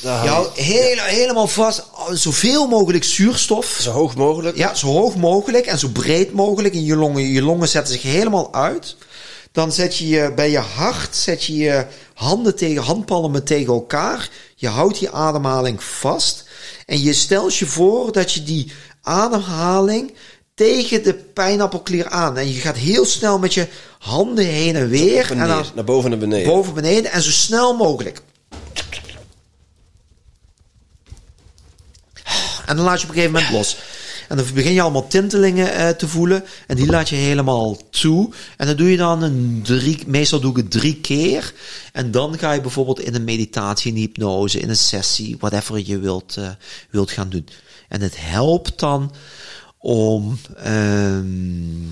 Daar 0.00 0.22
je 0.24 0.28
hou 0.30 0.42
houdt 0.42 0.58
hele, 0.58 1.02
helemaal 1.02 1.48
vast, 1.48 1.82
zoveel 2.12 2.66
mogelijk 2.66 3.04
zuurstof, 3.04 3.78
zo 3.80 3.90
hoog 3.90 4.14
mogelijk. 4.16 4.56
ja, 4.56 4.74
zo 4.74 4.86
hoog 4.86 5.16
mogelijk 5.16 5.66
en 5.66 5.78
zo 5.78 5.88
breed 5.88 6.32
mogelijk 6.32 6.74
in 6.74 6.84
je 6.84 6.96
longen. 6.96 7.22
Je 7.32 7.42
longen 7.42 7.68
zetten 7.68 7.92
zich 7.92 8.02
helemaal 8.02 8.54
uit. 8.54 8.96
Dan 9.52 9.72
zet 9.72 9.96
je 9.96 10.08
je 10.08 10.32
bij 10.34 10.50
je 10.50 10.58
hart, 10.58 11.16
zet 11.16 11.44
je 11.44 11.56
je 11.56 11.86
handen 12.14 12.56
tegen, 12.56 12.82
handpalmen 12.82 13.44
tegen 13.44 13.72
elkaar. 13.72 14.28
Je 14.54 14.68
houdt 14.68 14.98
die 14.98 15.10
ademhaling 15.10 15.82
vast. 15.82 16.44
En 16.86 17.02
je 17.02 17.12
stelt 17.12 17.56
je 17.56 17.66
voor 17.66 18.12
dat 18.12 18.32
je 18.32 18.42
die 18.42 18.72
ademhaling 19.02 20.14
tegen 20.54 21.02
de 21.02 21.14
pijnappelklier 21.14 22.08
aan. 22.08 22.36
En 22.36 22.52
je 22.52 22.60
gaat 22.60 22.76
heel 22.76 23.04
snel 23.04 23.38
met 23.38 23.54
je 23.54 23.66
handen 23.98 24.46
heen 24.46 24.76
en 24.76 24.88
weer. 24.88 25.30
En 25.30 25.38
dan 25.38 25.64
naar 25.74 25.84
boven 25.84 26.12
en 26.12 26.18
beneden. 26.18 26.52
boven 26.52 26.74
beneden 26.74 27.12
en 27.12 27.22
zo 27.22 27.30
snel 27.30 27.76
mogelijk. 27.76 28.22
En 32.66 32.76
dan 32.76 32.84
laat 32.84 33.00
je 33.00 33.06
op 33.06 33.14
een 33.14 33.20
gegeven 33.20 33.32
moment 33.32 33.52
los. 33.52 33.76
En 34.30 34.36
dan 34.36 34.46
begin 34.54 34.72
je 34.72 34.82
allemaal 34.82 35.08
tintelingen 35.08 35.74
eh, 35.74 35.88
te 35.88 36.08
voelen. 36.08 36.44
En 36.66 36.76
die 36.76 36.86
laat 36.86 37.08
je 37.08 37.16
helemaal 37.16 37.76
toe. 37.90 38.32
En 38.56 38.66
dan 38.66 38.76
doe 38.76 38.90
je 38.90 38.96
dan 38.96 39.22
een 39.22 39.60
drie, 39.62 40.02
meestal 40.06 40.40
doe 40.40 40.50
ik 40.50 40.56
het 40.56 40.70
drie 40.70 40.96
keer. 40.96 41.52
En 41.92 42.10
dan 42.10 42.38
ga 42.38 42.52
je 42.52 42.60
bijvoorbeeld 42.60 43.00
in 43.00 43.14
een 43.14 43.24
meditatie, 43.24 43.90
in 43.90 43.96
een 43.96 44.02
hypnose, 44.02 44.60
in 44.60 44.68
een 44.68 44.76
sessie, 44.76 45.36
whatever 45.38 45.86
je 45.86 45.98
wilt, 45.98 46.36
eh, 46.36 46.48
wilt 46.90 47.10
gaan 47.10 47.28
doen. 47.28 47.48
En 47.88 48.00
het 48.00 48.14
helpt 48.16 48.78
dan 48.78 49.12
om 49.78 50.38
ehm, 50.56 51.82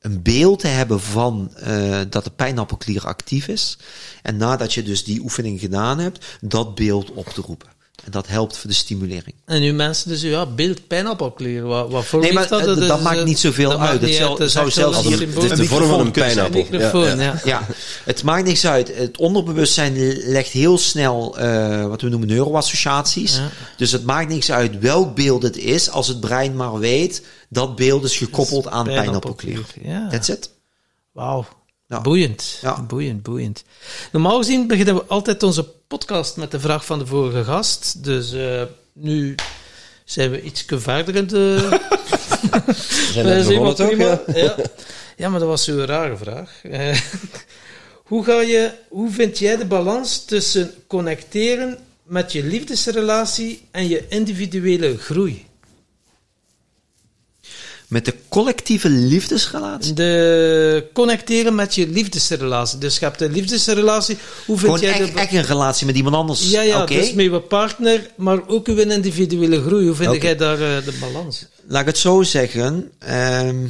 een 0.00 0.22
beeld 0.22 0.58
te 0.58 0.68
hebben 0.68 1.00
van 1.00 1.54
eh, 1.54 2.00
dat 2.10 2.24
de 2.24 2.30
pijnappelklier 2.30 3.06
actief 3.06 3.48
is. 3.48 3.78
En 4.22 4.36
nadat 4.36 4.74
je 4.74 4.82
dus 4.82 5.04
die 5.04 5.20
oefening 5.20 5.60
gedaan 5.60 5.98
hebt, 5.98 6.24
dat 6.40 6.74
beeld 6.74 7.12
op 7.12 7.26
te 7.26 7.40
roepen. 7.40 7.75
En 8.04 8.10
dat 8.10 8.26
helpt 8.26 8.56
voor 8.58 8.70
de 8.70 8.76
stimulering. 8.76 9.34
En 9.44 9.60
nu 9.60 9.72
mensen 9.72 10.08
dus, 10.08 10.22
ja, 10.22 10.46
beeld 10.46 10.86
pijnappelklier. 10.86 11.62
Wat, 11.62 11.90
wat 11.90 12.04
voor 12.04 12.20
Nee, 12.20 12.32
maar 12.32 12.48
dat? 12.48 12.60
eh, 12.60 12.66
Dat, 12.66 12.78
dat 12.78 12.98
is, 12.98 13.04
maakt 13.04 13.18
eh, 13.18 13.24
niet 13.24 13.38
zoveel 13.38 13.70
dat 13.70 13.78
uit. 13.78 14.00
Het 14.00 14.02
niet 14.10 14.14
zou, 14.18 14.42
Het 14.42 14.50
zou 14.50 14.70
zelfs 14.70 15.04
een 15.04 15.04
hier 15.04 15.56
de 15.56 15.64
vorm 15.64 15.86
van 15.88 16.00
een 16.00 16.10
pijnappel. 16.10 16.66
Ja, 16.70 17.14
ja. 17.14 17.40
Ja, 17.44 17.66
het 18.04 18.22
maakt 18.22 18.44
niks 18.44 18.66
uit. 18.66 18.96
Het 18.96 19.18
onderbewustzijn 19.18 20.16
legt 20.16 20.50
heel 20.50 20.78
snel 20.78 21.38
eh, 21.38 21.86
wat 21.86 22.00
we 22.00 22.08
noemen 22.08 22.28
neuroassociaties. 22.28 23.36
Ja. 23.36 23.48
Dus 23.76 23.92
het 23.92 24.04
maakt 24.04 24.28
niks 24.28 24.50
uit 24.50 24.78
welk 24.78 25.14
beeld 25.14 25.42
het 25.42 25.56
is, 25.56 25.90
als 25.90 26.08
het 26.08 26.20
brein 26.20 26.56
maar 26.56 26.78
weet 26.78 27.22
dat 27.48 27.76
beeld 27.76 28.04
is 28.04 28.16
gekoppeld 28.16 28.68
aan 28.68 28.84
pijnappelklier. 28.84 29.64
Ja. 29.82 30.08
That's 30.08 30.28
it. 30.28 30.50
Wauw. 31.12 31.46
Ja. 31.88 32.00
Boeiend. 32.00 32.58
Ja. 32.62 32.82
Boeiend, 32.82 33.22
boeiend. 33.22 33.64
Normaal 34.12 34.38
gezien 34.38 34.66
beginnen 34.66 34.94
we 34.94 35.04
altijd 35.04 35.42
onze 35.42 35.64
podcast 35.64 36.36
met 36.36 36.50
de 36.50 36.60
vraag 36.60 36.84
van 36.86 36.98
de 36.98 37.06
vorige 37.06 37.44
gast. 37.44 38.04
Dus 38.04 38.32
eh, 38.32 38.62
nu 38.92 39.34
zijn 40.04 40.30
we 40.30 40.42
iets 40.42 40.64
verder 40.68 41.14
in 41.16 41.26
de... 41.26 41.68
We 42.56 42.72
zijn 43.12 43.26
Eh, 43.26 43.44
zijn 43.44 43.74
toch? 43.74 43.96
Ja. 43.96 44.22
Ja. 44.34 44.56
ja, 45.16 45.28
maar 45.28 45.40
dat 45.40 45.48
was 45.48 45.64
zo'n 45.64 45.86
rare 45.86 46.16
vraag. 46.16 46.60
Eh, 46.62 47.00
hoe, 48.10 48.24
ga 48.24 48.40
je, 48.40 48.70
hoe 48.88 49.10
vind 49.10 49.38
jij 49.38 49.56
de 49.56 49.66
balans 49.66 50.24
tussen 50.24 50.74
connecteren 50.86 51.78
met 52.02 52.32
je 52.32 52.44
liefdesrelatie 52.44 53.68
en 53.70 53.88
je 53.88 54.06
individuele 54.08 54.98
groei? 54.98 55.46
Met 57.86 58.04
de 58.04 58.14
collectieve 58.28 58.88
liefdesrelatie. 58.88 59.92
De 59.92 60.88
connecteren 60.92 61.54
met 61.54 61.74
je 61.74 61.88
liefdesrelatie. 61.88 62.78
Dus 62.78 62.98
je 62.98 63.04
hebt 63.04 63.20
een 63.20 63.32
liefdesrelatie. 63.32 64.16
Hoe 64.46 64.58
vind 64.58 64.74
Gewoon 64.74 64.90
jij 64.90 65.00
echt, 65.00 65.14
de... 65.14 65.20
echt 65.20 65.32
een 65.32 65.42
relatie 65.42 65.86
met 65.86 65.96
iemand 65.96 66.14
anders. 66.14 66.50
Ja, 66.50 66.60
ja, 66.60 66.82
Oké. 66.82 66.94
dus 66.94 67.12
met 67.12 67.24
je 67.24 67.40
partner, 67.40 68.10
maar 68.16 68.48
ook 68.48 68.66
uw 68.66 68.76
individuele 68.76 69.62
groei. 69.62 69.86
Hoe 69.86 69.94
vind 69.94 70.22
jij 70.22 70.36
daar 70.36 70.60
eh, 70.76 70.84
de 70.84 70.96
balans? 71.00 71.46
Laat 71.66 71.80
ik 71.80 71.86
het 71.86 71.98
zo 71.98 72.22
zeggen. 72.22 72.92
ehm, 72.98 73.66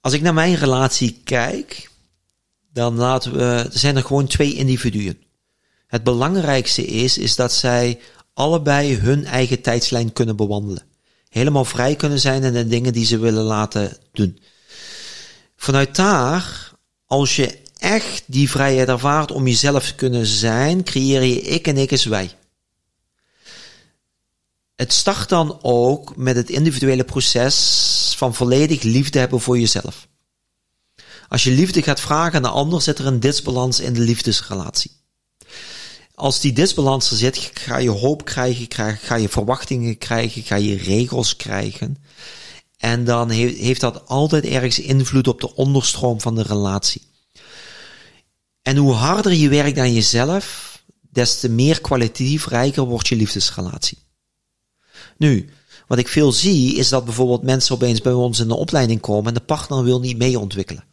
als 0.00 0.12
ik 0.12 0.20
naar 0.22 0.34
mijn 0.34 0.54
relatie 0.54 1.20
kijk, 1.24 1.90
dan 2.72 2.96
laten 2.96 3.32
we, 3.32 3.44
er 3.44 3.66
zijn 3.70 3.96
er 3.96 4.04
gewoon 4.04 4.26
twee 4.26 4.54
individuen. 4.54 5.22
Het 5.86 6.04
belangrijkste 6.04 6.86
is, 6.86 7.18
is 7.18 7.36
dat 7.36 7.52
zij 7.52 7.98
allebei 8.38 8.96
hun 8.96 9.24
eigen 9.24 9.60
tijdslijn 9.60 10.12
kunnen 10.12 10.36
bewandelen. 10.36 10.82
Helemaal 11.28 11.64
vrij 11.64 11.96
kunnen 11.96 12.20
zijn 12.20 12.42
in 12.42 12.52
de 12.52 12.66
dingen 12.66 12.92
die 12.92 13.04
ze 13.04 13.18
willen 13.18 13.42
laten 13.42 13.96
doen. 14.12 14.38
Vanuit 15.56 15.96
daar, 15.96 16.72
als 17.06 17.36
je 17.36 17.58
echt 17.78 18.22
die 18.26 18.50
vrijheid 18.50 18.88
ervaart 18.88 19.30
om 19.30 19.46
jezelf 19.46 19.86
te 19.86 19.94
kunnen 19.94 20.26
zijn, 20.26 20.84
creëer 20.84 21.22
je 21.22 21.40
ik 21.40 21.66
en 21.66 21.76
ik 21.76 21.90
is 21.90 22.04
wij. 22.04 22.30
Het 24.76 24.92
start 24.92 25.28
dan 25.28 25.58
ook 25.62 26.16
met 26.16 26.36
het 26.36 26.50
individuele 26.50 27.04
proces 27.04 28.14
van 28.16 28.34
volledig 28.34 28.82
liefde 28.82 29.18
hebben 29.18 29.40
voor 29.40 29.58
jezelf. 29.58 30.08
Als 31.28 31.44
je 31.44 31.50
liefde 31.50 31.82
gaat 31.82 32.00
vragen 32.00 32.34
aan 32.34 32.42
de 32.42 32.48
ander, 32.48 32.82
zit 32.82 32.98
er 32.98 33.06
een 33.06 33.20
disbalans 33.20 33.80
in 33.80 33.92
de 33.92 34.00
liefdesrelatie. 34.00 34.90
Als 36.18 36.40
die 36.40 36.52
disbalans 36.52 37.10
er 37.10 37.16
zit, 37.16 37.50
ga 37.54 37.76
je 37.76 37.90
hoop 37.90 38.24
krijgen, 38.24 38.68
krijg- 38.68 39.06
ga 39.06 39.14
je 39.14 39.28
verwachtingen 39.28 39.98
krijgen, 39.98 40.42
ga 40.42 40.54
je 40.56 40.76
regels 40.76 41.36
krijgen. 41.36 41.96
En 42.76 43.04
dan 43.04 43.30
he- 43.30 43.56
heeft 43.58 43.80
dat 43.80 44.08
altijd 44.08 44.44
ergens 44.44 44.78
invloed 44.78 45.28
op 45.28 45.40
de 45.40 45.54
onderstroom 45.54 46.20
van 46.20 46.34
de 46.34 46.42
relatie. 46.42 47.02
En 48.62 48.76
hoe 48.76 48.92
harder 48.92 49.32
je 49.32 49.48
werkt 49.48 49.78
aan 49.78 49.92
jezelf, 49.92 50.78
des 51.10 51.40
te 51.40 51.48
meer 51.48 51.80
kwalitatief 51.80 52.46
rijker 52.46 52.82
wordt 52.84 53.08
je 53.08 53.16
liefdesrelatie. 53.16 53.98
Nu, 55.16 55.48
wat 55.86 55.98
ik 55.98 56.08
veel 56.08 56.32
zie, 56.32 56.74
is 56.74 56.88
dat 56.88 57.04
bijvoorbeeld 57.04 57.42
mensen 57.42 57.74
opeens 57.74 58.00
bij 58.00 58.12
ons 58.12 58.38
in 58.38 58.48
de 58.48 58.54
opleiding 58.54 59.00
komen 59.00 59.28
en 59.28 59.34
de 59.34 59.40
partner 59.40 59.84
wil 59.84 60.00
niet 60.00 60.18
mee 60.18 60.38
ontwikkelen. 60.38 60.84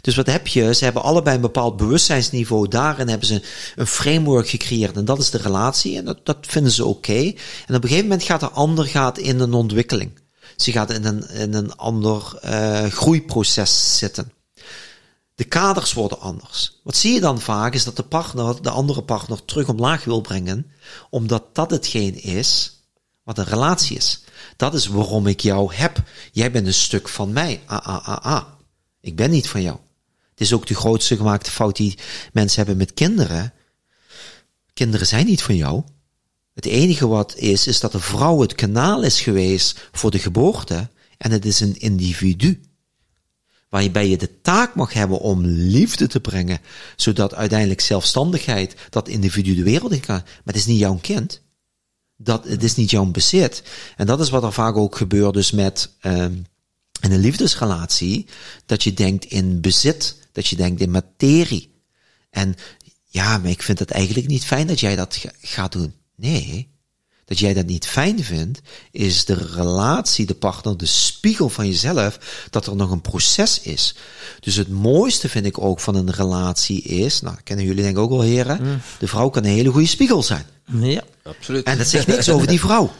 Dus 0.00 0.16
wat 0.16 0.26
heb 0.26 0.46
je? 0.46 0.74
Ze 0.74 0.84
hebben 0.84 1.02
allebei 1.02 1.34
een 1.34 1.42
bepaald 1.42 1.76
bewustzijnsniveau. 1.76 2.68
Daarin 2.68 3.08
hebben 3.08 3.26
ze 3.26 3.42
een 3.76 3.86
framework 3.86 4.48
gecreëerd. 4.48 4.96
En 4.96 5.04
dat 5.04 5.18
is 5.18 5.30
de 5.30 5.38
relatie. 5.38 5.96
En 5.96 6.16
dat, 6.22 6.36
vinden 6.40 6.72
ze 6.72 6.84
oké. 6.84 7.32
En 7.66 7.74
op 7.74 7.82
een 7.82 7.88
gegeven 7.88 8.02
moment 8.02 8.22
gaat 8.22 8.40
de 8.40 8.50
ander 8.50 8.86
gaat 8.86 9.18
in 9.18 9.40
een 9.40 9.54
ontwikkeling. 9.54 10.20
Ze 10.56 10.72
gaat 10.72 10.90
in 10.90 11.04
een, 11.04 11.28
in 11.28 11.54
een 11.54 11.76
ander 11.76 12.38
eh, 12.40 12.84
groeiproces 12.84 13.98
zitten. 13.98 14.32
De 15.34 15.44
kaders 15.44 15.92
worden 15.92 16.20
anders. 16.20 16.80
Wat 16.82 16.96
zie 16.96 17.12
je 17.12 17.20
dan 17.20 17.40
vaak 17.40 17.74
is 17.74 17.84
dat 17.84 17.96
de 17.96 18.02
partner, 18.02 18.62
de 18.62 18.70
andere 18.70 19.02
partner, 19.02 19.44
terug 19.44 19.68
omlaag 19.68 20.04
wil 20.04 20.20
brengen. 20.20 20.72
Omdat 21.10 21.44
dat 21.52 21.70
hetgeen 21.70 22.22
is 22.22 22.80
wat 23.22 23.38
een 23.38 23.44
relatie 23.44 23.96
is. 23.96 24.22
Dat 24.56 24.74
is 24.74 24.86
waarom 24.86 25.26
ik 25.26 25.40
jou 25.40 25.74
heb. 25.74 26.02
Jij 26.32 26.50
bent 26.50 26.66
een 26.66 26.74
stuk 26.74 27.08
van 27.08 27.32
mij. 27.32 27.62
Ah, 27.66 27.86
ah, 27.86 28.08
ah, 28.08 28.24
ah. 28.24 28.44
Ik 29.02 29.16
ben 29.16 29.30
niet 29.30 29.48
van 29.48 29.62
jou. 29.62 29.78
Het 30.30 30.40
is 30.40 30.52
ook 30.52 30.66
de 30.66 30.74
grootste 30.74 31.16
gemaakte 31.16 31.50
fout 31.50 31.76
die 31.76 31.98
mensen 32.32 32.56
hebben 32.56 32.76
met 32.76 32.94
kinderen. 32.94 33.52
Kinderen 34.72 35.06
zijn 35.06 35.26
niet 35.26 35.42
van 35.42 35.56
jou. 35.56 35.82
Het 36.54 36.66
enige 36.66 37.06
wat 37.06 37.36
is, 37.36 37.66
is 37.66 37.80
dat 37.80 37.92
de 37.92 38.00
vrouw 38.00 38.40
het 38.40 38.54
kanaal 38.54 39.02
is 39.02 39.20
geweest 39.20 39.88
voor 39.92 40.10
de 40.10 40.18
geboorte 40.18 40.88
en 41.18 41.30
het 41.30 41.44
is 41.44 41.60
een 41.60 41.80
individu. 41.80 42.60
Waarbij 43.68 44.08
je 44.08 44.16
de 44.16 44.40
taak 44.40 44.74
mag 44.74 44.92
hebben 44.92 45.20
om 45.20 45.44
liefde 45.46 46.06
te 46.06 46.20
brengen, 46.20 46.60
zodat 46.96 47.34
uiteindelijk 47.34 47.80
zelfstandigheid 47.80 48.74
dat 48.90 49.08
individu 49.08 49.54
de 49.54 49.62
wereld 49.62 49.92
in 49.92 50.00
kan. 50.00 50.16
Maar 50.16 50.40
het 50.44 50.56
is 50.56 50.66
niet 50.66 50.78
jouw 50.78 50.98
kind. 51.00 51.42
Dat, 52.16 52.44
het 52.44 52.62
is 52.62 52.74
niet 52.74 52.90
jouw 52.90 53.04
bezit. 53.04 53.62
En 53.96 54.06
dat 54.06 54.20
is 54.20 54.30
wat 54.30 54.42
er 54.42 54.52
vaak 54.52 54.76
ook 54.76 54.96
gebeurt 54.96 55.34
dus 55.34 55.50
met 55.50 55.90
um, 56.02 56.44
in 57.02 57.12
een 57.12 57.20
liefdesrelatie, 57.20 58.26
dat 58.66 58.82
je 58.82 58.94
denkt 58.94 59.24
in 59.24 59.60
bezit, 59.60 60.16
dat 60.32 60.46
je 60.46 60.56
denkt 60.56 60.80
in 60.80 60.90
materie. 60.90 61.70
En 62.30 62.54
ja, 63.04 63.38
maar 63.38 63.50
ik 63.50 63.62
vind 63.62 63.78
het 63.78 63.90
eigenlijk 63.90 64.26
niet 64.26 64.44
fijn 64.44 64.66
dat 64.66 64.80
jij 64.80 64.96
dat 64.96 65.24
gaat 65.40 65.72
doen. 65.72 65.94
Nee, 66.16 66.70
dat 67.24 67.38
jij 67.38 67.54
dat 67.54 67.66
niet 67.66 67.86
fijn 67.86 68.24
vindt, 68.24 68.60
is 68.90 69.24
de 69.24 69.34
relatie, 69.34 70.26
de 70.26 70.34
partner, 70.34 70.76
de 70.76 70.86
spiegel 70.86 71.48
van 71.48 71.66
jezelf, 71.66 72.18
dat 72.50 72.66
er 72.66 72.76
nog 72.76 72.90
een 72.90 73.00
proces 73.00 73.60
is. 73.60 73.94
Dus 74.40 74.54
het 74.54 74.68
mooiste 74.68 75.28
vind 75.28 75.46
ik 75.46 75.58
ook 75.58 75.80
van 75.80 75.94
een 75.94 76.10
relatie 76.10 76.82
is, 76.82 77.20
nou, 77.20 77.36
kennen 77.44 77.64
jullie 77.64 77.82
denk 77.82 77.96
ik 77.96 78.02
ook 78.02 78.10
wel 78.10 78.20
heren, 78.20 78.62
mm. 78.62 78.80
de 78.98 79.08
vrouw 79.08 79.28
kan 79.28 79.44
een 79.44 79.50
hele 79.50 79.70
goede 79.70 79.86
spiegel 79.86 80.22
zijn. 80.22 80.46
Ja, 80.80 81.02
absoluut. 81.22 81.64
En 81.64 81.78
dat 81.78 81.88
zegt 81.88 82.06
niks 82.06 82.28
over 82.28 82.46
die 82.46 82.60
vrouw. 82.60 82.92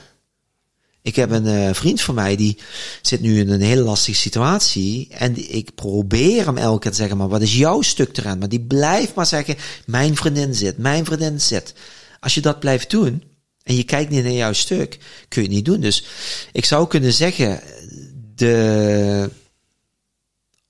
Ik 1.02 1.16
heb 1.16 1.30
een 1.30 1.46
uh, 1.46 1.74
vriend 1.74 2.00
van 2.00 2.14
mij 2.14 2.36
die 2.36 2.58
zit 3.02 3.20
nu 3.20 3.38
in 3.38 3.48
een 3.48 3.60
hele 3.60 3.82
lastige 3.82 4.18
situatie. 4.18 5.08
En 5.10 5.54
ik 5.54 5.74
probeer 5.74 6.44
hem 6.44 6.56
elke 6.56 6.78
keer 6.78 6.90
te 6.90 6.96
zeggen: 6.96 7.16
Maar 7.16 7.28
wat 7.28 7.42
is 7.42 7.56
jouw 7.56 7.82
stuk 7.82 8.12
te 8.12 8.36
Maar 8.36 8.48
die 8.48 8.60
blijft 8.60 9.14
maar 9.14 9.26
zeggen: 9.26 9.56
Mijn 9.86 10.16
vriendin 10.16 10.54
zit, 10.54 10.78
mijn 10.78 11.04
vriendin 11.04 11.40
zit. 11.40 11.74
Als 12.20 12.34
je 12.34 12.40
dat 12.40 12.60
blijft 12.60 12.90
doen 12.90 13.22
en 13.62 13.76
je 13.76 13.84
kijkt 13.84 14.10
niet 14.10 14.22
naar 14.22 14.32
jouw 14.32 14.52
stuk, 14.52 14.98
kun 15.28 15.42
je 15.42 15.48
het 15.48 15.56
niet 15.56 15.64
doen. 15.64 15.80
Dus 15.80 16.04
ik 16.52 16.64
zou 16.64 16.88
kunnen 16.88 17.12
zeggen: 17.12 17.60
de, 18.34 19.30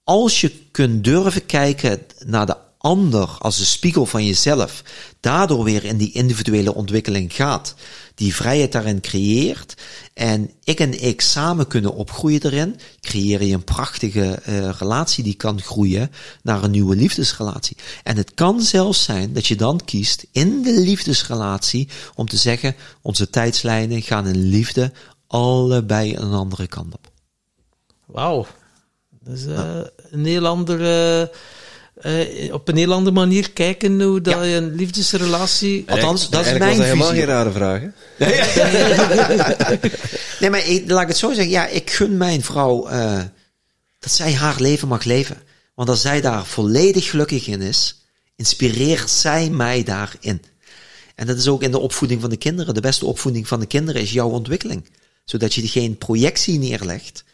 Als 0.05 0.41
je 0.41 0.53
kunt 0.71 1.05
durven 1.05 1.47
kijken 1.47 2.07
naar 2.25 2.47
de 2.47 2.57
ander 2.83 3.29
als 3.39 3.57
de 3.57 3.65
spiegel 3.65 4.07
van 4.07 4.25
jezelf, 4.25 4.83
daardoor 5.21 5.65
weer 5.65 5.85
in 5.85 5.97
die 5.97 6.13
individuele 6.13 6.75
ontwikkeling 6.75 7.35
gaat, 7.35 7.75
die 8.15 8.35
vrijheid 8.35 8.73
daarin 8.73 9.01
creëert 9.01 9.75
en 10.15 10.51
ik 10.65 10.81
en 10.81 11.03
ik 11.03 11.21
samen 11.21 11.67
kunnen 11.67 11.95
opgroeien 11.95 12.43
erin, 12.43 12.77
creëer 13.01 13.43
je 13.43 13.55
een 13.55 13.65
prachtige 13.65 14.43
uh, 14.49 14.71
relatie 14.79 15.25
die 15.25 15.35
kan 15.35 15.61
groeien 15.61 16.11
naar 16.43 16.63
een 16.63 16.71
nieuwe 16.71 16.97
liefdesrelatie. 16.97 17.77
En 18.03 18.17
het 18.17 18.35
kan 18.35 18.61
zelfs 18.61 19.03
zijn 19.03 19.33
dat 19.33 19.47
je 19.47 19.57
dan 19.57 19.81
kiest 19.85 20.27
in 20.33 20.63
de 20.63 20.81
liefdesrelatie 20.81 21.89
om 22.15 22.29
te 22.29 22.37
zeggen, 22.37 22.75
onze 23.03 23.31
tijdslijnen 23.31 24.03
gaan 24.03 24.27
in 24.27 24.49
liefde 24.49 24.93
allebei 25.27 26.17
een 26.17 26.33
andere 26.33 26.67
kant 26.67 26.95
op. 26.95 27.11
Wauw. 28.07 28.47
Dat 29.25 29.37
is 29.37 29.47
uh, 29.47 29.81
een 30.11 30.25
heel 30.25 30.47
andere 30.47 31.31
uh, 32.07 32.55
op 32.55 32.69
een 32.69 32.77
heel 32.77 32.93
andere 32.93 33.16
manier 33.16 33.51
kijken 33.51 34.01
hoe 34.01 34.20
dat 34.20 34.45
je 34.45 34.51
een 34.51 34.74
liefdesrelatie... 34.74 35.85
Althans, 35.87 36.31
dat 36.31 36.47
is 36.47 36.59
mijn 36.59 36.61
was 36.61 36.69
visie. 36.69 36.85
helemaal 36.85 37.09
geen 37.09 37.24
rare 37.24 37.51
vraag, 37.51 37.81
hè? 37.81 37.89
nee, 40.41 40.51
maar 40.51 40.66
ik, 40.66 40.91
laat 40.91 41.03
ik 41.03 41.09
het 41.09 41.16
zo 41.16 41.33
zeggen. 41.33 41.53
Ja, 41.53 41.66
ik 41.66 41.91
gun 41.91 42.16
mijn 42.16 42.43
vrouw 42.43 42.91
uh, 42.91 43.20
dat 43.99 44.12
zij 44.12 44.33
haar 44.33 44.61
leven 44.61 44.89
mag 44.89 45.05
leven. 45.05 45.37
Want 45.74 45.89
als 45.89 46.01
zij 46.01 46.20
daar 46.20 46.47
volledig 46.47 47.11
gelukkig 47.11 47.47
in 47.47 47.61
is, 47.61 48.03
inspireert 48.37 49.11
zij 49.11 49.51
mij 49.51 49.83
daarin. 49.83 50.43
En 51.15 51.27
dat 51.27 51.37
is 51.37 51.49
ook 51.49 51.62
in 51.62 51.70
de 51.70 51.79
opvoeding 51.79 52.20
van 52.20 52.31
de 52.31 52.37
kinderen. 52.37 52.74
De 52.74 52.81
beste 52.81 53.07
opvoeding 53.07 53.49
van 53.49 53.61
de 53.61 53.66
kinderen 53.66 54.03
is 54.03 54.12
jouw 54.12 54.29
ontwikkeling. 54.29 54.91
Zodat 55.24 55.55
je 55.55 55.69
geen 55.69 55.99
projectie 55.99 56.59
neerlegt, 56.59 57.24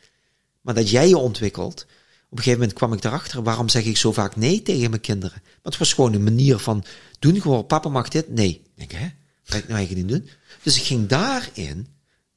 maar 0.61 0.75
dat 0.75 0.91
jij 0.91 1.09
je 1.09 1.19
ontwikkelt 1.19 1.87
op 2.31 2.39
een 2.39 2.45
gegeven 2.45 2.59
moment 2.59 2.79
kwam 2.79 2.93
ik 2.93 3.05
erachter, 3.05 3.43
waarom 3.43 3.69
zeg 3.69 3.85
ik 3.85 3.97
zo 3.97 4.13
vaak 4.13 4.37
nee 4.37 4.63
tegen 4.63 4.91
mijn 4.91 5.03
kinderen? 5.03 5.41
Maar 5.43 5.59
het 5.63 5.79
was 5.79 5.93
gewoon 5.93 6.13
een 6.13 6.23
manier 6.23 6.59
van, 6.59 6.85
doen 7.19 7.41
gewoon, 7.41 7.67
papa 7.67 7.89
mag 7.89 8.09
dit? 8.09 8.29
Nee. 8.29 8.49
Ik 8.49 8.89
denk, 8.89 8.93
hè? 8.93 9.09
Ga 9.43 9.57
ik 9.57 9.69
nou 9.69 9.79
eigenlijk 9.79 10.07
niet 10.07 10.19
doen? 10.19 10.31
Dus 10.63 10.77
ik 10.77 10.83
ging 10.83 11.09
daarin, 11.09 11.87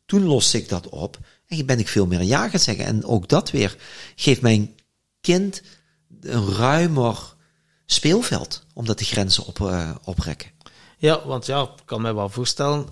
toen 0.05 0.23
loste 0.23 0.57
ik 0.57 0.69
dat 0.69 0.89
op, 0.89 1.19
en 1.47 1.65
ben 1.65 1.79
ik 1.79 1.87
veel 1.87 2.05
meer 2.05 2.21
ja 2.21 2.49
gaan 2.49 2.59
zeggen. 2.59 2.85
En 2.85 3.05
ook 3.05 3.27
dat 3.27 3.51
weer 3.51 3.77
geeft 4.15 4.41
mijn 4.41 4.75
kind 5.21 5.61
een 6.21 6.53
ruimer 6.53 7.35
speelveld, 7.85 8.65
omdat 8.73 8.99
de 8.99 9.05
grenzen 9.05 9.45
op, 9.45 9.59
uh, 9.59 9.95
oprekken. 10.03 10.51
Ja, 10.97 11.25
want 11.25 11.45
ja, 11.45 11.61
ik 11.61 11.85
kan 11.85 12.01
me 12.01 12.13
wel 12.13 12.29
voorstellen 12.29 12.87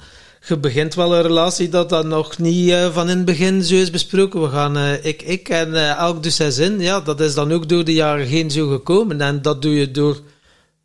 je 0.49 0.57
begint 0.57 0.95
wel 0.95 1.15
een 1.15 1.21
relatie 1.21 1.69
dat 1.69 1.89
dat 1.89 2.05
nog 2.05 2.37
niet 2.37 2.69
uh, 2.69 2.93
van 2.93 3.09
in 3.09 3.17
het 3.17 3.25
begin 3.25 3.63
zo 3.63 3.75
is 3.75 3.89
besproken. 3.89 4.41
We 4.41 4.49
gaan 4.49 4.77
uh, 4.77 5.05
ik, 5.05 5.21
ik 5.21 5.49
en 5.49 5.69
uh, 5.69 5.89
elk 5.89 6.23
dus 6.23 6.35
zijn 6.35 6.51
zin. 6.51 6.79
Ja, 6.79 6.99
dat 6.99 7.19
is 7.19 7.33
dan 7.33 7.51
ook 7.51 7.69
door 7.69 7.83
de 7.83 7.93
jaren 7.93 8.27
heen 8.27 8.51
zo 8.51 8.67
gekomen. 8.67 9.21
En 9.21 9.41
dat 9.41 9.61
doe 9.61 9.73
je 9.73 9.91
door 9.91 10.21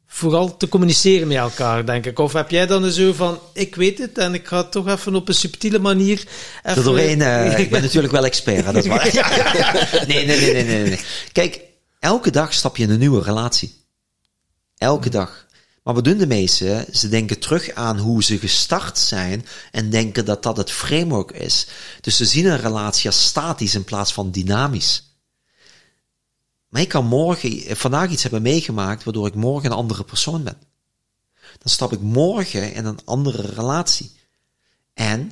vooral 0.07 0.57
te 0.57 0.69
communiceren 0.69 1.29
met 1.29 1.37
elkaar, 1.37 1.87
denk 1.87 2.07
ik. 2.07 2.19
Of 2.19 2.33
heb 2.33 2.51
jij 2.51 2.67
dan 2.67 2.91
zo 2.91 3.13
van, 3.13 3.39
ik 3.53 3.75
weet 3.75 3.99
het 3.99 4.19
en 4.19 4.35
ik 4.35 4.47
ga 4.47 4.57
het 4.57 4.73
toch 4.73 4.89
even 4.89 5.15
op 5.15 5.29
een 5.29 5.35
subtiele 5.35 5.79
manier... 5.79 6.25
Even... 6.63 6.85
Doorheen, 6.85 7.21
ik 7.65 7.71
ben 7.71 7.83
natuurlijk 7.83 8.13
wel 8.13 8.25
expert, 8.25 8.65
dat 8.65 8.75
is 8.75 8.87
waar. 8.87 9.11
nee, 10.09 10.27
nee, 10.27 10.41
nee, 10.41 10.53
nee, 10.53 10.65
nee, 10.65 10.89
nee. 10.89 11.01
Kijk, 11.33 11.61
elke 11.99 12.31
dag 12.31 12.53
stap 12.53 12.77
je 12.77 12.83
in 12.83 12.91
een 12.91 12.99
nieuwe 12.99 13.23
relatie. 13.23 13.75
Elke 14.79 15.11
dag. 15.11 15.44
Maar 15.85 15.95
wat 15.95 16.05
doen 16.05 16.19
de 16.19 16.27
meesten? 16.27 16.87
Ze 16.97 17.09
denken 17.09 17.39
terug 17.39 17.71
aan 17.71 17.99
hoe 17.99 18.25
ze 18.25 18.39
gestart 18.39 18.99
zijn 18.99 19.47
en 19.71 19.91
denken 19.91 20.25
dat 20.25 20.43
dat 20.43 20.57
het 20.57 20.71
framework 20.71 21.31
is. 21.31 21.67
Dus 22.01 22.17
ze 22.17 22.25
zien 22.25 22.47
een 22.47 22.61
relatie 22.61 23.07
als 23.07 23.25
statisch 23.25 23.75
in 23.75 23.85
plaats 23.85 24.13
van 24.13 24.31
dynamisch. 24.31 25.17
Maar 26.69 26.83
ik 26.83 26.89
kan 26.89 27.07
morgen, 27.07 27.77
vandaag 27.77 28.11
iets 28.11 28.23
hebben 28.23 28.43
meegemaakt 28.43 29.05
waardoor 29.05 29.27
ik 29.27 29.35
morgen 29.35 29.71
een 29.71 29.77
andere 29.77 30.05
persoon 30.05 30.43
ben. 30.43 30.59
Dan 31.35 31.73
stap 31.73 31.93
ik 31.93 32.01
morgen 32.01 32.75
in 32.75 32.85
een 32.85 33.05
andere 33.05 33.43
relatie. 33.43 34.13
En 34.95 35.31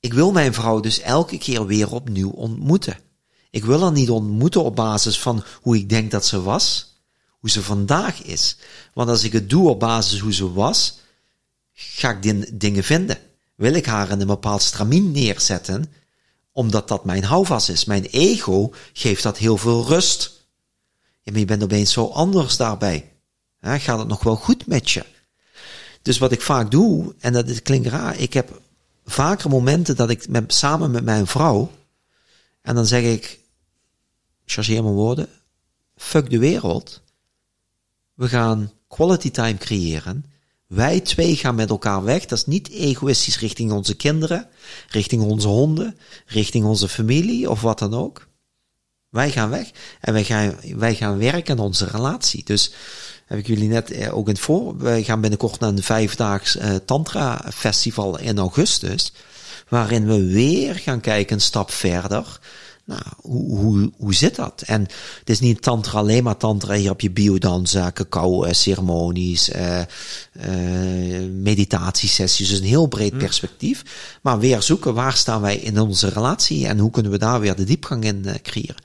ik 0.00 0.12
wil 0.12 0.32
mijn 0.32 0.54
vrouw 0.54 0.80
dus 0.80 1.00
elke 1.00 1.38
keer 1.38 1.66
weer 1.66 1.92
opnieuw 1.92 2.30
ontmoeten. 2.30 2.98
Ik 3.50 3.64
wil 3.64 3.82
haar 3.82 3.92
niet 3.92 4.10
ontmoeten 4.10 4.64
op 4.64 4.76
basis 4.76 5.18
van 5.18 5.44
hoe 5.62 5.76
ik 5.76 5.88
denk 5.88 6.10
dat 6.10 6.26
ze 6.26 6.42
was 6.42 6.95
hoe 7.38 7.50
ze 7.50 7.62
vandaag 7.62 8.22
is. 8.22 8.56
Want 8.94 9.08
als 9.08 9.24
ik 9.24 9.32
het 9.32 9.50
doe 9.50 9.68
op 9.68 9.80
basis 9.80 10.18
hoe 10.20 10.32
ze 10.32 10.52
was, 10.52 10.98
ga 11.72 12.10
ik 12.10 12.60
dingen 12.60 12.84
vinden. 12.84 13.18
Wil 13.54 13.74
ik 13.74 13.86
haar 13.86 14.10
in 14.10 14.20
een 14.20 14.26
bepaald 14.26 14.62
stramien 14.62 15.10
neerzetten, 15.10 15.92
omdat 16.52 16.88
dat 16.88 17.04
mijn 17.04 17.24
houvast 17.24 17.68
is. 17.68 17.84
Mijn 17.84 18.04
ego 18.04 18.72
geeft 18.92 19.22
dat 19.22 19.38
heel 19.38 19.56
veel 19.56 19.86
rust. 19.86 20.44
Ja, 21.22 21.32
maar 21.32 21.40
je 21.40 21.46
bent 21.46 21.62
opeens 21.62 21.92
zo 21.92 22.06
anders 22.06 22.56
daarbij. 22.56 23.12
Gaat 23.60 23.98
het 23.98 24.08
nog 24.08 24.22
wel 24.22 24.36
goed 24.36 24.66
met 24.66 24.90
je? 24.90 25.04
Dus 26.02 26.18
wat 26.18 26.32
ik 26.32 26.42
vaak 26.42 26.70
doe, 26.70 27.14
en 27.18 27.32
dat 27.32 27.62
klinkt 27.62 27.88
raar, 27.88 28.18
ik 28.18 28.32
heb 28.32 28.60
vaker 29.04 29.50
momenten 29.50 29.96
dat 29.96 30.10
ik 30.10 30.26
samen 30.46 30.90
met 30.90 31.04
mijn 31.04 31.26
vrouw, 31.26 31.70
en 32.62 32.74
dan 32.74 32.86
zeg 32.86 33.02
ik, 33.02 33.40
chargeer 34.44 34.82
mijn 34.82 34.94
woorden, 34.94 35.28
fuck 35.96 36.30
de 36.30 36.38
wereld. 36.38 37.00
We 38.16 38.28
gaan 38.28 38.72
quality 38.88 39.30
time 39.30 39.56
creëren. 39.56 40.24
Wij 40.66 41.00
twee 41.00 41.36
gaan 41.36 41.54
met 41.54 41.70
elkaar 41.70 42.04
weg. 42.04 42.26
Dat 42.26 42.38
is 42.38 42.46
niet 42.46 42.70
egoïstisch 42.70 43.38
richting 43.38 43.72
onze 43.72 43.94
kinderen, 43.94 44.48
richting 44.88 45.22
onze 45.22 45.48
honden, 45.48 45.98
richting 46.26 46.64
onze 46.64 46.88
familie 46.88 47.50
of 47.50 47.60
wat 47.60 47.78
dan 47.78 47.94
ook. 47.94 48.26
Wij 49.08 49.30
gaan 49.30 49.50
weg 49.50 49.70
en 50.00 50.12
wij 50.12 50.24
gaan, 50.24 50.54
wij 50.76 50.94
gaan 50.94 51.18
werken 51.18 51.58
aan 51.58 51.64
onze 51.64 51.86
relatie. 51.86 52.44
Dus 52.44 52.72
heb 53.26 53.38
ik 53.38 53.46
jullie 53.46 53.68
net 53.68 53.90
eh, 53.90 54.16
ook 54.16 54.26
in 54.26 54.32
het 54.32 54.42
voor. 54.42 54.78
Wij 54.78 55.02
gaan 55.02 55.20
binnenkort 55.20 55.60
naar 55.60 55.68
een 55.68 55.82
vijfdaags 55.82 56.56
uh, 56.56 56.74
Tantra 56.74 57.50
Festival 57.54 58.18
in 58.18 58.38
augustus. 58.38 59.12
Waarin 59.68 60.06
we 60.06 60.26
weer 60.26 60.74
gaan 60.74 61.00
kijken 61.00 61.34
een 61.36 61.42
stap 61.42 61.70
verder 61.70 62.38
nou, 62.86 63.02
hoe, 63.16 63.56
hoe, 63.58 63.92
hoe 63.96 64.14
zit 64.14 64.36
dat? 64.36 64.62
En 64.66 64.80
het 65.18 65.30
is 65.30 65.40
niet 65.40 65.62
tantra, 65.62 65.98
alleen 65.98 66.24
maar 66.24 66.36
tantra. 66.36 66.74
Hier 66.74 66.88
heb 66.88 67.00
je 67.00 67.10
biodanza, 67.10 67.92
cacao, 67.92 68.44
eh, 68.44 68.52
ceremonies, 68.52 69.48
uh, 69.48 69.78
uh, 69.78 71.30
meditatiesessies. 71.32 72.48
Dus 72.48 72.58
een 72.58 72.64
heel 72.64 72.86
breed 72.86 73.12
mm. 73.12 73.18
perspectief. 73.18 73.82
Maar 74.22 74.38
weer 74.38 74.62
zoeken, 74.62 74.94
waar 74.94 75.16
staan 75.16 75.40
wij 75.40 75.56
in 75.56 75.78
onze 75.78 76.08
relatie? 76.08 76.66
En 76.66 76.78
hoe 76.78 76.90
kunnen 76.90 77.12
we 77.12 77.18
daar 77.18 77.40
weer 77.40 77.56
de 77.56 77.64
diepgang 77.64 78.04
in 78.04 78.26
creëren? 78.42 78.82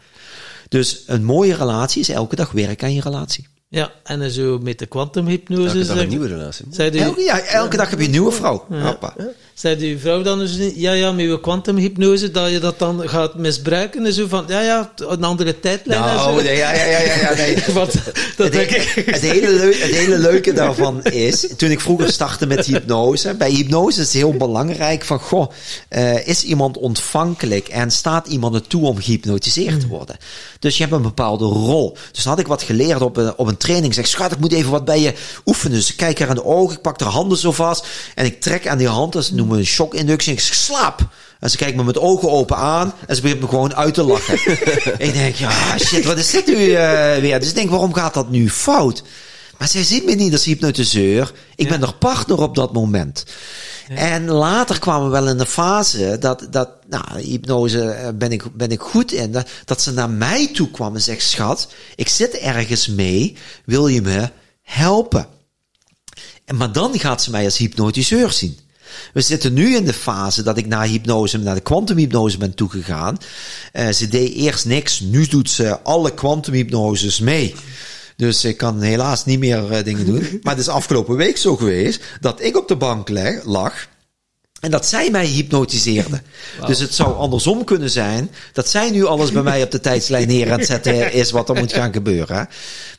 Dus 0.69 1.03
een 1.07 1.23
mooie 1.23 1.55
relatie 1.55 2.01
is 2.01 2.09
elke 2.09 2.35
dag 2.35 2.51
werken 2.51 2.87
aan 2.87 2.93
je 2.93 3.01
relatie. 3.01 3.47
Ja, 3.71 3.91
en 4.03 4.31
zo 4.31 4.59
met 4.61 4.79
de 4.79 4.85
kwantumhypnose. 4.85 5.77
Elke 5.77 5.85
dag 5.85 5.97
een 5.97 6.09
nieuwe 6.09 6.27
relatie. 6.27 6.65
Zei 6.71 6.91
u, 6.91 6.99
Elke, 6.99 7.21
ja, 7.21 7.39
elke 7.39 7.77
dag 7.77 7.89
heb 7.89 7.99
je 7.99 8.05
een 8.05 8.11
nieuwe 8.11 8.31
vrouw. 8.31 8.65
Hoppa. 8.69 9.15
zei 9.53 9.91
uw 9.91 9.99
vrouw 9.99 10.21
dan 10.21 10.39
dus 10.39 10.57
ja, 10.75 10.91
ja, 10.91 11.11
met 11.11 11.25
uw 11.25 11.39
kwantumhypnose, 11.39 12.31
dat 12.31 12.51
je 12.51 12.59
dat 12.59 12.79
dan 12.79 13.09
gaat 13.09 13.35
misbruiken 13.35 14.05
en 14.05 14.13
zo 14.13 14.27
van, 14.27 14.45
ja, 14.47 14.61
ja, 14.61 14.93
een 14.95 15.23
andere 15.23 15.59
tijdlijn 15.59 16.03
en 16.03 16.15
Nou, 16.15 16.37
zo. 16.39 16.43
nee, 16.43 16.57
ja, 16.57 16.73
ja, 16.73 16.85
ja, 16.85 16.99
ja, 16.99 17.15
ja, 17.15 17.33
nee. 17.35 17.57
Want 17.73 17.93
dat 17.93 18.03
Het, 18.37 18.51
denk 18.51 18.69
ik. 18.69 19.05
het, 19.05 19.21
hele 19.21 19.47
het 19.65 19.95
hele 19.95 20.17
leuke 20.17 20.53
daarvan 20.53 21.03
is, 21.03 21.47
toen 21.57 21.71
ik 21.71 21.79
vroeger 21.79 22.11
startte 22.11 22.45
met 22.45 22.65
hypnose, 22.65 23.33
bij 23.33 23.51
hypnose 23.51 23.99
is 23.99 24.05
het 24.05 24.15
heel 24.15 24.33
belangrijk 24.33 25.05
van, 25.05 25.19
goh, 25.19 25.51
eh, 25.89 26.27
is 26.27 26.43
iemand 26.43 26.77
ontvankelijk 26.77 27.67
en 27.67 27.91
staat 27.91 28.27
iemand 28.27 28.55
er 28.55 28.67
toe 28.67 28.85
om 28.85 28.97
gehypnotiseerd 29.01 29.79
te 29.79 29.87
worden? 29.87 30.17
Dus 30.59 30.77
je 30.77 30.83
hebt 30.83 30.95
een 30.95 31.01
bepaalde 31.01 31.45
rol. 31.45 31.97
Dus 32.11 32.23
dan 32.23 32.33
had 32.33 32.41
ik 32.41 32.47
wat 32.47 32.63
geleerd 32.63 33.01
op 33.01 33.17
een, 33.17 33.37
op 33.37 33.47
een 33.47 33.57
training. 33.61 33.93
Zeg, 33.93 34.07
schat, 34.07 34.31
ik 34.31 34.39
moet 34.39 34.51
even 34.51 34.71
wat 34.71 34.85
bij 34.85 34.99
je 34.99 35.13
oefenen. 35.45 35.77
Dus 35.77 35.89
ik 35.89 35.97
kijk 35.97 36.19
haar 36.19 36.29
aan 36.29 36.35
de 36.35 36.45
ogen, 36.45 36.75
ik 36.75 36.81
pak 36.81 36.99
haar 36.99 37.09
handen 37.09 37.37
zo 37.37 37.51
vast 37.51 37.87
en 38.15 38.25
ik 38.25 38.41
trek 38.41 38.67
aan 38.67 38.77
die 38.77 38.87
hand, 38.87 39.13
dat 39.13 39.31
noemen 39.31 39.55
we 39.55 39.61
een 39.61 39.67
shockinductie. 39.67 40.33
Ik 40.33 40.39
zeg, 40.39 40.55
slaap! 40.55 41.07
En 41.39 41.49
ze 41.49 41.57
kijkt 41.57 41.77
me 41.77 41.83
met 41.83 41.99
ogen 41.99 42.29
open 42.29 42.57
aan 42.57 42.93
en 43.07 43.15
ze 43.15 43.21
begint 43.21 43.41
me 43.41 43.47
gewoon 43.47 43.75
uit 43.75 43.93
te 43.93 44.03
lachen. 44.03 44.35
ik 45.07 45.13
denk, 45.13 45.35
ja, 45.35 45.77
shit, 45.77 46.05
wat 46.05 46.17
is 46.17 46.31
dit 46.31 46.45
nu 46.45 46.73
eh, 46.73 47.21
weer? 47.21 47.39
Dus 47.39 47.49
ik 47.49 47.55
denk, 47.55 47.69
waarom 47.69 47.93
gaat 47.93 48.13
dat 48.13 48.29
nu 48.29 48.49
fout? 48.49 49.03
Maar 49.57 49.67
zij 49.67 49.83
ziet 49.83 50.05
me 50.05 50.13
niet 50.13 50.31
als 50.31 50.43
hypnotiseur. 50.43 51.31
Ik 51.55 51.69
ben 51.69 51.81
haar 51.81 51.93
partner 51.93 52.37
op 52.37 52.55
dat 52.55 52.73
moment. 52.73 53.23
En 53.95 54.29
later 54.29 54.79
kwamen 54.79 55.05
we 55.05 55.11
wel 55.11 55.27
in 55.27 55.37
de 55.37 55.45
fase 55.45 56.17
dat, 56.19 56.47
dat 56.49 56.69
nou, 56.89 57.21
hypnose 57.21 57.89
eh, 57.89 58.09
ben 58.13 58.31
ik, 58.31 58.55
ben 58.55 58.71
ik 58.71 58.79
goed 58.79 59.11
in. 59.11 59.31
Dat, 59.31 59.49
dat 59.65 59.81
ze 59.81 59.91
naar 59.91 60.09
mij 60.09 60.47
toe 60.53 60.71
kwam 60.71 60.95
en 60.95 61.01
zegt, 61.01 61.23
schat, 61.23 61.73
ik 61.95 62.09
zit 62.09 62.33
ergens 62.33 62.87
mee. 62.87 63.35
Wil 63.65 63.87
je 63.87 64.01
me 64.01 64.29
helpen? 64.61 65.27
En, 66.45 66.57
maar 66.57 66.71
dan 66.71 66.99
gaat 66.99 67.23
ze 67.23 67.31
mij 67.31 67.45
als 67.45 67.57
hypnotiseur 67.57 68.31
zien. 68.31 68.57
We 69.13 69.21
zitten 69.21 69.53
nu 69.53 69.75
in 69.75 69.85
de 69.85 69.93
fase 69.93 70.43
dat 70.43 70.57
ik 70.57 70.67
naar 70.67 70.85
hypnose, 70.85 71.37
naar 71.37 71.55
de 71.55 71.61
kwantumhypnose 71.61 72.37
ben 72.37 72.55
toegegaan. 72.55 73.17
Eh 73.71 73.89
ze 73.89 74.07
deed 74.07 74.33
eerst 74.33 74.65
niks, 74.65 74.99
nu 74.99 75.25
doet 75.25 75.49
ze 75.49 75.81
alle 75.81 76.13
kwantumhypnoses 76.13 77.19
mee. 77.19 77.55
Dus 78.15 78.45
ik 78.45 78.57
kan 78.57 78.81
helaas 78.81 79.25
niet 79.25 79.39
meer 79.39 79.71
eh, 79.71 79.83
dingen 79.83 80.05
doen. 80.05 80.19
Maar 80.43 80.53
het 80.53 80.61
is 80.61 80.67
afgelopen 80.67 81.15
week 81.15 81.37
zo 81.37 81.55
geweest 81.55 82.03
dat 82.19 82.41
ik 82.41 82.57
op 82.57 82.67
de 82.67 82.75
bank 82.75 83.09
leg, 83.09 83.43
lag. 83.45 83.89
En 84.61 84.71
dat 84.71 84.85
zij 84.85 85.09
mij 85.09 85.25
hypnotiseerde. 85.25 86.21
Dus 86.65 86.79
het 86.79 86.93
zou 86.93 87.15
andersom 87.15 87.63
kunnen 87.63 87.89
zijn 87.89 88.31
dat 88.53 88.69
zij 88.69 88.89
nu 88.89 89.05
alles 89.05 89.31
bij 89.31 89.43
mij 89.43 89.63
op 89.63 89.71
de 89.71 89.79
tijdslijn 89.79 90.27
neer 90.27 90.51
aan 90.51 90.59
het 90.59 90.67
zetten 90.67 91.13
is 91.13 91.31
wat 91.31 91.49
er 91.49 91.55
moet 91.55 91.73
gaan 91.73 91.93
gebeuren. 91.93 92.47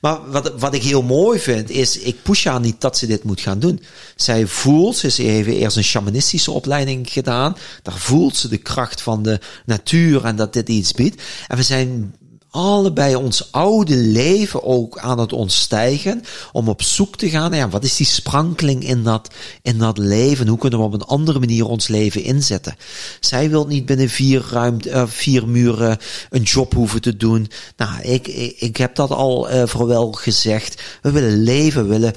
Maar 0.01 0.31
wat, 0.31 0.53
wat 0.59 0.75
ik 0.75 0.83
heel 0.83 1.03
mooi 1.03 1.39
vind 1.39 1.71
is, 1.71 1.99
ik 1.99 2.23
push 2.23 2.45
haar 2.45 2.61
niet 2.61 2.81
dat 2.81 2.99
ze 2.99 3.07
dit 3.07 3.25
moet 3.25 3.41
gaan 3.41 3.59
doen. 3.59 3.83
Zij 4.17 4.47
voelt, 4.47 4.97
ze 4.97 5.23
heeft 5.23 5.49
eerst 5.49 5.77
een 5.77 5.85
shamanistische 5.85 6.51
opleiding 6.51 7.11
gedaan. 7.11 7.57
Daar 7.83 7.99
voelt 7.99 8.37
ze 8.37 8.49
de 8.49 8.59
kracht 8.59 9.03
van 9.03 9.23
de 9.23 9.41
natuur 9.67 10.25
en 10.25 10.37
dat 10.37 10.53
dit 10.53 10.69
iets 10.69 10.93
biedt. 10.93 11.23
En 11.49 11.57
we 11.57 11.63
zijn 11.63 12.15
allebei 12.53 13.15
ons 13.15 13.53
oude 13.53 13.97
leven 13.97 14.65
ook 14.65 14.99
aan 14.99 15.19
het 15.19 15.33
ontstijgen. 15.33 16.23
Om 16.53 16.69
op 16.69 16.83
zoek 16.83 17.17
te 17.17 17.31
gaan. 17.31 17.53
Ja, 17.53 17.69
wat 17.69 17.85
is 17.85 17.97
die 17.97 18.07
sprankeling 18.07 18.85
in 18.85 19.03
dat, 19.03 19.29
in 19.63 19.79
dat 19.79 19.99
leven? 19.99 20.49
Hoe 20.49 20.59
kunnen 20.59 20.79
we 20.79 20.85
op 20.85 20.93
een 20.93 21.03
andere 21.03 21.39
manier 21.39 21.67
ons 21.67 21.89
leven 21.89 22.23
inzetten? 22.23 22.77
Zij 23.21 23.51
wil 23.51 23.67
niet 23.67 23.87
binnen 23.87 24.09
vier, 24.09 24.45
ruimte, 24.51 24.91
eh, 24.91 25.07
vier 25.07 25.49
muren 25.49 25.99
een 26.31 26.43
job 26.43 26.75
hoeven 26.75 27.01
te 27.01 27.17
doen. 27.17 27.51
Nou, 27.77 28.03
ik, 28.03 28.29
ik, 28.59 28.77
heb 28.77 28.95
dat 28.95 29.11
al 29.11 29.49
eh 29.49 29.67
voor 29.67 29.87
wel 29.87 30.13
gezegd. 30.13 30.83
We 31.03 31.11
willen 31.11 31.43
leven, 31.43 31.83
we 31.83 31.89
willen 31.89 32.15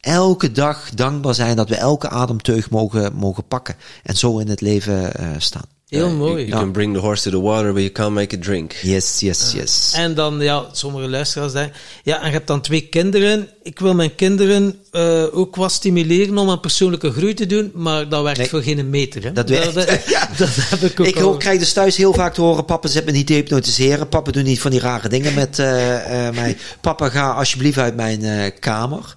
elke 0.00 0.52
dag 0.52 0.90
dankbaar 0.94 1.34
zijn 1.34 1.56
dat 1.56 1.68
we 1.68 1.76
elke 1.76 2.08
ademteug 2.08 2.70
mogen, 2.70 3.14
mogen 3.14 3.46
pakken. 3.46 3.76
En 4.02 4.16
zo 4.16 4.38
in 4.38 4.48
het 4.48 4.60
leven 4.60 5.14
eh, 5.14 5.28
staan. 5.38 5.77
Heel 5.88 6.04
You- 6.06 6.16
mooi. 6.16 6.46
You, 6.46 6.58
can 6.58 6.72
bring 6.72 6.94
the 6.94 7.00
horse 7.00 7.22
to 7.22 7.30
the 7.30 7.40
water, 7.40 7.72
but 7.72 7.80
you 7.82 7.90
can't 7.92 8.12
make 8.14 8.34
it 8.36 8.42
drink. 8.42 8.72
Yes, 8.82 9.20
yes, 9.20 9.52
yes. 9.52 9.92
En 9.96 10.14
dan, 10.14 10.40
ja, 10.40 10.64
sommige 10.72 11.08
luisteraars 11.08 11.52
zeggen, 11.52 11.72
ja, 12.02 12.20
en 12.20 12.26
je 12.26 12.32
hebt 12.32 12.46
dan 12.46 12.60
twee 12.60 12.80
kinderen. 12.80 13.48
Ik 13.62 13.78
wil 13.78 13.94
mijn 13.94 14.14
kinderen 14.14 14.74
eh, 14.90 15.24
ook 15.32 15.56
wat 15.56 15.72
stimuleren 15.72 16.38
om 16.38 16.48
een 16.48 16.60
persoonlijke 16.60 17.10
groei 17.10 17.34
te 17.34 17.46
doen, 17.46 17.70
maar 17.74 18.08
dat 18.08 18.22
werkt 18.22 18.38
Nee. 18.38 18.48
voor 18.48 18.62
geen 18.62 18.90
meter. 18.90 19.22
Hè? 19.24 19.32
Dat 19.32 19.48
werkt- 19.48 19.74
Dat, 19.74 19.84
Ja. 20.06 20.28
dat 20.36 20.48
heb 20.54 20.80
ik 20.80 21.00
ook 21.00 21.06
Ik 21.06 21.16
al. 21.20 21.36
krijg 21.36 21.58
dus 21.58 21.72
thuis 21.72 21.96
heel 21.96 22.14
vaak 22.14 22.34
te 22.34 22.40
horen: 22.40 22.64
Papa 22.64 22.88
zet 22.88 23.04
me 23.04 23.10
niet 23.12 23.26
te 23.26 23.32
hypnotiseren. 23.32 24.08
Papa 24.08 24.30
doet 24.30 24.44
niet 24.44 24.60
van 24.60 24.70
die 24.70 24.80
rare 24.80 25.08
dingen 25.08 25.34
met 25.34 25.58
eh, 25.58 26.26
eh, 26.28 26.34
mij. 26.34 26.56
Papa, 26.80 27.08
ga 27.08 27.30
alsjeblieft 27.30 27.78
uit 27.78 27.96
mijn 27.96 28.22
eh, 28.24 28.50
kamer. 28.60 29.14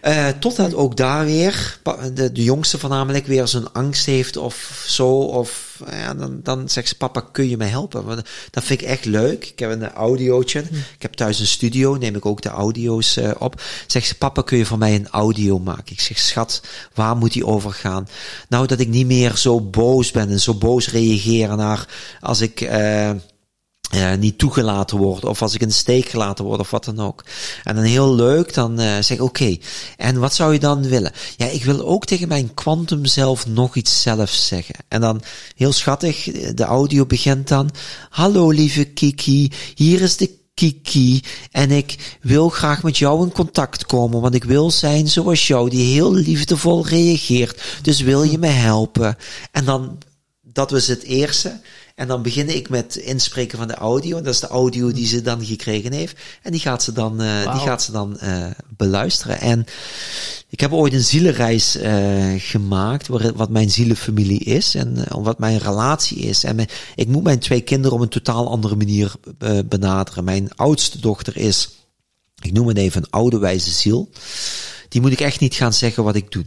Eh, 0.00 0.28
totdat 0.28 0.74
ook 0.74 0.96
daar 0.96 1.24
weer 1.24 1.78
de, 2.14 2.32
de 2.32 2.42
jongste 2.42 2.78
voornamelijk 2.78 3.26
weer 3.26 3.48
zijn 3.48 3.72
angst 3.72 4.06
heeft 4.06 4.36
of 4.36 4.84
zo. 4.86 5.08
Of 5.18 5.80
eh, 5.86 6.00
ja, 6.00 6.14
dan, 6.14 6.40
dan 6.42 6.68
zegt 6.68 6.88
ze: 6.88 6.96
Papa, 6.96 7.20
kun 7.32 7.48
je 7.48 7.56
mij 7.56 7.68
helpen? 7.68 8.04
Want 8.04 8.22
dat 8.50 8.64
vind 8.64 8.80
ik 8.80 8.86
echt 8.86 9.04
leuk. 9.04 9.46
Ik 9.46 9.58
heb 9.58 9.70
een 9.70 9.90
audiootje. 9.90 10.60
Ik 10.94 11.02
heb 11.02 11.12
thuis 11.12 11.40
een 11.40 11.46
studio, 11.46 11.96
neem 11.96 12.16
ik 12.16 12.26
ook 12.26 12.42
de 12.42 12.48
audio's 12.48 13.16
eh, 13.16 13.30
op. 13.38 13.62
Zegt 13.86 14.06
ze: 14.06 14.14
Papa, 14.14 14.42
kun 14.42 14.58
je 14.58 14.66
voor 14.66 14.78
mij 14.78 14.94
een 14.94 15.08
audio 15.08 15.58
maken? 15.58 15.92
Ik 15.92 16.00
zeg: 16.00 16.18
Schat, 16.18 16.62
waar 16.94 17.16
moet 17.16 17.32
die 17.32 17.46
over 17.46 17.72
gaan? 17.72 18.08
Nou, 18.48 18.66
dat 18.66 18.80
ik 18.80 18.88
niet 18.88 19.06
meer 19.06 19.36
zo 19.36 19.60
boos 19.60 20.10
ben 20.10 20.30
en 20.30 20.40
zo 20.40 20.54
boos 20.54 20.90
reageren 20.90 21.56
naar 21.56 21.88
als 22.20 22.40
ik. 22.40 22.60
Eh 23.88 24.12
niet 24.14 24.38
toegelaten 24.38 24.98
word, 24.98 25.24
of 25.24 25.42
als 25.42 25.54
ik 25.54 25.60
in 25.60 25.72
steek 25.72 26.08
gelaten 26.08 26.44
word, 26.44 26.60
of 26.60 26.70
wat 26.70 26.84
dan 26.84 27.00
ook. 27.00 27.24
En 27.64 27.74
dan 27.74 27.84
heel 27.84 28.14
leuk, 28.14 28.54
dan 28.54 28.78
eh 28.80 28.92
zeg 28.92 29.10
ik, 29.10 29.22
oké, 29.22 29.56
en 29.96 30.18
wat 30.18 30.34
zou 30.34 30.52
je 30.52 30.58
dan 30.58 30.88
willen? 30.88 31.12
Ja, 31.36 31.46
ik 31.46 31.64
wil 31.64 31.86
ook 31.86 32.04
tegen 32.04 32.28
mijn 32.28 32.54
kwantum 32.54 33.04
zelf 33.04 33.46
nog 33.46 33.76
iets 33.76 34.02
zelf 34.02 34.30
zeggen. 34.30 34.74
En 34.88 35.00
dan, 35.00 35.22
heel 35.56 35.72
schattig, 35.72 36.24
de 36.54 36.64
audio 36.64 37.06
begint 37.06 37.48
dan, 37.48 37.70
hallo 38.10 38.50
lieve 38.50 38.84
Kiki, 38.84 39.52
hier 39.74 40.00
is 40.00 40.16
de 40.16 40.36
Kiki, 40.54 41.22
en 41.50 41.70
ik 41.70 42.18
wil 42.20 42.48
graag 42.48 42.82
met 42.82 42.98
jou 42.98 43.22
in 43.22 43.32
contact 43.32 43.86
komen, 43.86 44.20
want 44.20 44.34
ik 44.34 44.44
wil 44.44 44.70
zijn 44.70 45.08
zoals 45.08 45.46
jou, 45.46 45.70
die 45.70 45.92
heel 45.92 46.14
liefdevol 46.14 46.86
reageert. 46.86 47.62
Dus 47.82 48.00
wil 48.00 48.22
je 48.22 48.38
me 48.38 48.46
helpen? 48.46 49.16
En 49.52 49.64
dan, 49.64 49.98
dat 50.42 50.70
was 50.70 50.86
het 50.86 51.02
eerste. 51.02 51.60
En 51.98 52.06
dan 52.08 52.22
begin 52.22 52.54
ik 52.54 52.68
met 52.68 52.96
inspreken 52.96 53.58
van 53.58 53.68
de 53.68 53.74
audio. 53.74 54.16
En 54.16 54.22
dat 54.24 54.34
is 54.34 54.40
de 54.40 54.46
audio 54.46 54.92
die 54.92 55.06
ze 55.06 55.22
dan 55.22 55.44
gekregen 55.44 55.92
heeft. 55.92 56.16
En 56.42 56.52
die 56.52 56.60
gaat 56.60 56.82
ze 56.82 56.92
dan, 56.92 57.20
eh, 57.22 57.52
die 57.52 57.60
gaat 57.60 57.82
ze 57.82 57.92
dan 57.92 58.18
eh, 58.18 58.46
beluisteren. 58.76 59.40
En 59.40 59.64
ik 60.48 60.60
heb 60.60 60.72
ooit 60.72 60.92
een 60.92 61.04
zielenreis 61.04 61.76
eh, 61.76 62.32
gemaakt. 62.36 63.08
Waar, 63.08 63.32
wat 63.34 63.50
mijn 63.50 63.70
zielenfamilie 63.70 64.38
is. 64.44 64.74
En 64.74 65.04
wat 65.22 65.38
mijn 65.38 65.58
relatie 65.58 66.16
is. 66.18 66.44
En 66.44 66.56
mijn- 66.56 66.68
ik 66.94 67.08
moet 67.08 67.22
mijn 67.22 67.38
twee 67.38 67.60
kinderen 67.60 67.96
op 67.96 68.02
een 68.02 68.08
totaal 68.08 68.50
andere 68.50 68.76
manier 68.76 69.12
benaderen. 69.66 70.24
Mijn 70.24 70.54
oudste 70.56 71.00
dochter 71.00 71.36
is, 71.36 71.68
ik 72.42 72.52
noem 72.52 72.68
het 72.68 72.76
even 72.78 73.02
een 73.02 73.10
oude 73.10 73.38
wijze 73.38 73.70
ziel. 73.70 74.10
Die 74.88 75.00
moet 75.00 75.12
ik 75.12 75.20
echt 75.20 75.40
niet 75.40 75.54
gaan 75.54 75.72
zeggen 75.72 76.04
wat 76.04 76.14
ik 76.16 76.30
doe. 76.32 76.44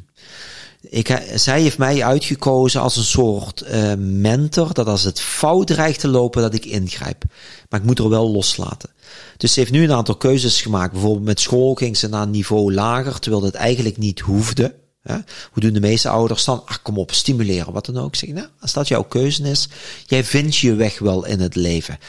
Ik, 0.89 1.07
he- 1.07 1.37
zij 1.37 1.61
heeft 1.61 1.77
mij 1.77 2.03
uitgekozen 2.03 2.81
als 2.81 2.95
een 2.95 3.03
soort 3.03 3.61
eh, 3.61 3.93
mentor, 3.97 4.73
dat 4.73 4.87
als 4.87 5.03
het 5.03 5.21
fout 5.21 5.67
dreigt 5.67 5.99
te 5.99 6.07
lopen, 6.07 6.41
dat 6.41 6.53
ik 6.53 6.65
ingrijp. 6.65 7.23
Maar 7.69 7.79
ik 7.79 7.85
moet 7.85 7.99
er 7.99 8.09
wel 8.09 8.31
loslaten. 8.31 8.89
Dus 9.37 9.53
ze 9.53 9.59
heeft 9.59 9.71
nu 9.71 9.83
een 9.83 9.91
aantal 9.93 10.15
keuzes 10.15 10.61
gemaakt. 10.61 10.91
Bijvoorbeeld 10.91 11.25
met 11.25 11.39
school 11.39 11.73
ging 11.73 11.97
ze 11.97 12.07
naar 12.07 12.21
een 12.21 12.31
niveau 12.31 12.73
lager, 12.73 13.19
terwijl 13.19 13.43
dat 13.43 13.53
eigenlijk 13.53 13.97
niet 13.97 14.19
hoefde. 14.19 14.75
Hè? 15.01 15.15
Hoe 15.51 15.61
doen 15.61 15.73
de 15.73 15.79
meeste 15.79 16.09
ouders 16.09 16.45
dan? 16.45 16.61
Ach, 16.65 16.81
kom 16.81 16.97
op, 16.97 17.11
stimuleren, 17.13 17.73
wat 17.73 17.85
dan 17.85 17.97
ook. 17.97 18.15
Zeg, 18.15 18.29
nou, 18.29 18.47
als 18.59 18.73
dat 18.73 18.87
jouw 18.87 19.03
keuze 19.03 19.43
is, 19.43 19.67
jij 20.05 20.23
vindt 20.23 20.57
je 20.57 20.75
weg 20.75 20.99
wel 20.99 21.25
in 21.25 21.39
het 21.39 21.55
leven. 21.55 21.99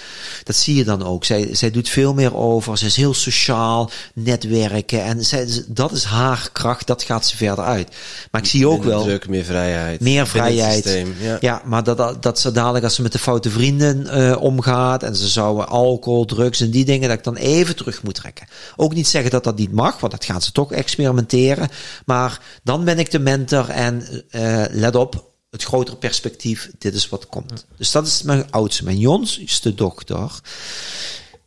Dat 0.44 0.56
zie 0.56 0.74
je 0.76 0.84
dan 0.84 1.02
ook. 1.02 1.24
Zij, 1.24 1.54
zij 1.54 1.70
doet 1.70 1.88
veel 1.88 2.14
meer 2.14 2.36
over. 2.36 2.78
Ze 2.78 2.86
is 2.86 2.96
heel 2.96 3.14
sociaal, 3.14 3.90
netwerken. 4.14 5.04
En 5.04 5.24
zij, 5.24 5.48
dat 5.68 5.92
is 5.92 6.04
haar 6.04 6.48
kracht, 6.52 6.86
dat 6.86 7.02
gaat 7.02 7.26
ze 7.26 7.36
verder 7.36 7.64
uit. 7.64 7.88
Maar 8.30 8.40
ik 8.40 8.48
zie 8.48 8.68
ook 8.68 8.84
wel 8.84 9.02
druk, 9.02 9.28
meer 9.28 9.44
vrijheid. 9.44 10.00
meer 10.00 10.26
vrijheid. 10.26 10.84
systeem, 10.84 11.14
ja. 11.20 11.36
Ja, 11.40 11.62
maar 11.64 11.84
dat, 11.84 11.96
dat, 11.96 12.22
dat 12.22 12.40
ze 12.40 12.52
dadelijk 12.52 12.84
als 12.84 12.94
ze 12.94 13.02
met 13.02 13.12
de 13.12 13.18
foute 13.18 13.50
vrienden 13.50 14.06
eh, 14.06 14.42
omgaat 14.42 15.02
en 15.02 15.16
ze 15.16 15.28
zouden 15.28 15.68
alcohol, 15.68 16.24
drugs 16.24 16.60
en 16.60 16.70
die 16.70 16.84
dingen, 16.84 17.08
dat 17.08 17.18
ik 17.18 17.24
dan 17.24 17.36
even 17.36 17.76
terug 17.76 18.02
moet 18.02 18.14
trekken. 18.14 18.46
Ook 18.76 18.94
niet 18.94 19.08
zeggen 19.08 19.30
dat 19.30 19.44
dat 19.44 19.56
niet 19.56 19.72
mag, 19.72 20.00
want 20.00 20.12
dat 20.12 20.24
gaan 20.24 20.42
ze 20.42 20.52
toch 20.52 20.72
experimenteren. 20.72 21.68
Maar 22.06 22.40
dan 22.62 22.81
ben 22.84 22.98
ik 22.98 23.10
de 23.10 23.18
mentor 23.18 23.68
en 23.68 24.24
eh, 24.30 24.64
let 24.70 24.94
op, 24.94 25.30
het 25.50 25.62
grotere 25.62 25.96
perspectief, 25.96 26.70
dit 26.78 26.94
is 26.94 27.08
wat 27.08 27.26
komt. 27.26 27.66
Dus 27.76 27.90
dat 27.90 28.06
is 28.06 28.22
mijn 28.22 28.50
oudste. 28.50 28.84
Mijn 28.84 28.98
jongste 28.98 29.74
dochter. 29.74 30.40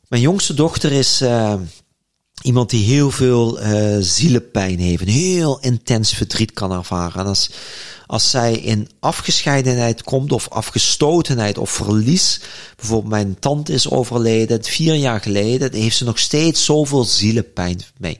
Mijn 0.08 0.22
jongste 0.22 0.54
dochter 0.54 0.92
is 0.92 1.22
eh, 1.22 1.54
iemand 2.42 2.70
die 2.70 2.86
heel 2.86 3.12
veel 3.12 3.60
eh 3.60 3.98
zielenpijn 4.00 4.80
heeft. 4.80 5.02
Een 5.02 5.08
heel 5.08 5.60
intens 5.60 6.14
verdriet 6.14 6.54
kan 6.54 6.72
ervaren. 6.72 7.20
En 7.20 7.28
als, 7.28 7.50
als 8.08 8.30
zij 8.30 8.54
in 8.54 8.90
afgescheidenheid 9.00 10.04
komt 10.04 10.32
of 10.32 10.50
afgestotenheid 10.50 11.58
of 11.58 11.70
verlies. 11.70 12.42
Bijvoorbeeld 12.76 13.12
mijn 13.12 13.40
tante 13.40 13.74
is 13.74 13.90
overleden 13.90 14.64
vier 14.64 14.96
jaar 14.96 15.22
geleden. 15.22 15.74
Heeft 15.74 15.98
ze 15.98 16.04
nog 16.04 16.20
steeds 16.20 16.66
zoveel 16.66 17.04
zielenpijn 17.04 17.82
mee. 17.98 18.20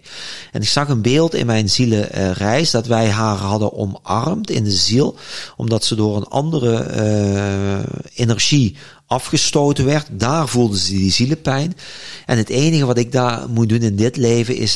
En 0.52 0.62
ik 0.62 0.68
zag 0.68 0.90
een 0.90 1.02
beeld 1.02 1.34
in 1.34 1.46
mijn 1.46 1.70
zielenreis 1.70 2.72
dat 2.72 2.88
wij 2.88 3.10
haar 3.10 3.38
hadden 3.38 3.74
omarmd 3.74 4.50
in 4.50 4.64
de 4.64 4.72
ziel. 4.72 5.16
Omdat 5.58 5.84
ze 5.84 5.96
door 5.96 6.18
een 6.18 6.28
andere 6.28 6.96
uh, 6.96 7.84
energie 8.14 8.76
afgestoten 9.08 9.86
werd. 9.86 10.08
Daar 10.12 10.48
voelde 10.48 10.78
ze 10.78 10.92
die 10.92 11.12
zielenpijn. 11.12 11.78
En 12.26 12.38
het 12.38 12.50
enige 12.50 12.86
wat 12.86 12.98
ik 12.98 13.12
daar 13.12 13.50
moet 13.50 13.70
doen 13.70 13.82
in 13.82 13.96
dit 13.96 14.18
leven 14.18 14.56
is 14.56 14.76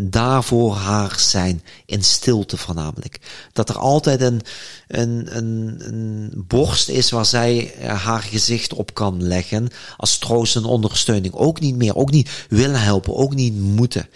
daarvoor 0.00 0.74
haar 0.74 1.18
zijn. 1.18 1.62
In 1.86 2.04
stilte 2.04 2.56
voornamelijk. 2.56 3.18
Dat 3.52 3.68
er 3.68 3.78
altijd 3.78 4.20
een, 4.20 4.40
een, 4.88 5.36
een, 5.36 5.76
een 5.86 6.44
borst 6.46 6.88
is 6.88 7.10
waar 7.10 7.26
zij 7.26 7.74
eh, 7.74 8.04
haar 8.04 8.22
gezicht 8.22 8.74
op 8.74 8.94
kan 8.94 9.22
leggen. 9.22 9.68
Als 9.96 10.18
troost 10.18 10.56
en 10.56 10.64
ondersteuning. 10.64 11.34
Ook 11.34 11.60
niet 11.60 11.76
meer. 11.76 11.96
Ook 11.96 12.10
niet 12.10 12.46
willen 12.48 12.80
helpen. 12.80 13.16
Ook 13.16 13.34
niet 13.34 13.54
moeten. 13.54 14.08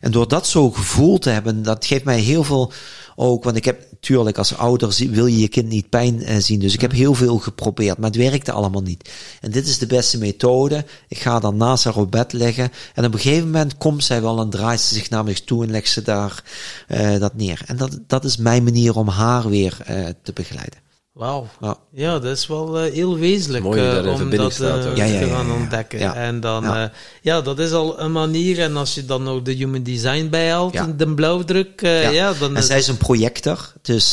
En 0.00 0.10
door 0.10 0.28
dat 0.28 0.46
zo 0.46 0.70
gevoel 0.70 1.18
te 1.18 1.30
hebben, 1.30 1.62
dat 1.62 1.84
geeft 1.84 2.04
mij 2.04 2.20
heel 2.20 2.44
veel 2.44 2.72
ook, 3.16 3.44
want 3.44 3.56
ik 3.56 3.64
heb 3.64 3.86
natuurlijk 4.02 4.38
als 4.38 4.56
ouder 4.56 4.94
wil 5.10 5.26
je 5.26 5.38
je 5.38 5.48
kind 5.48 5.68
niet 5.68 5.88
pijn 5.88 6.22
uh, 6.22 6.36
zien. 6.36 6.60
Dus 6.60 6.74
ik 6.74 6.80
heb 6.80 6.92
heel 6.92 7.14
veel 7.14 7.38
geprobeerd, 7.38 7.98
maar 7.98 8.10
het 8.10 8.18
werkte 8.18 8.52
allemaal 8.52 8.82
niet. 8.82 9.10
En 9.40 9.50
dit 9.50 9.66
is 9.66 9.78
de 9.78 9.86
beste 9.86 10.18
methode. 10.18 10.84
Ik 11.08 11.18
ga 11.18 11.38
dan 11.38 11.56
naast 11.56 11.84
haar 11.84 11.96
op 11.96 12.10
bed 12.10 12.32
liggen. 12.32 12.70
En 12.94 13.04
op 13.04 13.12
een 13.12 13.20
gegeven 13.20 13.44
moment 13.44 13.76
komt 13.76 14.04
zij 14.04 14.22
wel 14.22 14.40
en 14.40 14.50
draait 14.50 14.80
ze 14.80 14.94
zich 14.94 15.10
naar 15.10 15.24
me 15.24 15.44
toe 15.44 15.64
en 15.64 15.70
legt 15.70 15.88
ze 15.88 16.02
daar 16.02 16.44
uh, 16.88 17.18
dat 17.18 17.34
neer. 17.34 17.62
En 17.66 17.76
dat, 17.76 17.98
dat 18.06 18.24
is 18.24 18.36
mijn 18.36 18.64
manier 18.64 18.96
om 18.96 19.08
haar 19.08 19.48
weer 19.48 19.78
uh, 19.90 20.08
te 20.22 20.32
begeleiden. 20.32 20.78
Wauw. 21.12 21.46
Ja. 21.60 21.76
ja, 21.92 22.18
dat 22.18 22.36
is 22.36 22.46
wel 22.46 22.84
uh, 22.84 22.92
heel 22.92 23.18
wezenlijk 23.18 23.64
Mooi 23.64 23.80
uh, 23.80 23.94
dat 23.94 24.20
om 24.20 24.30
dat 24.30 24.60
uh, 24.60 24.96
ja, 24.96 25.04
ja, 25.04 25.20
te 25.20 25.26
gaan 25.26 25.52
ontdekken. 25.52 25.98
Ja. 25.98 26.14
En 26.14 26.40
dan, 26.40 26.62
ja. 26.62 26.92
ja. 27.22 27.40
dat 27.40 27.58
is 27.58 27.72
al 27.72 28.00
een 28.00 28.12
manier. 28.12 28.58
En 28.58 28.76
als 28.76 28.94
je 28.94 29.04
dan 29.04 29.22
nog 29.22 29.42
de 29.42 29.52
human 29.52 29.82
design 29.82 30.28
bijhaalt, 30.28 30.72
Ja. 30.72 30.86
de 30.96 31.14
blauwdruk, 31.14 31.80
ja. 31.80 32.32
dan 32.32 32.56
En 32.56 32.62
zij 32.62 32.78
is 32.78 32.88
een 32.88 32.96
projector, 32.96 33.72
dus 33.82 34.12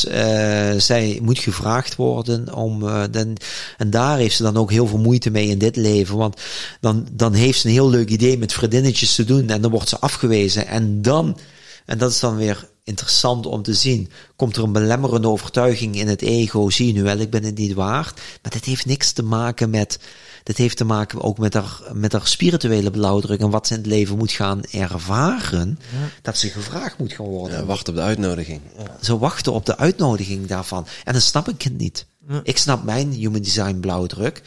zij 0.76 1.18
moet 1.22 1.38
gevraagd 1.38 1.96
worden 1.96 2.54
om. 2.54 2.80
den, 3.10 3.34
en 3.76 3.90
daar 3.90 4.18
heeft 4.18 4.36
ze 4.36 4.42
dan 4.42 4.56
ook 4.56 4.70
heel 4.70 4.86
veel 4.86 4.98
moeite 4.98 5.30
mee 5.30 5.48
in 5.48 5.58
dit 5.58 5.76
leven. 5.76 6.16
Want 6.16 6.40
dan, 6.80 7.06
dan 7.12 7.32
heeft 7.32 7.60
ze 7.60 7.66
een 7.66 7.72
heel 7.72 7.90
leuk 7.90 8.08
idee 8.08 8.38
met 8.38 8.52
vriendinnetjes 8.52 9.14
te 9.14 9.24
doen 9.24 9.48
en 9.48 9.60
dan 9.60 9.70
wordt 9.70 9.88
ze 9.88 9.98
afgewezen. 9.98 10.66
En 10.66 11.02
dan, 11.02 11.38
en 11.86 11.98
dat 11.98 12.10
is 12.10 12.20
dan 12.20 12.36
weer 12.36 12.68
interessant 12.90 13.46
om 13.46 13.62
te 13.62 13.74
zien. 13.74 14.10
Komt 14.36 14.56
er 14.56 14.62
een 14.62 14.72
belemmerende 14.72 15.28
overtuiging 15.28 15.96
in 15.96 16.08
het 16.08 16.22
ego? 16.22 16.70
Zie 16.70 16.86
je 16.86 16.92
nu 16.92 17.02
wel, 17.02 17.18
ik 17.18 17.30
ben 17.30 17.44
het 17.44 17.58
niet 17.58 17.74
waard. 17.74 18.20
Maar 18.42 18.52
dit 18.52 18.64
heeft 18.64 18.86
niks 18.86 19.12
te 19.12 19.22
maken 19.22 19.70
met. 19.70 19.98
Dit 20.42 20.56
heeft 20.56 20.76
te 20.76 20.84
maken 20.84 21.22
ook 21.22 21.38
met 21.38 21.54
haar, 21.54 21.80
met 21.92 22.12
haar 22.12 22.26
spirituele 22.26 22.90
blauwdruk 22.90 23.40
en 23.40 23.50
wat 23.50 23.66
ze 23.66 23.74
in 23.74 23.80
het 23.80 23.88
leven 23.88 24.16
moet 24.16 24.32
gaan 24.32 24.62
ervaren. 24.64 25.78
Dat 26.22 26.38
ze 26.38 26.48
gevraagd 26.48 26.98
moet 26.98 27.12
gaan 27.12 27.26
worden. 27.26 27.58
Ja, 27.58 27.64
wacht 27.64 27.88
op 27.88 27.94
de 27.94 28.00
uitnodiging. 28.00 28.60
Ze 29.00 29.18
wachten 29.18 29.52
op 29.52 29.66
de 29.66 29.76
uitnodiging 29.76 30.46
daarvan. 30.46 30.86
En 31.04 31.12
dan 31.12 31.22
snap 31.22 31.48
ik 31.48 31.62
het 31.62 31.78
niet. 31.78 32.06
Ik 32.42 32.58
snap 32.58 32.84
mijn 32.84 33.12
human 33.12 33.42
design 33.42 33.80
blauwdruk. 33.80 34.42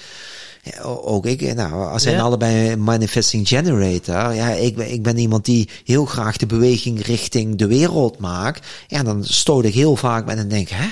Ook 0.84 1.26
ik, 1.26 1.56
nou, 1.56 1.92
als 1.92 2.04
zijn 2.04 2.16
Ja. 2.16 2.22
allebei 2.22 2.76
manifesting 2.76 3.48
generator. 3.48 4.34
Ja, 4.34 4.50
ik 4.50 4.76
ben, 4.76 4.92
ik 4.92 5.04
ben 5.04 5.18
iemand 5.18 5.46
die 5.46 5.70
heel 5.84 6.06
graag 6.06 6.38
de 6.38 6.46
beweging 6.46 7.06
richting 7.06 7.56
de 7.58 7.68
wereld 7.68 8.18
maakt. 8.20 8.68
Ja, 8.88 9.04
dan 9.04 9.24
stoot 9.24 9.66
ik 9.66 9.74
heel 9.74 9.96
vaak 9.96 10.26
met 10.26 10.38
en 10.38 10.48
denk, 10.48 10.70
hè? 10.70 10.88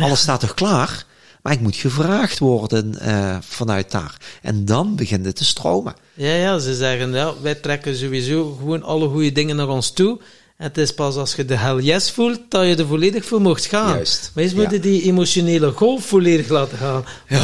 Alles 0.00 0.20
staat 0.20 0.40
toch 0.40 0.54
klaar? 0.54 1.06
Maar 1.42 1.52
ik 1.52 1.60
moet 1.60 1.76
gevraagd 1.76 2.38
worden 2.38 2.98
eh, 3.00 3.36
vanuit 3.40 3.90
daar. 3.90 4.16
En 4.42 4.64
dan 4.64 4.96
begint 4.96 5.24
het 5.24 5.36
te 5.36 5.44
stromen. 5.44 5.94
Ja, 6.14 6.34
ja, 6.34 6.58
ze 6.58 6.74
zeggen, 6.74 7.12
ja, 7.12 7.32
wij 7.42 7.54
trekken 7.54 7.96
sowieso 7.96 8.56
gewoon 8.58 8.82
alle 8.82 9.08
goede 9.08 9.32
dingen 9.32 9.56
naar 9.56 9.68
ons 9.68 9.90
toe. 9.90 10.20
Het 10.62 10.78
is 10.78 10.94
pas 10.94 11.16
als 11.16 11.34
je 11.34 11.44
de 11.44 11.56
hell 11.56 11.76
yes 11.76 12.10
voelt, 12.10 12.40
dat 12.48 12.66
je 12.66 12.76
er 12.76 12.86
volledig 12.86 13.24
voor 13.24 13.40
mocht 13.40 13.64
gaan. 13.64 13.88
Juist. 13.94 14.30
Maar 14.34 14.44
eens 14.44 14.52
Ja. 14.52 14.58
moeten 14.58 14.80
die 14.80 15.02
emotionele 15.02 15.70
golf 15.70 16.06
volledig 16.06 16.48
laten 16.48 16.78
gaan. 16.78 17.04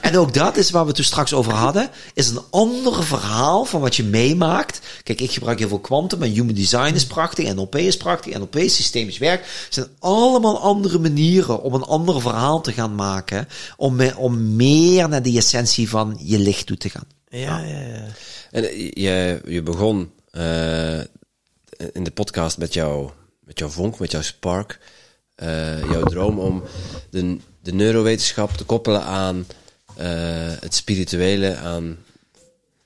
En 0.00 0.18
ook 0.18 0.34
dat 0.34 0.56
is 0.56 0.70
waar 0.70 0.82
we 0.82 0.86
het 0.86 0.96
toen 0.96 1.04
straks 1.04 1.32
over 1.32 1.52
hadden, 1.52 1.90
is 2.14 2.28
een 2.28 2.40
ander 2.50 3.04
verhaal 3.04 3.64
van 3.64 3.80
wat 3.80 3.96
je 3.96 4.04
meemaakt. 4.04 4.80
Kijk, 5.02 5.20
ik 5.20 5.30
gebruik 5.30 5.58
heel 5.58 5.68
veel 5.68 5.78
kwantum 5.78 6.22
en 6.22 6.30
human 6.30 6.54
design 6.54 6.94
is 6.94 7.06
prachtig, 7.06 7.54
NLP 7.54 7.76
is 7.76 7.96
prachtig, 7.96 8.38
NLP 8.38 8.56
is 8.56 8.76
systemisch 8.76 9.18
werk. 9.18 9.40
Het 9.40 9.74
zijn 9.74 9.86
allemaal 9.98 10.60
andere 10.60 10.98
manieren 10.98 11.62
om 11.62 11.74
een 11.74 11.82
ander 11.82 12.20
verhaal 12.20 12.60
te 12.60 12.72
gaan 12.72 12.94
maken, 12.94 13.48
om, 13.76 14.00
om 14.16 14.56
meer 14.56 15.08
naar 15.08 15.22
die 15.22 15.38
essentie 15.38 15.88
van 15.88 16.18
je 16.22 16.38
licht 16.38 16.66
toe 16.66 16.76
te 16.76 16.88
gaan. 16.88 17.06
Ja, 17.38 17.58
ja, 17.58 17.80
ja. 17.80 18.06
En 18.50 18.64
eh, 18.64 18.90
je, 18.92 19.40
je 19.46 19.62
begon 19.62 20.12
eh, 20.30 21.00
in 21.92 22.04
de 22.04 22.10
podcast 22.14 22.58
met, 22.58 22.74
jou, 22.74 23.10
met 23.40 23.58
jouw 23.58 23.68
vonk, 23.68 23.98
met 23.98 24.10
jouw 24.10 24.22
spark. 24.22 24.78
eh, 25.34 25.90
jouw 25.90 26.02
droom 26.02 26.38
om 26.38 26.62
de, 27.10 27.36
de 27.62 27.72
neurowetenschap 27.72 28.56
te 28.56 28.64
koppelen 28.64 29.02
aan 29.02 29.46
het 30.60 30.74
spirituele, 30.74 31.56
aan 31.56 31.98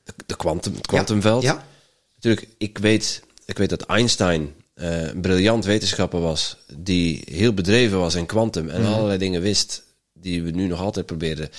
de, 0.05 0.12
de 0.27 0.36
quantum, 0.36 0.74
het 0.74 0.86
kwantumveld. 0.86 1.43
Ja. 1.43 1.66
Natuurlijk, 2.14 2.48
ik 2.59 2.78
weet, 2.78 3.23
ik 3.44 3.59
weet 3.59 3.70
dat 3.70 3.82
Einstein 3.82 4.55
een 4.74 5.20
briljant 5.20 5.64
wetenschapper 5.64 6.20
was, 6.20 6.56
die 6.77 7.23
heel 7.31 7.55
bedreven 7.55 7.98
was 7.98 8.14
in 8.14 8.27
kwantum 8.27 8.68
en 8.68 8.85
allerlei 8.85 9.18
dingen 9.18 9.40
wist 9.40 9.82
die 10.12 10.43
we 10.43 10.51
nu 10.51 10.66
nog 10.66 10.81
altijd 10.81 11.06
proberen 11.06 11.51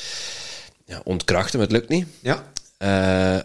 ja, 0.85 1.01
ontkrachten, 1.03 1.59
maar 1.59 1.67
het 1.67 1.77
lukt 1.77 1.89
niet. 1.89 2.07
Ja. 2.19 2.51
Eh 2.77 3.37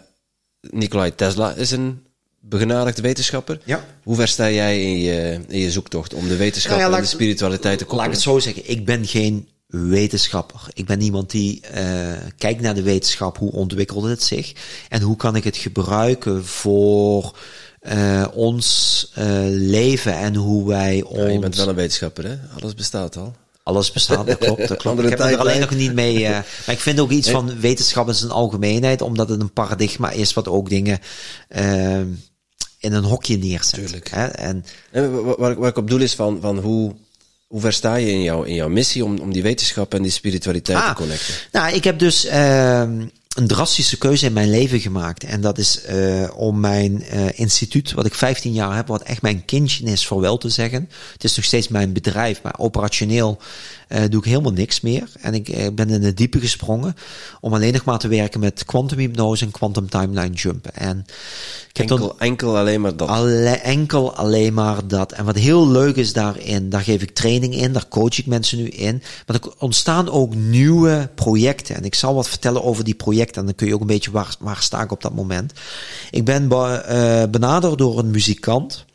Nikolai 0.71 1.15
Tesla 1.15 1.53
is 1.53 1.71
een 1.71 2.03
begenadigd 2.39 2.99
wetenschapper. 2.99 3.59
Ja. 3.63 3.85
Hoe 4.03 4.15
ver 4.15 4.27
sta 4.27 4.49
jij 4.49 4.81
in 4.83 4.97
je, 4.99 5.39
in 5.47 5.59
je 5.59 5.71
zoektocht 5.71 6.13
om 6.13 6.27
de 6.27 6.35
wetenschap 6.35 6.77
Nou 6.77 6.91
ja, 6.91 6.97
en 6.97 7.03
de 7.03 7.07
spiritualiteit 7.09 7.77
te 7.77 7.83
Laat 7.83 7.93
ik 7.93 8.11
koppelen? 8.11 8.11
het 8.11 8.43
zo 8.43 8.51
zeggen, 8.51 8.69
ik 8.71 8.85
ben 8.85 9.05
geen 9.05 9.47
wetenschapper. 9.67 10.61
Ik 10.73 10.85
ben 10.85 11.01
iemand 11.01 11.31
die 11.31 11.61
eh, 11.61 12.13
kijkt 12.37 12.61
naar 12.61 12.75
de 12.75 12.81
wetenschap, 12.81 13.37
hoe 13.37 13.51
ontwikkelde 13.51 14.09
het 14.09 14.23
zich 14.23 14.53
en 14.89 15.01
hoe 15.01 15.15
kan 15.15 15.35
ik 15.35 15.43
het 15.43 15.57
gebruiken 15.57 16.45
voor 16.45 17.37
eh, 17.79 18.27
ons 18.33 19.11
leven 19.49 20.17
en 20.17 20.35
hoe 20.35 20.67
wij 20.67 20.95
Ja, 20.97 21.03
ons... 21.03 21.31
je 21.31 21.39
bent 21.39 21.55
wel 21.55 21.69
een 21.69 21.75
wetenschapper, 21.75 22.23
hè? 22.27 22.37
Alles 22.59 22.75
bestaat 22.75 23.17
al. 23.17 23.35
Alles 23.63 23.91
bestaat, 23.91 24.27
dat 24.27 24.37
klopt. 24.37 24.57
Dat 24.59 24.67
klopt. 24.67 24.85
Andere 24.85 25.07
Ik 25.11 25.17
heb 25.17 25.27
er 25.31 25.37
alleen 25.37 25.59
nog 25.59 25.75
niet 25.75 25.93
mee. 25.93 26.25
eh, 26.25 26.29
maar 26.65 26.75
ik 26.75 26.79
vind 26.79 26.99
ook 26.99 27.11
iets 27.11 27.29
van 27.29 27.59
wetenschap 27.59 28.07
in 28.07 28.13
zijn 28.15 28.31
algemeenheid, 28.31 29.01
omdat 29.01 29.29
het 29.29 29.41
een 29.41 29.53
paradigma 29.53 30.09
is 30.11 30.33
wat 30.33 30.47
ook 30.47 30.69
dingen 30.69 30.99
eh, 31.47 31.97
in 32.79 32.93
een 32.93 33.03
hokje 33.03 33.37
neerzet. 33.37 33.73
Tuurlijk. 33.73 34.09
Hè? 34.09 34.25
En 34.27 34.65
En 34.91 35.23
wa- 35.25 35.35
waar, 35.37 35.51
ik- 35.51 35.57
waar 35.57 35.69
ik 35.69 35.77
op 35.77 35.89
doel 35.89 35.99
is 36.01 36.13
van, 36.15 36.37
van 36.41 36.57
hoe, 36.59 36.93
hoe 37.47 37.61
ver 37.61 37.73
sta 37.73 37.95
je 37.95 38.11
in, 38.11 38.21
jouw 38.21 38.43
in 38.43 38.53
jouw 38.55 38.69
missie 38.69 39.05
om, 39.05 39.19
om 39.19 39.33
die 39.33 39.43
wetenschap 39.43 39.93
en 39.93 40.01
die 40.01 40.11
spiritualiteit 40.11 40.77
te 40.77 40.83
Ah, 40.83 40.95
connecten? 40.95 41.33
Nou, 41.51 41.73
ik 41.75 41.83
heb 41.83 41.99
dus 41.99 42.25
ehm 42.25 43.05
een 43.33 43.47
drastische 43.47 43.97
keuze 43.97 44.25
in 44.25 44.33
mijn 44.33 44.49
leven 44.49 44.79
gemaakt. 44.79 45.23
En 45.23 45.41
dat 45.41 45.57
is 45.57 45.81
eh, 45.81 46.29
om 46.35 46.59
mijn 46.59 47.03
eh, 47.03 47.39
instituut, 47.39 47.93
wat 47.93 48.05
ik 48.05 48.13
15 48.13 48.53
jaar 48.53 48.75
heb, 48.75 48.87
wat 48.87 49.01
echt 49.01 49.21
mijn 49.21 49.45
kindje 49.45 49.85
is, 49.85 50.05
voor 50.05 50.21
wel 50.21 50.37
te 50.37 50.49
zeggen. 50.49 50.89
Het 51.13 51.23
is 51.23 51.35
nog 51.35 51.45
steeds 51.45 51.67
mijn 51.67 51.93
bedrijf, 51.93 52.41
maar 52.41 52.55
operationeel 52.57 53.37
doe 54.09 54.19
ik 54.19 54.25
helemaal 54.25 54.51
niks 54.51 54.81
meer. 54.81 55.09
En 55.21 55.33
ik 55.33 55.49
eh, 55.49 55.67
ben 55.73 55.89
in 55.89 56.03
het 56.03 56.17
diepe 56.17 56.39
gesprongen 56.39 56.95
om 57.39 57.53
alleen 57.53 57.73
nog 57.73 57.83
maar 57.85 57.99
te 57.99 58.07
werken 58.07 58.39
met 58.39 58.65
quantum 58.65 58.97
hypnose 58.97 59.45
en 59.45 59.51
quantum 59.51 59.89
timeline 59.89 60.33
jumpen. 60.35 60.75
En 60.75 61.05
ik 61.69 61.77
heb 61.77 61.87
tot- 61.87 61.99
Enkel, 61.99 62.19
enkel 62.19 62.57
alleen 62.57 62.81
maar 62.81 62.97
dat. 62.97 63.07
Alle, 63.07 63.49
enkel 63.49 64.15
alleen 64.15 64.53
maar 64.53 64.87
dat. 64.87 65.11
En 65.11 65.25
wat 65.25 65.35
heel 65.35 65.67
leuk 65.67 65.95
is 65.95 66.13
daarin, 66.13 66.69
daar 66.69 66.81
geef 66.81 67.01
ik 67.01 67.11
training 67.13 67.55
in, 67.55 67.73
daar 67.73 67.87
coach 67.87 68.17
ik 68.17 68.25
mensen 68.25 68.57
nu 68.57 68.67
in. 68.67 69.01
Maar 69.27 69.35
er 69.35 69.51
ontstaan 69.57 70.09
ook 70.09 70.35
nieuwe 70.35 71.09
projecten. 71.15 71.75
En 71.75 71.83
ik 71.83 71.95
zal 71.95 72.13
wat 72.15 72.29
vertellen 72.29 72.63
over 72.63 72.83
die 72.83 72.95
projecten. 72.95 73.39
En 73.41 73.45
dan 73.45 73.55
kun 73.55 73.67
je 73.67 73.73
ook 73.73 73.81
een 73.81 73.87
beetje 73.87 74.11
waar, 74.11 74.35
waar 74.39 74.61
sta 74.61 74.81
ik 74.81 74.91
op 74.91 75.01
dat 75.01 75.13
moment. 75.15 75.51
Ik 76.11 76.25
ben 76.25 76.47
be- 76.47 76.83
eh, 76.87 77.29
benaderd 77.29 77.77
door 77.77 77.99
een 77.99 78.11
muzikant. 78.11 78.85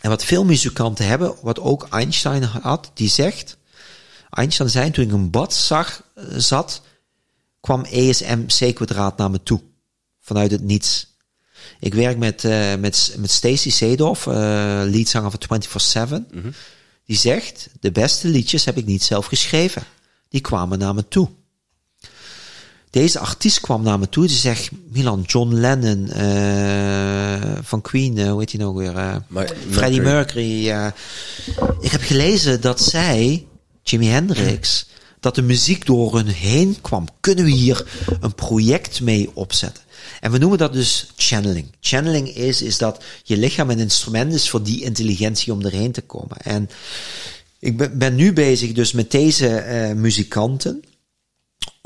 En 0.00 0.10
wat 0.10 0.24
veel 0.24 0.44
muzikanten 0.44 1.06
hebben, 1.06 1.34
wat 1.42 1.60
ook 1.60 1.86
Einstein 1.90 2.42
had, 2.42 2.90
die 2.94 3.08
zegt... 3.08 3.56
Einstein 4.34 4.70
zei, 4.70 4.90
toen 4.90 5.04
ik 5.04 5.12
een 5.12 5.30
bad 5.30 5.54
zag, 5.54 6.02
eh, 6.14 6.24
zat, 6.36 6.82
kwam 7.60 7.84
ESM 7.84 8.46
C 8.46 8.74
kwadraat 8.74 9.16
naar 9.16 9.30
me 9.30 9.42
toe. 9.42 9.60
Vanuit 10.20 10.50
het 10.50 10.62
niets. 10.62 11.12
Ik 11.80 11.94
werk 11.94 12.18
met, 12.18 12.44
eh 12.44 12.74
met, 12.74 13.14
met 13.18 13.30
Stacey 13.30 13.70
Seedorf, 13.70 14.26
eh 14.26 14.34
leadzanger 14.84 15.30
van 15.30 15.62
24-7. 16.20 16.26
Die 17.04 17.16
zegt, 17.16 17.68
de 17.80 17.92
beste 17.92 18.28
liedjes 18.28 18.64
heb 18.64 18.76
ik 18.76 18.86
niet 18.86 19.02
zelf 19.02 19.26
geschreven. 19.26 19.82
Die 20.28 20.40
kwamen 20.40 20.78
naar 20.78 20.94
me 20.94 21.08
toe. 21.08 21.28
Deze 22.90 23.18
artiest 23.18 23.60
kwam 23.60 23.82
naar 23.82 23.98
me 23.98 24.08
toe. 24.08 24.26
Die 24.26 24.36
zegt, 24.36 24.70
Milan, 24.90 25.22
John 25.26 25.54
Lennon, 25.54 26.08
van 27.62 27.80
Queen, 27.80 28.28
hoe 28.28 28.38
heet 28.40 28.52
hij 28.52 28.60
nou 28.60 28.74
weer? 28.74 29.22
Freddie 29.70 30.00
Mercury. 30.00 30.66
Mercury. 30.66 30.92
ik 31.80 31.90
heb 31.90 32.02
gelezen 32.02 32.60
dat 32.60 32.80
zij, 32.80 33.46
Jimi 33.84 34.06
Hendrix, 34.06 34.86
dat 35.20 35.34
de 35.34 35.42
muziek 35.42 35.86
door 35.86 36.16
hun 36.16 36.26
heen 36.26 36.80
kwam. 36.80 37.08
Kunnen 37.20 37.44
we 37.44 37.50
hier 37.50 37.86
een 38.20 38.34
project 38.34 39.00
mee 39.00 39.30
opzetten? 39.34 39.82
En 40.20 40.30
we 40.30 40.38
noemen 40.38 40.58
dat 40.58 40.72
dus 40.72 41.12
channeling. 41.16 41.66
Channeling 41.80 42.28
is, 42.28 42.62
is 42.62 42.78
dat 42.78 43.04
je 43.22 43.36
lichaam 43.36 43.70
een 43.70 43.78
instrument 43.78 44.32
is 44.32 44.50
voor 44.50 44.62
die 44.62 44.82
intelligentie 44.82 45.52
om 45.52 45.64
erheen 45.64 45.92
te 45.92 46.00
komen. 46.00 46.36
En 46.36 46.70
ik 47.58 47.76
ben, 47.76 47.98
ben 47.98 48.14
nu 48.14 48.32
bezig 48.32 48.72
dus 48.72 48.92
met 48.92 49.10
deze 49.10 49.48
eh, 49.48 49.94
muzikanten 49.94 50.82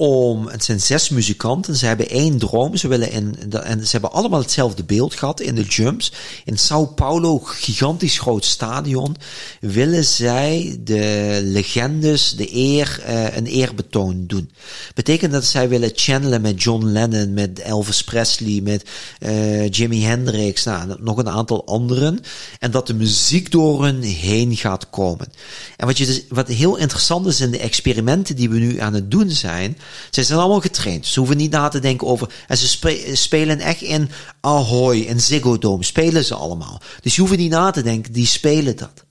om, 0.01 0.47
het 0.47 0.65
zijn 0.65 0.81
zes 0.81 1.09
muzikanten, 1.09 1.77
ze 1.77 1.87
hebben 1.87 2.09
één 2.09 2.39
droom, 2.39 2.77
ze 2.77 2.89
willen 2.89 3.11
in, 3.11 3.53
en 3.63 3.85
ze 3.85 3.91
hebben 3.91 4.13
allemaal 4.13 4.41
hetzelfde 4.41 4.85
beeld 4.85 5.15
gehad 5.15 5.41
in 5.41 5.55
de 5.55 5.63
jumps. 5.63 6.13
In 6.45 6.59
Sao 6.59 6.87
Paulo, 6.87 7.39
gigantisch 7.39 8.19
groot 8.19 8.45
stadion, 8.45 9.17
willen 9.61 10.05
zij 10.05 10.81
de 10.85 11.41
legendes, 11.43 12.37
de 12.37 12.55
eer, 12.55 13.01
eh, 13.05 13.37
een 13.37 13.47
eerbetoon 13.47 14.27
doen. 14.27 14.51
Betekent 14.95 15.33
dat 15.33 15.45
zij 15.45 15.69
willen 15.69 15.91
channelen 15.95 16.41
met 16.41 16.63
John 16.63 16.85
Lennon, 16.85 17.35
met 17.35 17.59
Elvis 17.59 18.05
Presley, 18.05 18.61
met 18.63 18.85
eh, 19.19 19.71
Jimi 19.71 20.05
Hendrix, 20.05 20.65
nou, 20.65 20.97
nog 20.99 21.17
een 21.17 21.29
aantal 21.29 21.67
anderen. 21.67 22.21
En 22.59 22.71
dat 22.71 22.87
de 22.87 22.95
muziek 22.95 23.51
door 23.51 23.85
hun 23.85 24.03
heen 24.03 24.57
gaat 24.57 24.91
komen. 24.91 25.33
En 25.77 25.87
wat, 25.87 25.99
je 25.99 26.07
dus, 26.07 26.23
wat 26.29 26.49
heel 26.49 26.77
interessant 26.77 27.27
is 27.27 27.41
in 27.41 27.51
de 27.51 27.59
experimenten 27.59 28.37
die 28.37 28.51
we 28.51 28.59
nu 28.59 28.79
aan 28.81 28.95
het 28.95 29.11
doen 29.11 29.31
zijn, 29.31 29.77
ze 30.11 30.23
zijn 30.23 30.39
allemaal 30.39 30.61
getraind. 30.61 31.07
Ze 31.07 31.19
hoeven 31.19 31.37
niet 31.37 31.51
na 31.51 31.69
te 31.69 31.79
denken 31.79 32.07
over. 32.07 32.33
En 32.47 32.57
ze 32.57 32.69
spe- 32.69 33.11
spelen 33.13 33.61
echt 33.61 33.81
in 33.81 34.11
Ahoy, 34.41 34.99
in 34.99 35.21
Ziggo 35.21 35.59
Dome, 35.59 35.85
spelen 35.85 36.25
ze 36.25 36.35
allemaal. 36.35 36.81
Dus 37.01 37.15
je 37.15 37.21
hoeft 37.21 37.37
niet 37.37 37.51
na 37.51 37.71
te 37.71 37.83
denken, 37.83 38.13
die 38.13 38.27
spelen 38.27 38.77
dat. 38.77 39.05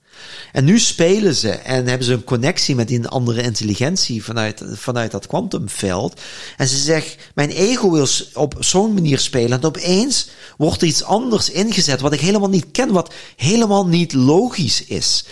En 0.52 0.64
nu 0.64 0.78
spelen 0.78 1.34
ze 1.34 1.50
en 1.50 1.86
hebben 1.86 2.06
ze 2.06 2.12
een 2.12 2.24
connectie 2.24 2.74
met 2.74 2.88
die 2.88 3.06
andere 3.06 3.42
intelligentie 3.42 4.24
vanuit, 4.24 4.62
vanuit 4.72 5.10
dat 5.10 5.26
kwantumveld. 5.26 6.20
En 6.56 6.68
ze 6.68 6.76
zegt, 6.76 7.16
mijn 7.34 7.50
ego 7.50 7.90
wil 7.90 8.06
op 8.34 8.56
zo'n 8.58 8.94
manier 8.94 9.18
spelen. 9.18 9.58
En 9.58 9.64
opeens 9.64 10.28
wordt 10.56 10.82
er 10.82 10.88
iets 10.88 11.04
anders 11.04 11.50
ingezet 11.50 12.00
wat 12.00 12.12
ik 12.12 12.20
helemaal 12.20 12.48
niet 12.48 12.70
ken, 12.72 12.92
wat 12.92 13.14
helemaal 13.36 13.86
niet 13.86 14.12
logisch 14.12 14.84
is. 14.84 15.24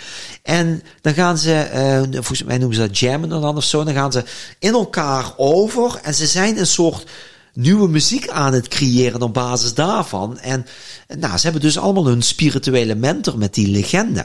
En 0.43 0.83
dan 1.01 1.15
gaan 1.15 1.39
ze, 1.39 1.55
eh, 1.55 2.03
volgens 2.11 2.43
mij 2.43 2.59
noemen 2.59 2.77
ze 2.77 2.87
dat 2.87 2.99
jammen 2.99 3.29
dan 3.29 3.57
of 3.57 3.65
zo, 3.65 3.85
dan 3.85 3.95
gaan 3.95 4.13
ze 4.13 4.25
in 4.59 4.73
elkaar 4.73 5.33
over 5.37 6.01
en 6.03 6.15
ze 6.15 6.27
zijn 6.27 6.59
een 6.59 6.67
soort 6.67 7.07
nieuwe 7.57 7.89
muziek 7.89 8.29
aan 8.29 8.53
het 8.53 8.69
creëren 8.69 9.23
op 9.23 9.35
basis 9.35 9.75
daarvan. 9.75 10.39
En 10.39 10.67
nou, 11.19 11.37
ze 11.37 11.43
hebben 11.43 11.63
dus 11.63 11.79
allemaal 11.79 12.07
hun 12.07 12.23
spirituele 12.23 12.95
mentor 12.95 13.39
met 13.39 13.55
die 13.55 13.69
legende. 13.69 14.25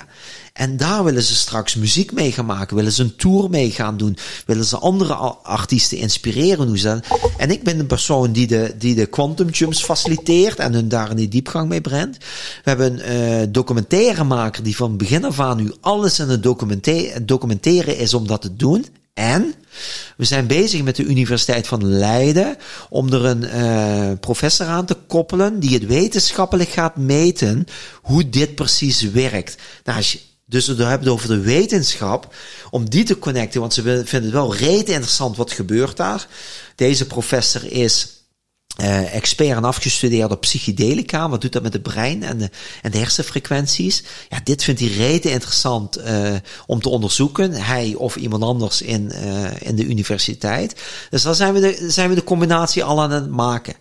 En 0.54 0.78
daar 0.78 1.04
willen 1.04 1.24
ze 1.24 1.36
straks 1.36 1.76
muziek 1.76 2.12
mee 2.12 2.32
gaan 2.32 2.46
maken, 2.46 2.76
willen 2.76 2.92
ze 2.92 3.04
een 3.04 3.16
tour 3.16 3.50
mee 3.50 3.72
gaan 3.72 3.98
doen, 3.98 4.18
willen 4.46 4.66
ze 4.66 4.78
andere 4.78 5.14
artiesten 5.44 5.98
inspireren. 5.98 6.68
Hoe 6.68 6.78
ze 6.78 7.00
en 7.38 7.52
ik 7.52 7.64
ben 7.64 7.80
een 7.80 7.88
persoon 7.88 8.32
die 8.32 8.48
de, 8.48 8.74
die 8.78 8.96
de 8.96 9.06
quantum 9.06 9.50
jumps 9.50 9.84
faciliteert 9.84 10.60
en 10.60 10.74
hun 10.74 10.90
daar 10.90 11.10
in 11.10 11.16
die 11.16 11.28
diepgang 11.28 11.70
mee 11.70 11.82
brengt. 11.82 12.18
We 12.64 12.70
hebben 12.70 13.12
een 13.12 13.42
eh, 13.42 13.48
documentairemaker 13.50 14.64
die 14.64 14.76
van 14.76 14.98
begin 14.98 15.26
af 15.26 15.40
aan 15.40 15.58
nu 15.58 15.74
alles 15.82 16.20
in 16.20 16.30
het 16.30 16.44
documenta- 16.44 17.20
documenteren 17.22 17.98
is 17.98 18.14
om 18.14 18.28
dat 18.28 18.42
te 18.42 18.56
doen. 18.56 18.86
En 19.14 19.54
we 20.18 20.26
zijn 20.26 20.48
bezig 20.48 20.84
met 20.84 20.96
de 20.96 21.04
Universiteit 21.04 21.68
van 21.68 21.86
Leiden 21.86 22.58
om 22.90 23.14
er 23.14 23.26
een 23.26 23.44
eh, 23.44 24.12
professor 24.20 24.66
aan 24.66 24.86
te 24.86 24.98
koppelen 25.08 25.60
die 25.60 25.74
het 25.74 25.86
wetenschappelijk 25.86 26.70
gaat 26.70 26.96
meten 26.96 27.66
hoe 28.02 28.30
dit 28.30 28.56
precies 28.56 29.02
werkt. 29.02 29.56
Nou, 29.84 29.98
als 29.98 30.12
je, 30.12 30.20
dus 30.52 30.68
we 30.68 30.84
hebben 30.84 31.08
het 31.08 31.08
over 31.08 31.28
de 31.28 31.40
wetenschap, 31.40 32.36
om 32.70 32.90
die 32.90 33.04
te 33.04 33.20
connecten, 33.20 33.60
want 33.60 33.74
ze 33.74 33.82
vinden 33.82 34.24
het 34.24 34.32
wel 34.32 34.56
rete 34.56 34.92
interessant 34.92 35.38
wat 35.38 35.52
gebeurt 35.52 35.98
daar. 35.98 36.28
Deze 36.76 37.08
professor 37.08 37.72
is 37.72 38.08
eh, 38.78 39.16
expert 39.16 39.58
en 39.58 39.64
afgestudeerd 39.64 40.32
op 40.32 40.42
psychedelica. 40.42 41.30
Wat 41.30 41.42
doet 41.42 41.52
dat 41.52 41.64
met 41.64 41.74
het 41.74 41.82
brein 41.82 42.24
en 42.24 42.38
de, 42.38 42.50
en 42.82 42.92
de 42.92 42.98
hersenfrequenties? 42.98 44.04
Ja, 44.30 44.40
dit 44.44 44.64
vindt 44.64 44.80
hij 44.80 44.90
rete 44.90 45.32
interessant 45.32 45.96
eh, 45.96 46.34
om 46.66 46.82
te 46.82 46.90
onderzoeken. 46.90 47.52
Hij 47.52 47.94
of 47.98 48.16
iemand 48.16 48.44
anders 48.44 48.82
in, 48.82 49.12
eh, 49.12 49.62
in 49.62 49.76
de 49.76 49.86
universiteit. 49.86 50.82
Dus 51.10 51.22
dan 51.22 51.36
zijn 51.36 51.54
we, 51.54 51.60
de, 51.60 51.92
zijn 51.92 52.10
we 52.10 52.16
de 52.16 52.24
combinatie 52.24 52.84
al 52.84 53.02
aan 53.02 53.12
het 53.12 53.30
maken. 53.30 53.76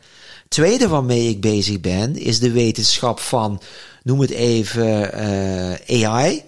Tweede 0.49 0.89
waarmee 0.89 1.29
ik 1.29 1.41
bezig 1.41 1.81
ben, 1.81 2.17
is 2.17 2.39
de 2.39 2.51
wetenschap 2.51 3.21
van, 3.21 3.61
noem 4.03 4.21
het 4.21 4.31
even, 4.31 5.13
eh, 5.13 6.05
AI. 6.05 6.43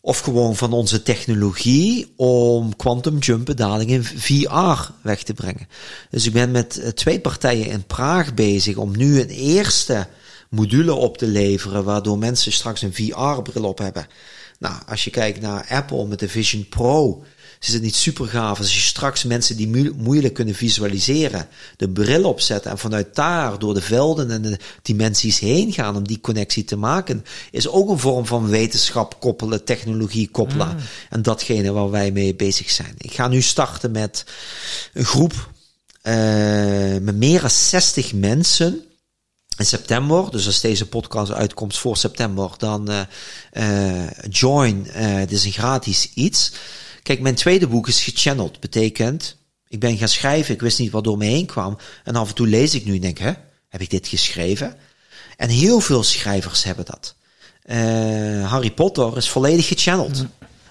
Of 0.00 0.18
gewoon 0.18 0.56
van 0.56 0.72
onze 0.72 1.02
technologie 1.02 2.12
om 2.16 2.76
quantum 2.76 3.18
jumpen 3.18 3.56
dadelijk 3.56 3.90
in 3.90 4.04
VR 4.04 4.92
weg 5.02 5.22
te 5.22 5.34
brengen. 5.34 5.68
Dus 6.10 6.26
ik 6.26 6.32
ben 6.32 6.50
met 6.50 6.78
eh, 6.78 6.88
twee 6.88 7.20
partijen 7.20 7.66
in 7.66 7.86
Praag 7.86 8.34
bezig 8.34 8.76
om 8.76 8.96
nu 8.96 9.20
een 9.20 9.28
eerste 9.28 10.06
module 10.50 10.94
op 10.94 11.18
te 11.18 11.26
leveren, 11.26 11.84
waardoor 11.84 12.18
mensen 12.18 12.52
straks 12.52 12.82
een 12.82 12.94
VR-bril 12.94 13.64
op 13.64 13.78
hebben. 13.78 14.06
Nou, 14.58 14.74
als 14.88 15.04
je 15.04 15.10
kijkt 15.10 15.40
naar 15.40 15.66
Apple 15.68 16.06
met 16.06 16.18
de 16.18 16.28
Vision 16.28 16.68
Pro, 16.68 17.24
is 17.60 17.72
het 17.72 17.82
niet 17.82 17.94
super 17.94 18.26
gaaf 18.26 18.58
als 18.58 18.74
je 18.74 18.80
straks 18.80 19.24
mensen 19.24 19.56
die 19.56 19.68
moe- 19.68 19.92
moeilijk 19.96 20.34
kunnen 20.34 20.54
visualiseren, 20.54 21.48
de 21.76 21.88
bril 21.88 22.24
opzetten 22.24 22.70
en 22.70 22.78
vanuit 22.78 23.14
daar 23.14 23.58
door 23.58 23.74
de 23.74 23.80
velden 23.80 24.30
en 24.30 24.42
de 24.42 24.58
dimensies 24.82 25.38
heen 25.38 25.72
gaan 25.72 25.96
om 25.96 26.06
die 26.06 26.20
connectie 26.20 26.64
te 26.64 26.76
maken, 26.76 27.24
is 27.50 27.68
ook 27.68 27.88
een 27.88 27.98
vorm 27.98 28.26
van 28.26 28.48
wetenschap 28.48 29.20
koppelen, 29.20 29.64
technologie 29.64 30.28
koppelen. 30.28 30.76
En 31.10 31.22
datgene 31.22 31.72
waar 31.72 31.90
wij 31.90 32.10
mee 32.10 32.34
bezig 32.34 32.70
zijn. 32.70 32.94
Ik 32.98 33.12
ga 33.12 33.28
nu 33.28 33.40
starten 33.42 33.90
met 33.90 34.24
een 34.92 35.04
groep 35.04 35.50
eh, 36.02 36.14
met 37.00 37.16
meer 37.16 37.40
dan 37.40 37.50
60 37.50 38.12
mensen 38.12 38.82
in 39.56 39.66
september, 39.66 40.30
dus 40.30 40.46
als 40.46 40.60
deze 40.60 40.86
podcast 40.86 41.32
uitkomt 41.32 41.76
voor 41.76 41.96
september, 41.96 42.50
dan 42.56 42.90
eh 42.90 43.00
eh, 43.50 44.10
join. 44.30 44.82
dit 45.18 45.32
is 45.32 45.44
een 45.44 45.52
gratis 45.52 46.10
iets. 46.14 46.52
Kijk, 47.08 47.20
mijn 47.20 47.34
tweede 47.34 47.66
boek 47.66 47.88
is 47.88 48.02
gechanneld. 48.02 48.60
Betekent, 48.60 49.36
ik 49.68 49.80
ben 49.80 49.96
gaan 49.96 50.08
schrijven, 50.08 50.54
ik 50.54 50.60
wist 50.60 50.78
niet 50.78 50.90
wat 50.90 51.04
door 51.04 51.18
me 51.18 51.24
heen 51.24 51.46
kwam. 51.46 51.78
En 52.04 52.16
af 52.16 52.28
en 52.28 52.34
toe 52.34 52.46
lees 52.46 52.74
ik 52.74 52.84
nu 52.84 52.94
en 52.94 53.00
denk, 53.00 53.18
hè, 53.18 53.32
heb 53.68 53.80
ik 53.80 53.90
dit 53.90 54.08
geschreven? 54.08 54.76
En 55.36 55.48
heel 55.48 55.80
veel 55.80 56.02
schrijvers 56.02 56.64
hebben 56.64 56.84
dat. 56.84 57.14
Eh, 57.62 58.50
Harry 58.50 58.70
Potter 58.70 59.16
is 59.16 59.28
volledig 59.28 59.66
gechanneld. 59.66 60.24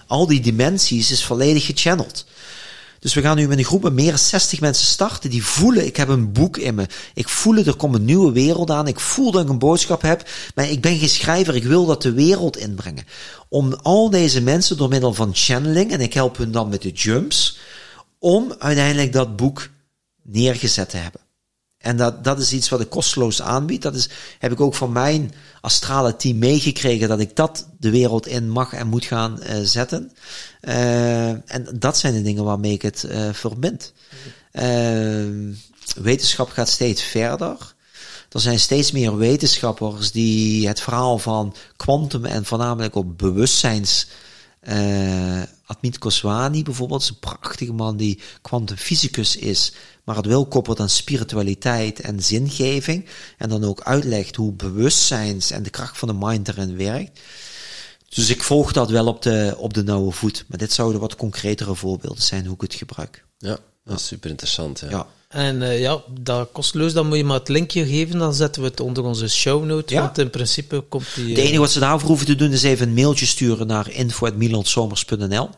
Al 0.06 0.26
die 0.26 0.40
dimensies 0.40 1.10
is 1.10 1.24
volledig 1.24 1.66
gechanneld. 1.66 2.26
Dus 2.98 3.14
we 3.14 3.20
gaan 3.20 3.36
nu 3.36 3.48
met 3.48 3.58
een 3.58 3.64
groep 3.64 3.82
met 3.82 3.92
meer 3.92 4.08
dan 4.08 4.18
60 4.18 4.60
mensen 4.60 4.86
starten 4.86 5.30
die 5.30 5.44
voelen, 5.44 5.86
ik 5.86 5.96
heb 5.96 6.08
een 6.08 6.32
boek 6.32 6.56
in 6.56 6.74
me. 6.74 6.86
Ik 7.14 7.28
voel 7.28 7.56
er 7.56 7.76
komt 7.76 7.94
een 7.94 8.04
nieuwe 8.04 8.32
wereld 8.32 8.70
aan. 8.70 8.88
Ik 8.88 9.00
voel 9.00 9.30
dat 9.30 9.42
ik 9.42 9.48
een 9.48 9.58
boodschap 9.58 10.02
heb, 10.02 10.28
maar 10.54 10.70
ik 10.70 10.80
ben 10.80 10.98
geen 10.98 11.08
schrijver. 11.08 11.54
Ik 11.54 11.64
wil 11.64 11.86
dat 11.86 12.02
de 12.02 12.12
wereld 12.12 12.56
inbrengen. 12.56 13.04
Om 13.48 13.72
al 13.72 14.10
deze 14.10 14.42
mensen 14.42 14.76
door 14.76 14.88
middel 14.88 15.14
van 15.14 15.30
channeling, 15.32 15.92
en 15.92 16.00
ik 16.00 16.14
help 16.14 16.36
hun 16.36 16.52
dan 16.52 16.68
met 16.68 16.82
de 16.82 16.90
jumps, 16.90 17.58
om 18.18 18.54
uiteindelijk 18.58 19.12
dat 19.12 19.36
boek 19.36 19.68
neergezet 20.22 20.90
te 20.90 20.96
hebben. 20.96 21.20
En 21.88 21.96
dat, 21.96 22.24
dat 22.24 22.38
is 22.38 22.52
iets 22.52 22.68
wat 22.68 22.80
ik 22.80 22.90
kosteloos 22.90 23.42
aanbied. 23.42 23.82
Dat 23.82 23.94
is, 23.94 24.08
heb 24.38 24.52
ik 24.52 24.60
ook 24.60 24.74
van 24.74 24.92
mijn 24.92 25.32
astrale 25.60 26.16
team 26.16 26.38
meegekregen 26.38 27.08
dat 27.08 27.20
ik 27.20 27.36
dat 27.36 27.68
de 27.78 27.90
wereld 27.90 28.26
in 28.26 28.50
mag 28.50 28.72
en 28.72 28.86
moet 28.86 29.04
gaan 29.04 29.42
eh, 29.42 29.60
zetten. 29.62 30.12
Eh, 30.60 31.28
en 31.28 31.66
dat 31.74 31.98
zijn 31.98 32.14
de 32.14 32.22
dingen 32.22 32.44
waarmee 32.44 32.72
ik 32.72 32.82
het 32.82 33.04
eh, 33.04 33.28
verbind. 33.32 33.92
Wetenschap 36.02 36.50
gaat 36.50 36.68
steeds 36.68 37.02
verder. 37.02 37.74
Er 38.32 38.40
zijn 38.40 38.60
steeds 38.60 38.92
meer 38.92 39.16
wetenschappers 39.16 40.12
die 40.12 40.68
het 40.68 40.80
verhaal 40.80 41.18
van 41.18 41.54
kwantum 41.76 42.24
en 42.24 42.44
voornamelijk 42.44 42.94
op 42.94 43.18
bewustzijns 43.18 44.08
eh 44.60 45.42
Admit 45.68 45.98
Koswani 45.98 46.62
bijvoorbeeld 46.62 47.02
is 47.02 47.08
een 47.08 47.18
prachtige 47.18 47.72
man 47.72 47.96
die 47.96 48.20
kwantumfysicus 48.42 49.36
is, 49.36 49.72
maar 50.08 50.16
het 50.16 50.26
wel 50.26 50.46
koppelt 50.46 50.80
aan 50.80 50.88
spiritualiteit 50.88 52.00
en 52.00 52.22
zingeving. 52.22 53.06
En 53.38 53.48
dan 53.48 53.64
ook 53.64 53.80
uitlegt 53.80 54.36
hoe 54.36 54.52
bewustzijns 54.52 55.50
en 55.50 55.62
de 55.62 55.70
kracht 55.70 55.98
van 55.98 56.08
de 56.08 56.14
mind 56.18 56.48
erin 56.48 56.76
werkt. 56.76 57.20
Dus 58.08 58.28
ik 58.28 58.42
volg 58.42 58.72
dat 58.72 58.90
wel 58.90 59.06
op 59.06 59.22
de, 59.22 59.54
op 59.58 59.74
de 59.74 59.82
nauwe 59.82 60.12
voet. 60.12 60.44
Maar 60.46 60.58
dit 60.58 60.72
zouden 60.72 61.00
wat 61.00 61.16
concretere 61.16 61.74
voorbeelden 61.74 62.22
zijn 62.22 62.44
hoe 62.44 62.54
ik 62.54 62.60
het 62.60 62.74
gebruik. 62.74 63.24
Ja, 63.38 63.58
dat 63.84 63.98
is 63.98 64.06
super 64.06 64.30
interessant. 64.30 64.80
Ja. 64.80 64.88
Ja. 64.90 65.06
En 65.28 65.62
eh, 65.62 65.80
ja, 65.80 66.02
dat 66.20 66.48
kosteloos, 66.52 66.92
dan 66.92 67.06
moet 67.06 67.16
je 67.16 67.24
maar 67.24 67.38
het 67.38 67.48
linkje 67.48 67.86
geven, 67.86 68.18
dan 68.18 68.34
zetten 68.34 68.62
we 68.62 68.68
het 68.68 68.80
onder 68.80 69.04
onze 69.04 69.28
show 69.28 69.64
note, 69.64 69.94
Ja. 69.94 70.00
want 70.00 70.18
in 70.18 70.30
principe 70.30 70.80
komt 70.80 71.06
die... 71.14 71.28
Het 71.28 71.38
eh, 71.38 71.44
enige 71.44 71.60
wat 71.60 71.70
ze 71.70 71.78
daarvoor 71.78 72.08
hoeven 72.08 72.26
te 72.26 72.34
doen 72.34 72.52
is 72.52 72.62
even 72.62 72.88
een 72.88 72.94
mailtje 72.94 73.26
sturen 73.26 73.66
naar 73.66 73.90
info.milansomers.nl. 73.90 75.48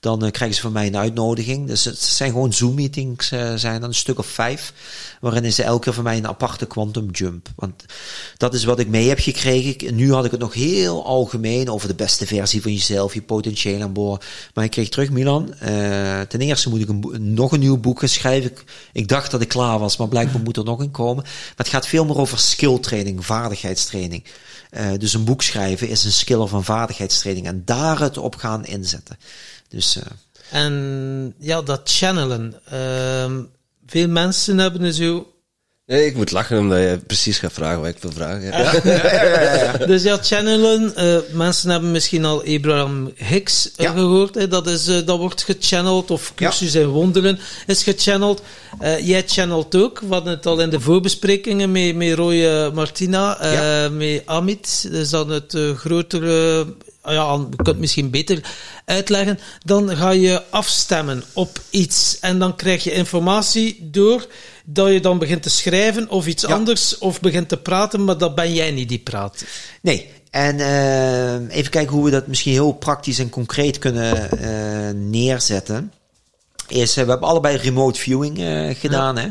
Dan 0.00 0.24
eh, 0.24 0.30
krijgen 0.30 0.56
ze 0.56 0.62
van 0.62 0.72
mij 0.72 0.86
een 0.86 0.96
uitnodiging. 0.96 1.66
Dus 1.66 1.84
het 1.84 1.98
zijn 1.98 2.30
gewoon 2.30 2.52
Zoom-meetings, 2.52 3.30
eh, 3.30 3.54
zijn 3.54 3.80
dan 3.80 3.88
een 3.88 3.94
stuk 3.94 4.18
of 4.18 4.26
vijf. 4.26 4.72
Waarin 5.20 5.52
ze 5.52 5.62
elke 5.62 5.84
keer 5.84 5.92
van 5.92 6.04
mij 6.04 6.16
een 6.16 6.28
aparte 6.28 6.66
quantum 6.66 7.10
jump. 7.10 7.48
Want 7.56 7.84
dat 8.36 8.54
is 8.54 8.64
wat 8.64 8.78
ik 8.78 8.88
mee 8.88 9.08
heb 9.08 9.18
gekregen. 9.18 9.94
Nu 9.94 10.12
had 10.12 10.24
ik 10.24 10.30
het 10.30 10.40
nog 10.40 10.54
heel 10.54 11.04
algemeen 11.04 11.70
over 11.70 11.88
de 11.88 11.94
beste 11.94 12.26
versie 12.26 12.62
van 12.62 12.72
jezelf, 12.72 13.14
je 13.14 13.22
potentieel 13.22 13.82
aan 13.82 13.92
boord. 13.92 14.24
Maar 14.54 14.64
ik 14.64 14.70
kreeg 14.70 14.88
terug, 14.88 15.10
Milan. 15.10 15.54
eh, 15.54 16.20
ten 16.20 16.40
eerste 16.40 16.68
moet 16.68 16.80
ik 16.80 17.18
nog 17.18 17.52
een 17.52 17.60
nieuw 17.60 17.78
boek 17.78 18.02
schrijven. 18.04 18.52
Ik, 18.92 19.08
dacht 19.08 19.30
dat 19.30 19.40
ik 19.40 19.48
klaar 19.48 19.78
was, 19.78 19.96
maar 19.96 20.08
blijkbaar 20.08 20.42
moet 20.42 20.56
er 20.56 20.64
nog 20.64 20.78
een 20.78 20.90
komen. 20.90 21.22
Maar 21.22 21.54
het 21.56 21.68
gaat 21.68 21.86
veel 21.86 22.04
meer 22.04 22.18
over 22.18 22.38
skill 22.38 22.78
training, 22.78 23.26
vaardigheidstraining. 23.26 24.24
Dus 24.98 25.14
een 25.14 25.24
boek 25.24 25.42
schrijven 25.42 25.88
is 25.88 26.04
een 26.04 26.12
skill 26.12 26.38
een 26.38 26.64
vaardigheidstraining. 26.64 27.46
En 27.46 27.62
daar 27.64 28.00
het 28.00 28.18
op 28.18 28.36
gaan 28.36 28.64
inzetten. 28.64 29.16
Dus 29.68 29.96
eh, 29.96 30.02
En 30.62 31.34
ja, 31.38 31.62
dat 31.62 31.80
channelen. 31.84 32.54
Ehm, 32.70 33.40
veel 33.86 34.08
mensen 34.08 34.58
hebben 34.58 34.80
dus 34.80 34.96
zo... 34.96 35.32
Nee, 35.86 36.06
ik 36.06 36.14
moet 36.16 36.30
lachen 36.30 36.58
omdat 36.58 36.78
je 36.78 37.00
precies 37.06 37.38
gaat 37.38 37.52
vragen 37.52 37.80
wat 37.80 37.88
ik 37.88 37.98
wil 38.00 38.12
vragen. 38.12 38.42
Ja. 38.42 39.86
Dus 39.86 40.02
ja, 40.02 40.18
channelen. 40.22 40.96
eh, 40.96 41.16
mensen 41.32 41.70
hebben 41.70 41.90
misschien 41.90 42.24
al 42.24 42.42
Abraham 42.46 43.12
Hicks 43.14 43.70
eh, 43.76 43.84
Ja. 43.86 43.92
gehoord. 43.92 44.34
Hè, 44.34 44.48
dat, 44.48 44.66
is, 44.66 44.86
eh, 44.88 45.06
dat 45.06 45.18
wordt 45.18 45.42
gechanneld. 45.42 46.10
Of 46.10 46.32
cursus 46.34 46.74
in 46.74 46.86
wonderen 46.86 47.38
is 47.66 47.82
gechanneld. 47.82 48.42
Eh, 48.78 49.06
jij 49.06 49.22
channelt 49.26 49.74
ook. 49.76 50.00
We 50.00 50.06
hadden 50.14 50.32
het 50.32 50.46
al 50.46 50.60
in 50.60 50.70
de 50.70 50.80
voorbesprekingen 50.80 51.72
met, 51.72 51.94
met 51.96 52.14
Roy 52.14 52.70
Martina. 52.74 53.38
eh, 53.40 53.52
Ja. 53.52 53.88
Met 53.88 54.22
Amit. 54.24 54.88
Dus 54.90 55.10
dan 55.10 55.30
het 55.30 55.56
grotere... 55.76 56.66
ah 57.08 57.14
ja, 57.14 57.32
je 57.50 57.56
kunt 57.56 57.66
het 57.66 57.78
misschien 57.78 58.10
beter 58.10 58.40
uitleggen. 58.84 59.38
Dan 59.64 59.96
ga 59.96 60.10
je 60.10 60.42
afstemmen 60.50 61.22
op 61.32 61.60
iets. 61.70 62.18
En 62.20 62.38
dan 62.38 62.56
krijg 62.56 62.84
je 62.84 62.92
informatie 62.92 63.88
door 63.90 64.26
dat 64.64 64.92
je 64.92 65.00
dan 65.00 65.18
begint 65.18 65.42
te 65.42 65.50
schrijven 65.50 66.08
of 66.08 66.26
iets 66.26 66.42
Ja. 66.42 66.54
anders. 66.54 66.98
Of 66.98 67.20
begint 67.20 67.48
te 67.48 67.56
praten, 67.56 68.04
maar 68.04 68.18
dat 68.18 68.34
ben 68.34 68.54
jij 68.54 68.70
niet 68.70 68.88
die 68.88 68.98
praat. 68.98 69.44
nee. 69.82 70.10
En 70.30 70.60
eh, 70.60 71.56
even 71.56 71.70
kijken 71.70 71.94
hoe 71.94 72.04
we 72.04 72.10
dat 72.10 72.26
misschien 72.26 72.52
heel 72.52 72.72
praktisch 72.72 73.18
en 73.18 73.30
concreet 73.30 73.78
kunnen 73.78 74.30
eh, 74.30 74.94
neerzetten. 74.94 75.92
Is, 76.68 76.96
eh, 76.96 77.04
we 77.04 77.10
hebben 77.10 77.28
allebei 77.28 77.56
remote 77.56 78.00
viewing 78.00 78.38
eh, 78.38 78.74
gedaan. 78.74 79.16
Hè? 79.16 79.28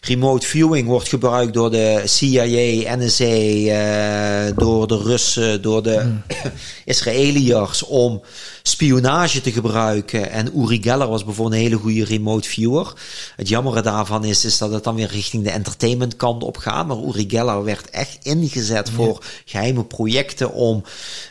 Remote 0.00 0.46
viewing 0.46 0.86
wordt 0.86 1.08
gebruikt 1.08 1.52
door 1.54 1.70
de 1.70 2.02
CIA, 2.04 2.96
NSA, 2.96 3.24
eh, 3.24 4.56
door 4.56 4.86
de 4.86 4.98
Russen, 4.98 5.62
door 5.62 5.82
de 5.82 6.12
Israëliërs 6.84 7.82
om 7.82 8.22
spionage 8.62 9.40
te 9.40 9.52
gebruiken. 9.52 10.30
En 10.30 10.58
Uri 10.58 10.82
Geller 10.82 11.08
was 11.08 11.24
bijvoorbeeld 11.24 11.56
een 11.56 11.62
hele 11.62 11.82
goede 11.82 12.04
remote 12.04 12.48
viewer. 12.48 12.92
Het 13.36 13.48
jammere 13.48 13.82
daarvan 13.82 14.24
is, 14.24 14.44
is 14.44 14.58
dat 14.58 14.72
het 14.72 14.84
dan 14.84 14.94
weer 14.94 15.10
richting 15.10 15.44
de 15.44 15.50
entertainment 15.50 16.16
kant 16.16 16.42
op 16.42 16.56
gaat. 16.56 16.86
Maar 16.86 16.96
Uri 16.96 17.24
Geller 17.28 17.64
werd 17.64 17.90
echt 17.90 18.18
ingezet 18.22 18.90
voor 18.90 19.24
geheime 19.44 19.84
projecten 19.84 20.52
om 20.52 20.82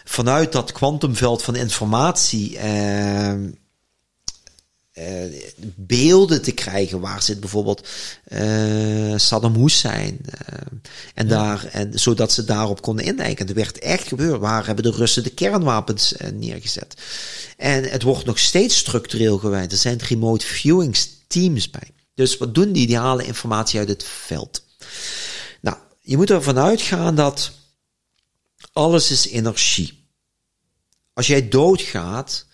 vanuit 0.05 0.51
dat 0.51 0.71
kwantumveld 0.71 1.43
van 1.43 1.55
informatie... 1.55 2.57
eh, 2.57 3.33
eh, 4.97 5.41
beelden 5.75 6.41
te 6.41 6.51
krijgen. 6.51 6.99
Waar 6.99 7.21
zit 7.21 7.39
bijvoorbeeld 7.39 7.87
eh, 8.23 9.13
Saddam 9.15 9.55
Hussein? 9.55 10.19
eh, 10.45 10.57
en 11.13 11.27
daar, 11.27 11.65
en, 11.65 11.99
zodat 11.99 12.31
ze 12.31 12.45
daarop 12.45 12.81
konden 12.81 13.05
indijken. 13.05 13.47
Er 13.47 13.53
werd 13.53 13.79
echt 13.79 14.07
gebeurd. 14.07 14.39
Waar 14.39 14.65
hebben 14.65 14.83
de 14.83 14.91
Russen 14.91 15.23
de 15.23 15.29
kernwapens 15.29 16.13
neergezet? 16.33 17.01
En 17.57 17.83
het 17.83 18.03
wordt 18.03 18.25
nog 18.25 18.39
steeds 18.39 18.77
structureel 18.77 19.37
gewijd. 19.37 19.71
Er 19.71 19.77
zijn 19.77 19.97
remote 19.97 20.45
viewing 20.45 20.97
teams 21.27 21.69
bij. 21.69 21.91
Dus 22.13 22.37
wat 22.37 22.55
doen 22.55 22.71
die? 22.71 22.87
Die 22.87 22.97
halen 22.97 23.25
informatie 23.25 23.79
uit 23.79 23.89
het 23.89 24.03
veld. 24.03 24.63
Nou, 25.61 25.77
je 26.01 26.17
moet 26.17 26.29
ervan 26.29 26.57
uitgaan 26.57 27.15
dat 27.15 27.51
alles 28.73 29.11
is 29.11 29.27
energie. 29.27 30.05
Als 31.13 31.27
jij 31.27 31.49
doodgaat, 31.49 32.45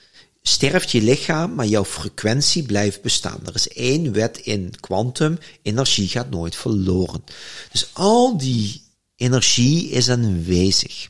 sterft 0.44 0.92
je 0.92 1.02
lichaam, 1.02 1.56
maar 1.56 1.66
jouw 1.66 1.86
frequentie 1.86 2.64
blijft 2.64 3.02
bestaan. 3.02 3.40
Er 3.46 3.56
is 3.56 3.68
één 3.68 4.12
wet 4.12 4.38
in 4.38 4.74
kwantum, 4.80 5.40
energie 5.62 6.08
gaat 6.08 6.30
nooit 6.30 6.56
verloren. 6.56 7.24
Dus 7.72 7.90
al 7.94 8.38
die 8.38 8.82
energie 9.16 9.90
is 9.90 10.10
aanwezig. 10.10 11.10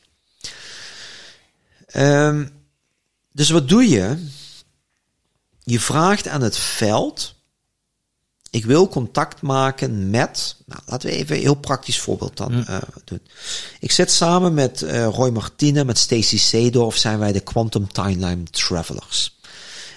Ehm, 1.86 2.48
dus 3.32 3.50
wat 3.50 3.68
doe 3.68 3.88
je? 3.88 4.26
Je 5.62 5.80
vraagt 5.80 6.28
aan 6.28 6.42
het 6.42 6.56
veld, 6.56 7.33
ik 8.54 8.64
wil 8.64 8.88
contact 8.88 9.42
maken 9.42 10.10
met, 10.10 10.56
nou, 10.66 10.80
laten 10.86 11.08
we 11.08 11.16
even 11.16 11.36
een 11.36 11.42
heel 11.42 11.54
praktisch 11.54 12.00
voorbeeld 12.00 12.36
dan 12.36 12.66
eh, 12.66 12.76
doen. 13.04 13.20
Ik 13.80 13.92
zit 13.92 14.10
samen 14.10 14.54
met 14.54 14.82
eh, 14.82 15.06
Roy 15.06 15.30
Martine, 15.30 15.84
met 15.84 15.98
Stacy 15.98 16.38
Seedorf, 16.38 16.96
zijn 16.96 17.18
wij 17.18 17.32
de 17.32 17.40
Quantum 17.40 17.92
Timeline 17.92 18.42
Travelers. 18.42 19.38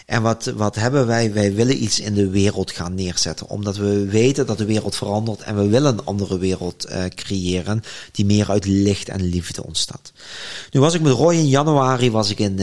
En 0.06 0.22
wat, 0.22 0.46
wat 0.46 0.76
hebben 0.76 1.08
wij? 1.08 1.34
Wij 1.34 1.54
willen 1.54 1.84
iets 1.84 2.00
in 2.00 2.14
de 2.14 2.30
wereld 2.30 2.72
gaan 2.72 2.96
neerzetten. 2.96 3.48
Omdat 3.48 3.78
we 3.78 4.06
weten 4.06 4.46
dat 4.46 4.58
de 4.58 4.66
wereld 4.66 4.96
verandert 4.96 5.42
en 5.42 5.56
we 5.56 5.68
willen 5.68 5.94
een 5.94 6.06
andere 6.06 6.38
wereld 6.38 6.86
eh, 6.86 7.06
creëren 7.06 7.82
die 8.12 8.26
meer 8.26 8.50
uit 8.50 8.66
licht 8.66 9.10
en 9.10 9.24
liefde 9.24 9.66
ontstaat. 9.66 10.12
Nu 10.72 10.80
was 10.80 10.94
ik 10.94 11.02
met 11.02 11.14
Roy 11.14 11.36
in 11.36 11.48
januari, 11.48 12.12
was 12.12 12.30
ik 12.30 12.40
in, 12.40 12.60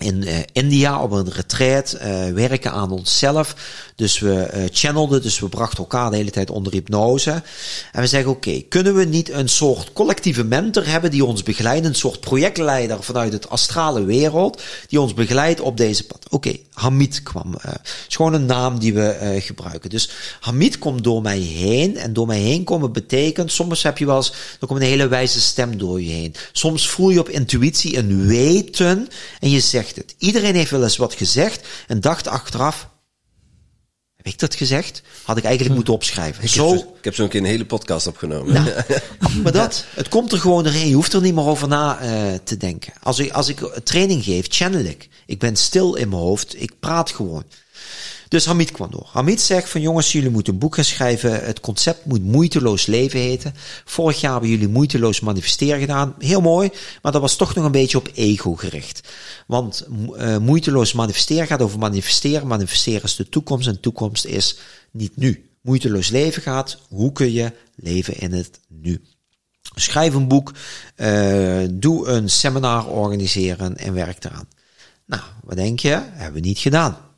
in 0.00 0.24
eh, 0.24 0.38
India 0.52 1.02
op 1.02 1.10
een 1.10 1.32
retreat, 1.32 1.92
eh, 1.92 2.28
werken 2.28 2.72
aan 2.72 2.90
onszelf. 2.90 3.54
Dus 3.94 4.18
we 4.18 4.42
eh 4.42 4.62
channelden, 4.72 5.22
dus 5.22 5.38
we 5.38 5.48
brachten 5.48 5.78
elkaar 5.78 6.10
de 6.10 6.16
hele 6.16 6.30
tijd 6.30 6.50
onder 6.50 6.72
hypnose. 6.72 7.42
En 7.92 8.00
we 8.00 8.06
zeggen, 8.06 8.30
oké, 8.30 8.60
kunnen 8.68 8.94
we 8.94 9.04
niet 9.04 9.30
een 9.30 9.48
soort 9.48 9.92
collectieve 9.92 10.44
mentor 10.44 10.86
hebben 10.86 11.10
die 11.10 11.24
ons 11.24 11.42
begeleidt, 11.42 11.86
een 11.86 11.94
soort 11.94 12.20
projectleider 12.20 13.02
vanuit 13.02 13.32
het 13.32 13.48
astrale 13.48 14.04
wereld, 14.04 14.62
die 14.88 15.00
ons 15.00 15.14
begeleidt 15.14 15.60
op 15.60 15.76
deze 15.76 16.06
pad. 16.06 16.26
Oké, 16.30 16.56
Hamid 16.72 17.22
kwam. 17.22 17.54
eh 17.54 17.74
is 18.08 18.16
gewoon 18.16 18.34
een 18.34 18.46
naam 18.46 18.78
die 18.78 18.94
we 18.94 19.38
gebruiken. 19.40 19.90
Dus 19.90 20.10
Hamid 20.40 20.78
komt 20.78 21.04
door 21.04 21.22
mij 21.22 21.38
heen. 21.38 21.96
En 21.96 22.12
door 22.12 22.26
mij 22.26 22.38
heen 22.38 22.64
komen 22.64 22.92
betekent, 22.92 23.52
soms 23.52 23.82
heb 23.82 23.98
je 23.98 24.06
wel 24.06 24.16
eens, 24.16 24.32
er 24.60 24.66
komt 24.66 24.80
een 24.80 24.86
hele 24.86 25.08
wijze 25.08 25.40
stem 25.40 25.78
door 25.78 26.02
je 26.02 26.10
heen. 26.10 26.34
Soms 26.52 26.88
voel 26.88 27.10
je 27.10 27.20
op 27.20 27.28
intuïtie 27.28 27.98
een 27.98 28.26
weten 28.26 29.08
en 29.40 29.50
je 29.50 29.60
zegt 29.60 29.89
het. 29.96 30.14
Iedereen 30.18 30.54
heeft 30.54 30.70
wel 30.70 30.82
eens 30.82 30.96
wat 30.96 31.14
gezegd 31.14 31.66
en 31.86 32.00
dacht 32.00 32.26
achteraf, 32.26 32.88
heb 34.22 34.32
ik 34.32 34.38
dat 34.38 34.54
gezegd? 34.54 35.02
Had 35.22 35.36
ik 35.36 35.44
eigenlijk 35.44 35.74
moeten 35.74 35.94
opschrijven. 35.94 36.48
Zo, 36.48 36.74
Ik 36.74 37.04
heb 37.04 37.14
zo'n 37.14 37.28
keer 37.28 37.40
een 37.40 37.46
hele 37.46 37.66
podcast 37.66 38.06
opgenomen. 38.06 38.54
ja, 38.54 38.84
maar 39.42 39.52
dat, 39.52 39.84
het 39.94 40.08
komt 40.08 40.32
er 40.32 40.38
gewoon 40.38 40.64
doorheen. 40.64 40.88
Je 40.88 40.94
hoeft 40.94 41.12
er 41.12 41.20
niet 41.20 41.34
meer 41.34 41.44
over 41.44 41.68
na 41.68 41.98
eh, 41.98 42.38
te 42.44 42.56
denken. 42.56 42.92
Als 43.02 43.18
ik, 43.18 43.32
als 43.32 43.48
ik 43.48 43.80
training 43.84 44.24
geef, 44.24 44.46
channel 44.48 44.84
ik. 44.84 45.08
Ik 45.26 45.38
ben 45.38 45.56
stil 45.56 45.94
in 45.94 46.08
mijn 46.08 46.22
hoofd. 46.22 46.62
Ik 46.62 46.72
praat 46.80 47.10
gewoon. 47.10 47.44
Dus 48.30 48.46
Hamid 48.46 48.70
kwam 48.70 48.90
door. 48.90 49.08
Hamid 49.12 49.40
zegt 49.40 49.68
van 49.68 49.80
jongens, 49.80 50.12
jullie 50.12 50.30
moeten 50.30 50.52
een 50.52 50.58
boek 50.58 50.74
gaan 50.74 50.84
schrijven. 50.84 51.44
Het 51.44 51.60
concept 51.60 52.04
moet 52.04 52.22
moeiteloos 52.22 52.86
leven 52.86 53.20
heten. 53.20 53.54
Vorig 53.84 54.20
jaar 54.20 54.32
hebben 54.32 54.50
jullie 54.50 54.68
moeiteloos 54.68 55.20
manifesteren 55.20 55.80
gedaan. 55.80 56.14
Heel 56.18 56.40
mooi, 56.40 56.70
maar 57.02 57.12
dat 57.12 57.20
was 57.20 57.36
toch 57.36 57.54
nog 57.54 57.64
een 57.64 57.72
beetje 57.72 57.98
op 57.98 58.10
ego 58.14 58.54
gericht. 58.54 59.08
Want 59.46 59.86
eh, 60.16 60.36
moeiteloos 60.38 60.92
manifesteren 60.92 61.46
gaat 61.46 61.62
over 61.62 61.78
manifesteren. 61.78 62.46
Manifesteren 62.46 63.02
is 63.02 63.16
de 63.16 63.28
toekomst 63.28 63.68
en 63.68 63.80
toekomst 63.80 64.24
is 64.24 64.58
niet 64.90 65.16
nu. 65.16 65.50
Moeiteloos 65.62 66.08
leven 66.08 66.42
gaat, 66.42 66.78
hoe 66.88 67.12
kun 67.12 67.32
je 67.32 67.52
leven 67.74 68.18
in 68.18 68.32
het 68.32 68.60
nu? 68.68 69.02
Schrijf 69.74 70.14
een 70.14 70.28
boek, 70.28 70.52
eh, 70.94 71.62
doe 71.70 72.08
een 72.08 72.30
seminar 72.30 72.86
organiseren 72.86 73.76
en 73.76 73.94
werk 73.94 74.24
eraan. 74.24 74.48
Nou, 75.06 75.22
wat 75.44 75.56
denk 75.56 75.80
je? 75.80 76.02
Hebben 76.12 76.42
we 76.42 76.48
niet 76.48 76.58
gedaan. 76.58 77.09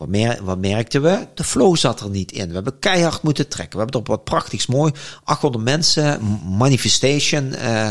Wat, 0.00 0.08
mer 0.08 0.44
wat 0.44 0.58
merkten 0.58 1.02
we? 1.02 1.26
De 1.34 1.44
flow 1.44 1.76
zat 1.76 2.00
er 2.00 2.10
niet 2.10 2.32
in. 2.32 2.48
We 2.48 2.54
hebben 2.54 2.78
keihard 2.78 3.22
moeten 3.22 3.48
trekken. 3.48 3.78
We 3.78 3.84
hebben 3.84 4.00
er 4.00 4.06
wat 4.10 4.24
prachtigs 4.24 4.66
mooi. 4.66 4.92
800 5.24 5.64
mensen, 5.64 6.40
manifestation, 6.56 7.54
eh, 7.54 7.90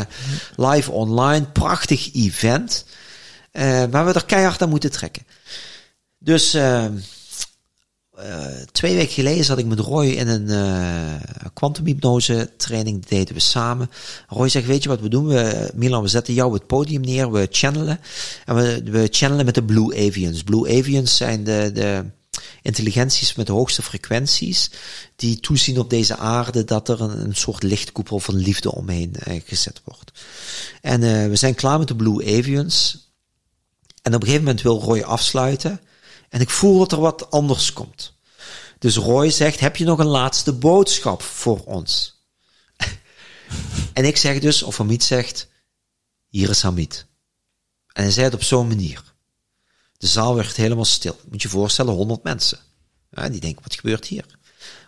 live 0.56 0.91
online, 0.91 1.45
prachtig 1.45 2.14
event. 2.14 2.86
Eh, 3.52 3.64
maar 3.64 3.90
we 3.90 3.95
hebben 3.95 4.14
er 4.14 4.26
keihard 4.26 4.61
aan 4.61 4.69
moeten 4.69 4.91
trekken. 4.91 5.23
Dus 6.19 6.57
eh, 8.19 8.45
twee 8.71 8.95
weken 8.95 9.13
geleden 9.13 9.45
zat 9.45 9.57
ik 9.57 9.65
met 9.65 9.79
Roy 9.79 10.07
in 10.07 10.27
een 10.27 10.49
eh 10.49 11.49
kwantumhypnose 11.53 12.49
training. 12.57 13.05
Die 13.05 13.17
deden 13.17 13.33
we 13.33 13.39
samen. 13.39 13.89
Roy 14.27 14.49
zegt, 14.49 14.65
weet 14.67 14.83
je 14.83 14.89
wat 14.89 14.99
we 14.99 15.09
doen? 15.09 15.27
We, 15.27 15.71
Milan, 15.75 16.01
we 16.01 16.07
zetten 16.07 16.33
jou 16.33 16.53
het 16.53 16.67
podium 16.67 17.01
neer. 17.01 17.31
We 17.31 17.47
channelen. 17.51 17.99
En 18.45 18.55
we, 18.55 18.83
we 18.83 19.07
channelen 19.11 19.45
met 19.45 19.55
de 19.55 19.63
Blue 19.63 20.07
Avians. 20.07 20.43
Blue 20.43 20.79
Avians 20.79 21.17
zijn 21.17 21.43
de, 21.43 21.71
de 21.73 22.05
intelligenties 22.61 23.35
met 23.35 23.47
de 23.47 23.53
hoogste 23.53 23.81
frequenties, 23.81 24.71
die 25.15 25.39
toezien 25.39 25.79
op 25.79 25.89
deze 25.89 26.17
aarde 26.17 26.63
dat 26.63 26.89
er 26.89 27.01
een, 27.01 27.21
een 27.21 27.35
soort 27.35 27.63
lichtkoepel 27.63 28.19
van 28.19 28.35
liefde 28.35 28.75
omheen 28.75 29.15
eh, 29.15 29.41
gezet 29.45 29.81
wordt. 29.83 30.11
En 30.81 31.29
we 31.29 31.35
zijn 31.35 31.55
klaar 31.55 31.79
met 31.79 31.87
de 31.87 31.95
Blue 31.95 32.37
Avians. 32.37 33.07
En 34.01 34.15
op 34.15 34.21
een 34.21 34.27
gegeven 34.27 34.45
moment 34.45 34.61
wil 34.61 34.79
Roy 34.79 35.01
afsluiten. 35.01 35.79
En 36.30 36.41
ik 36.41 36.49
voel 36.49 36.80
dat 36.80 36.91
er 36.91 36.99
wat 36.99 37.31
anders 37.31 37.73
komt. 37.73 38.18
Dus 38.80 38.95
Roy 38.95 39.30
zegt, 39.30 39.60
heb 39.60 39.76
je 39.76 39.85
nog 39.85 39.99
een 39.99 40.06
laatste 40.06 40.53
boodschap 40.53 41.22
voor 41.22 41.64
ons? 41.64 42.23
en 43.93 44.06
ik 44.06 44.18
zeg 44.18 44.39
dus, 44.39 44.64
of 44.64 44.77
Hamid 44.77 45.03
zegt, 45.03 45.47
hier 46.27 46.49
is 46.49 46.61
Hamid. 46.61 47.06
En 47.93 48.03
hij 48.03 48.11
zei 48.11 48.26
het 48.26 48.34
op 48.34 48.43
zo'n 48.43 48.68
manier. 48.68 49.03
De 49.97 50.07
zaal 50.07 50.35
werd 50.35 50.56
helemaal 50.56 50.85
stil. 50.85 51.19
Moet 51.30 51.41
je 51.41 51.49
voorstellen, 51.49 51.93
100 51.93 52.23
mensen. 52.23 52.60
Die 53.10 53.39
denken, 53.39 53.64
wat 53.64 53.76
gebeurt 53.76 54.06
hier? 54.06 54.26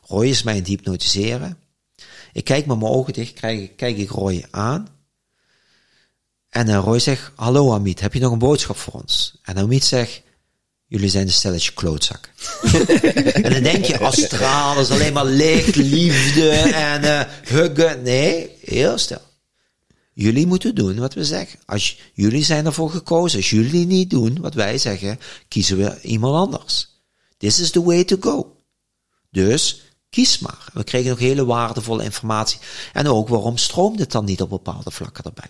Roy 0.02 0.28
is 0.28 0.44
mij 0.44 0.54
aan 0.54 0.60
het 0.60 0.68
hypnotiseren. 0.68 1.60
Ik 2.34 2.44
kijk 2.44 2.66
met 2.66 2.80
mijn 2.80 2.92
ogen 2.92 3.14
dicht, 3.14 3.34
kijk, 3.34 3.78
kijk 3.78 3.98
ik 3.98 4.10
Roy 4.10 4.46
aan. 4.52 4.88
En 6.50 6.68
uh, 6.68 6.78
Roy 6.78 7.00
zegt, 7.00 7.32
hallo 7.36 7.72
Hamid, 7.72 8.00
heb 8.00 8.14
je 8.14 8.20
nog 8.20 8.32
een 8.32 8.40
boodschap 8.40 8.78
voor 8.78 8.94
ons? 8.94 9.38
En 9.44 9.58
Hamid 9.58 9.84
zegt, 9.84 10.22
jullie 10.92 11.10
zijn 11.10 11.26
de 11.26 11.32
stelletje 11.32 11.72
klootzak. 11.72 12.30
en 13.44 13.54
dan 13.54 13.64
denk 13.64 13.86
je, 13.86 14.00
astraal 14.00 14.80
is 14.80 14.90
alleen 14.90 15.14
maar 15.14 15.26
licht, 15.26 15.76
liefde 15.76 16.50
en 16.74 17.04
uh, 17.04 17.22
huggen. 17.44 18.02
Nee, 18.02 18.50
heel 18.62 18.98
stil. 18.98 19.22
Jullie 20.14 20.48
moeten 20.48 20.76
doen 20.76 21.00
wat 21.00 21.14
we 21.14 21.26
zeggen. 21.26 21.60
Als 21.66 22.00
jullie 22.14 22.44
zijn 22.44 22.66
ervoor 22.66 22.90
gekozen, 22.90 23.38
als 23.38 23.50
jullie 23.50 23.86
niet 23.86 24.10
doen 24.10 24.38
wat 24.42 24.54
wij 24.54 24.78
zeggen, 24.78 25.20
kiezen 25.48 25.78
we 25.78 26.02
iemand 26.02 26.36
anders. 26.36 27.02
This 27.38 27.60
is 27.60 27.72
the 27.72 27.84
way 27.84 28.04
to 28.04 28.18
go. 28.20 28.56
Dus 29.30 29.82
kies 30.10 30.40
maar. 30.40 30.70
We 30.74 30.84
kregen 30.84 31.10
nog 31.10 31.20
hele 31.20 31.46
waardevolle 31.46 32.04
informatie. 32.04 32.60
En 32.94 33.08
ook 33.08 33.28
waarom 33.28 33.58
stroomde 33.58 34.02
het 34.02 34.12
dan 34.12 34.26
niet 34.26 34.42
op 34.42 34.50
bepaalde 34.50 34.92
vlakken 34.92 35.24
erbij. 35.24 35.50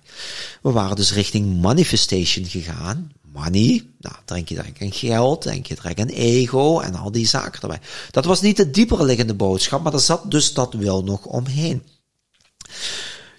We 0.61 0.71
waren 0.71 0.95
dus 0.95 1.13
richting 1.13 1.61
manifestation 1.61 2.45
gegaan. 2.45 3.11
Money, 3.33 3.87
nou, 3.99 4.15
denk 4.25 4.49
je 4.49 4.55
direct 4.55 4.81
aan 4.81 4.91
geld, 4.91 5.43
denk 5.43 5.65
je 5.65 5.75
direct 5.75 5.99
aan 5.99 6.07
ego 6.07 6.79
en 6.79 6.95
al 6.95 7.11
die 7.11 7.27
zaken 7.27 7.61
erbij. 7.61 7.79
Dat 8.11 8.25
was 8.25 8.41
niet 8.41 8.57
de 8.57 8.71
dieper 8.71 9.03
liggende 9.03 9.33
boodschap, 9.33 9.83
maar 9.83 9.93
er 9.93 9.99
zat 9.99 10.31
dus 10.31 10.53
dat 10.53 10.73
wel 10.73 11.03
nog 11.03 11.25
omheen. 11.25 11.83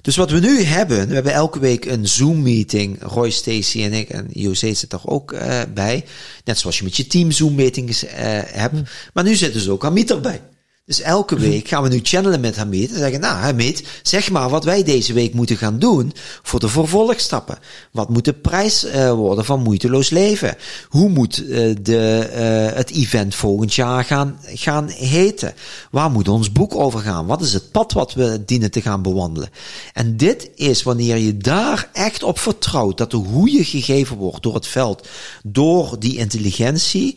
Dus 0.02 0.16
wat 0.16 0.30
we 0.30 0.38
nu 0.38 0.62
hebben, 0.62 1.08
we 1.08 1.14
hebben 1.14 1.32
elke 1.32 1.58
week 1.58 1.84
een 1.84 2.08
Zoom-meeting. 2.08 3.02
Roy, 3.02 3.30
Stacy 3.30 3.82
en 3.82 3.92
ik 3.92 4.08
en 4.08 4.28
José 4.32 4.74
zit 4.74 4.92
er 4.92 5.00
ook 5.04 5.32
uh, 5.32 5.62
bij. 5.74 6.04
Net 6.44 6.58
zoals 6.58 6.78
je 6.78 6.84
met 6.84 6.96
je 6.96 7.06
team 7.06 7.30
Zoom-meetings 7.30 8.04
uh, 8.04 8.10
hebt. 8.44 8.74
Maar 9.14 9.24
nu 9.24 9.34
zitten 9.34 9.60
ze 9.60 9.70
ook 9.70 9.84
Amit 9.84 10.10
erbij. 10.10 10.40
Dus 10.84 11.00
elke 11.00 11.38
week 11.38 11.68
gaan 11.68 11.82
we 11.82 11.88
nu 11.88 12.00
channelen 12.02 12.40
met 12.40 12.56
Hamid 12.56 12.90
en 12.90 12.98
zeggen, 12.98 13.20
nou 13.20 13.36
Hamid, 13.36 13.84
zeg 14.02 14.30
maar 14.30 14.48
wat 14.48 14.64
wij 14.64 14.82
deze 14.82 15.12
week 15.12 15.34
moeten 15.34 15.56
gaan 15.56 15.78
doen 15.78 16.12
voor 16.42 16.60
de 16.60 16.68
vervolgstappen. 16.68 17.58
Wat 17.92 18.08
moet 18.08 18.24
de 18.24 18.32
prijs 18.32 18.84
uh, 18.84 19.12
worden 19.12 19.44
van 19.44 19.62
moeiteloos 19.62 20.10
leven? 20.10 20.56
Hoe 20.88 21.08
moet 21.08 21.38
uh, 21.38 21.76
de, 21.82 22.30
uh, 22.70 22.76
het 22.76 22.90
event 22.90 23.34
volgend 23.34 23.74
jaar 23.74 24.04
gaan, 24.04 24.38
gaan 24.44 24.88
heten? 24.88 25.54
Waar 25.90 26.10
moet 26.10 26.28
ons 26.28 26.52
boek 26.52 26.74
over 26.74 27.00
gaan? 27.00 27.26
Wat 27.26 27.42
is 27.42 27.52
het 27.52 27.70
pad 27.70 27.92
wat 27.92 28.14
we 28.14 28.42
dienen 28.46 28.70
te 28.70 28.80
gaan 28.80 29.02
bewandelen? 29.02 29.50
En 29.92 30.16
dit 30.16 30.50
is 30.54 30.82
wanneer 30.82 31.16
je 31.16 31.36
daar 31.36 31.88
echt 31.92 32.22
op 32.22 32.38
vertrouwt, 32.38 32.98
dat 32.98 33.10
de 33.10 33.16
hoe 33.16 33.52
je 33.52 33.64
gegeven 33.64 34.16
wordt 34.16 34.42
door 34.42 34.54
het 34.54 34.66
veld, 34.66 35.08
door 35.42 35.96
die 35.98 36.16
intelligentie, 36.16 37.16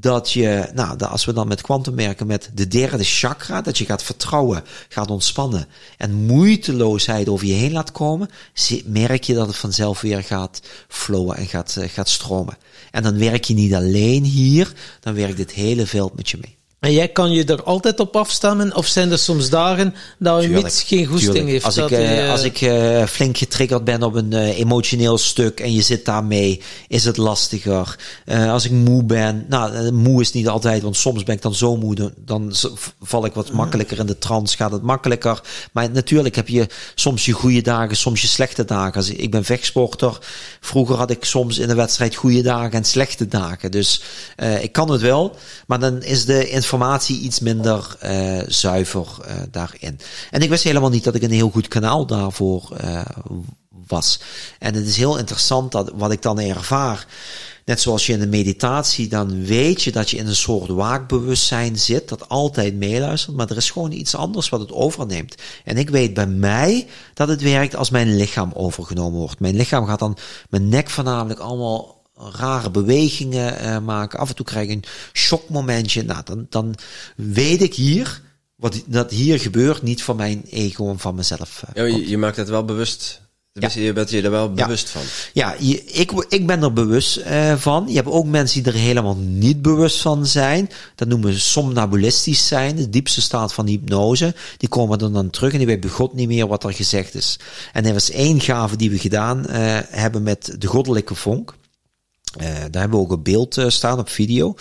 dat 0.00 0.32
je, 0.32 0.70
nou, 0.74 0.96
dat 0.96 1.08
als 1.08 1.24
we 1.24 1.32
dan 1.32 1.48
met 1.48 1.60
kwantum 1.60 1.96
werken 1.96 2.26
met 2.26 2.50
de 2.54 2.68
derde 2.68 3.04
chakra, 3.04 3.60
dat 3.60 3.78
je 3.78 3.84
gaat 3.84 4.02
vertrouwen, 4.02 4.64
gaat 4.88 5.10
ontspannen 5.10 5.66
en 5.98 6.14
moeiteloosheid 6.14 7.28
over 7.28 7.46
je 7.46 7.52
heen 7.52 7.72
laat 7.72 7.92
komen, 7.92 8.28
merk 8.84 9.24
je 9.24 9.34
dat 9.34 9.46
het 9.46 9.56
vanzelf 9.56 10.00
weer 10.00 10.22
gaat 10.22 10.62
flowen 10.88 11.36
en 11.36 11.46
gaat, 11.46 11.76
gaat 11.80 12.08
stromen. 12.08 12.56
En 12.90 13.02
dan 13.02 13.18
werk 13.18 13.44
je 13.44 13.54
niet 13.54 13.74
alleen 13.74 14.24
hier, 14.24 14.72
dan 15.00 15.14
werkt 15.14 15.38
het 15.38 15.52
hele 15.52 15.86
veld 15.86 16.16
met 16.16 16.30
je 16.30 16.38
mee. 16.40 16.60
En 16.82 16.92
jij 16.92 17.08
kan 17.08 17.30
je 17.30 17.44
er 17.44 17.62
altijd 17.62 18.00
op 18.00 18.16
afstemmen? 18.16 18.76
Of 18.76 18.86
zijn 18.86 19.10
er 19.10 19.18
soms 19.18 19.50
dagen 19.50 19.94
dat 20.18 20.42
je 20.42 20.48
niet 20.48 20.84
geen 20.86 21.06
goesting 21.06 21.32
tuurlijk. 21.32 21.52
heeft? 21.52 21.64
Als 21.64 21.76
ik, 21.76 21.90
uh, 21.90 22.30
als 22.30 22.42
ik 22.42 22.60
uh, 22.60 23.04
flink 23.06 23.38
getriggerd 23.38 23.84
ben 23.84 24.02
op 24.02 24.14
een 24.14 24.32
uh, 24.32 24.58
emotioneel 24.58 25.18
stuk 25.18 25.60
en 25.60 25.72
je 25.72 25.82
zit 25.82 26.04
daarmee, 26.04 26.60
is 26.88 27.04
het 27.04 27.16
lastiger. 27.16 27.98
als 28.26 28.64
ik 28.64 28.70
moe 28.70 29.04
ben, 29.04 29.44
nou, 29.48 29.92
moe 29.92 30.20
is 30.20 30.32
niet 30.32 30.48
altijd, 30.48 30.82
want 30.82 30.96
soms 30.96 31.22
ben 31.22 31.34
ik 31.34 31.42
dan 31.42 31.54
zo 31.54 31.76
moe, 31.76 31.94
dan, 31.94 32.12
dan 32.24 32.52
val 33.02 33.24
ik 33.24 33.32
wat 33.32 33.52
makkelijker 33.52 33.98
in 33.98 34.06
de 34.06 34.18
trance, 34.18 34.56
gaat 34.56 34.72
het 34.72 34.82
makkelijker. 34.82 35.40
Maar 35.72 35.90
natuurlijk 35.90 36.36
heb 36.36 36.48
je 36.48 36.66
soms 36.94 37.24
je 37.24 37.32
goede 37.32 37.62
dagen, 37.62 37.96
soms 37.96 38.20
je 38.20 38.28
slechte 38.28 38.64
dagen. 38.64 38.94
Als, 38.94 39.08
ik 39.08 39.30
ben 39.30 39.44
vechtsporter. 39.44 40.18
Vroeger 40.60 40.96
had 40.96 41.10
ik 41.10 41.24
soms 41.24 41.58
in 41.58 41.68
de 41.68 41.74
wedstrijd 41.74 42.14
goede 42.14 42.42
dagen 42.42 42.72
en 42.72 42.84
slechte 42.84 43.28
dagen. 43.28 43.70
Dus 43.70 44.02
ik 44.60 44.72
kan 44.72 44.90
het 44.90 45.00
wel, 45.00 45.36
maar 45.66 45.80
dan 45.80 46.02
is 46.02 46.24
de 46.24 46.48
informatie 46.72 47.20
iets 47.20 47.40
minder 47.40 47.96
uh, 48.04 48.42
zuiver 48.46 49.06
uh, 49.26 49.34
daarin. 49.50 49.98
En 50.30 50.40
ik 50.40 50.48
wist 50.48 50.64
helemaal 50.64 50.90
niet 50.90 51.04
dat 51.04 51.14
ik 51.14 51.22
een 51.22 51.30
heel 51.30 51.50
goed 51.50 51.68
kanaal 51.68 52.06
daarvoor 52.06 52.68
uh, 52.84 53.00
was. 53.86 54.20
En 54.58 54.74
het 54.74 54.86
is 54.86 54.96
heel 54.96 55.18
interessant 55.18 55.72
dat 55.72 55.92
wat 55.94 56.12
ik 56.12 56.22
dan 56.22 56.40
ervaar. 56.40 57.06
Net 57.64 57.80
zoals 57.80 58.06
je 58.06 58.12
in 58.12 58.20
de 58.20 58.26
meditatie, 58.26 59.08
dan 59.08 59.44
weet 59.44 59.82
je 59.82 59.92
dat 59.92 60.10
je 60.10 60.16
in 60.16 60.26
een 60.26 60.36
soort 60.36 60.68
waakbewustzijn 60.68 61.78
zit, 61.78 62.08
dat 62.08 62.28
altijd 62.28 62.74
meeluistert, 62.74 63.36
maar 63.36 63.50
er 63.50 63.56
is 63.56 63.70
gewoon 63.70 63.92
iets 63.92 64.14
anders 64.14 64.48
wat 64.48 64.60
het 64.60 64.72
overneemt. 64.72 65.34
En 65.64 65.76
ik 65.76 65.90
weet 65.90 66.14
bij 66.14 66.26
mij 66.26 66.86
dat 67.14 67.28
het 67.28 67.42
werkt 67.42 67.76
als 67.76 67.90
mijn 67.90 68.16
lichaam 68.16 68.50
overgenomen 68.54 69.18
wordt. 69.18 69.40
Mijn 69.40 69.56
lichaam 69.56 69.86
gaat 69.86 69.98
dan, 69.98 70.16
mijn 70.50 70.68
nek 70.68 70.90
voornamelijk 70.90 71.40
allemaal 71.40 72.01
rare 72.30 72.70
bewegingen 72.70 73.64
uh, 73.64 73.78
maken. 73.78 74.18
Af 74.18 74.28
en 74.28 74.34
toe 74.34 74.46
krijg 74.46 74.68
ik 74.68 74.74
een 74.74 74.84
shockmomentje. 75.12 76.02
Nou, 76.02 76.22
dan, 76.24 76.46
dan 76.48 76.74
weet 77.16 77.62
ik 77.62 77.74
hier, 77.74 78.20
wat 78.56 78.82
dat 78.86 79.10
hier 79.10 79.40
gebeurt, 79.40 79.82
niet 79.82 80.02
van 80.02 80.16
mijn 80.16 80.44
ego 80.50 80.88
en 80.88 80.98
van 80.98 81.14
mezelf. 81.14 81.62
Uh, 81.68 81.74
ja, 81.74 81.96
je, 81.96 82.08
je, 82.08 82.18
maakt 82.18 82.36
het 82.36 82.48
wel 82.48 82.64
bewust. 82.64 83.20
Ja. 83.52 83.70
Je 83.74 83.92
bent 83.92 84.10
je 84.10 84.22
er 84.22 84.30
wel 84.30 84.52
bewust 84.52 84.90
van. 84.90 85.02
Ja, 85.32 85.54
je, 85.58 85.84
ik, 85.84 86.10
ik 86.28 86.46
ben 86.46 86.62
er 86.62 86.72
bewust 86.72 87.16
uh, 87.16 87.56
van. 87.56 87.84
Je 87.88 87.94
hebt 87.94 88.08
ook 88.08 88.26
mensen 88.26 88.62
die 88.62 88.72
er 88.72 88.78
helemaal 88.78 89.16
niet 89.16 89.62
bewust 89.62 90.00
van 90.00 90.26
zijn. 90.26 90.70
Dat 90.94 91.08
noemen 91.08 91.30
we 91.30 91.38
somnabulistisch 91.38 92.46
zijn, 92.46 92.76
de 92.76 92.88
diepste 92.88 93.20
staat 93.20 93.52
van 93.52 93.66
hypnose. 93.66 94.34
Die 94.56 94.68
komen 94.68 95.00
er 95.00 95.12
dan 95.12 95.30
terug 95.30 95.52
en 95.52 95.58
die 95.58 95.66
weten 95.66 95.90
God 95.90 96.14
niet 96.14 96.28
meer 96.28 96.46
wat 96.46 96.64
er 96.64 96.72
gezegd 96.72 97.14
is. 97.14 97.38
En 97.72 97.84
er 97.84 97.92
was 97.92 98.10
één 98.10 98.40
gave 98.40 98.76
die 98.76 98.90
we 98.90 98.98
gedaan 98.98 99.44
hebben 99.88 100.22
met 100.22 100.54
de 100.58 100.66
goddelijke 100.66 101.14
vonk. 101.14 101.54
Uh, 102.40 102.46
daar 102.46 102.80
hebben 102.80 102.98
we 102.98 103.04
ook 103.04 103.12
een 103.12 103.22
beeld 103.22 103.56
uh, 103.56 103.68
staan 103.68 103.98
op 103.98 104.08
video. 104.08 104.54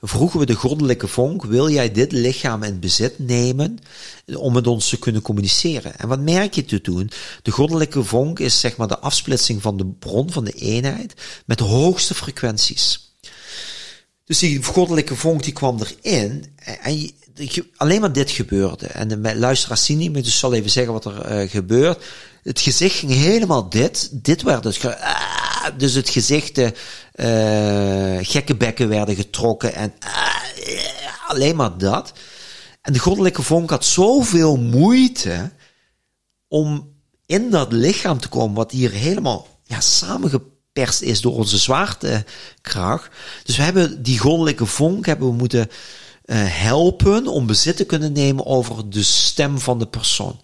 Vroegen 0.00 0.40
we 0.40 0.46
de 0.46 0.54
goddelijke 0.54 1.08
vonk, 1.08 1.44
wil 1.44 1.70
jij 1.70 1.92
dit 1.92 2.12
lichaam 2.12 2.62
in 2.62 2.80
bezit 2.80 3.18
nemen 3.18 3.78
om 4.34 4.52
met 4.52 4.66
ons 4.66 4.88
te 4.88 4.98
kunnen 4.98 5.22
communiceren? 5.22 5.98
En 5.98 6.08
wat 6.08 6.20
merk 6.20 6.54
je 6.54 6.64
te 6.64 6.80
doen? 6.80 7.10
De 7.42 7.50
goddelijke 7.50 8.04
vonk 8.04 8.38
is 8.38 8.60
zeg 8.60 8.76
maar 8.76 8.88
de 8.88 8.98
afsplitsing 8.98 9.62
van 9.62 9.76
de 9.76 9.86
bron, 9.86 10.32
van 10.32 10.44
de 10.44 10.52
eenheid, 10.52 11.14
met 11.46 11.58
de 11.58 11.64
hoogste 11.64 12.14
frequenties. 12.14 13.14
Dus 14.24 14.38
die 14.38 14.64
goddelijke 14.64 15.16
vonk 15.16 15.42
die 15.42 15.52
kwam 15.52 15.80
erin 16.02 16.44
en 16.82 17.00
je, 17.34 17.64
alleen 17.76 18.00
maar 18.00 18.12
dit 18.12 18.30
gebeurde. 18.30 18.86
En 18.86 19.08
de 19.08 19.36
luisteraars 19.36 19.84
zien 19.84 19.98
niet 19.98 20.12
meer, 20.12 20.22
dus 20.22 20.38
zal 20.38 20.54
even 20.54 20.70
zeggen 20.70 20.92
wat 20.92 21.04
er 21.04 21.48
gebeurt. 21.48 22.04
Het 22.42 22.60
gezicht 22.60 22.98
ging 22.98 23.12
helemaal 23.12 23.68
dit. 23.68 24.08
Dit 24.12 24.42
werd. 24.42 24.84
Ah, 24.84 25.35
dus 25.70 25.94
het 25.94 26.08
gezicht, 26.08 26.54
de 26.54 26.72
uh, 27.14 28.26
gekke 28.26 28.54
bekken 28.54 28.88
werden 28.88 29.14
getrokken 29.14 29.74
en 29.74 29.92
uh, 30.04 31.28
alleen 31.28 31.56
maar 31.56 31.78
dat. 31.78 32.12
En 32.82 32.92
de 32.92 32.98
goddelijke 32.98 33.42
vonk 33.42 33.70
had 33.70 33.84
zoveel 33.84 34.56
moeite 34.56 35.50
om 36.48 36.94
in 37.26 37.50
dat 37.50 37.72
lichaam 37.72 38.20
te 38.20 38.28
komen, 38.28 38.54
wat 38.54 38.70
hier 38.70 38.90
helemaal 38.90 39.46
ja, 39.62 39.80
samengeperst 39.80 41.02
is 41.02 41.20
door 41.20 41.34
onze 41.34 41.58
zwaartekracht. 41.58 43.10
Dus 43.44 43.56
we 43.56 43.62
hebben 43.62 44.02
die 44.02 44.18
goddelijke 44.18 44.66
vonk 44.66 45.06
hebben 45.06 45.28
we 45.28 45.34
moeten 45.34 45.70
helpen 46.34 47.26
om 47.26 47.46
bezit 47.46 47.76
te 47.76 47.84
kunnen 47.84 48.12
nemen 48.12 48.46
over 48.46 48.90
de 48.90 49.02
stem 49.02 49.58
van 49.58 49.78
de 49.78 49.86
persoon. 49.86 50.40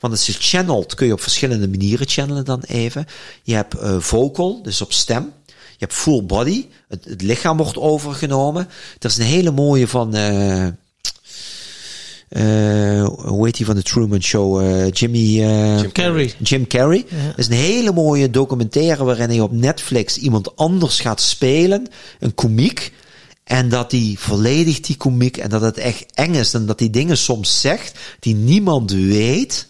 Want 0.00 0.12
als 0.12 0.26
je 0.26 0.32
channelt, 0.32 0.94
kun 0.94 1.06
je 1.06 1.12
op 1.12 1.20
verschillende 1.20 1.68
manieren 1.68 2.08
channelen 2.08 2.44
dan 2.44 2.62
even. 2.66 3.06
Je 3.42 3.54
hebt 3.54 3.74
uh, 3.74 4.00
vocal, 4.00 4.62
dus 4.62 4.80
op 4.80 4.92
stem. 4.92 5.32
Je 5.46 5.90
hebt 5.90 5.92
full 5.92 6.24
body, 6.24 6.66
het, 6.88 7.04
het, 7.04 7.22
lichaam 7.22 7.56
wordt 7.56 7.78
overgenomen. 7.78 8.68
Er 8.98 9.08
is 9.08 9.16
een 9.16 9.24
hele 9.24 9.50
mooie 9.50 9.88
van... 9.88 10.16
Uh, 10.16 10.66
uh, 12.28 13.06
hoe 13.06 13.44
heet 13.44 13.56
die 13.56 13.66
van 13.66 13.74
de 13.74 13.82
Truman 13.82 14.22
Show? 14.22 14.62
Uh, 14.62 14.90
Jimmy... 14.90 15.18
Uh, 15.18 15.80
Jim 15.80 15.92
Carrey. 15.92 16.32
Jim 16.38 16.66
Carrey. 16.66 17.04
Ja. 17.08 17.26
Dat 17.26 17.38
is 17.38 17.46
een 17.46 17.52
hele 17.52 17.92
mooie 17.92 18.30
documentaire 18.30 19.04
waarin 19.04 19.28
hij 19.28 19.40
op 19.40 19.52
Netflix 19.52 20.16
iemand 20.16 20.56
anders 20.56 21.00
gaat 21.00 21.20
spelen. 21.20 21.86
Een 22.18 22.34
komiek. 22.34 22.92
En 23.44 23.68
dat 23.68 23.90
die 23.90 24.18
volledig 24.18 24.80
die 24.80 24.96
komiek 24.96 25.36
en 25.36 25.50
dat 25.50 25.60
het 25.60 25.78
echt 25.78 26.06
eng 26.14 26.34
is 26.34 26.54
en 26.54 26.66
dat 26.66 26.78
die 26.78 26.90
dingen 26.90 27.16
soms 27.16 27.60
zegt 27.60 27.98
die 28.20 28.34
niemand 28.34 28.90
weet. 28.90 29.68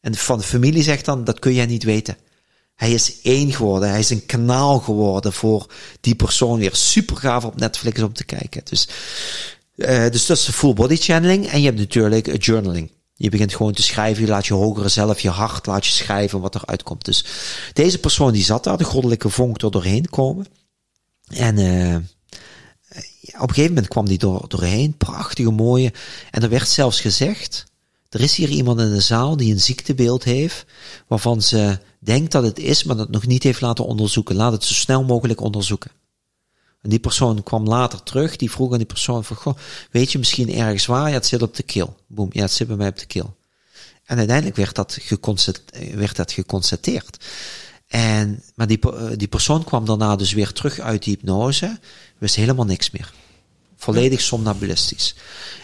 En 0.00 0.14
van 0.14 0.38
de 0.38 0.44
familie 0.44 0.82
zegt 0.82 1.04
dan, 1.04 1.24
dat 1.24 1.38
kun 1.38 1.54
jij 1.54 1.66
niet 1.66 1.82
weten. 1.82 2.16
Hij 2.74 2.92
is 2.92 3.20
één 3.22 3.52
geworden. 3.52 3.90
Hij 3.90 3.98
is 3.98 4.10
een 4.10 4.26
kanaal 4.26 4.78
geworden 4.78 5.32
voor 5.32 5.66
die 6.00 6.14
persoon 6.14 6.58
weer. 6.58 6.74
Super 6.74 7.16
gaaf 7.16 7.44
op 7.44 7.56
Netflix 7.56 8.02
om 8.02 8.12
te 8.12 8.24
kijken. 8.24 8.60
Dus, 8.64 8.88
uh, 9.76 10.10
dus 10.10 10.26
dat 10.26 10.36
is 10.36 10.44
de 10.44 10.52
full 10.52 10.74
body 10.74 10.96
channeling. 10.96 11.46
En 11.46 11.58
je 11.60 11.66
hebt 11.66 11.78
natuurlijk 11.78 12.44
journaling. 12.44 12.90
Je 13.14 13.30
begint 13.30 13.54
gewoon 13.54 13.72
te 13.72 13.82
schrijven, 13.82 14.22
je 14.22 14.28
laat 14.28 14.46
je 14.46 14.54
hogere 14.54 14.88
zelf, 14.88 15.20
je 15.20 15.28
hart 15.28 15.66
laat 15.66 15.86
je 15.86 15.92
schrijven 15.92 16.40
wat 16.40 16.54
er 16.54 16.62
uitkomt. 16.64 17.04
Dus 17.04 17.24
deze 17.72 17.98
persoon 17.98 18.32
die 18.32 18.44
zat 18.44 18.64
daar, 18.64 18.76
de 18.76 18.84
goddelijke 18.84 19.28
vonk 19.28 19.62
er 19.62 19.70
doorheen 19.70 20.08
komen. 20.10 20.46
En 21.26 21.58
uh, 21.58 21.96
op 23.36 23.48
een 23.48 23.54
gegeven 23.54 23.74
moment 23.74 23.88
kwam 23.88 24.06
die 24.06 24.18
door, 24.18 24.44
doorheen, 24.48 24.96
prachtige 24.96 25.50
mooie. 25.50 25.92
En 26.30 26.42
er 26.42 26.48
werd 26.48 26.68
zelfs 26.68 27.00
gezegd, 27.00 27.64
er 28.08 28.20
is 28.20 28.34
hier 28.34 28.48
iemand 28.48 28.80
in 28.80 28.90
de 28.90 29.00
zaal 29.00 29.36
die 29.36 29.52
een 29.52 29.60
ziektebeeld 29.60 30.24
heeft, 30.24 30.64
waarvan 31.06 31.42
ze 31.42 31.78
denkt 31.98 32.32
dat 32.32 32.42
het 32.42 32.58
is, 32.58 32.84
maar 32.84 32.96
dat 32.96 33.10
nog 33.10 33.26
niet 33.26 33.42
heeft 33.42 33.60
laten 33.60 33.86
onderzoeken. 33.86 34.36
Laat 34.36 34.52
het 34.52 34.64
zo 34.64 34.74
snel 34.74 35.04
mogelijk 35.04 35.40
onderzoeken. 35.40 35.90
En 36.82 36.90
die 36.90 37.00
persoon 37.00 37.42
kwam 37.42 37.64
later 37.66 38.02
terug, 38.02 38.36
die 38.36 38.50
vroeg 38.50 38.72
aan 38.72 38.78
die 38.78 38.86
persoon 38.86 39.24
van, 39.24 39.36
goh, 39.36 39.56
weet 39.90 40.12
je 40.12 40.18
misschien 40.18 40.54
ergens 40.54 40.86
waar? 40.86 41.08
Ja, 41.08 41.14
het 41.14 41.26
zit 41.26 41.42
op 41.42 41.54
de 41.54 41.62
keel. 41.62 41.96
Boom, 42.06 42.28
ja, 42.32 42.42
het 42.42 42.52
zit 42.52 42.66
bij 42.66 42.76
mij 42.76 42.88
op 42.88 42.98
de 42.98 43.06
keel. 43.06 43.36
En 44.04 44.18
uiteindelijk 44.18 44.56
werd 44.56 44.74
dat, 44.74 44.98
werd 45.94 46.16
dat 46.16 46.32
geconstateerd. 46.32 47.24
En, 47.86 48.42
maar 48.54 48.66
die, 48.66 48.78
die 49.16 49.28
persoon 49.28 49.64
kwam 49.64 49.84
daarna 49.84 50.16
dus 50.16 50.32
weer 50.32 50.52
terug 50.52 50.78
uit 50.78 51.02
die 51.02 51.14
hypnose, 51.14 51.78
wist 52.18 52.34
helemaal 52.34 52.64
niks 52.64 52.90
meer. 52.90 53.12
Volledig 53.86 54.20
somnambulistisch. 54.20 55.14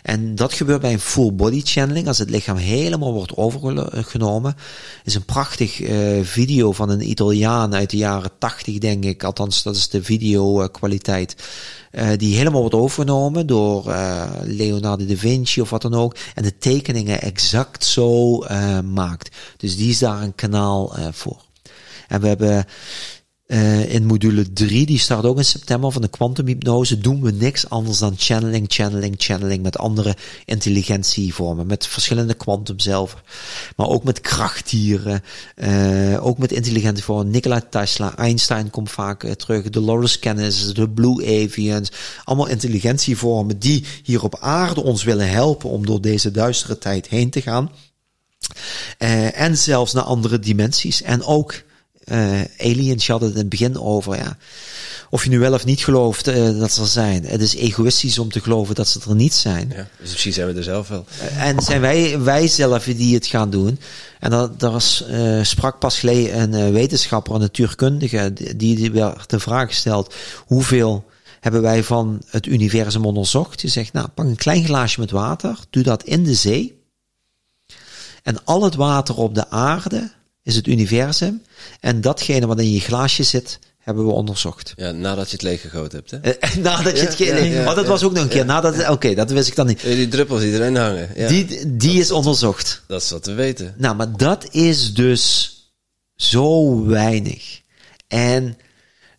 En 0.02 0.34
dat 0.34 0.52
gebeurt 0.52 0.80
bij 0.80 0.92
een 0.92 1.00
full 1.00 1.32
body 1.32 1.60
channeling, 1.64 2.06
als 2.06 2.18
het 2.18 2.30
lichaam 2.30 2.56
helemaal 2.56 3.12
wordt 3.12 3.36
overgenomen. 3.36 4.56
is 5.04 5.14
een 5.14 5.24
prachtig 5.24 5.80
uh, 5.80 6.24
video 6.24 6.72
van 6.72 6.90
een 6.90 7.10
Italiaan 7.10 7.74
uit 7.74 7.90
de 7.90 7.96
jaren 7.96 8.30
80, 8.38 8.78
denk 8.78 9.04
ik. 9.04 9.24
Althans, 9.24 9.62
dat 9.62 9.76
is 9.76 9.88
de 9.88 10.02
video 10.02 10.68
kwaliteit. 10.68 11.36
Uh, 11.92 12.08
die 12.16 12.36
helemaal 12.36 12.60
wordt 12.60 12.74
overgenomen 12.74 13.46
door 13.46 13.84
Leonardo 14.42 15.06
da 15.06 15.16
Vinci 15.16 15.60
of 15.60 15.70
wat 15.70 15.82
dan 15.82 15.94
ook. 15.94 16.16
En 16.34 16.42
de 16.42 16.58
tekeningen 16.58 17.20
exact 17.20 17.84
zo 17.84 18.38
maakt. 18.82 19.36
Dus 19.56 19.76
die 19.76 19.90
is 19.90 19.98
daar 19.98 20.22
een 20.22 20.34
kanaal 20.34 20.96
voor. 21.12 21.44
En 22.08 22.20
we 22.20 22.28
hebben 22.28 22.66
uh, 23.52 23.94
in 23.94 24.06
module 24.06 24.52
3, 24.52 24.86
die 24.86 24.98
start 24.98 25.24
ook 25.24 25.36
in 25.36 25.44
september 25.44 25.92
van 25.92 26.02
de 26.02 26.08
kwantumhypnose, 26.08 26.98
doen 26.98 27.22
we 27.22 27.30
niks 27.30 27.68
anders 27.68 27.98
dan 27.98 28.14
channeling, 28.16 28.66
channeling, 28.68 29.14
channeling 29.18 29.62
met 29.62 29.78
andere 29.78 30.16
intelligentievormen, 30.44 31.66
met 31.66 31.86
verschillende 31.86 32.34
kwantum 32.34 32.78
zelf, 32.78 33.22
maar 33.76 33.88
ook 33.88 34.04
met 34.04 34.20
krachtdieren, 34.20 35.22
uh, 35.56 36.26
ook 36.26 36.38
met 36.38 36.52
intelligente 36.52 37.02
vormen. 37.02 37.30
Nikola 37.30 37.60
Tesla, 37.70 38.16
Einstein 38.16 38.70
komt 38.70 38.90
vaak 38.90 39.24
uh, 39.24 39.30
terug, 39.30 39.70
Dolores 39.70 40.18
Cannis, 40.18 40.74
de 40.74 40.88
Blue 40.88 41.44
Avians, 41.44 41.92
allemaal 42.24 42.48
intelligentievormen 42.48 43.58
die 43.58 43.84
hier 44.02 44.22
op 44.22 44.38
aarde 44.40 44.82
ons 44.82 45.04
willen 45.04 45.28
helpen 45.28 45.70
om 45.70 45.86
door 45.86 46.00
deze 46.00 46.30
duistere 46.30 46.78
tijd 46.78 47.08
heen 47.08 47.30
te 47.30 47.42
gaan. 47.42 47.70
en 49.32 49.58
zelfs 49.58 49.92
naar 49.92 50.04
andere 50.04 50.38
dimensies. 50.38 51.02
En 51.02 51.22
ook 51.24 51.62
uh, 52.04 52.40
aliens, 52.58 53.06
je 53.06 53.12
had 53.12 53.20
het 53.20 53.30
in 53.30 53.38
het 53.38 53.48
begin 53.48 53.80
over, 53.80 54.16
ja. 54.16 54.36
Of 55.10 55.24
je 55.24 55.30
nu 55.30 55.38
wel 55.38 55.52
of 55.52 55.64
niet 55.64 55.84
gelooft 55.84 56.28
uh, 56.28 56.58
dat 56.58 56.72
ze 56.72 56.80
er 56.80 56.86
zijn. 56.86 57.24
Het 57.24 57.40
is 57.40 57.54
egoïstisch 57.54 58.18
om 58.18 58.30
te 58.30 58.40
geloven 58.40 58.74
dat 58.74 58.88
ze 58.88 59.00
er 59.08 59.14
niet 59.14 59.34
zijn. 59.34 59.72
Ja, 59.74 59.88
dus 60.00 60.10
misschien 60.10 60.32
zijn 60.32 60.46
we 60.46 60.54
er 60.54 60.62
zelf 60.62 60.88
wel. 60.88 61.04
Uh, 61.22 61.46
en 61.46 61.60
zijn 61.60 61.80
wij, 61.80 62.20
wij 62.20 62.46
zelf 62.46 62.84
die 62.84 63.14
het 63.14 63.26
gaan 63.26 63.50
doen. 63.50 63.78
En 64.20 64.30
dat, 64.30 64.60
daar 64.60 64.70
was, 64.70 65.04
sprak 65.42 65.78
pas 65.78 65.98
geleden 65.98 66.52
een 66.52 66.72
wetenschapper, 66.72 67.34
een 67.34 67.40
natuurkundige, 67.40 68.32
die, 68.32 68.74
die 68.74 68.90
werd 68.90 69.30
de 69.30 69.40
vraag 69.40 69.68
gesteld, 69.68 70.14
hoeveel 70.46 71.04
hebben 71.40 71.62
wij 71.62 71.82
van 71.84 72.22
het 72.26 72.46
universum 72.46 73.04
onderzocht? 73.04 73.60
Je 73.60 73.68
zegt, 73.68 73.92
nou, 73.92 74.08
pak 74.08 74.26
een 74.26 74.36
klein 74.36 74.64
glaasje 74.64 75.00
met 75.00 75.10
water, 75.10 75.58
doe 75.70 75.82
dat 75.82 76.02
in 76.02 76.24
de 76.24 76.34
zee. 76.34 76.80
En 78.22 78.44
al 78.44 78.62
het 78.62 78.74
water 78.74 79.16
op 79.16 79.34
de 79.34 79.50
aarde 79.50 80.10
is 80.42 80.54
het 80.54 80.66
universum. 80.66 81.42
En 81.80 82.00
datgene 82.00 82.46
wat 82.46 82.60
in 82.60 82.72
je 82.72 82.80
glaasje 82.80 83.22
zit, 83.22 83.58
hebben 83.78 84.06
we 84.06 84.12
onderzocht. 84.12 84.72
Ja, 84.76 84.90
nadat 84.90 85.26
je 85.26 85.32
het 85.32 85.42
leeggegoten 85.42 85.98
hebt, 85.98 86.10
hè? 86.10 86.48
Uh, 86.48 86.64
nadat 86.64 86.98
je 86.98 87.06
het... 87.06 87.18
Ja, 87.18 87.36
ja, 87.36 87.44
ja, 87.44 87.68
oh, 87.68 87.74
dat 87.74 87.86
was 87.86 88.02
ook 88.02 88.12
nog 88.12 88.22
een 88.22 88.28
keer. 88.28 88.44
Nadat, 88.44 88.78
Oké, 88.78 88.90
okay, 88.90 89.14
dat 89.14 89.30
wist 89.30 89.48
ik 89.48 89.54
dan 89.54 89.66
niet. 89.66 89.80
Die 89.80 90.08
druppels 90.08 90.40
die 90.40 90.52
erin 90.52 90.76
hangen. 90.76 91.28
Die, 91.28 91.76
die 91.76 92.00
is 92.00 92.10
onderzocht. 92.10 92.82
Dat 92.86 93.02
is 93.02 93.10
wat 93.10 93.26
we 93.26 93.32
weten. 93.32 93.74
Nou, 93.76 93.96
maar 93.96 94.16
dat 94.16 94.46
is 94.50 94.94
dus 94.94 95.56
zo 96.16 96.84
weinig. 96.86 97.60
En 98.08 98.44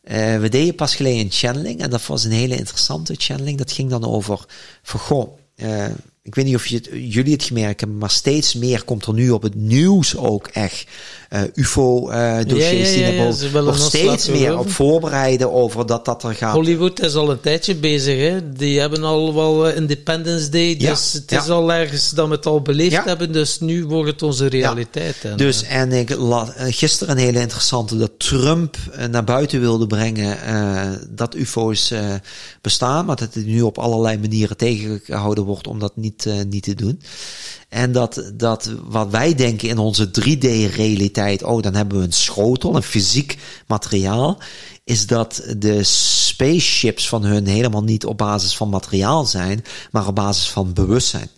uh, 0.04 0.40
we 0.40 0.50
deden 0.50 0.76
pas 0.76 0.96
geleden 0.96 1.20
een 1.20 1.32
channeling. 1.32 1.82
En 1.82 1.90
dat 1.90 2.06
was 2.06 2.24
een 2.24 2.32
hele 2.32 2.58
interessante 2.58 3.16
channeling. 3.18 3.58
Dat 3.58 3.72
ging 3.72 3.90
dan 3.90 4.06
over... 4.06 4.46
Van, 4.84 5.00
goh, 5.00 5.38
uh, 5.56 5.86
ik 6.24 6.36
weet 6.36 6.46
niet 6.46 6.56
of 6.56 6.66
je 6.66 7.10
jullie 7.10 7.34
het 7.34 7.44
gemerkt 7.44 7.80
hebben, 7.80 7.98
maar 7.98 8.10
steeds 8.10 8.54
meer 8.54 8.84
komt 8.84 9.06
er 9.06 9.14
nu 9.14 9.30
op 9.30 9.42
het 9.42 9.56
nieuws 9.56 10.18
ook 10.18 10.48
echt 10.48 10.88
UFO-dossiers 11.54 12.94
ja, 12.94 13.00
ja, 13.00 13.08
ja, 13.08 13.32
die 13.32 13.52
naar 13.52 13.64
Nog 13.64 13.78
steeds 13.78 14.28
meer 14.28 14.58
op 14.58 14.72
voorbereiden 14.72 15.54
over 15.54 15.86
dat 15.86 16.06
dat 16.06 16.24
er 16.24 16.36
gaat. 16.36 16.54
Hollywood 16.54 17.00
is 17.00 17.16
al 17.16 17.32
een 17.32 17.40
tijdje 17.40 17.76
bezig, 17.76 18.20
hè? 18.20 18.54
Die 18.54 18.80
hebben 18.80 19.04
al 19.04 19.34
wel 19.34 19.70
uh, 19.70 19.76
Independence 19.76 20.50
Day, 20.50 20.78
dus 20.78 21.14
het 21.14 21.32
is 21.32 21.50
al 21.50 21.74
ergens 21.74 22.10
dat 22.10 22.28
we 22.28 22.34
het 22.34 22.46
al 22.46 22.62
beleefd 22.62 23.06
hebben, 23.06 23.32
dus 23.32 23.60
nu 23.60 23.86
wordt 23.86 24.12
het 24.12 24.22
onze 24.22 24.48
realiteit. 24.48 25.16
En, 25.22 25.38
dus, 25.38 25.64
en 25.64 25.92
ik 25.92 26.16
la, 26.16 26.54
gisteren 26.58 27.18
een 27.18 27.24
hele 27.24 27.40
interessante, 27.40 27.98
dat 27.98 28.12
Trump 28.18 28.78
naar 29.12 29.24
buiten 29.24 29.60
wilde 29.60 29.88
brengen 29.88 30.38
dat 31.10 31.36
UFO's 31.36 31.94
bestaan, 32.62 33.06
maar 33.06 33.16
dat 33.16 33.34
het 33.34 33.46
nu 33.46 33.62
op 33.62 33.78
allerlei 33.78 34.18
manieren 34.18 34.58
tegengehouden 34.58 35.44
wordt 35.44 35.68
om 35.68 35.80
dat 35.80 35.96
niet, 35.96 36.28
niet 36.50 36.64
te 36.64 36.76
doen. 36.76 37.02
En 37.74 37.92
dat, 37.92 38.32
dat 38.34 38.72
wat 38.84 39.10
wij 39.10 39.36
denken 39.36 39.70
in 39.70 39.78
onze 39.78 40.08
3D-realiteit, 40.08 41.44
oh, 41.44 41.62
dan 41.62 41.74
hebben 41.74 41.98
we 41.98 42.04
een 42.04 42.14
schotel, 42.14 42.76
een 42.76 42.84
fysiek 42.84 43.38
materiaal, 43.68 44.38
is 44.84 45.08
dat 45.08 45.44
de 45.58 45.84
spaceships 45.84 47.10
van 47.10 47.24
hun 47.24 47.48
helemaal 47.48 47.84
niet 47.84 48.06
op 48.06 48.18
basis 48.18 48.56
van 48.56 48.70
materiaal 48.70 49.26
zijn, 49.26 49.64
maar 49.92 50.08
op 50.08 50.16
basis 50.16 50.50
van 50.50 50.74
bewustzijn. 50.74 51.30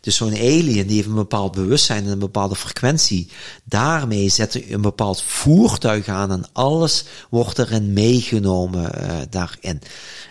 Dus 0.00 0.16
zo'n 0.16 0.34
alien 0.34 0.86
die 0.86 0.96
heeft 0.96 1.08
een 1.08 1.14
bepaald 1.14 1.52
bewustzijn 1.52 2.04
en 2.04 2.10
een 2.10 2.18
bepaalde 2.18 2.56
frequentie. 2.56 3.28
Daarmee 3.64 4.28
zet 4.28 4.70
een 4.70 4.80
bepaald 4.80 5.22
voertuig 5.22 6.08
aan 6.08 6.30
en 6.30 6.44
alles 6.52 7.04
wordt 7.30 7.58
erin 7.58 7.92
meegenomen 7.92 8.92
uh, 8.94 9.16
daarin. 9.30 9.80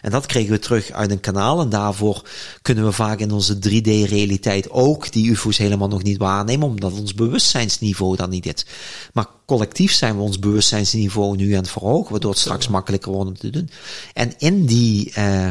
En 0.01 0.11
dat 0.11 0.25
kregen 0.25 0.51
we 0.51 0.59
terug 0.59 0.91
uit 0.91 1.11
een 1.11 1.19
kanaal 1.19 1.61
en 1.61 1.69
daarvoor 1.69 2.21
kunnen 2.61 2.85
we 2.85 2.91
vaak 2.91 3.19
in 3.19 3.31
onze 3.31 3.55
3D-realiteit 3.55 4.69
ook 4.71 5.11
die 5.11 5.29
UFO's 5.29 5.57
helemaal 5.57 5.87
nog 5.87 6.03
niet 6.03 6.17
waarnemen, 6.17 6.67
omdat 6.67 6.99
ons 6.99 7.13
bewustzijnsniveau 7.13 8.15
dan 8.15 8.29
niet 8.29 8.45
is. 8.45 8.65
Maar 9.13 9.25
collectief 9.45 9.93
zijn 9.93 10.15
we 10.15 10.21
ons 10.21 10.39
bewustzijnsniveau 10.39 11.35
nu 11.35 11.53
aan 11.53 11.61
het 11.61 11.71
verhogen, 11.71 12.11
waardoor 12.11 12.31
het 12.31 12.39
straks 12.39 12.67
makkelijker 12.67 13.11
wordt 13.11 13.29
om 13.29 13.37
te 13.37 13.49
doen. 13.49 13.69
En 14.13 14.33
in 14.37 14.65
die 14.65 15.13
uh, 15.17 15.49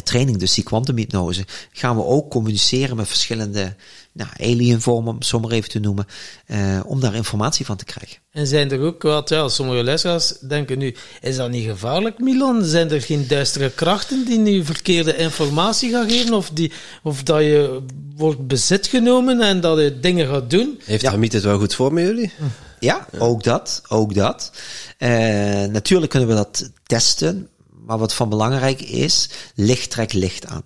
training, 0.00 0.38
dus 0.38 0.54
die 0.54 0.64
kwantumhypnose, 0.64 1.44
gaan 1.72 1.96
we 1.96 2.04
ook 2.04 2.30
communiceren 2.30 2.96
met 2.96 3.08
verschillende 3.08 3.74
nou, 4.12 4.30
alienvormen, 4.40 5.14
om 5.14 5.22
zo 5.22 5.40
maar 5.40 5.50
even 5.50 5.70
te 5.70 5.78
noemen, 5.78 6.06
uh, 6.46 6.80
om 6.86 7.00
daar 7.00 7.14
informatie 7.14 7.64
van 7.66 7.76
te 7.76 7.84
krijgen. 7.84 8.18
En 8.30 8.46
zijn 8.46 8.70
er 8.70 8.80
ook 8.80 9.02
wat, 9.02 9.28
ja, 9.28 9.48
sommige 9.48 9.84
luisteraars 9.84 10.38
denken 10.40 10.78
nu, 10.78 10.94
is 11.20 11.36
dat 11.36 11.50
niet 11.50 11.66
gevaarlijk, 11.66 12.18
Milan? 12.18 12.64
Zijn 12.64 12.90
er 12.90 13.02
geen 13.02 13.26
duistere 13.28 13.70
krachten 13.70 14.24
die 14.24 14.38
nu 14.38 14.64
verkeerde 14.64 15.16
informatie 15.16 15.90
gaan 15.90 16.10
geven, 16.10 16.34
of, 16.34 16.50
die, 16.50 16.72
of 17.02 17.22
dat 17.22 17.40
je 17.40 17.82
wordt 18.16 18.46
bezit 18.46 18.86
genomen 18.86 19.40
en 19.40 19.60
dat 19.60 19.78
je 19.78 20.00
dingen 20.00 20.28
gaat 20.28 20.50
doen? 20.50 20.80
Heeft 20.84 21.02
ja. 21.02 21.10
Hamid 21.10 21.32
het 21.32 21.42
wel 21.42 21.58
goed 21.58 21.74
voor 21.74 21.92
met 21.92 22.04
jullie? 22.04 22.32
Ja, 22.78 23.06
ook 23.18 23.42
dat, 23.42 23.82
ook 23.88 24.14
dat. 24.14 24.52
Uh, 24.98 25.08
natuurlijk 25.64 26.10
kunnen 26.10 26.28
we 26.28 26.34
dat 26.34 26.70
testen, 26.86 27.48
maar 27.86 27.98
wat 27.98 28.14
van 28.14 28.28
belangrijk 28.28 28.80
is, 28.80 29.28
licht 29.54 29.90
trekt 29.90 30.12
licht 30.12 30.46
aan. 30.46 30.62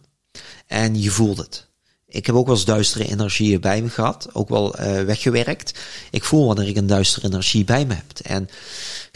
En 0.67 1.03
je 1.03 1.11
voelt 1.11 1.39
het. 1.39 1.67
Ik 2.09 2.27
heb 2.27 2.35
ook 2.35 2.47
wel 2.47 2.55
eens 2.55 2.65
duistere 2.65 3.09
energieën 3.09 3.61
bij 3.61 3.83
me 3.83 3.89
gehad, 3.89 4.29
ook 4.33 4.49
wel 4.49 4.81
uh, 4.81 5.03
weggewerkt. 5.03 5.79
Ik 6.11 6.25
voel 6.25 6.47
wanneer 6.47 6.69
ik 6.69 6.77
een 6.77 6.87
duistere 6.87 7.27
energie 7.27 7.65
bij 7.65 7.87
me 7.87 7.95
heb. 7.95 8.19
En 8.23 8.49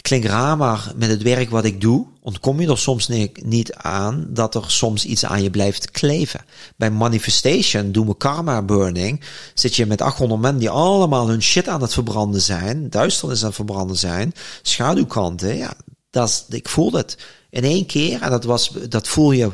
klinkt 0.01 0.27
raar, 0.27 0.57
maar 0.57 0.91
met 0.95 1.09
het 1.09 1.21
werk 1.21 1.49
wat 1.49 1.65
ik 1.65 1.81
doe, 1.81 2.05
ontkom 2.21 2.61
je 2.61 2.67
er 2.67 2.77
soms 2.77 3.09
niet 3.43 3.73
aan 3.73 4.27
dat 4.29 4.55
er 4.55 4.63
soms 4.67 5.05
iets 5.05 5.25
aan 5.25 5.43
je 5.43 5.49
blijft 5.49 5.91
kleven. 5.91 6.45
Bij 6.75 6.91
manifestation 6.91 7.91
doen 7.91 8.07
we 8.07 8.17
karma 8.17 8.61
burning. 8.61 9.21
Zit 9.53 9.75
je 9.75 9.85
met 9.85 10.01
800 10.01 10.41
mensen 10.41 10.59
die 10.59 10.69
allemaal 10.69 11.27
hun 11.27 11.41
shit 11.41 11.67
aan 11.67 11.81
het 11.81 11.93
verbranden 11.93 12.41
zijn, 12.41 12.89
duisternis 12.89 13.39
aan 13.39 13.45
het 13.45 13.55
verbranden 13.55 13.97
zijn, 13.97 14.33
schaduwkanten, 14.61 15.57
ja, 15.57 15.73
dat 16.09 16.45
ik 16.49 16.69
voelde 16.69 16.97
het 16.97 17.17
in 17.51 17.63
één 17.63 17.85
keer 17.85 18.21
en 18.21 18.29
dat 18.29 18.43
was, 18.43 18.71
dat 18.89 19.07
voel 19.07 19.31
je, 19.31 19.51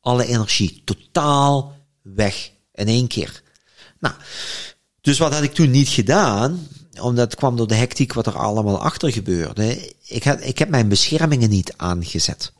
alle 0.00 0.26
energie 0.26 0.82
totaal 0.84 1.76
weg 2.02 2.50
in 2.74 2.88
één 2.88 3.06
keer. 3.06 3.42
Nou, 4.00 4.14
dus 5.00 5.18
wat 5.18 5.32
had 5.32 5.42
ik 5.42 5.54
toen 5.54 5.70
niet 5.70 5.88
gedaan? 5.88 6.68
Omdat 7.00 7.34
kwam 7.34 7.56
door 7.56 7.66
de 7.66 7.74
hectiek 7.74 8.12
wat 8.12 8.26
er 8.26 8.36
allemaal 8.36 8.80
achter 8.80 9.12
gebeurde. 9.12 9.92
Ik, 10.06 10.24
had, 10.24 10.44
ik 10.44 10.58
heb 10.58 10.68
mijn 10.68 10.88
beschermingen 10.88 11.50
niet 11.50 11.74
aangezet. 11.76 12.52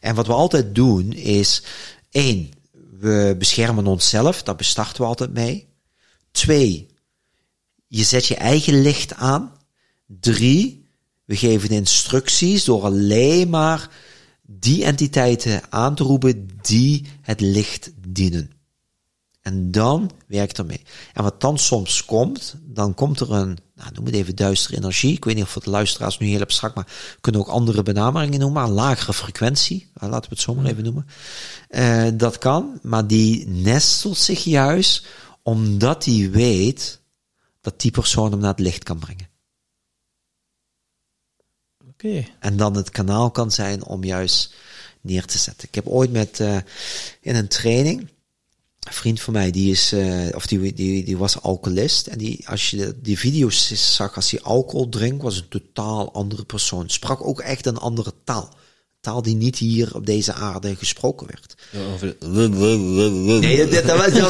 En 0.00 0.14
wat 0.14 0.26
we 0.26 0.32
altijd 0.32 0.74
doen 0.74 1.12
is, 1.12 1.62
één, 2.10 2.50
we 2.98 3.34
beschermen 3.38 3.86
onszelf, 3.86 4.42
daar 4.42 4.56
bestarten 4.56 5.02
we 5.02 5.08
altijd 5.08 5.32
mee. 5.32 5.68
Twee, 6.30 6.88
je 7.86 8.04
zet 8.04 8.26
je 8.26 8.36
eigen 8.36 8.82
licht 8.82 9.14
aan. 9.14 9.52
Drie, 10.06 10.83
we 11.24 11.36
geven 11.36 11.68
instructies 11.68 12.64
door 12.64 12.82
alleen 12.82 13.48
maar 13.48 13.90
die 14.42 14.84
entiteiten 14.84 15.62
aan 15.70 15.94
te 15.94 16.02
roepen 16.02 16.48
die 16.62 17.06
het 17.20 17.40
licht 17.40 17.92
dienen. 18.08 18.50
En 19.44 19.70
dan 19.70 20.10
werkt 20.26 20.58
ermee. 20.58 20.82
En 21.12 21.22
wat 21.22 21.40
dan 21.40 21.58
soms 21.58 22.04
komt, 22.04 22.54
dan 22.62 22.94
komt 22.94 23.20
er 23.20 23.32
een, 23.32 23.58
nou, 23.74 23.90
noem 23.92 24.04
het 24.04 24.14
even 24.14 24.36
duistere 24.36 24.76
energie. 24.76 25.12
Ik 25.16 25.24
weet 25.24 25.34
niet 25.34 25.44
of 25.44 25.54
het 25.54 25.66
luisteraars 25.66 26.18
nu 26.18 26.26
heel 26.26 26.40
abstract, 26.40 26.74
maar 26.74 27.16
kunnen 27.20 27.40
ook 27.40 27.48
andere 27.48 27.82
benameringen 27.82 28.40
noemen, 28.40 28.62
een 28.62 28.70
lagere 28.70 29.12
frequentie. 29.12 29.90
Laten 29.94 30.20
we 30.20 30.26
het 30.28 30.40
zo 30.40 30.54
maar 30.54 30.64
even 30.64 30.84
noemen. 30.84 31.06
Uh, 31.68 32.08
dat 32.14 32.38
kan, 32.38 32.78
maar 32.82 33.06
die 33.06 33.46
nestelt 33.46 34.18
zich 34.18 34.44
juist 34.44 35.06
omdat 35.42 36.04
hij 36.04 36.30
weet 36.30 37.00
dat 37.60 37.80
die 37.80 37.90
persoon 37.90 38.30
hem 38.30 38.40
naar 38.40 38.50
het 38.50 38.60
licht 38.60 38.82
kan 38.82 38.98
brengen. 38.98 39.28
En 42.38 42.56
dan 42.56 42.76
het 42.76 42.90
kanaal 42.90 43.30
kan 43.30 43.50
zijn 43.50 43.84
om 43.84 44.04
juist 44.04 44.54
neer 45.00 45.24
te 45.24 45.38
zetten. 45.38 45.68
Ik 45.68 45.74
heb 45.74 45.86
ooit 45.86 46.12
met, 46.12 46.38
uh, 46.40 46.56
in 47.20 47.36
een 47.36 47.48
training, 47.48 48.00
een 48.80 48.92
vriend 48.92 49.20
van 49.20 49.32
mij, 49.32 49.50
die 49.50 49.70
is, 49.70 49.92
uh, 49.92 50.28
of 50.34 50.46
die, 50.46 50.72
die, 50.72 51.04
die 51.04 51.16
was 51.16 51.40
alcoholist. 51.42 52.06
En 52.06 52.18
die, 52.18 52.48
als 52.48 52.70
je 52.70 52.96
die 53.02 53.18
video's 53.18 53.94
zag, 53.94 54.16
als 54.16 54.30
hij 54.30 54.42
alcohol 54.42 54.88
drinkt, 54.88 55.22
was 55.22 55.36
een 55.36 55.48
totaal 55.48 56.12
andere 56.12 56.44
persoon. 56.44 56.90
Sprak 56.90 57.26
ook 57.26 57.40
echt 57.40 57.66
een 57.66 57.78
andere 57.78 58.12
taal. 58.24 58.54
Taal 59.04 59.22
die 59.22 59.34
niet 59.34 59.58
hier 59.58 59.94
op 59.94 60.06
deze 60.06 60.32
aarde 60.32 60.76
gesproken 60.76 61.26
werd. 61.26 61.54
Nee, 63.40 63.68
dat, 63.68 63.84
was... 63.84 64.12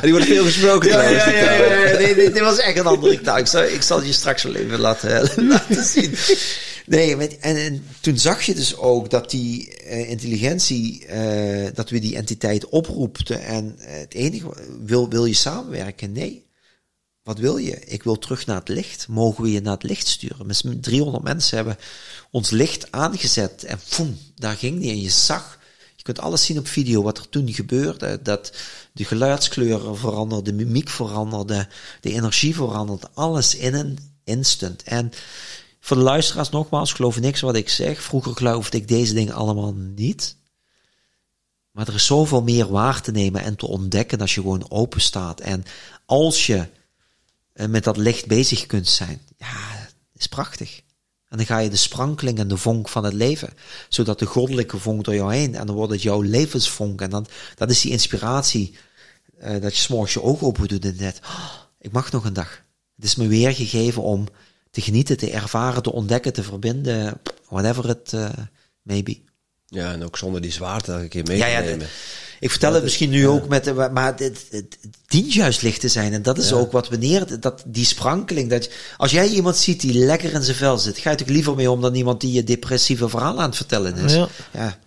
Die 0.02 0.12
wordt 0.12 0.26
veel 0.26 0.44
gesproken. 0.44 0.88
Ja, 0.88 1.02
ja, 1.02 1.30
ja, 1.30 1.52
ja, 1.52 1.98
Nee, 1.98 2.14
dit 2.14 2.40
was 2.40 2.58
echt 2.58 2.78
een 2.78 2.86
andere 2.86 3.20
taal. 3.20 3.38
Ik 3.38 3.46
zal, 3.46 3.62
ik 3.62 3.82
zal 3.82 4.02
je 4.02 4.12
straks 4.12 4.42
wel 4.42 4.54
even 4.54 4.78
laten, 4.78 5.30
laten 5.48 5.84
zien. 5.84 6.14
Nee, 6.86 7.16
met, 7.16 7.38
en, 7.38 7.56
en, 7.56 7.84
toen 8.00 8.18
zag 8.18 8.42
je 8.42 8.54
dus 8.54 8.76
ook 8.76 9.10
dat 9.10 9.30
die 9.30 9.74
uh, 9.86 10.10
intelligentie, 10.10 11.06
uh, 11.12 11.66
dat 11.74 11.90
we 11.90 11.98
die 11.98 12.16
entiteit 12.16 12.68
oproepten. 12.68 13.44
En 13.44 13.76
uh, 13.78 13.84
het 13.86 14.14
enige, 14.14 14.46
wil, 14.84 15.08
wil 15.08 15.24
je 15.24 15.34
samenwerken? 15.34 16.12
Nee. 16.12 16.46
Wat 17.28 17.38
wil 17.38 17.56
je? 17.56 17.84
Ik 17.84 18.02
wil 18.02 18.18
terug 18.18 18.46
naar 18.46 18.58
het 18.58 18.68
licht. 18.68 19.08
Mogen 19.08 19.42
we 19.42 19.52
je 19.52 19.60
naar 19.60 19.72
het 19.72 19.82
licht 19.82 20.06
sturen? 20.06 20.46
Met 20.46 20.82
300 20.82 21.24
mensen 21.24 21.56
hebben 21.56 21.76
ons 22.30 22.50
licht 22.50 22.92
aangezet 22.92 23.64
en 23.64 23.80
boem, 23.96 24.18
daar 24.34 24.56
ging 24.56 24.80
die. 24.80 24.90
En 24.90 25.00
je 25.00 25.10
zag, 25.10 25.58
je 25.96 26.02
kunt 26.02 26.20
alles 26.20 26.44
zien 26.44 26.58
op 26.58 26.66
video 26.66 27.02
wat 27.02 27.18
er 27.18 27.28
toen 27.28 27.52
gebeurde. 27.52 28.22
Dat 28.22 28.52
de 28.92 29.04
geluidskleuren 29.04 29.96
veranderden, 29.96 30.56
de 30.56 30.64
mimiek 30.64 30.88
veranderde, 30.88 31.68
de 32.00 32.12
energie 32.12 32.54
veranderde. 32.54 33.08
Alles 33.14 33.54
in 33.54 33.74
een 33.74 33.98
instant. 34.24 34.82
En 34.82 35.12
voor 35.80 35.96
de 35.96 36.02
luisteraars 36.02 36.50
nogmaals, 36.50 36.92
geloof 36.92 37.20
niks 37.20 37.40
wat 37.40 37.56
ik 37.56 37.68
zeg. 37.68 38.02
Vroeger 38.02 38.36
geloofde 38.36 38.76
ik 38.76 38.88
deze 38.88 39.14
dingen 39.14 39.34
allemaal 39.34 39.74
niet. 39.74 40.36
Maar 41.70 41.88
er 41.88 41.94
is 41.94 42.06
zoveel 42.06 42.42
meer 42.42 42.70
waar 42.70 43.02
te 43.02 43.10
nemen 43.10 43.42
en 43.42 43.56
te 43.56 43.66
ontdekken 43.66 44.20
als 44.20 44.34
je 44.34 44.40
gewoon 44.40 44.70
open 44.70 45.00
staat. 45.00 45.40
En 45.40 45.64
als 46.06 46.46
je 46.46 46.76
met 47.66 47.84
dat 47.84 47.96
licht 47.96 48.26
bezig 48.26 48.66
kunt 48.66 48.88
zijn, 48.88 49.20
ja, 49.36 49.88
is 50.16 50.26
prachtig. 50.26 50.80
En 51.28 51.36
dan 51.36 51.46
ga 51.46 51.58
je 51.58 51.70
de 51.70 51.76
sprankeling 51.76 52.38
en 52.38 52.48
de 52.48 52.56
vonk 52.56 52.88
van 52.88 53.04
het 53.04 53.12
leven, 53.12 53.52
zodat 53.88 54.18
de 54.18 54.26
goddelijke 54.26 54.78
vonk 54.78 55.04
door 55.04 55.14
jou 55.14 55.34
heen, 55.34 55.54
en 55.54 55.66
dan 55.66 55.76
wordt 55.76 55.92
het 55.92 56.02
jouw 56.02 56.20
levensvonk. 56.20 57.00
En 57.00 57.10
dan, 57.10 57.26
dat 57.54 57.70
is 57.70 57.80
die 57.80 57.92
inspiratie, 57.92 58.74
uh, 59.40 59.60
dat 59.60 59.76
je 59.76 59.82
s'morgens 59.82 60.12
je 60.12 60.22
ogen 60.22 60.46
open 60.46 60.68
doet 60.68 60.84
en 60.84 60.96
net, 60.98 61.20
oh, 61.22 61.52
ik 61.80 61.92
mag 61.92 62.12
nog 62.12 62.24
een 62.24 62.32
dag. 62.32 62.62
Het 62.96 63.04
is 63.04 63.16
me 63.16 63.26
weer 63.26 63.54
gegeven 63.54 64.02
om 64.02 64.26
te 64.70 64.80
genieten, 64.80 65.16
te 65.16 65.30
ervaren, 65.30 65.82
te 65.82 65.92
ontdekken, 65.92 66.32
te 66.32 66.42
verbinden, 66.42 67.20
whatever 67.48 67.88
it 67.88 68.12
uh, 68.12 68.28
may 68.82 69.02
be. 69.02 69.20
Ja, 69.66 69.92
en 69.92 70.04
ook 70.04 70.16
zonder 70.16 70.40
die 70.40 70.52
zwaarte 70.52 70.92
elke 70.92 71.08
keer 71.08 71.24
mee 71.24 71.40
te 71.40 71.46
ja, 71.46 71.60
nemen. 71.60 71.88
Ik 72.40 72.50
vertel 72.50 72.72
het 72.72 72.82
misschien 72.82 73.10
nu 73.10 73.28
ook 73.28 73.48
met, 73.48 73.92
maar 73.92 74.14
het, 74.16 74.44
het, 74.50 74.78
dient 75.06 75.34
juist 75.34 75.62
licht 75.62 75.80
te 75.80 75.88
zijn. 75.88 76.12
En 76.12 76.22
dat 76.22 76.38
is 76.38 76.52
ook 76.52 76.72
wat 76.72 76.88
wanneer, 76.88 77.40
dat, 77.40 77.62
die 77.66 77.84
sprankeling. 77.84 78.50
Dat, 78.50 78.70
als 78.96 79.10
jij 79.10 79.28
iemand 79.28 79.56
ziet 79.56 79.80
die 79.80 79.94
lekker 79.94 80.32
in 80.32 80.42
zijn 80.42 80.56
vel 80.56 80.78
zit, 80.78 80.98
ga 80.98 81.10
je 81.10 81.16
toch 81.16 81.28
liever 81.28 81.54
mee 81.54 81.70
om 81.70 81.80
dan 81.80 81.94
iemand 81.94 82.20
die 82.20 82.32
je 82.32 82.44
depressieve 82.44 83.08
verhaal 83.08 83.40
aan 83.40 83.48
het 83.48 83.56
vertellen 83.56 83.96
is. 83.96 84.12
Ja. 84.52 84.78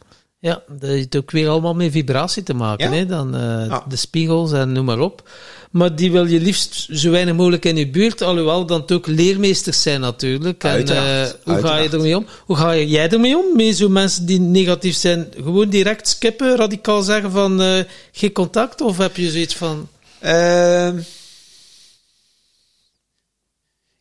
Ja. 0.41 0.63
Dat 0.67 0.89
heeft 0.89 1.15
ook 1.15 1.31
weer 1.31 1.49
allemaal 1.49 1.73
met 1.73 1.91
vibratie 1.91 2.43
te 2.43 2.53
maken. 2.53 2.91
Ja. 2.91 2.97
Hè? 2.97 3.05
Dan 3.05 3.35
uh, 3.35 3.77
de 3.87 3.95
spiegels 3.95 4.51
en 4.51 4.71
noem 4.71 4.85
maar 4.85 4.99
op. 4.99 5.29
Maar 5.71 5.95
die 5.95 6.11
wil 6.11 6.25
je 6.25 6.39
liefst 6.39 6.87
zo 6.91 7.11
weinig 7.11 7.35
mogelijk 7.35 7.65
in 7.65 7.75
je 7.75 7.89
buurt, 7.89 8.21
alhoewel 8.21 8.65
dan 8.65 8.89
ook 8.89 9.07
leermeesters 9.07 9.81
zijn 9.81 10.01
natuurlijk. 10.01 10.63
En 10.63 10.89
uh, 10.89 11.29
hoe 11.43 11.61
ga 11.61 11.77
je 11.77 11.89
ermee 11.89 12.17
om? 12.17 12.25
Hoe 12.45 12.55
ga 12.55 12.71
je, 12.71 12.87
jij 12.87 13.09
ermee 13.09 13.37
om? 13.37 13.55
Met 13.55 13.77
zo'n 13.77 13.91
mensen 13.91 14.25
die 14.25 14.39
negatief 14.39 14.95
zijn, 14.95 15.27
gewoon 15.35 15.69
direct 15.69 16.07
skippen, 16.07 16.55
radicaal 16.55 17.01
zeggen 17.01 17.31
van 17.31 17.61
uh, 17.61 17.79
geen 18.11 18.31
contact? 18.31 18.81
Of 18.81 18.97
heb 18.97 19.17
je 19.17 19.31
zoiets 19.31 19.55
van... 19.55 19.87
Uh, 20.21 20.91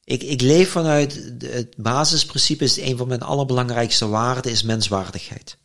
ik, 0.04 0.22
ik 0.22 0.40
leef 0.40 0.70
vanuit 0.70 1.32
het 1.44 1.74
basisprincipe, 1.76 2.64
is 2.64 2.80
een 2.80 2.96
van 2.96 3.08
mijn 3.08 3.22
allerbelangrijkste 3.22 4.08
waarden, 4.08 4.52
is 4.52 4.62
menswaardigheid. 4.62 5.56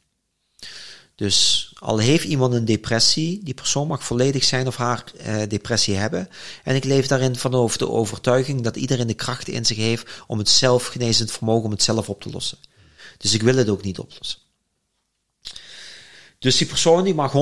Dus 1.15 1.71
al 1.79 1.97
heeft 1.97 2.23
iemand 2.23 2.53
een 2.53 2.65
depressie, 2.65 3.43
die 3.43 3.53
persoon 3.53 3.87
mag 3.87 4.03
volledig 4.03 4.43
zijn 4.43 4.67
of 4.67 4.75
haar 4.75 5.03
uh, 5.27 5.41
depressie 5.47 5.95
hebben. 5.95 6.29
En 6.63 6.75
ik 6.75 6.83
leef 6.83 7.07
daarin 7.07 7.35
vanaf 7.35 7.77
de 7.77 7.89
overtuiging 7.89 8.61
dat 8.61 8.75
iedereen 8.75 9.07
de 9.07 9.13
kracht 9.13 9.47
in 9.47 9.65
zich 9.65 9.77
heeft 9.77 10.09
om 10.27 10.37
het 10.37 10.49
zelfgenezend 10.49 11.31
vermogen 11.31 11.65
om 11.65 11.71
het 11.71 11.83
zelf 11.83 12.09
op 12.09 12.21
te 12.21 12.29
lossen. 12.29 12.57
Dus 13.17 13.33
ik 13.33 13.41
wil 13.41 13.55
het 13.55 13.69
ook 13.69 13.83
niet 13.83 13.99
oplossen. 13.99 14.39
Dus 16.39 16.57
die 16.57 16.67
persoon 16.67 17.03
die 17.03 17.13
mag 17.13 17.33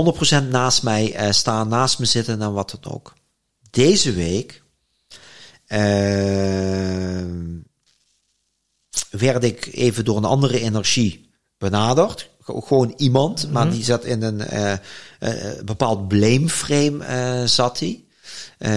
100% 0.43 0.47
naast 0.49 0.83
mij 0.83 1.25
uh, 1.25 1.31
staan, 1.31 1.67
naast 1.67 1.99
me 1.99 2.05
zitten 2.05 2.41
en 2.41 2.53
wat 2.53 2.77
dan 2.81 2.93
ook. 2.93 3.13
Deze 3.69 4.13
week 4.13 4.63
uh, 5.67 5.79
werd 9.09 9.43
ik 9.43 9.65
even 9.71 10.05
door 10.05 10.17
een 10.17 10.25
andere 10.25 10.59
energie 10.59 11.29
benaderd 11.57 12.29
gewoon 12.45 12.93
iemand, 12.97 13.51
maar 13.51 13.71
die 13.71 13.83
zat 13.83 14.05
in 14.05 14.21
een 14.21 14.41
uh, 14.53 14.73
uh, 15.19 15.61
bepaald 15.65 16.07
blameframe 16.07 16.97
uh, 16.99 17.47
zat 17.47 17.79
hij. 17.79 18.03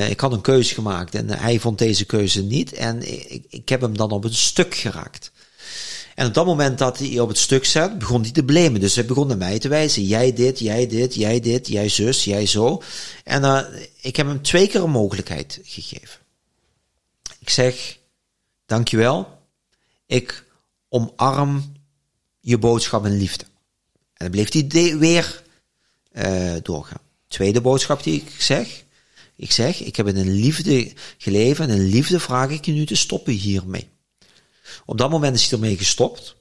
ik 0.09 0.21
had 0.21 0.33
een 0.33 0.41
keuze 0.41 0.75
gemaakt 0.75 1.15
en 1.15 1.31
hij 1.31 1.59
vond 1.61 1.79
deze 1.79 2.05
keuze 2.05 2.43
niet 2.43 2.73
en 2.73 3.13
ik, 3.33 3.45
ik 3.49 3.69
heb 3.69 3.81
hem 3.81 3.97
dan 3.97 4.11
op 4.11 4.25
een 4.25 4.35
stuk 4.35 4.75
geraakt. 4.75 5.33
En 6.15 6.27
op 6.27 6.35
dat 6.35 6.47
moment 6.47 6.79
dat 6.79 6.99
hij 6.99 7.21
op 7.21 7.29
het 7.29 7.39
stuk 7.39 7.65
zat, 7.65 7.99
begon 7.99 8.23
hij 8.23 8.31
te 8.31 8.45
blamen. 8.45 8.81
Dus 8.81 8.95
hij 8.95 9.07
begon 9.07 9.27
naar 9.27 9.37
mij 9.37 9.59
te 9.59 9.69
wijzen. 9.69 10.05
Jij 10.05 10.33
dit, 10.33 10.59
jij 10.59 10.87
dit, 10.87 11.15
jij 11.15 11.41
dit, 11.41 11.69
jij 11.69 11.89
zus, 11.89 12.25
jij 12.25 12.47
zo. 12.47 12.83
En 13.25 13.67
ik 14.01 14.17
heb 14.17 14.27
hem 14.27 14.43
twee 14.43 14.69
keer 14.69 14.83
een 14.83 14.91
mogelijkheid 14.91 15.61
gegeven. 15.63 16.21
Ik 17.39 17.51
zeg, 17.51 17.99
dankjewel. 18.67 19.39
Ik 20.07 20.45
omarm 20.89 21.73
je 22.41 22.59
boodschap 22.59 23.07
in 23.07 23.17
liefde. 23.17 23.45
En 24.17 24.31
dan 24.31 24.31
bleef 24.31 24.53
hij 24.53 24.99
weer 24.99 25.43
uh, 26.13 26.55
doorgaan. 26.63 27.01
Tweede 27.29 27.61
boodschap 27.61 28.03
die 28.03 28.15
ik 28.21 28.31
zeg. 28.39 28.85
Ik 29.37 29.53
zeg, 29.53 29.81
ik 29.81 29.97
heb 29.97 30.07
in 30.07 30.17
een 30.17 30.33
liefde 30.33 30.93
geleefd 31.19 31.61
en 31.61 31.69
in 31.69 31.87
liefde 31.87 32.21
vraag 32.21 32.51
ik 32.51 32.65
je 32.65 32.73
nu 32.73 32.87
te 32.87 32.97
stoppen 32.97 33.33
hiermee. 33.33 33.89
Op 34.85 34.99
dat 34.99 35.11
moment 35.11 35.37
is 35.37 35.43
hij 35.43 35.53
ermee 35.53 35.77
gestopt. 35.77 36.37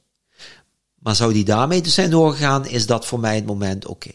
Maar 0.96 1.16
zou 1.16 1.34
die 1.34 1.44
daarmee 1.44 1.90
zijn 1.90 2.10
doorgegaan, 2.10 2.68
is 2.68 2.86
dat 2.86 3.06
voor 3.06 3.20
mij 3.20 3.36
het 3.36 3.46
moment 3.46 3.86
oké. 3.86 4.12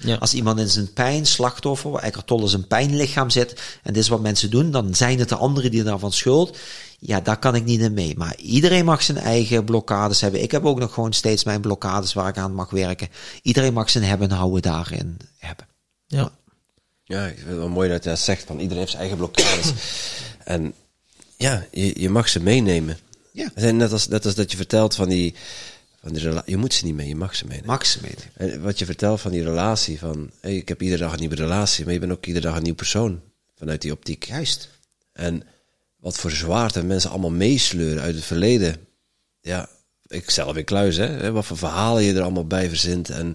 Ja. 0.00 0.16
Als 0.16 0.34
iemand 0.34 0.58
in 0.58 0.68
zijn 0.68 0.92
pijn, 0.92 1.26
slachtoffer, 1.26 1.94
Eckhart 1.94 2.26
Tolle 2.26 2.42
in 2.42 2.48
zijn 2.48 2.66
pijnlichaam 2.66 3.30
zit, 3.30 3.52
en 3.82 3.92
dit 3.92 4.02
is 4.02 4.08
wat 4.08 4.20
mensen 4.20 4.50
doen, 4.50 4.70
dan 4.70 4.94
zijn 4.94 5.18
het 5.18 5.28
de 5.28 5.34
anderen 5.34 5.70
die 5.70 5.82
daarvan 5.82 6.12
schuld. 6.12 6.58
Ja, 6.98 7.20
daar 7.20 7.38
kan 7.38 7.54
ik 7.54 7.64
niet 7.64 7.80
in 7.80 7.94
mee. 7.94 8.16
Maar 8.16 8.36
iedereen 8.36 8.84
mag 8.84 9.02
zijn 9.02 9.18
eigen 9.18 9.64
blokkades 9.64 10.20
hebben. 10.20 10.42
Ik 10.42 10.50
heb 10.50 10.64
ook 10.64 10.78
nog 10.78 10.94
gewoon 10.94 11.12
steeds 11.12 11.44
mijn 11.44 11.60
blokkades 11.60 12.12
waar 12.12 12.28
ik 12.28 12.36
aan 12.36 12.54
mag 12.54 12.70
werken. 12.70 13.08
Iedereen 13.42 13.72
mag 13.72 13.90
zijn 13.90 14.04
hebben 14.04 14.30
en 14.30 14.36
houden 14.36 14.62
daarin 14.62 15.16
hebben. 15.38 15.66
Ja. 16.06 16.30
Ja, 17.04 17.26
ik 17.26 17.36
vind 17.36 17.48
het 17.48 17.56
wel 17.56 17.68
mooi 17.68 17.88
dat 17.88 18.04
je 18.04 18.10
dat 18.10 18.18
zegt, 18.18 18.44
van 18.44 18.58
iedereen 18.58 18.78
heeft 18.78 18.90
zijn 18.90 19.02
eigen 19.02 19.18
blokkades. 19.18 19.72
en 20.44 20.74
ja, 21.36 21.66
je, 21.70 22.00
je 22.00 22.10
mag 22.10 22.28
ze 22.28 22.40
meenemen. 22.40 22.98
Ja. 23.32 23.50
Net 23.70 23.92
als, 23.92 24.08
net 24.08 24.24
als 24.24 24.34
dat 24.34 24.50
je 24.50 24.56
vertelt 24.56 24.94
van 24.94 25.08
die, 25.08 25.34
van 26.00 26.12
die 26.12 26.32
Je 26.44 26.56
moet 26.56 26.74
ze 26.74 26.84
niet 26.84 26.94
mee, 26.94 27.08
je 27.08 27.16
mag 27.16 27.36
ze 27.36 27.44
meenemen. 27.44 27.66
Mag 27.70 27.86
ze 27.86 27.98
meenemen. 28.02 28.32
En 28.34 28.62
wat 28.62 28.78
je 28.78 28.84
vertelt 28.84 29.20
van 29.20 29.30
die 29.30 29.42
relatie, 29.42 29.98
van 29.98 30.30
hey, 30.40 30.56
ik 30.56 30.68
heb 30.68 30.82
iedere 30.82 31.02
dag 31.02 31.12
een 31.12 31.18
nieuwe 31.18 31.34
relatie, 31.34 31.84
maar 31.84 31.94
je 31.94 32.00
bent 32.00 32.12
ook 32.12 32.26
iedere 32.26 32.46
dag 32.46 32.56
een 32.56 32.62
nieuw 32.62 32.74
persoon 32.74 33.20
vanuit 33.56 33.82
die 33.82 33.92
optiek. 33.92 34.24
Juist. 34.24 34.68
En 35.12 35.42
wat 35.96 36.18
voor 36.18 36.30
zwaarte 36.30 36.82
mensen 36.82 37.10
allemaal 37.10 37.30
meesleuren 37.30 38.02
uit 38.02 38.14
het 38.14 38.24
verleden. 38.24 38.76
Ja, 39.40 39.68
ik 40.06 40.30
zelf 40.30 40.56
in 40.56 40.64
kluis, 40.64 40.96
hè, 40.96 41.06
hè, 41.06 41.32
wat 41.32 41.46
voor 41.46 41.58
verhalen 41.58 42.02
je 42.02 42.14
er 42.14 42.22
allemaal 42.22 42.46
bij 42.46 42.68
verzint 42.68 43.10
en 43.10 43.34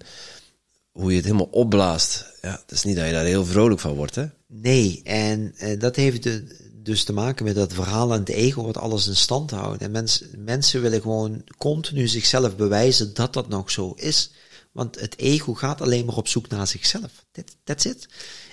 hoe 0.91 1.09
je 1.09 1.15
het 1.15 1.25
helemaal 1.25 1.49
opblaast. 1.51 2.25
Ja, 2.41 2.61
het 2.61 2.71
is 2.71 2.83
niet 2.83 2.95
dat 2.95 3.05
je 3.05 3.11
daar 3.11 3.25
heel 3.25 3.45
vrolijk 3.45 3.79
van 3.79 3.93
wordt, 3.93 4.15
hè? 4.15 4.25
Nee, 4.47 5.01
en 5.03 5.53
eh, 5.57 5.79
dat 5.79 5.95
heeft 5.95 6.23
de, 6.23 6.62
dus 6.83 7.03
te 7.03 7.13
maken 7.13 7.45
met 7.45 7.55
dat 7.55 7.73
verhaal 7.73 8.13
en 8.13 8.19
het 8.19 8.29
ego 8.29 8.63
wat 8.63 8.77
alles 8.77 9.07
in 9.07 9.15
stand 9.15 9.51
houdt. 9.51 9.81
En 9.81 9.91
mens, 9.91 10.23
mensen 10.37 10.81
willen 10.81 11.01
gewoon 11.01 11.43
continu 11.57 12.07
zichzelf 12.07 12.55
bewijzen 12.55 13.13
dat 13.13 13.33
dat 13.33 13.47
nog 13.47 13.71
zo 13.71 13.93
is. 13.95 14.31
Want 14.71 14.99
het 14.99 15.17
ego 15.17 15.53
gaat 15.53 15.81
alleen 15.81 16.05
maar 16.05 16.15
op 16.15 16.27
zoek 16.27 16.47
naar 16.47 16.67
zichzelf. 16.67 17.25
That, 17.31 17.55
that's 17.63 17.85
it. 17.85 18.07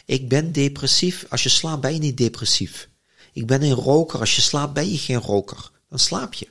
Ik 0.05 0.29
ben 0.29 0.53
depressief. 0.53 1.27
Als 1.29 1.43
je 1.43 1.49
slaapt 1.49 1.81
ben 1.81 1.93
je 1.93 1.99
niet 1.99 2.17
depressief. 2.17 2.89
Ik 3.33 3.47
ben 3.47 3.63
een 3.63 3.73
roker. 3.73 4.21
Als 4.21 4.37
je 4.37 4.43
slaapt 4.43 4.73
ben 4.73 4.91
je 4.91 4.99
geen 4.99 5.21
roker. 5.21 5.71
Dan 5.89 5.99
slaap 5.99 6.35
je. 6.35 6.49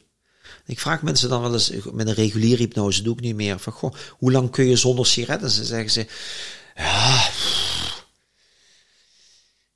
Ik 0.66 0.80
vraag 0.80 1.02
mensen 1.02 1.30
dan 1.30 1.42
wel 1.42 1.54
eens, 1.54 1.72
met 1.92 2.08
een 2.08 2.14
reguliere 2.14 2.62
hypnose 2.62 3.02
doe 3.02 3.14
ik 3.14 3.22
niet 3.22 3.36
meer, 3.36 3.60
van 3.60 3.74
goh, 3.74 3.94
hoe 4.10 4.32
lang 4.32 4.50
kun 4.50 4.66
je 4.66 4.76
zonder 4.76 5.06
sigaret? 5.06 5.42
En 5.42 5.50
ze 5.50 5.66
zeggen 5.66 5.92
ze, 5.92 6.08
ja, 6.76 7.30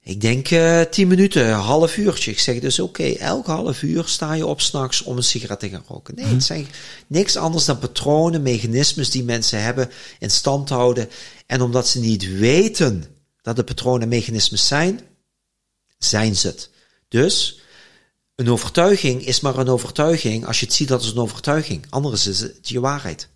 ik 0.03 0.21
denk 0.21 0.49
eh 0.49 0.81
tien 0.81 1.07
minuten, 1.07 1.47
een 1.47 1.53
half 1.53 1.97
uurtje. 1.97 2.31
Ik 2.31 2.39
zeg 2.39 2.59
dus 2.59 2.79
oké, 2.79 3.03
elke 3.03 3.51
half 3.51 3.81
uur 3.81 4.07
sta 4.07 4.33
je 4.33 4.45
op 4.45 4.61
s'nachts 4.61 5.01
om 5.01 5.17
een 5.17 5.23
sigaret 5.23 5.59
te 5.59 5.69
gaan 5.69 5.83
roken. 5.87 6.15
Nee, 6.15 6.25
het 6.25 6.43
zijn 6.43 6.67
niks 7.07 7.35
anders 7.35 7.65
dan 7.65 7.79
patronen, 7.79 8.41
mechanismes 8.41 9.09
die 9.09 9.23
mensen 9.23 9.63
hebben 9.63 9.89
in 10.19 10.31
stand 10.31 10.69
houden. 10.69 11.09
En 11.45 11.61
omdat 11.61 11.87
ze 11.87 11.99
niet 11.99 12.37
weten 12.37 13.05
dat 13.41 13.57
het 13.57 13.65
patronen 13.65 14.01
en 14.01 14.07
mechanismes 14.07 14.67
zijn, 14.67 14.99
zijn 15.97 16.35
ze 16.35 16.47
het. 16.47 16.69
Dus 17.07 17.59
een 18.35 18.49
overtuiging 18.49 19.25
is 19.25 19.39
maar 19.39 19.57
een 19.57 19.69
overtuiging 19.69 20.45
als 20.45 20.59
je 20.59 20.65
het 20.65 20.75
ziet 20.75 20.87
dat 20.87 21.01
als 21.01 21.11
een 21.11 21.17
overtuiging. 21.17 21.85
Anders 21.89 22.27
is 22.27 22.39
het 22.39 22.69
je 22.69 22.79
waarheid. 22.79 23.29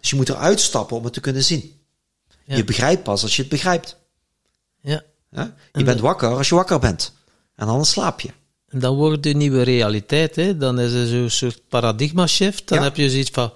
Dus 0.00 0.10
je 0.10 0.16
moet 0.16 0.28
eruit 0.28 0.60
stappen 0.60 0.96
om 0.96 1.04
het 1.04 1.12
te 1.12 1.20
kunnen 1.20 1.44
zien. 1.44 1.80
Ja. 2.44 2.56
Je 2.56 2.64
begrijpt 2.64 3.02
pas 3.02 3.22
als 3.22 3.36
je 3.36 3.42
het 3.42 3.50
begrijpt. 3.50 3.96
Ja. 4.80 5.02
Ja? 5.34 5.54
Je 5.72 5.84
bent 5.84 6.00
wakker 6.00 6.28
als 6.28 6.48
je 6.48 6.54
wakker 6.54 6.78
bent. 6.78 7.12
En 7.56 7.68
anders 7.68 7.90
slaap 7.90 8.20
je. 8.20 8.28
En 8.68 8.78
dan 8.80 8.96
wordt 8.96 9.22
de 9.22 9.32
nieuwe 9.34 9.62
realiteit, 9.62 10.36
hè? 10.36 10.56
dan 10.56 10.78
is 10.80 10.92
er 10.92 11.06
zo'n 11.06 11.30
soort 11.30 11.60
paradigma 11.68 12.26
shift. 12.26 12.68
Dan 12.68 12.78
Ja. 12.78 12.84
heb 12.84 12.96
je 12.96 13.10
zoiets 13.10 13.30
van, 13.32 13.52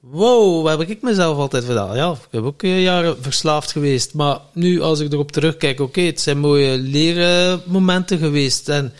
wow, 0.00 0.62
wat 0.62 0.78
heb 0.78 0.88
ik 0.88 1.02
mezelf 1.02 1.38
altijd 1.38 1.64
gedaan? 1.64 1.96
Ja, 1.96 2.10
ik 2.10 2.18
heb 2.30 2.42
ook 2.42 2.62
eh, 2.62 2.82
jaren 2.82 3.22
verslaafd 3.22 3.72
geweest. 3.72 4.14
Maar 4.14 4.38
nu, 4.52 4.80
als 4.80 5.00
ik 5.00 5.12
erop 5.12 5.32
terugkijk, 5.32 5.80
oké, 5.80 6.00
het 6.00 6.20
zijn 6.20 6.38
mooie 6.38 6.78
leermomenten 6.78 8.18
geweest. 8.18 8.68
En 8.68 8.92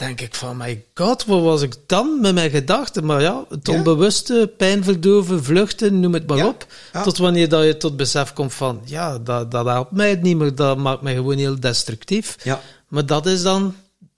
denk 0.00 0.20
ik 0.20 0.34
van, 0.34 0.56
my 0.56 0.84
god, 0.94 1.24
wat 1.24 1.42
was 1.42 1.62
ik 1.62 1.74
dan 1.86 2.20
met 2.20 2.34
mijn 2.34 2.50
gedachten? 2.50 3.04
Maar 3.04 3.20
ja, 3.22 3.44
het 3.48 3.68
onbewuste, 3.68 4.52
pijn 4.56 4.84
verdoven, 4.84 5.44
vluchten, 5.44 6.00
noem 6.00 6.14
het 6.14 6.26
maar 6.26 6.36
Ja. 6.36 6.46
op. 6.46 6.66
Ja. 6.92 7.02
Tot 7.02 7.18
wanneer 7.18 7.48
dat 7.48 7.64
je 7.64 7.76
tot 7.76 7.96
besef 7.96 8.32
komt 8.32 8.54
van, 8.54 8.82
ja, 8.84 9.18
dat, 9.18 9.50
dat 9.50 9.66
helpt 9.66 9.90
mij 9.90 10.14
niet 10.14 10.36
meer. 10.36 10.54
Dat 10.54 10.76
maakt 10.76 11.02
mij 11.02 11.14
gewoon 11.14 11.38
heel 11.38 11.60
destructief. 11.60 12.36
Ja. 12.42 12.60
Maar 12.88 13.06
dat 13.06 13.26
is 13.26 13.42
dan 13.42 13.74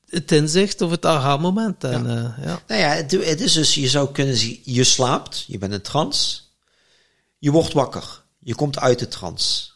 het 0.08 0.32
inzicht 0.32 0.80
of 0.80 0.90
het 0.90 1.06
aha-moment. 1.06 1.84
En, 1.84 2.04
ja. 2.06 2.34
ja. 2.44 2.62
Nou 2.66 2.80
ja, 2.80 2.88
het, 2.88 3.10
het 3.10 3.40
is 3.40 3.52
dus, 3.52 3.74
je 3.74 3.88
zou 3.88 4.12
kunnen 4.12 4.36
zien, 4.36 4.60
je 4.64 4.84
slaapt, 4.84 5.44
je 5.46 5.58
bent 5.58 5.72
in 5.72 5.80
trance, 5.80 6.40
je 7.38 7.50
wordt 7.50 7.72
wakker, 7.72 8.22
je 8.38 8.54
komt 8.54 8.78
uit 8.78 8.98
de 8.98 9.08
trance. 9.08 9.70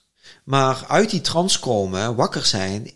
Maar 0.44 0.84
uit 0.88 1.10
die 1.10 1.20
trance 1.20 1.58
komen, 1.58 2.14
wakker 2.14 2.44
zijn, 2.44 2.90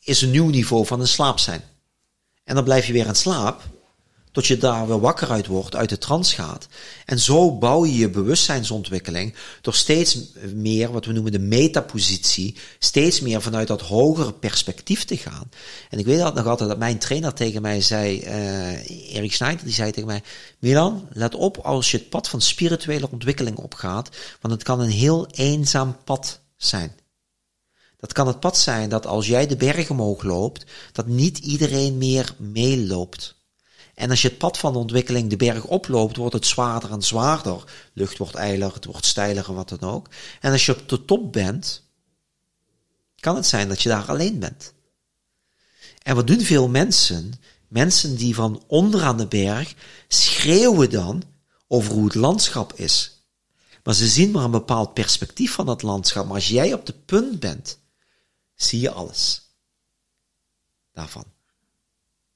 is 0.00 0.22
een 0.22 0.30
nieuw 0.30 0.48
niveau 0.48 0.86
van 0.86 1.00
een 1.00 1.08
slaap 1.08 1.38
zijn. 1.38 1.62
En 2.44 2.54
dan 2.54 2.64
blijf 2.64 2.86
je 2.86 2.92
weer 2.92 3.06
in 3.06 3.14
slaap, 3.14 3.62
tot 4.34 4.46
je 4.46 4.56
daar 4.56 4.86
weer 4.86 5.00
wakker 5.00 5.30
uit 5.30 5.46
wordt, 5.46 5.76
uit 5.76 5.88
de 5.88 5.98
trance 5.98 6.34
gaat. 6.34 6.66
En 7.04 7.18
zo 7.18 7.58
bouw 7.58 7.84
je 7.84 7.96
je 7.96 8.10
bewustzijnsontwikkeling 8.10 9.34
door 9.60 9.74
steeds 9.74 10.18
meer, 10.54 10.92
wat 10.92 11.04
we 11.04 11.12
noemen 11.12 11.32
de 11.32 11.38
metapositie, 11.38 12.56
steeds 12.78 13.20
meer 13.20 13.42
vanuit 13.42 13.68
dat 13.68 13.80
hogere 13.80 14.32
perspectief 14.32 15.04
te 15.04 15.16
gaan. 15.16 15.50
En 15.90 15.98
ik 15.98 16.04
weet 16.04 16.18
dat 16.18 16.34
nog 16.34 16.46
altijd 16.46 16.68
dat 16.68 16.78
mijn 16.78 16.98
trainer 16.98 17.34
tegen 17.34 17.62
mij 17.62 17.80
zei, 17.80 18.20
eh 18.20 19.14
Erik 19.14 19.32
Schneider, 19.32 19.64
die 19.64 19.74
zei 19.74 19.90
tegen 19.90 20.08
mij, 20.08 20.22
Milan, 20.58 21.08
let 21.12 21.34
op 21.34 21.56
als 21.56 21.90
je 21.90 21.96
het 21.96 22.08
pad 22.08 22.28
van 22.28 22.40
spirituele 22.40 23.10
ontwikkeling 23.10 23.56
opgaat, 23.56 24.08
want 24.40 24.54
het 24.54 24.62
kan 24.62 24.80
een 24.80 24.90
heel 24.90 25.26
eenzaam 25.26 25.96
pad 26.04 26.40
zijn. 26.56 26.92
Dat 28.04 28.12
kan 28.12 28.26
het 28.26 28.40
pad 28.40 28.58
zijn 28.58 28.88
dat 28.88 29.06
als 29.06 29.26
jij 29.26 29.46
de 29.46 29.56
berg 29.56 29.90
omhoog 29.90 30.22
loopt, 30.22 30.64
dat 30.92 31.06
niet 31.06 31.38
iedereen 31.38 31.98
meer 31.98 32.34
meeloopt. 32.38 33.36
En 33.94 34.10
als 34.10 34.22
je 34.22 34.28
het 34.28 34.38
pad 34.38 34.58
van 34.58 34.72
de 34.72 34.78
ontwikkeling 34.78 35.30
de 35.30 35.36
berg 35.36 35.64
oploopt, 35.64 36.16
wordt 36.16 36.34
het 36.34 36.46
zwaarder 36.46 36.90
en 36.90 37.02
zwaarder. 37.02 37.64
Lucht 37.92 38.18
wordt 38.18 38.34
eiler, 38.34 38.74
het 38.74 38.84
wordt 38.84 39.06
steiler 39.06 39.48
en 39.48 39.54
wat 39.54 39.68
dan 39.68 39.90
ook. 39.90 40.08
En 40.40 40.52
als 40.52 40.66
je 40.66 40.72
op 40.72 40.88
de 40.88 41.04
top 41.04 41.32
bent, 41.32 41.82
kan 43.20 43.36
het 43.36 43.46
zijn 43.46 43.68
dat 43.68 43.82
je 43.82 43.88
daar 43.88 44.06
alleen 44.06 44.38
bent. 44.38 44.72
En 46.02 46.14
wat 46.14 46.26
doen 46.26 46.40
veel 46.40 46.68
mensen? 46.68 47.32
Mensen 47.68 48.16
die 48.16 48.34
van 48.34 48.62
onderaan 48.66 49.16
de 49.16 49.26
berg 49.26 49.74
schreeuwen 50.08 50.90
dan 50.90 51.22
over 51.68 51.92
hoe 51.92 52.04
het 52.04 52.14
landschap 52.14 52.72
is. 52.72 53.24
Maar 53.82 53.94
ze 53.94 54.06
zien 54.06 54.30
maar 54.30 54.44
een 54.44 54.50
bepaald 54.50 54.94
perspectief 54.94 55.52
van 55.52 55.66
dat 55.66 55.82
landschap. 55.82 56.24
Maar 56.24 56.34
als 56.34 56.48
jij 56.48 56.72
op 56.72 56.86
de 56.86 56.94
punt 57.04 57.40
bent, 57.40 57.82
zie 58.54 58.80
je 58.80 58.90
alles 58.90 59.42
daarvan. 60.92 61.24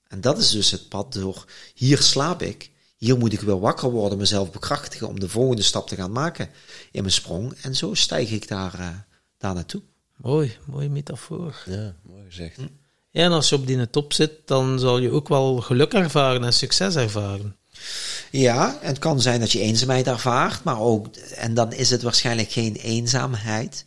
En 0.07 0.21
dat 0.21 0.39
is 0.39 0.51
dus 0.51 0.71
het 0.71 0.89
pad 0.89 1.13
door, 1.13 1.45
hier 1.75 1.99
slaap 1.99 2.43
ik, 2.43 2.71
hier 2.97 3.19
moet 3.19 3.33
ik 3.33 3.41
weer 3.41 3.61
wakker 3.61 3.91
worden, 3.91 4.19
mezelf 4.19 4.51
bekrachtigen 4.51 5.09
om 5.09 5.21
de 5.21 5.29
volgende 5.29 5.63
stap 5.63 5.89
te 5.89 5.97
gaan 5.97 6.13
maken 6.13 6.51
in 6.93 7.01
mijn 7.03 7.13
sprong. 7.13 7.55
En 7.63 7.75
zo 7.75 7.95
stijg 7.95 8.31
ik 8.31 8.49
daar, 8.49 8.81
uh, 8.81 8.89
daar 9.39 9.55
naartoe. 9.55 9.83
Mooi, 10.17 10.57
mooie 10.65 10.89
metafoor. 10.89 11.63
Ja, 11.67 11.95
mooi 12.03 12.25
gezegd. 12.25 12.59
Ja, 13.11 13.25
en 13.25 13.33
als 13.33 13.49
je 13.49 13.55
op 13.55 13.67
die 13.67 13.91
top 13.91 14.13
zit, 14.13 14.33
dan 14.45 14.79
zal 14.79 14.99
je 14.99 15.11
ook 15.11 15.29
wel 15.29 15.57
geluk 15.57 15.93
ervaren 15.93 16.45
en 16.45 16.53
succes 16.53 16.95
ervaren. 16.95 17.57
Ja, 18.31 18.81
en 18.81 18.89
het 18.89 18.99
kan 18.99 19.21
zijn 19.21 19.41
dat 19.41 19.53
je 19.53 19.61
eenzaamheid 19.61 20.07
ervaart, 20.07 20.65
maar 20.65 20.81
ook, 20.81 21.17
en 21.17 21.55
dan 21.55 21.73
is 21.73 21.91
het 21.91 22.03
waarschijnlijk 22.03 22.51
geen 22.51 22.75
eenzaamheid. 22.75 23.87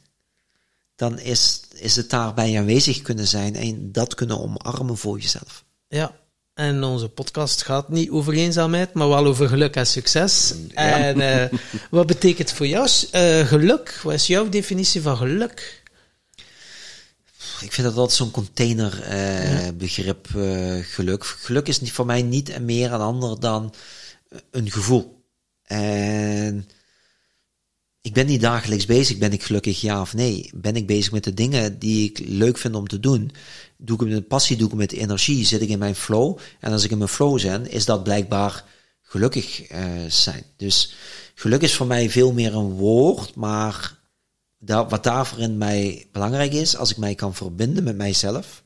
Dan 1.02 1.20
is, 1.20 1.62
is 1.74 1.96
het 1.96 2.10
daarbij 2.10 2.58
aanwezig 2.60 3.02
kunnen 3.02 3.28
zijn 3.28 3.56
en 3.56 3.92
dat 3.92 4.16
kunnen 4.16 4.42
omarmen 4.42 4.98
voor 4.98 5.20
jezelf. 5.20 5.64
Ja, 5.88 6.16
en 6.54 6.84
onze 6.84 7.10
podcast 7.10 7.64
gaat 7.64 7.90
niet 7.90 8.10
over 8.10 8.34
eenzaamheid, 8.34 8.94
maar 8.94 9.08
wel 9.08 9.26
over 9.26 9.48
geluk 9.48 9.76
en 9.76 9.88
succes. 9.88 10.54
En 10.74 11.20
uh, 11.20 11.46
wat 11.90 12.08
betekent 12.08 12.52
voor 12.52 12.68
jou 12.68 12.90
uh, 13.14 13.48
geluk? 13.48 14.00
Wat 14.04 14.14
is 14.14 14.28
jouw 14.28 14.50
definitie 14.50 15.02
van 15.02 15.18
geluk? 15.18 15.84
Ik 17.62 17.72
vind 17.72 17.88
dat 17.88 17.96
altijd 17.96 18.18
zo'n 18.18 18.32
containerbegrip 18.32 20.28
uh, 20.36 20.78
ja. 20.78 20.84
geluk. 20.84 21.26
Geluk 21.26 21.68
is 21.68 21.80
voor 21.84 22.06
mij 22.06 22.22
niet 22.22 22.60
meer 22.60 22.94
een 22.94 23.02
ander 23.02 23.40
dan 23.40 23.74
een 24.52 24.72
gevoel. 24.72 25.24
En 25.64 26.70
ik 28.02 28.14
ben 28.14 28.26
niet 28.26 28.42
dagelijks 28.42 28.86
bezig, 28.86 29.18
ben 29.18 29.34
ik 29.34 29.44
gelukkig 29.44 29.82
ja 29.82 30.02
of 30.02 30.14
nee? 30.14 30.50
Ben 30.54 30.76
ik 30.76 30.88
bezig 30.88 31.12
met 31.12 31.24
de 31.24 31.34
dingen 31.34 31.80
die 31.80 32.10
ik 32.10 32.20
leuk 32.26 32.58
vind 32.58 32.76
om 32.76 32.88
te 32.88 33.00
doen? 33.00 33.32
Doe 33.78 33.96
ik 33.96 34.02
het 34.02 34.12
met 34.12 34.28
passie, 34.28 34.58
doe 34.58 34.66
ik 34.66 34.72
het 34.72 34.92
met 34.92 34.92
energie, 34.92 35.46
zit 35.46 35.62
ik 35.62 35.70
in 35.70 35.80
mijn 35.80 35.96
flow? 35.96 36.38
En 36.60 36.72
als 36.72 36.84
ik 36.84 36.92
in 36.92 36.98
mijn 36.98 37.10
flow 37.10 37.42
ben, 37.42 37.72
is 37.72 37.86
dat 37.86 38.04
blijkbaar 38.04 38.66
gelukkig 39.02 39.72
uh, 39.72 39.80
zijn. 40.08 40.44
Dus 40.58 40.94
geluk 41.36 41.62
is 41.62 41.76
voor 41.76 41.88
mij 41.88 42.10
veel 42.10 42.32
meer 42.34 42.56
een 42.56 42.70
woord, 42.70 43.36
maar 43.36 44.00
dat, 44.60 44.90
wat 44.90 45.04
daarvoor 45.04 45.40
in 45.40 45.58
mij 45.58 46.08
belangrijk 46.12 46.54
is, 46.54 46.78
als 46.78 46.92
ik 46.92 46.98
mij 46.98 47.16
kan 47.16 47.36
verbinden 47.36 47.84
met 47.84 47.96
mijzelf, 47.96 48.64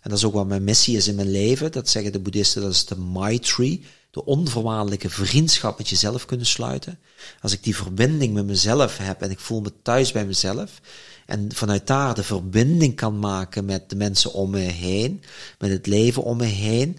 en 0.00 0.10
dat 0.10 0.18
is 0.18 0.24
ook 0.24 0.34
wat 0.34 0.46
mijn 0.46 0.64
missie 0.64 0.96
is 0.96 1.08
in 1.08 1.14
mijn 1.14 1.30
leven, 1.30 1.72
dat 1.72 1.88
zeggen 1.88 2.12
de 2.12 2.18
boeddhisten, 2.18 2.62
dat 2.62 2.72
is 2.72 2.86
de 2.86 2.96
Maitri, 2.96 3.84
de 4.14 4.24
onvoorwaardelijke 4.24 5.10
vriendschap 5.10 5.78
met 5.78 5.88
jezelf 5.88 6.24
kunnen 6.24 6.46
sluiten. 6.46 6.98
Als 7.40 7.52
ik 7.52 7.62
die 7.62 7.76
verbinding 7.76 8.34
met 8.34 8.46
mezelf 8.46 8.98
heb 8.98 9.22
en 9.22 9.30
ik 9.30 9.38
voel 9.38 9.60
me 9.60 9.72
thuis 9.82 10.12
bij 10.12 10.26
mezelf, 10.26 10.80
en 11.26 11.48
vanuit 11.54 11.86
daar 11.86 12.14
de 12.14 12.22
verbinding 12.22 12.96
kan 12.96 13.18
maken 13.18 13.64
met 13.64 13.90
de 13.90 13.96
mensen 13.96 14.32
om 14.32 14.50
me 14.50 14.58
heen, 14.58 15.22
met 15.58 15.70
het 15.70 15.86
leven 15.86 16.22
om 16.22 16.36
me 16.36 16.44
heen, 16.44 16.98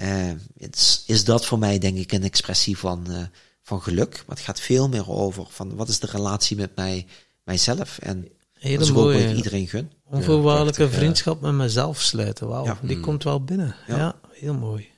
uh, 0.00 0.30
is, 0.56 1.02
is 1.06 1.24
dat 1.24 1.46
voor 1.46 1.58
mij 1.58 1.78
denk 1.78 1.96
ik 1.96 2.12
een 2.12 2.22
expressie 2.22 2.78
van, 2.78 3.04
uh, 3.08 3.18
van 3.62 3.82
geluk. 3.82 4.22
Maar 4.26 4.36
het 4.36 4.44
gaat 4.44 4.60
veel 4.60 4.88
meer 4.88 5.10
over 5.10 5.46
van 5.50 5.76
wat 5.76 5.88
is 5.88 5.98
de 5.98 6.06
relatie 6.10 6.56
met 6.56 6.76
mij, 6.76 7.06
mijzelf 7.44 7.98
en 7.98 8.28
Hele 8.58 8.78
dat 8.78 8.86
is 8.86 8.90
ook 8.90 8.96
mooie, 8.96 9.22
wat 9.22 9.30
ik 9.30 9.36
iedereen 9.36 9.68
gun. 9.68 9.90
Onvoorwaardelijke 10.04 10.82
Ja, 10.82 10.88
vriendschap 10.88 11.40
met 11.40 11.52
mezelf 11.52 12.00
sluiten. 12.00 12.48
Wauw, 12.48 12.64
Ja. 12.64 12.78
die 12.82 13.00
komt 13.00 13.24
wel 13.24 13.44
binnen. 13.44 13.74
Ja. 13.86 13.96
Ja. 13.96 14.14
heel 14.32 14.54
mooi. 14.54 14.88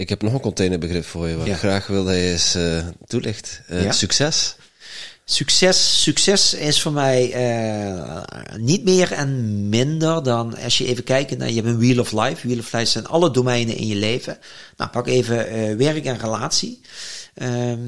Ik 0.00 0.08
heb 0.08 0.22
nog 0.22 0.32
een 0.32 0.40
containerbegrip 0.40 1.04
voor 1.04 1.28
je, 1.28 1.36
wat 1.36 1.46
Ja. 1.46 1.52
ik 1.52 1.58
graag 1.58 1.86
wil 1.86 2.04
dat 2.04 2.14
je 2.14 2.20
eens 2.20 2.54
eh, 2.54 2.86
toelicht. 3.06 3.60
Eh, 3.66 3.82
Ja? 3.84 3.92
Succes. 3.92 4.54
Succes, 5.24 6.02
succes 6.02 6.54
is 6.54 6.82
voor 6.82 6.92
mij 6.92 7.32
eh, 7.32 8.22
niet 8.56 8.84
meer 8.84 9.12
en 9.12 9.68
minder 9.68 10.22
dan 10.22 10.56
als 10.58 10.78
je 10.78 10.86
even 10.86 11.04
kijkt 11.04 11.36
naar, 11.38 11.48
je 11.48 11.54
hebt 11.54 11.66
een 11.66 11.78
Wheel 11.78 11.98
of 12.00 12.12
Life. 12.12 12.46
Wheel 12.46 12.58
of 12.58 12.72
Life 12.72 12.84
zijn 12.90 13.06
alle 13.06 13.30
domeinen 13.30 13.76
in 13.76 13.86
je 13.86 13.94
leven. 13.94 14.38
Nou, 14.76 14.90
pak 14.90 15.06
even 15.06 15.36
werk 15.76 16.04
en 16.04 16.18
relatie. 16.18 16.80
Ehm, 17.34 17.78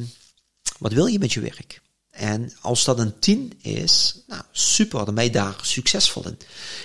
wat 0.78 0.92
wil 0.92 1.06
je 1.06 1.18
met 1.18 1.32
je 1.32 1.40
werk? 1.40 1.80
En 2.22 2.52
als 2.60 2.84
dat 2.84 2.98
een 2.98 3.18
10 3.18 3.52
is, 3.62 4.22
nou 4.26 4.42
super, 4.52 5.04
dan 5.04 5.14
ben 5.14 5.24
je 5.24 5.30
daar 5.30 5.56
succesvol 5.62 6.26
in. 6.26 6.38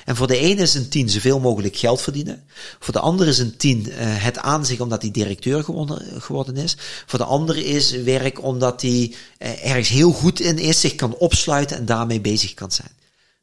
En 0.06 0.16
voor 0.16 0.28
de 0.28 0.38
ene 0.38 0.62
is 0.62 0.74
een 0.74 0.90
10 0.90 1.10
zoveel 1.10 1.40
mogelijk 1.40 1.76
geld 1.76 2.02
verdienen. 2.02 2.44
Voor 2.80 2.94
de 2.94 3.00
andere 3.00 3.30
is 3.30 3.38
een 3.38 3.58
10 3.58 3.92
eh, 3.92 3.98
het 4.00 4.38
aanzicht 4.38 4.82
omdat 4.82 5.02
hij 5.02 5.12
directeur 5.12 5.64
geworden, 5.64 6.22
geworden 6.22 6.58
is. 6.58 6.78
Voor 7.06 7.20
de 7.20 7.26
andere 7.26 7.66
is 7.66 7.92
werk 7.92 8.44
omdat 8.44 8.82
hij 8.82 9.16
eh, 9.38 9.70
ergens 9.70 9.90
heel 9.90 10.12
goed 10.12 10.40
in 10.40 10.58
is, 10.58 10.80
zich 10.80 10.96
kan 10.96 11.16
opsluiten 11.16 11.78
en 11.78 11.86
daarmee 11.86 12.22
bezig 12.22 12.54
kan 12.54 12.72
zijn. 12.72 12.92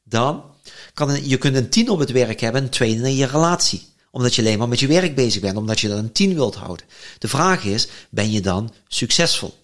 Dan 0.04 0.42
kan 0.94 1.10
een, 1.10 1.28
je 1.28 1.36
kunt 1.36 1.56
een 1.56 1.70
10 1.70 1.88
op 1.88 1.98
het 1.98 2.10
werk 2.10 2.40
hebben, 2.40 2.62
een 2.62 2.70
2 2.70 2.96
in 2.96 3.16
je 3.16 3.26
relatie 3.26 3.92
omdat 4.10 4.34
je 4.34 4.42
alleen 4.42 4.58
maar 4.58 4.68
met 4.68 4.80
je 4.80 4.86
werk 4.86 5.14
bezig 5.14 5.40
bent, 5.40 5.56
omdat 5.56 5.80
je 5.80 5.88
dan 5.88 5.98
een 5.98 6.12
10 6.12 6.34
wilt 6.34 6.54
houden. 6.54 6.86
De 7.18 7.28
vraag 7.28 7.64
is, 7.64 7.88
ben 8.10 8.30
je 8.30 8.40
dan 8.40 8.72
succesvol? 8.88 9.54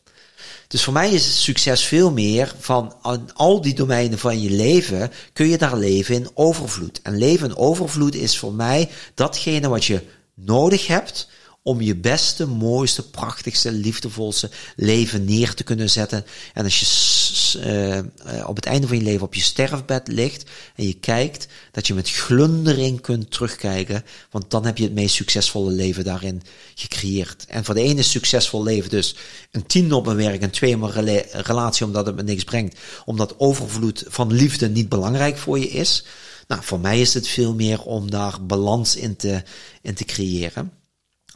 Dus 0.70 0.84
voor 0.84 0.92
mij 0.92 1.10
is 1.10 1.42
succes 1.42 1.84
veel 1.84 2.12
meer 2.12 2.54
van 2.58 2.94
aan 3.02 3.34
al 3.34 3.60
die 3.60 3.74
domeinen 3.74 4.18
van 4.18 4.40
je 4.40 4.50
leven 4.50 5.12
kun 5.32 5.48
je 5.48 5.58
daar 5.58 5.76
leven 5.76 6.14
in 6.14 6.30
overvloed. 6.34 7.02
En 7.02 7.18
leven 7.18 7.48
in 7.48 7.56
overvloed 7.56 8.14
is 8.14 8.38
voor 8.38 8.52
mij 8.52 8.90
datgene 9.14 9.68
wat 9.68 9.84
je 9.84 10.00
nodig 10.34 10.86
hebt 10.86 11.28
om 11.62 11.80
je 11.80 11.96
beste, 11.96 12.46
mooiste, 12.46 13.10
prachtigste, 13.10 13.72
liefdevolste 13.72 14.50
leven 14.76 15.24
neer 15.24 15.54
te 15.54 15.64
kunnen 15.64 15.90
zetten. 15.90 16.24
En 16.54 16.64
als 16.64 16.80
je 16.80 17.58
eh, 17.58 17.98
eh, 17.98 18.04
op 18.48 18.56
het 18.56 18.66
einde 18.66 18.86
van 18.86 18.96
je 18.96 19.02
leven 19.02 19.26
op 19.26 19.34
je 19.34 19.40
sterfbed 19.40 20.08
ligt 20.08 20.50
en 20.76 20.86
je 20.86 20.94
kijkt, 20.94 21.46
dat 21.70 21.86
je 21.86 21.94
met 21.94 22.10
glundering 22.10 23.00
kunt 23.00 23.30
terugkijken, 23.30 24.04
want 24.30 24.50
dan 24.50 24.64
heb 24.64 24.78
je 24.78 24.84
het 24.84 24.94
meest 24.94 25.14
succesvolle 25.14 25.70
leven 25.70 26.04
daarin 26.04 26.42
gecreëerd. 26.74 27.44
En 27.48 27.64
voor 27.64 27.74
de 27.74 27.82
ene 27.82 28.02
succesvol 28.02 28.62
leven 28.62 28.90
dus 28.90 29.14
een 29.50 29.66
tien 29.66 29.92
op 29.92 30.04
mijn 30.04 30.16
werk 30.16 30.42
en 30.42 30.50
twee 30.50 30.82
op 30.82 30.90
rela- 30.90 31.24
relatie 31.32 31.86
omdat 31.86 32.06
het 32.06 32.16
me 32.16 32.22
niks 32.22 32.44
brengt, 32.44 32.78
omdat 33.04 33.38
overvloed 33.38 34.04
van 34.08 34.32
liefde 34.32 34.68
niet 34.68 34.88
belangrijk 34.88 35.38
voor 35.38 35.58
je 35.58 35.68
is. 35.68 36.04
Nou, 36.46 36.62
voor 36.64 36.80
mij 36.80 37.00
is 37.00 37.14
het 37.14 37.28
veel 37.28 37.54
meer 37.54 37.82
om 37.82 38.10
daar 38.10 38.46
balans 38.46 38.96
in 38.96 39.16
te, 39.16 39.42
in 39.82 39.94
te 39.94 40.04
creëren 40.04 40.79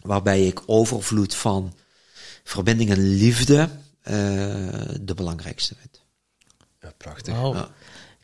waarbij 0.06 0.46
ik 0.46 0.60
overvloed 0.66 1.34
van 1.34 1.74
verbinding 2.44 2.90
en 2.90 3.14
liefde 3.14 3.68
eh, 4.02 4.14
de 5.00 5.14
belangrijkste 5.14 5.74
vind. 5.80 6.02
Ja, 6.80 6.92
prachtig. 6.96 7.34
Ja. 7.34 7.68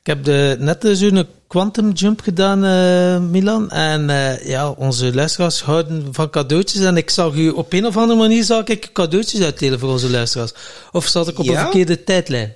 Ik 0.01 0.07
heb 0.07 0.25
de, 0.25 0.57
net 0.59 0.85
eh, 0.85 0.93
zo'n 0.93 1.27
quantum 1.47 1.91
jump 1.93 2.21
gedaan, 2.21 2.65
eh, 2.65 3.21
Milan. 3.31 3.71
En 3.71 4.11
eh, 4.11 4.47
ja, 4.47 4.71
onze 4.71 5.15
luisteraars 5.15 5.63
houden 5.63 6.09
van 6.11 6.31
cadeautjes. 6.31 6.83
En 6.83 6.97
ik 6.97 7.11
zag 7.11 7.35
u 7.35 7.49
op 7.49 7.73
een 7.73 7.87
of 7.87 7.97
andere 7.97 8.19
manier 8.19 8.45
zag 8.45 8.65
ik 8.65 8.91
cadeautjes 8.93 9.43
uitdelen 9.43 9.79
voor 9.79 9.89
onze 9.89 10.11
luisteraars. 10.11 10.53
Of 10.93 11.07
zat 11.07 11.29
ik 11.29 11.39
op 11.39 11.49
een 11.49 11.57
verkeerde 11.57 12.05
tijdlijn? 12.05 12.55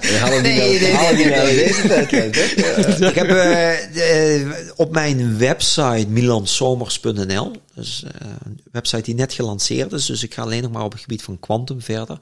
We 0.00 0.16
halen 0.20 0.42
die 0.42 0.52
Nee, 0.52 0.80
naar- 0.80 0.80
nee, 0.80 0.94
halen 0.94 1.16
die 1.16 1.24
nee, 1.26 1.36
naar 1.36 1.44
nee. 1.44 1.56
deze 1.66 1.86
tijdlijn, 1.88 2.30
toch? 2.32 3.08
ik 3.08 3.14
heb 3.14 3.28
eh, 3.28 4.40
eh, 4.40 4.48
op 4.76 4.92
mijn 4.92 5.38
website 5.38 6.06
milansomers.nl, 6.08 7.50
dus 7.74 8.04
eh, 8.04 8.10
een 8.44 8.60
website 8.72 9.02
die 9.02 9.14
net 9.14 9.32
gelanceerd 9.32 9.92
is, 9.92 10.06
dus 10.06 10.22
ik 10.22 10.34
ga 10.34 10.42
alleen 10.42 10.62
nog 10.62 10.70
maar 10.72 10.84
op 10.84 10.92
het 10.92 11.00
gebied 11.00 11.22
van 11.22 11.38
quantum 11.40 11.82
verder. 11.82 12.18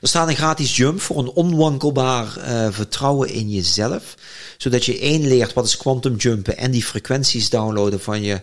Er 0.00 0.08
staat 0.08 0.28
een 0.28 0.36
gratis 0.36 0.76
jump 0.76 1.00
voor 1.00 1.18
een 1.18 1.30
onwankelbaar 1.30 2.36
eh, 2.36 2.66
vertrouwen 2.70 3.28
in 3.28 3.50
jezelf, 3.50 4.14
zodat 4.56 4.84
je 4.84 4.98
één 4.98 5.26
leert 5.28 5.52
wat 5.52 5.66
is 5.66 5.76
quantum 5.76 6.16
jumpen 6.16 6.56
en 6.56 6.70
die 6.70 6.84
frequenties 6.84 7.50
downloaden 7.50 8.00
van 8.00 8.22
je 8.22 8.40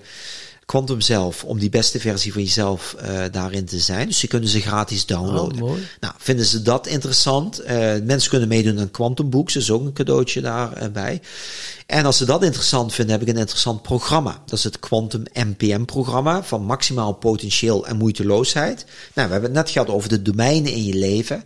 Quantum 0.68 1.02
zelf, 1.02 1.44
om 1.44 1.60
die 1.60 1.70
beste 1.70 2.00
versie 2.00 2.34
van 2.34 2.42
jezelf 2.42 2.94
eh, 2.94 3.24
daarin 3.32 3.66
te 3.66 3.80
zijn. 3.80 4.08
Dus 4.08 4.22
je 4.22 4.28
kunnen 4.28 4.50
ze 4.50 4.62
gratis 4.62 5.06
downloaden. 5.06 5.62
Oh, 5.62 5.70
mooi. 5.70 5.88
Nou, 6.00 6.14
vinden 6.18 6.46
ze 6.46 6.62
dat 6.62 6.88
interessant? 6.88 7.60
Eh, 7.60 7.96
mensen 8.04 8.30
kunnen 8.30 8.48
meedoen 8.48 8.80
aan 8.80 8.92
Quantum 8.92 9.30
Books, 9.30 9.54
dus 9.54 9.72
ook 9.72 9.86
een 9.86 9.94
cadeautje 9.94 10.42
daarbij. 10.42 11.22
En 11.88 12.06
als 12.06 12.18
ze 12.18 12.26
dat 12.26 12.44
interessant 12.44 12.94
vinden, 12.94 13.14
heb 13.14 13.28
ik 13.28 13.34
een 13.34 13.40
interessant 13.40 13.82
programma. 13.82 14.42
Dat 14.46 14.58
is 14.58 14.64
het 14.64 14.80
Quantum 14.80 15.24
MPM-programma 15.34 16.44
van 16.44 16.64
maximaal 16.64 17.14
potentieel 17.14 17.88
en 17.88 17.98
moeiteloosheid. 17.98 18.86
Nou, 19.14 19.28
we 19.28 19.34
hebben 19.34 19.42
het 19.42 19.60
net 19.60 19.70
gehad 19.70 19.90
over 19.90 20.10
de 20.10 20.22
domeinen 20.22 20.72
in 20.72 20.86
je 20.86 20.94
leven. 20.94 21.44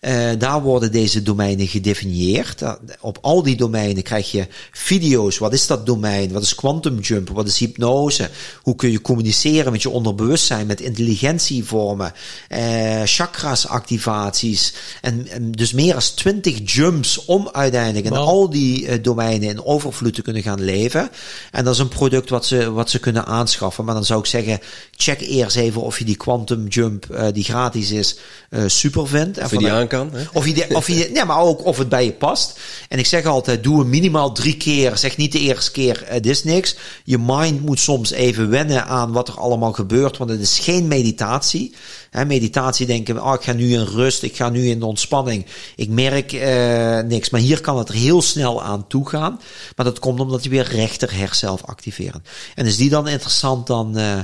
Eh, 0.00 0.30
daar 0.38 0.62
worden 0.62 0.92
deze 0.92 1.22
domeinen 1.22 1.66
gedefinieerd. 1.66 2.62
Op 3.00 3.18
al 3.20 3.42
die 3.42 3.56
domeinen 3.56 4.02
krijg 4.02 4.30
je 4.30 4.46
video's. 4.72 5.38
Wat 5.38 5.52
is 5.52 5.66
dat 5.66 5.86
domein? 5.86 6.32
Wat 6.32 6.42
is 6.42 6.54
quantum 6.54 6.98
jump? 6.98 7.28
Wat 7.28 7.46
is 7.46 7.58
hypnose? 7.58 8.30
Hoe 8.62 8.76
kun 8.76 8.90
je 8.90 9.00
communiceren 9.00 9.72
met 9.72 9.82
je 9.82 9.90
onderbewustzijn, 9.90 10.66
met 10.66 10.80
intelligentievormen, 10.80 12.12
eh, 12.48 13.02
chakras 13.04 13.68
activaties. 13.68 14.74
En, 15.00 15.28
en 15.28 15.52
dus 15.52 15.72
meer 15.72 15.92
dan 15.92 16.02
20 16.14 16.74
jumps 16.74 17.24
om 17.24 17.48
uiteindelijk 17.52 18.06
in 18.06 18.12
al 18.12 18.50
die 18.50 18.86
eh, 18.86 19.02
domeinen 19.02 19.48
in 19.48 19.62
overvloed 19.74 20.14
te 20.14 20.22
kunnen 20.22 20.42
gaan 20.42 20.60
leven. 20.64 21.10
En 21.50 21.64
dat 21.64 21.74
is 21.74 21.80
een 21.80 21.88
product 21.88 22.30
wat 22.30 22.46
ze, 22.46 22.72
wat 22.72 22.90
ze 22.90 22.98
kunnen 22.98 23.26
aanschaffen. 23.26 23.84
Maar 23.84 23.94
dan 23.94 24.04
zou 24.04 24.20
ik 24.20 24.26
zeggen, 24.26 24.60
check 24.96 25.20
eerst 25.20 25.56
even 25.56 25.82
of 25.82 25.98
je 25.98 26.04
die 26.04 26.16
quantum 26.16 26.66
jump, 26.66 27.10
eh, 27.10 27.26
die 27.32 27.44
gratis 27.44 27.90
is, 27.90 28.18
eh, 28.50 28.62
super 28.66 29.08
vindt. 29.08 29.38
En 29.38 29.44
Of 29.44 29.50
je 29.50 29.58
die 29.58 29.72
aan 29.72 29.86
kan. 29.86 30.10
Hè? 30.12 30.22
of 30.32 30.46
je, 30.46 30.54
de- 30.54 30.66
of 30.74 30.86
je, 30.88 31.10
nee, 31.12 31.24
maar 31.30 31.40
ook 31.40 31.64
of 31.64 31.78
het 31.78 31.88
bij 31.88 32.04
je 32.04 32.12
past. 32.12 32.58
En 32.88 32.98
ik 32.98 33.06
zeg 33.06 33.24
altijd, 33.24 33.62
doe 33.62 33.78
hem 33.78 33.88
minimaal 33.88 34.32
drie 34.32 34.56
keer. 34.56 34.96
Zeg 34.96 35.16
niet 35.16 35.32
de 35.32 35.38
eerste 35.40 35.70
keer, 35.70 36.02
eh, 36.02 36.12
dit 36.14 36.26
is 36.32 36.44
niks. 36.44 36.76
Je 37.04 37.18
mind 37.18 37.60
moet 37.60 37.80
soms 37.80 38.10
even 38.10 38.50
wennen 38.50 38.86
aan 38.86 39.12
wat 39.12 39.28
er 39.28 39.38
allemaal 39.38 39.72
gebeurt, 39.72 40.16
want 40.16 40.30
het 40.30 40.40
is 40.40 40.58
geen 40.58 40.88
meditatie. 40.88 41.74
Meditatie 42.22 42.86
denken, 42.86 43.22
oh, 43.22 43.34
ik 43.34 43.42
ga 43.42 43.52
nu 43.52 43.72
in 43.72 43.84
rust, 43.84 44.22
ik 44.22 44.36
ga 44.36 44.48
nu 44.48 44.68
in 44.68 44.82
ontspanning. 44.82 45.46
Ik 45.76 45.88
merk 45.88 46.32
eh, 46.32 47.00
niks. 47.00 47.30
Maar 47.30 47.40
hier 47.40 47.60
kan 47.60 47.78
het 47.78 47.88
er 47.88 47.94
heel 47.94 48.22
snel 48.22 48.62
aan 48.62 48.86
toe 48.86 49.08
gaan. 49.08 49.40
Maar 49.76 49.86
dat 49.86 49.98
komt 49.98 50.20
omdat 50.20 50.44
je 50.44 50.50
weer 50.50 50.68
rechter 50.68 51.16
herself 51.16 51.64
activeren. 51.64 52.24
En 52.54 52.66
is 52.66 52.76
die 52.76 52.90
dan 52.90 53.08
interessant, 53.08 53.66
dan 53.66 53.96
eh, 53.96 54.18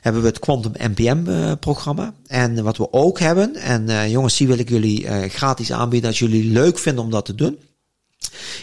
hebben 0.00 0.22
we 0.22 0.28
het 0.28 0.38
Quantum 0.38 0.72
NPM 0.78 1.28
eh, 1.28 1.52
programma. 1.60 2.14
En 2.26 2.62
wat 2.62 2.76
we 2.76 2.92
ook 2.92 3.18
hebben, 3.18 3.54
en 3.54 3.88
eh, 3.88 4.10
jongens, 4.10 4.36
die 4.36 4.46
wil 4.46 4.58
ik 4.58 4.68
jullie 4.68 5.06
eh, 5.06 5.30
gratis 5.30 5.72
aanbieden 5.72 6.08
als 6.08 6.18
jullie 6.18 6.52
leuk 6.52 6.78
vinden 6.78 7.04
om 7.04 7.10
dat 7.10 7.24
te 7.24 7.34
doen. 7.34 7.58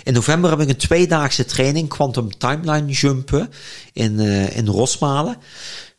In 0.04 0.14
november 0.14 0.50
heb 0.50 0.60
ik 0.60 0.70
een 0.70 0.76
tweedaagse 0.76 1.46
training, 1.46 1.90
Quantum 1.90 2.38
Timeline 2.38 2.92
Jumpen, 2.92 3.50
in, 3.94 4.20
eh, 4.20 4.58
in 4.58 4.68
Rosmalen. 4.68 5.38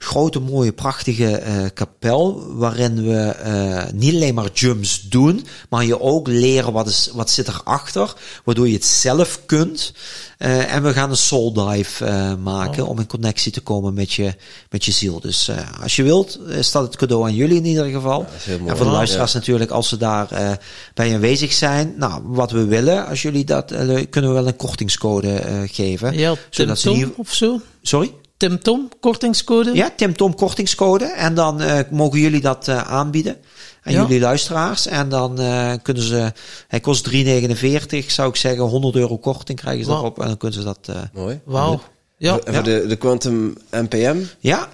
Grote, 0.03 0.41
mooie, 0.41 0.73
prachtige 0.73 1.37
eh, 1.37 1.65
kapel, 1.75 2.45
waarin 2.55 3.03
we 3.03 3.19
eh, 3.19 3.93
niet 3.93 4.15
alleen 4.15 4.35
maar 4.35 4.51
jumps 4.53 5.01
doen, 5.01 5.47
maar 5.69 5.85
je 5.85 6.01
ook 6.01 6.29
leren 6.29 6.73
wat, 6.73 6.87
is, 6.87 7.11
wat 7.15 7.31
zit 7.31 7.49
erachter, 7.49 8.15
waardoor 8.45 8.69
je 8.69 8.75
het 8.75 8.85
zelf 8.85 9.41
kunt. 9.47 9.93
Eh, 10.39 10.75
en 10.75 10.83
we 10.83 10.93
gaan 10.93 11.11
een 11.11 11.17
soul 11.17 11.53
dive 11.53 12.37
maken 12.43 12.87
om 12.87 12.99
in 12.99 13.07
connectie 13.07 13.53
te 13.53 13.61
komen 13.61 13.95
met 13.95 14.13
je, 14.13 14.35
met 14.71 14.85
je 14.85 14.93
ziel. 14.93 15.21
Dus 15.21 15.51
als 15.83 15.97
je 15.97 16.03
wilt, 16.03 16.39
is 16.49 16.71
dat 16.73 16.83
het 16.83 16.97
cadeau 16.97 17.25
aan 17.25 17.35
jullie 17.35 17.57
in 17.57 17.65
ieder 17.65 17.87
geval. 17.87 18.27
en 18.47 18.59
voor 18.59 18.77
de 18.77 18.85
Ja. 18.85 18.91
luisteraars 18.91 19.33
natuurlijk, 19.33 19.71
als 19.71 19.89
ze 19.89 19.97
daar 19.97 20.59
bij 20.95 21.15
aanwezig 21.15 21.53
zijn. 21.53 21.95
Nou, 21.97 22.23
wat 22.25 22.51
we 22.51 22.65
willen, 22.65 23.07
als 23.07 23.23
jullie 23.23 23.45
dat 23.45 23.67
kunnen 24.11 24.31
we 24.31 24.37
wel 24.37 24.47
een 24.47 24.57
kortingscode 24.57 25.43
geven. 25.67 26.19
Ja, 26.19 26.35
zodat 26.51 26.79
ze 26.79 26.93
die, 26.93 27.13
of 27.17 27.35
zo? 27.35 27.61
sorry? 27.83 28.13
Tim 28.49 28.59
Tom, 28.63 28.89
kortingscode? 29.01 29.71
Ja, 29.75 29.91
Tim 29.97 30.17
Tom 30.17 30.35
kortingscode. 30.35 31.05
En 31.05 31.35
dan 31.35 31.61
eh, 31.61 31.79
mogen 31.91 32.19
jullie 32.21 32.41
dat 32.41 32.69
eh, 32.69 32.91
aanbieden 32.93 33.37
aan 33.83 33.93
Ja. 33.93 34.01
jullie 34.03 34.21
luisteraars. 34.21 34.87
En 34.87 35.09
dan 35.09 35.41
eh, 35.41 35.73
kunnen 35.83 36.03
ze, 36.03 36.33
hij 36.69 36.81
kost 36.81 37.11
3,49, 37.11 38.07
zou 38.07 38.29
ik 38.29 38.37
zeggen, 38.37 38.63
100 38.65 38.95
euro 38.95 39.19
korting 39.19 39.59
krijgen 39.61 39.85
ze 39.85 39.91
daarop. 39.91 40.21
En 40.21 40.27
dan 40.27 40.37
kunnen 40.37 40.59
ze 40.59 40.65
dat. 40.65 40.79
eh, 40.87 40.97
Mooi. 41.13 41.41
Wauw. 41.45 41.81
Ja, 42.17 42.39
En 42.45 42.55
voor 42.55 42.63
de, 42.63 42.85
de 42.89 42.97
Quantum 42.97 43.55
NPM, 43.71 44.17
ja, 44.39 44.69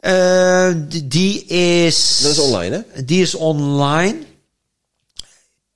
Eh, 0.00 0.72
die, 0.88 1.06
die 1.08 1.44
is. 1.44 2.20
dat 2.22 2.30
is 2.32 2.38
online, 2.38 2.84
hè? 2.92 3.02
Die 3.04 3.22
is 3.22 3.34
online. 3.34 4.16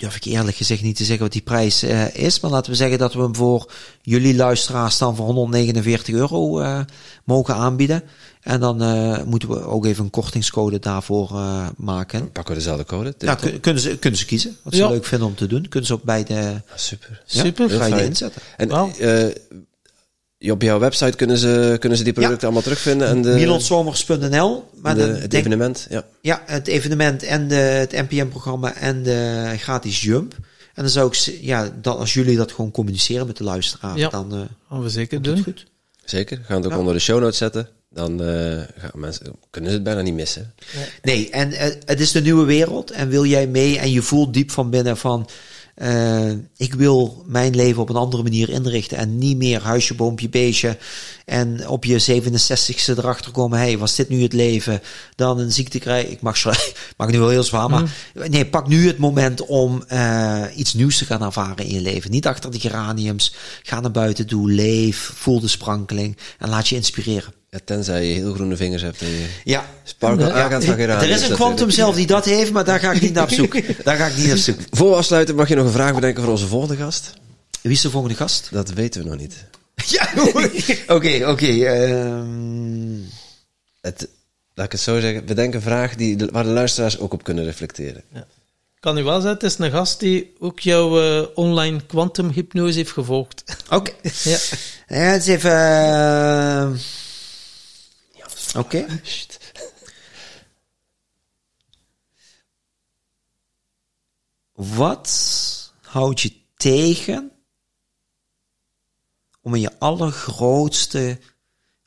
Durf 0.03 0.17
ik 0.17 0.25
eerlijk 0.25 0.57
gezegd 0.57 0.83
niet 0.83 0.97
te 0.97 1.05
zeggen 1.05 1.23
wat 1.23 1.33
die 1.33 1.43
prijs 1.43 1.83
eh, 1.83 2.15
is. 2.15 2.41
Maar 2.41 2.51
laten 2.51 2.71
we 2.71 2.77
zeggen 2.77 2.99
dat 2.99 3.15
we 3.15 3.21
hem 3.23 3.35
voor 3.37 3.73
jullie 4.03 4.35
luisteraars 4.35 4.99
dan 4.99 5.17
voor 5.17 5.25
149 5.25 6.15
euro 6.15 6.61
eh, 6.61 6.81
mogen 7.25 7.55
aanbieden. 7.55 8.03
En 8.41 8.61
dan 8.61 8.83
eh, 8.83 9.23
moeten 9.23 9.49
we 9.49 9.61
ook 9.65 9.85
even 9.87 10.05
een 10.05 10.11
kortingscode 10.11 10.79
daarvoor 10.79 11.29
eh, 11.31 11.67
maken. 11.77 12.33
Pakken 12.33 12.55
we 12.55 12.61
dezelfde 12.61 12.85
code. 12.85 13.15
Kun- 13.41 13.61
kunnen, 13.61 13.83
ze, 13.83 13.99
kunnen 13.99 14.19
ze 14.19 14.25
kiezen 14.27 14.57
wat 14.63 14.73
ze 14.75 14.79
Ja. 14.81 14.89
leuk 14.89 15.05
vinden 15.05 15.29
om 15.29 15.35
te 15.35 15.47
doen. 15.47 15.69
Kunnen 15.69 15.87
ze 15.89 15.95
ook 15.95 16.03
bij 16.03 16.25
de 16.25 16.35
Ah, 16.35 16.77
super. 16.79 17.23
ja, 17.27 17.43
Super. 17.43 17.67
bij 17.67 17.79
de 17.89 17.95
fijn. 17.95 18.05
inzetten. 18.07 18.43
En. 18.57 18.69
Op 20.51 20.63
jouw 20.63 20.79
website 20.79 21.17
kunnen 21.17 21.39
ze, 21.39 21.77
kunnen 21.81 21.99
ze 21.99 22.05
die 22.05 22.13
producten 22.13 22.43
allemaal 22.43 22.63
terugvinden. 22.63 23.09
En 23.09 23.23
de, 23.23 23.29
Milansomers.nl. 23.29 24.69
Maar 24.83 24.95
de- 24.95 25.01
dan 25.01 25.09
het 25.11 25.21
denk- 25.31 25.33
evenement, 25.45 25.87
ja. 25.91 26.05
Ja, 26.21 26.43
het 26.47 26.67
evenement 26.67 27.23
en 27.23 27.49
de, 27.49 27.55
het 27.55 27.93
NPM-programma 27.93 28.75
en 28.75 29.03
de 29.03 29.53
gratis 29.59 30.01
jump. 30.03 30.35
En 30.75 30.83
dan 30.83 30.89
zou 30.93 31.09
ik, 31.09 31.15
ja, 31.41 31.73
dan, 31.81 31.99
als 31.99 32.15
jullie 32.15 32.37
dat 32.37 32.53
gewoon 32.53 32.71
communiceren 32.71 33.27
met 33.27 33.37
de 33.37 33.45
luisteraar, 33.45 33.97
Ja. 33.99 34.09
dan 34.09 34.33
eh 34.35 34.41
Gaan 34.69 34.83
we 34.83 34.89
zeker 34.91 35.23
doen. 35.23 35.43
goed. 35.43 35.67
Zeker. 36.05 36.37
We 36.39 36.45
gaan 36.45 36.57
het 36.57 36.65
ook 36.67 36.73
Ja. 36.73 36.79
onder 36.79 36.95
de 36.95 37.01
show 37.01 37.21
notes 37.21 37.37
zetten. 37.39 37.69
Dan 37.91 38.23
eh, 38.23 38.61
gaan 38.79 38.91
mensen, 38.95 39.27
kunnen 39.51 39.71
ze 39.71 39.77
het 39.77 39.85
bijna 39.85 40.01
niet 40.01 40.15
missen. 40.15 40.55
Nee, 41.03 41.31
en 41.31 41.53
eh, 41.53 41.71
het 41.85 42.01
is 42.01 42.13
de 42.13 42.21
nieuwe 42.21 42.45
wereld. 42.45 42.91
En 42.91 43.09
wil 43.09 43.25
jij 43.25 43.47
mee 43.47 43.79
en 43.79 43.91
je 43.91 44.03
voelt 44.03 44.35
diep 44.35 44.51
van 44.51 44.71
binnen 44.71 44.97
van... 44.97 45.29
eh, 45.83 46.31
ik 46.57 46.75
wil 46.75 47.25
mijn 47.27 47.55
leven 47.55 47.83
op 47.83 47.89
een 47.89 47.97
andere 47.97 48.23
manier 48.23 48.49
inrichten. 48.49 48.97
En 48.97 49.19
niet 49.19 49.37
meer 49.37 49.63
huisje, 49.63 49.95
boompje, 49.95 50.29
beestje. 50.29 50.79
En 51.25 51.69
op 51.69 51.85
je 51.85 52.23
67ste 52.23 52.99
erachter 52.99 53.33
komen... 53.33 53.59
hey, 53.59 53.79
was 53.79 53.95
dit 53.95 54.09
nu 54.09 54.23
het 54.23 54.33
leven? 54.33 54.83
Dan 55.17 55.39
een 55.39 55.53
ziekte 55.53 55.79
krijgen. 55.79 56.13
Ik 56.13 56.21
mag, 56.21 56.45
mag 56.97 57.11
nu 57.11 57.19
wel 57.19 57.29
heel 57.29 57.43
zwaar, 57.43 57.71
maar... 57.71 57.95
Nee, 58.29 58.47
pak 58.47 58.69
nu 58.69 58.87
het 58.87 58.99
moment 58.99 59.47
om 59.47 59.85
eh, 59.89 60.43
iets 60.57 60.75
nieuws 60.75 60.99
te 60.99 61.05
gaan 61.05 61.23
ervaren 61.23 61.65
in 61.67 61.75
je 61.75 61.81
leven. 61.81 62.11
Niet 62.11 62.27
achter 62.27 62.51
de 62.51 62.61
geraniums. 62.61 63.35
Ga 63.63 63.81
naar 63.81 63.91
buiten 63.91 64.27
toe, 64.27 64.51
leef, 64.51 65.13
voel 65.15 65.41
de 65.41 65.49
sprankeling. 65.49 66.17
En 66.39 66.49
laat 66.49 66.69
je 66.69 66.77
inspireren. 66.77 67.42
Ja, 67.53 67.59
tenzij 67.65 68.07
je 68.07 68.15
heel 68.15 68.35
groene 68.35 68.57
vingers 68.57 68.83
hebt 68.83 69.01
en 69.01 69.09
je 69.09 69.27
Ja, 69.45 69.67
sparkle 69.83 70.27
Ja. 70.27 70.33
aangaat 70.33 70.65
van 70.65 70.75
geraniums. 70.75 71.03
er 71.05 71.23
is 71.23 71.29
een 71.29 71.35
kwantum 71.35 71.71
zelf 71.71 71.95
die 71.95 72.07
dat 72.07 72.25
heeft, 72.25 72.53
maar 72.53 72.65
daar 72.65 72.79
ga 72.81 72.93
ik 72.93 73.01
niet 73.01 73.13
naar 73.13 73.23
op 73.23 73.31
zoek. 73.31 73.53
Daar 73.85 73.97
ga 73.97 74.07
ik 74.07 74.17
niet 74.17 74.27
naar 74.27 74.37
op 74.37 74.41
zoek. 74.43 74.59
Voor 74.71 74.91
we 74.91 74.97
afsluiten 74.97 75.35
mag 75.35 75.49
je 75.49 75.55
nog 75.55 75.67
een 75.67 75.73
vraag 75.73 75.95
bedenken 75.95 76.23
voor 76.23 76.33
onze 76.33 76.47
volgende 76.47 76.77
gast. 76.77 77.13
Wie 77.61 77.73
is 77.73 77.81
de 77.81 77.91
volgende 77.91 78.17
gast? 78.17 78.49
Dat 78.51 78.71
weten 78.71 79.03
we 79.03 79.09
nog 79.09 79.19
niet. 79.19 79.35
Ja, 79.87 80.09
oké, 80.97 81.25
oké. 81.29 81.47
ehm, 81.47 83.01
Het, 83.81 84.09
laat 84.55 84.67
ik 84.67 84.73
het 84.73 84.81
zo 84.81 85.01
zeggen. 85.01 85.25
Bedenk 85.25 85.55
een 85.55 85.63
vraag 85.63 85.95
die, 85.95 86.17
waar 86.31 86.45
de 86.45 86.51
luisteraars 86.51 86.99
ook 86.99 87.13
op 87.13 87.25
kunnen 87.25 87.45
reflecteren. 87.45 88.03
Kan 88.81 88.99
u 88.99 89.03
wel 89.03 89.21
zeggen, 89.21 89.31
het 89.41 89.43
is 89.43 89.59
een 89.59 89.71
gast 89.71 90.01
die 90.01 90.33
ook 90.39 90.61
jouw 90.61 91.01
eh, 91.01 91.27
online 91.35 91.81
kwantumhypnose 91.87 92.77
heeft 92.79 92.91
gevolgd. 92.93 93.45
Oké. 93.71 93.93
ja. 94.23 94.39
Ja, 94.89 94.97
het 94.97 95.23
is 95.23 95.29
even... 95.29 95.51
eh, 95.51 96.71
Oké. 98.55 98.87
Wat 104.53 105.73
houdt 105.81 106.21
je 106.21 106.33
tegen 106.57 107.33
om 109.41 109.55
in 109.55 109.61
je 109.61 109.79
allergrootste 109.79 111.21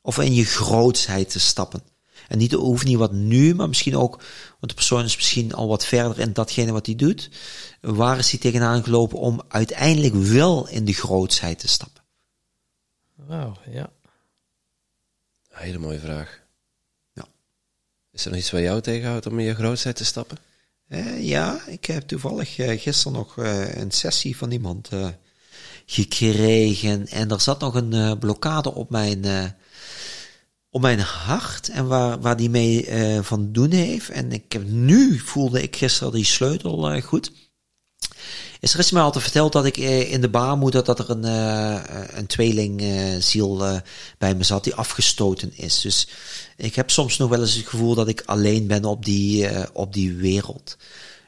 of 0.00 0.18
in 0.18 0.34
je 0.34 0.44
grootsheid 0.44 1.30
te 1.30 1.40
stappen? 1.40 1.82
En 2.28 2.38
niet, 2.38 2.52
hoeft 2.52 2.84
niet 2.84 2.96
wat 2.96 3.12
nu, 3.12 3.54
maar 3.54 3.68
misschien 3.68 3.96
ook, 3.96 4.16
want 4.50 4.68
de 4.68 4.74
persoon 4.74 5.04
is 5.04 5.16
misschien 5.16 5.54
al 5.54 5.68
wat 5.68 5.86
verder 5.86 6.18
in 6.18 6.32
datgene 6.32 6.72
wat 6.72 6.86
hij 6.86 6.94
doet. 6.94 7.30
Waar 7.80 8.18
is 8.18 8.30
hij 8.30 8.40
tegenaan 8.40 8.82
gelopen 8.82 9.18
om 9.18 9.42
uiteindelijk 9.48 10.14
wel 10.14 10.68
in 10.68 10.84
de 10.84 10.92
grootsheid 10.92 11.58
te 11.58 11.68
stappen? 11.68 12.02
Wauw, 13.14 13.56
ja. 13.70 13.90
Hele 15.48 15.78
mooie 15.78 15.98
vraag. 15.98 16.45
Is 18.16 18.24
er 18.24 18.30
nog 18.30 18.40
iets 18.40 18.50
wat 18.50 18.60
jou 18.60 18.80
tegenhoudt 18.80 19.26
om 19.26 19.38
in 19.38 19.44
je 19.44 19.54
grootheid 19.54 19.96
te 19.96 20.04
stappen? 20.04 20.38
Eh, 20.88 21.28
ja, 21.28 21.60
ik 21.66 21.84
heb 21.84 22.06
toevallig 22.06 22.58
eh, 22.58 22.80
gisteren 22.80 23.12
nog 23.12 23.38
eh, 23.38 23.74
een 23.74 23.90
sessie 23.90 24.36
van 24.36 24.50
iemand 24.50 24.88
gekregen. 25.86 27.08
En 27.08 27.30
er 27.30 27.40
zat 27.40 27.60
nog 27.60 27.74
een 27.74 28.18
blokkade 28.18 28.74
op 28.74 28.90
mijn, 28.90 29.54
op 30.70 30.80
mijn 30.80 31.00
hart. 31.00 31.68
En 31.68 31.86
waar, 31.86 32.20
waar 32.20 32.36
die 32.36 32.50
mee 32.50 32.88
van 33.22 33.52
doen 33.52 33.70
heeft. 33.70 34.08
En 34.08 34.32
ik 34.32 34.52
heb, 34.52 34.66
nu 34.66 35.18
voelde 35.18 35.62
ik 35.62 35.76
gisteren 35.76 36.12
die 36.12 36.24
sleutel 36.24 37.00
goed. 37.00 37.32
Is 38.66 38.74
er 38.74 38.78
is 38.78 38.90
mij 38.90 39.02
altijd 39.02 39.24
verteld 39.24 39.52
dat 39.52 39.64
ik 39.64 39.76
eh, 39.76 40.12
in 40.12 40.20
de 40.20 40.28
baarmoeder 40.28 40.84
dat 40.84 40.98
er 40.98 41.10
een, 41.10 41.24
eh, 41.24 41.80
een 42.14 42.26
tweelingziel 42.26 43.64
eh, 43.64 43.80
bij 44.18 44.34
me 44.34 44.44
zat 44.44 44.64
die 44.64 44.74
afgestoten 44.74 45.52
is. 45.56 45.80
Dus 45.80 46.08
ik 46.56 46.74
heb 46.74 46.90
soms 46.90 47.16
nog 47.16 47.28
wel 47.28 47.40
eens 47.40 47.54
het 47.54 47.66
gevoel 47.66 47.94
dat 47.94 48.08
ik 48.08 48.22
alleen 48.24 48.66
ben 48.66 48.84
op 48.84 49.04
die, 49.04 49.48
op 49.72 49.92
die 49.92 50.14
wereld. 50.14 50.76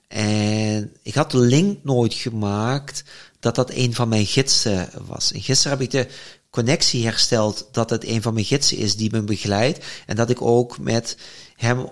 En 0.09 0.93
ik 1.03 1.15
had 1.15 1.31
de 1.31 1.39
link 1.39 1.79
nooit 1.85 2.15
gemaakt 2.15 3.05
dat 3.41 3.55
dat 3.55 3.71
een 3.71 3.95
van 3.95 4.09
mijn 4.09 4.27
gidsen 4.27 4.91
was. 5.07 5.33
En 5.33 5.43
gisteren 5.43 5.79
heb 5.79 5.87
ik 5.87 5.91
de 5.91 6.07
connectie 6.51 7.05
hersteld 7.05 7.69
dat 7.73 7.91
het 7.91 8.07
een 8.07 8.23
van 8.23 8.35
mijn 8.35 8.47
gidsen 8.47 8.77
is 8.77 8.97
die 8.97 9.11
me 9.11 9.23
begeleidt. 9.23 9.85
En 10.07 10.17
dat 10.17 10.31
ik 10.31 10.43
ook 10.43 10.79
met 10.79 11.17
hem 11.57 11.89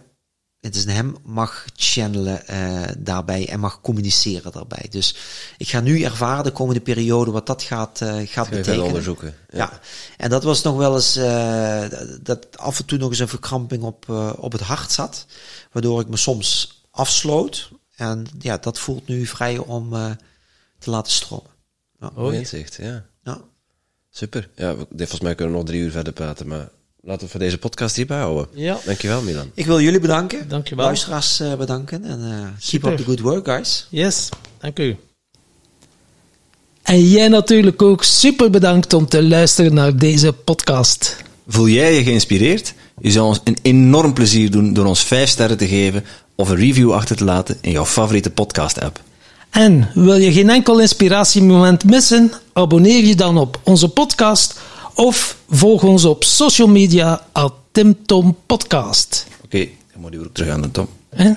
het 0.66 0.76
is 0.76 0.84
een 0.84 0.90
hem 0.90 1.16
mag 1.24 1.64
channelen 1.76 2.46
eh, 2.46 2.82
daarbij 2.98 3.48
en 3.48 3.60
mag 3.60 3.80
communiceren 3.80 4.52
daarbij. 4.52 4.86
Dus 4.90 5.16
ik 5.58 5.68
ga 5.68 5.80
nu 5.80 6.02
ervaren 6.02 6.44
de 6.44 6.52
komende 6.52 6.80
periode 6.80 7.30
wat 7.30 7.46
dat 7.46 7.62
gaat, 7.62 8.00
eh 8.00 8.16
gaat 8.24 8.50
betekenen. 8.50 8.84
onderzoeken. 8.84 9.34
Ja. 9.50 9.80
en 10.16 10.30
dat 10.30 10.42
was 10.42 10.62
nog 10.62 10.76
wel 10.76 10.94
eens 10.94 11.16
eh, 11.16 11.84
dat 12.22 12.58
af 12.58 12.78
en 12.78 12.84
toe 12.84 12.98
nog 12.98 13.10
eens 13.10 13.18
een 13.18 13.28
verkramping 13.28 13.82
op, 13.82 14.04
eh, 14.08 14.32
op 14.36 14.52
het 14.52 14.60
hart 14.60 14.92
zat, 14.92 15.26
waardoor 15.72 16.00
ik 16.00 16.08
me 16.08 16.16
soms 16.16 16.80
afsloot. 16.90 17.70
En 17.94 18.26
ja, 18.38 18.56
dat 18.56 18.78
voelt 18.78 19.08
nu 19.08 19.26
vrij 19.26 19.58
om 19.58 19.94
eh, 19.94 20.10
te 20.78 20.90
laten 20.90 21.12
stromen. 21.12 21.50
Ja. 22.00 22.10
Mooi 22.14 22.38
inzicht, 22.38 22.74
ja. 22.74 23.06
Ja. 23.22 23.40
Super. 24.10 24.48
Ja, 24.54 24.74
volgens 24.96 25.20
mij 25.20 25.34
kunnen 25.34 25.54
we 25.54 25.60
nog 25.60 25.68
drie 25.68 25.80
uur 25.80 25.90
verder 25.90 26.12
praten, 26.12 26.46
maar 26.46 26.68
laten 27.06 27.24
we 27.24 27.30
voor 27.30 27.40
deze 27.40 27.58
podcast 27.58 27.96
hierbij 27.96 28.18
houden. 28.18 28.46
Ja. 28.52 28.78
Dankjewel, 28.84 29.22
Milan. 29.22 29.50
Ik 29.54 29.66
wil 29.66 29.80
jullie 29.80 30.00
bedanken. 30.00 30.48
Dankjewel. 30.48 30.84
Luisteraars 30.84 31.40
eh, 31.40 31.54
bedanken. 31.54 32.04
En 32.04 32.20
eh 32.22 32.40
keep 32.40 32.54
Super. 32.58 32.90
up 32.90 32.96
the 32.96 33.04
good 33.04 33.20
work, 33.20 33.46
guys. 33.46 33.86
Yes, 33.90 34.28
dank 34.60 34.78
u. 34.78 34.96
En 36.82 37.08
jij 37.08 37.28
natuurlijk 37.28 37.82
ook 37.82 38.04
super 38.04 38.50
bedankt 38.50 38.92
om 38.92 39.08
te 39.08 39.22
luisteren 39.22 39.74
naar 39.74 39.96
deze 39.96 40.32
podcast. 40.32 41.16
Voel 41.46 41.68
jij 41.68 41.94
je 41.94 42.02
geïnspireerd? 42.02 42.74
Je 43.00 43.10
zou 43.10 43.26
ons 43.26 43.40
een 43.44 43.58
enorm 43.62 44.12
plezier 44.12 44.50
doen 44.50 44.72
door 44.72 44.86
ons 44.86 45.00
5 45.00 45.28
sterren 45.28 45.56
te 45.56 45.66
geven 45.66 46.04
of 46.34 46.48
een 46.48 46.56
review 46.56 46.92
achter 46.92 47.16
te 47.16 47.24
laten 47.24 47.56
in 47.60 47.70
jouw 47.70 47.84
favoriete 47.84 48.30
podcast-app. 48.30 49.00
En 49.50 49.90
wil 49.94 50.16
je 50.16 50.32
geen 50.32 50.50
enkel 50.50 50.80
inspiratiemoment 50.80 51.84
missen? 51.84 52.32
Abonneer 52.52 53.04
je 53.04 53.14
dan 53.14 53.38
op 53.38 53.60
onze 53.62 53.88
podcast 53.88 54.60
of 54.96 55.36
volg 55.48 55.82
ons 55.82 56.04
op 56.04 56.24
social 56.24 56.68
media 56.68 57.20
at 57.32 57.52
Tim 57.72 57.96
Tom 58.06 58.36
Podcast. 58.46 59.26
Oké, 59.44 59.68
dan 59.92 60.00
moet 60.00 60.12
je 60.12 60.18
ook 60.18 60.32
terug 60.32 60.52
aan 60.52 60.62
de 60.62 60.70
Tom. 60.70 60.88
Hè? 61.08 61.32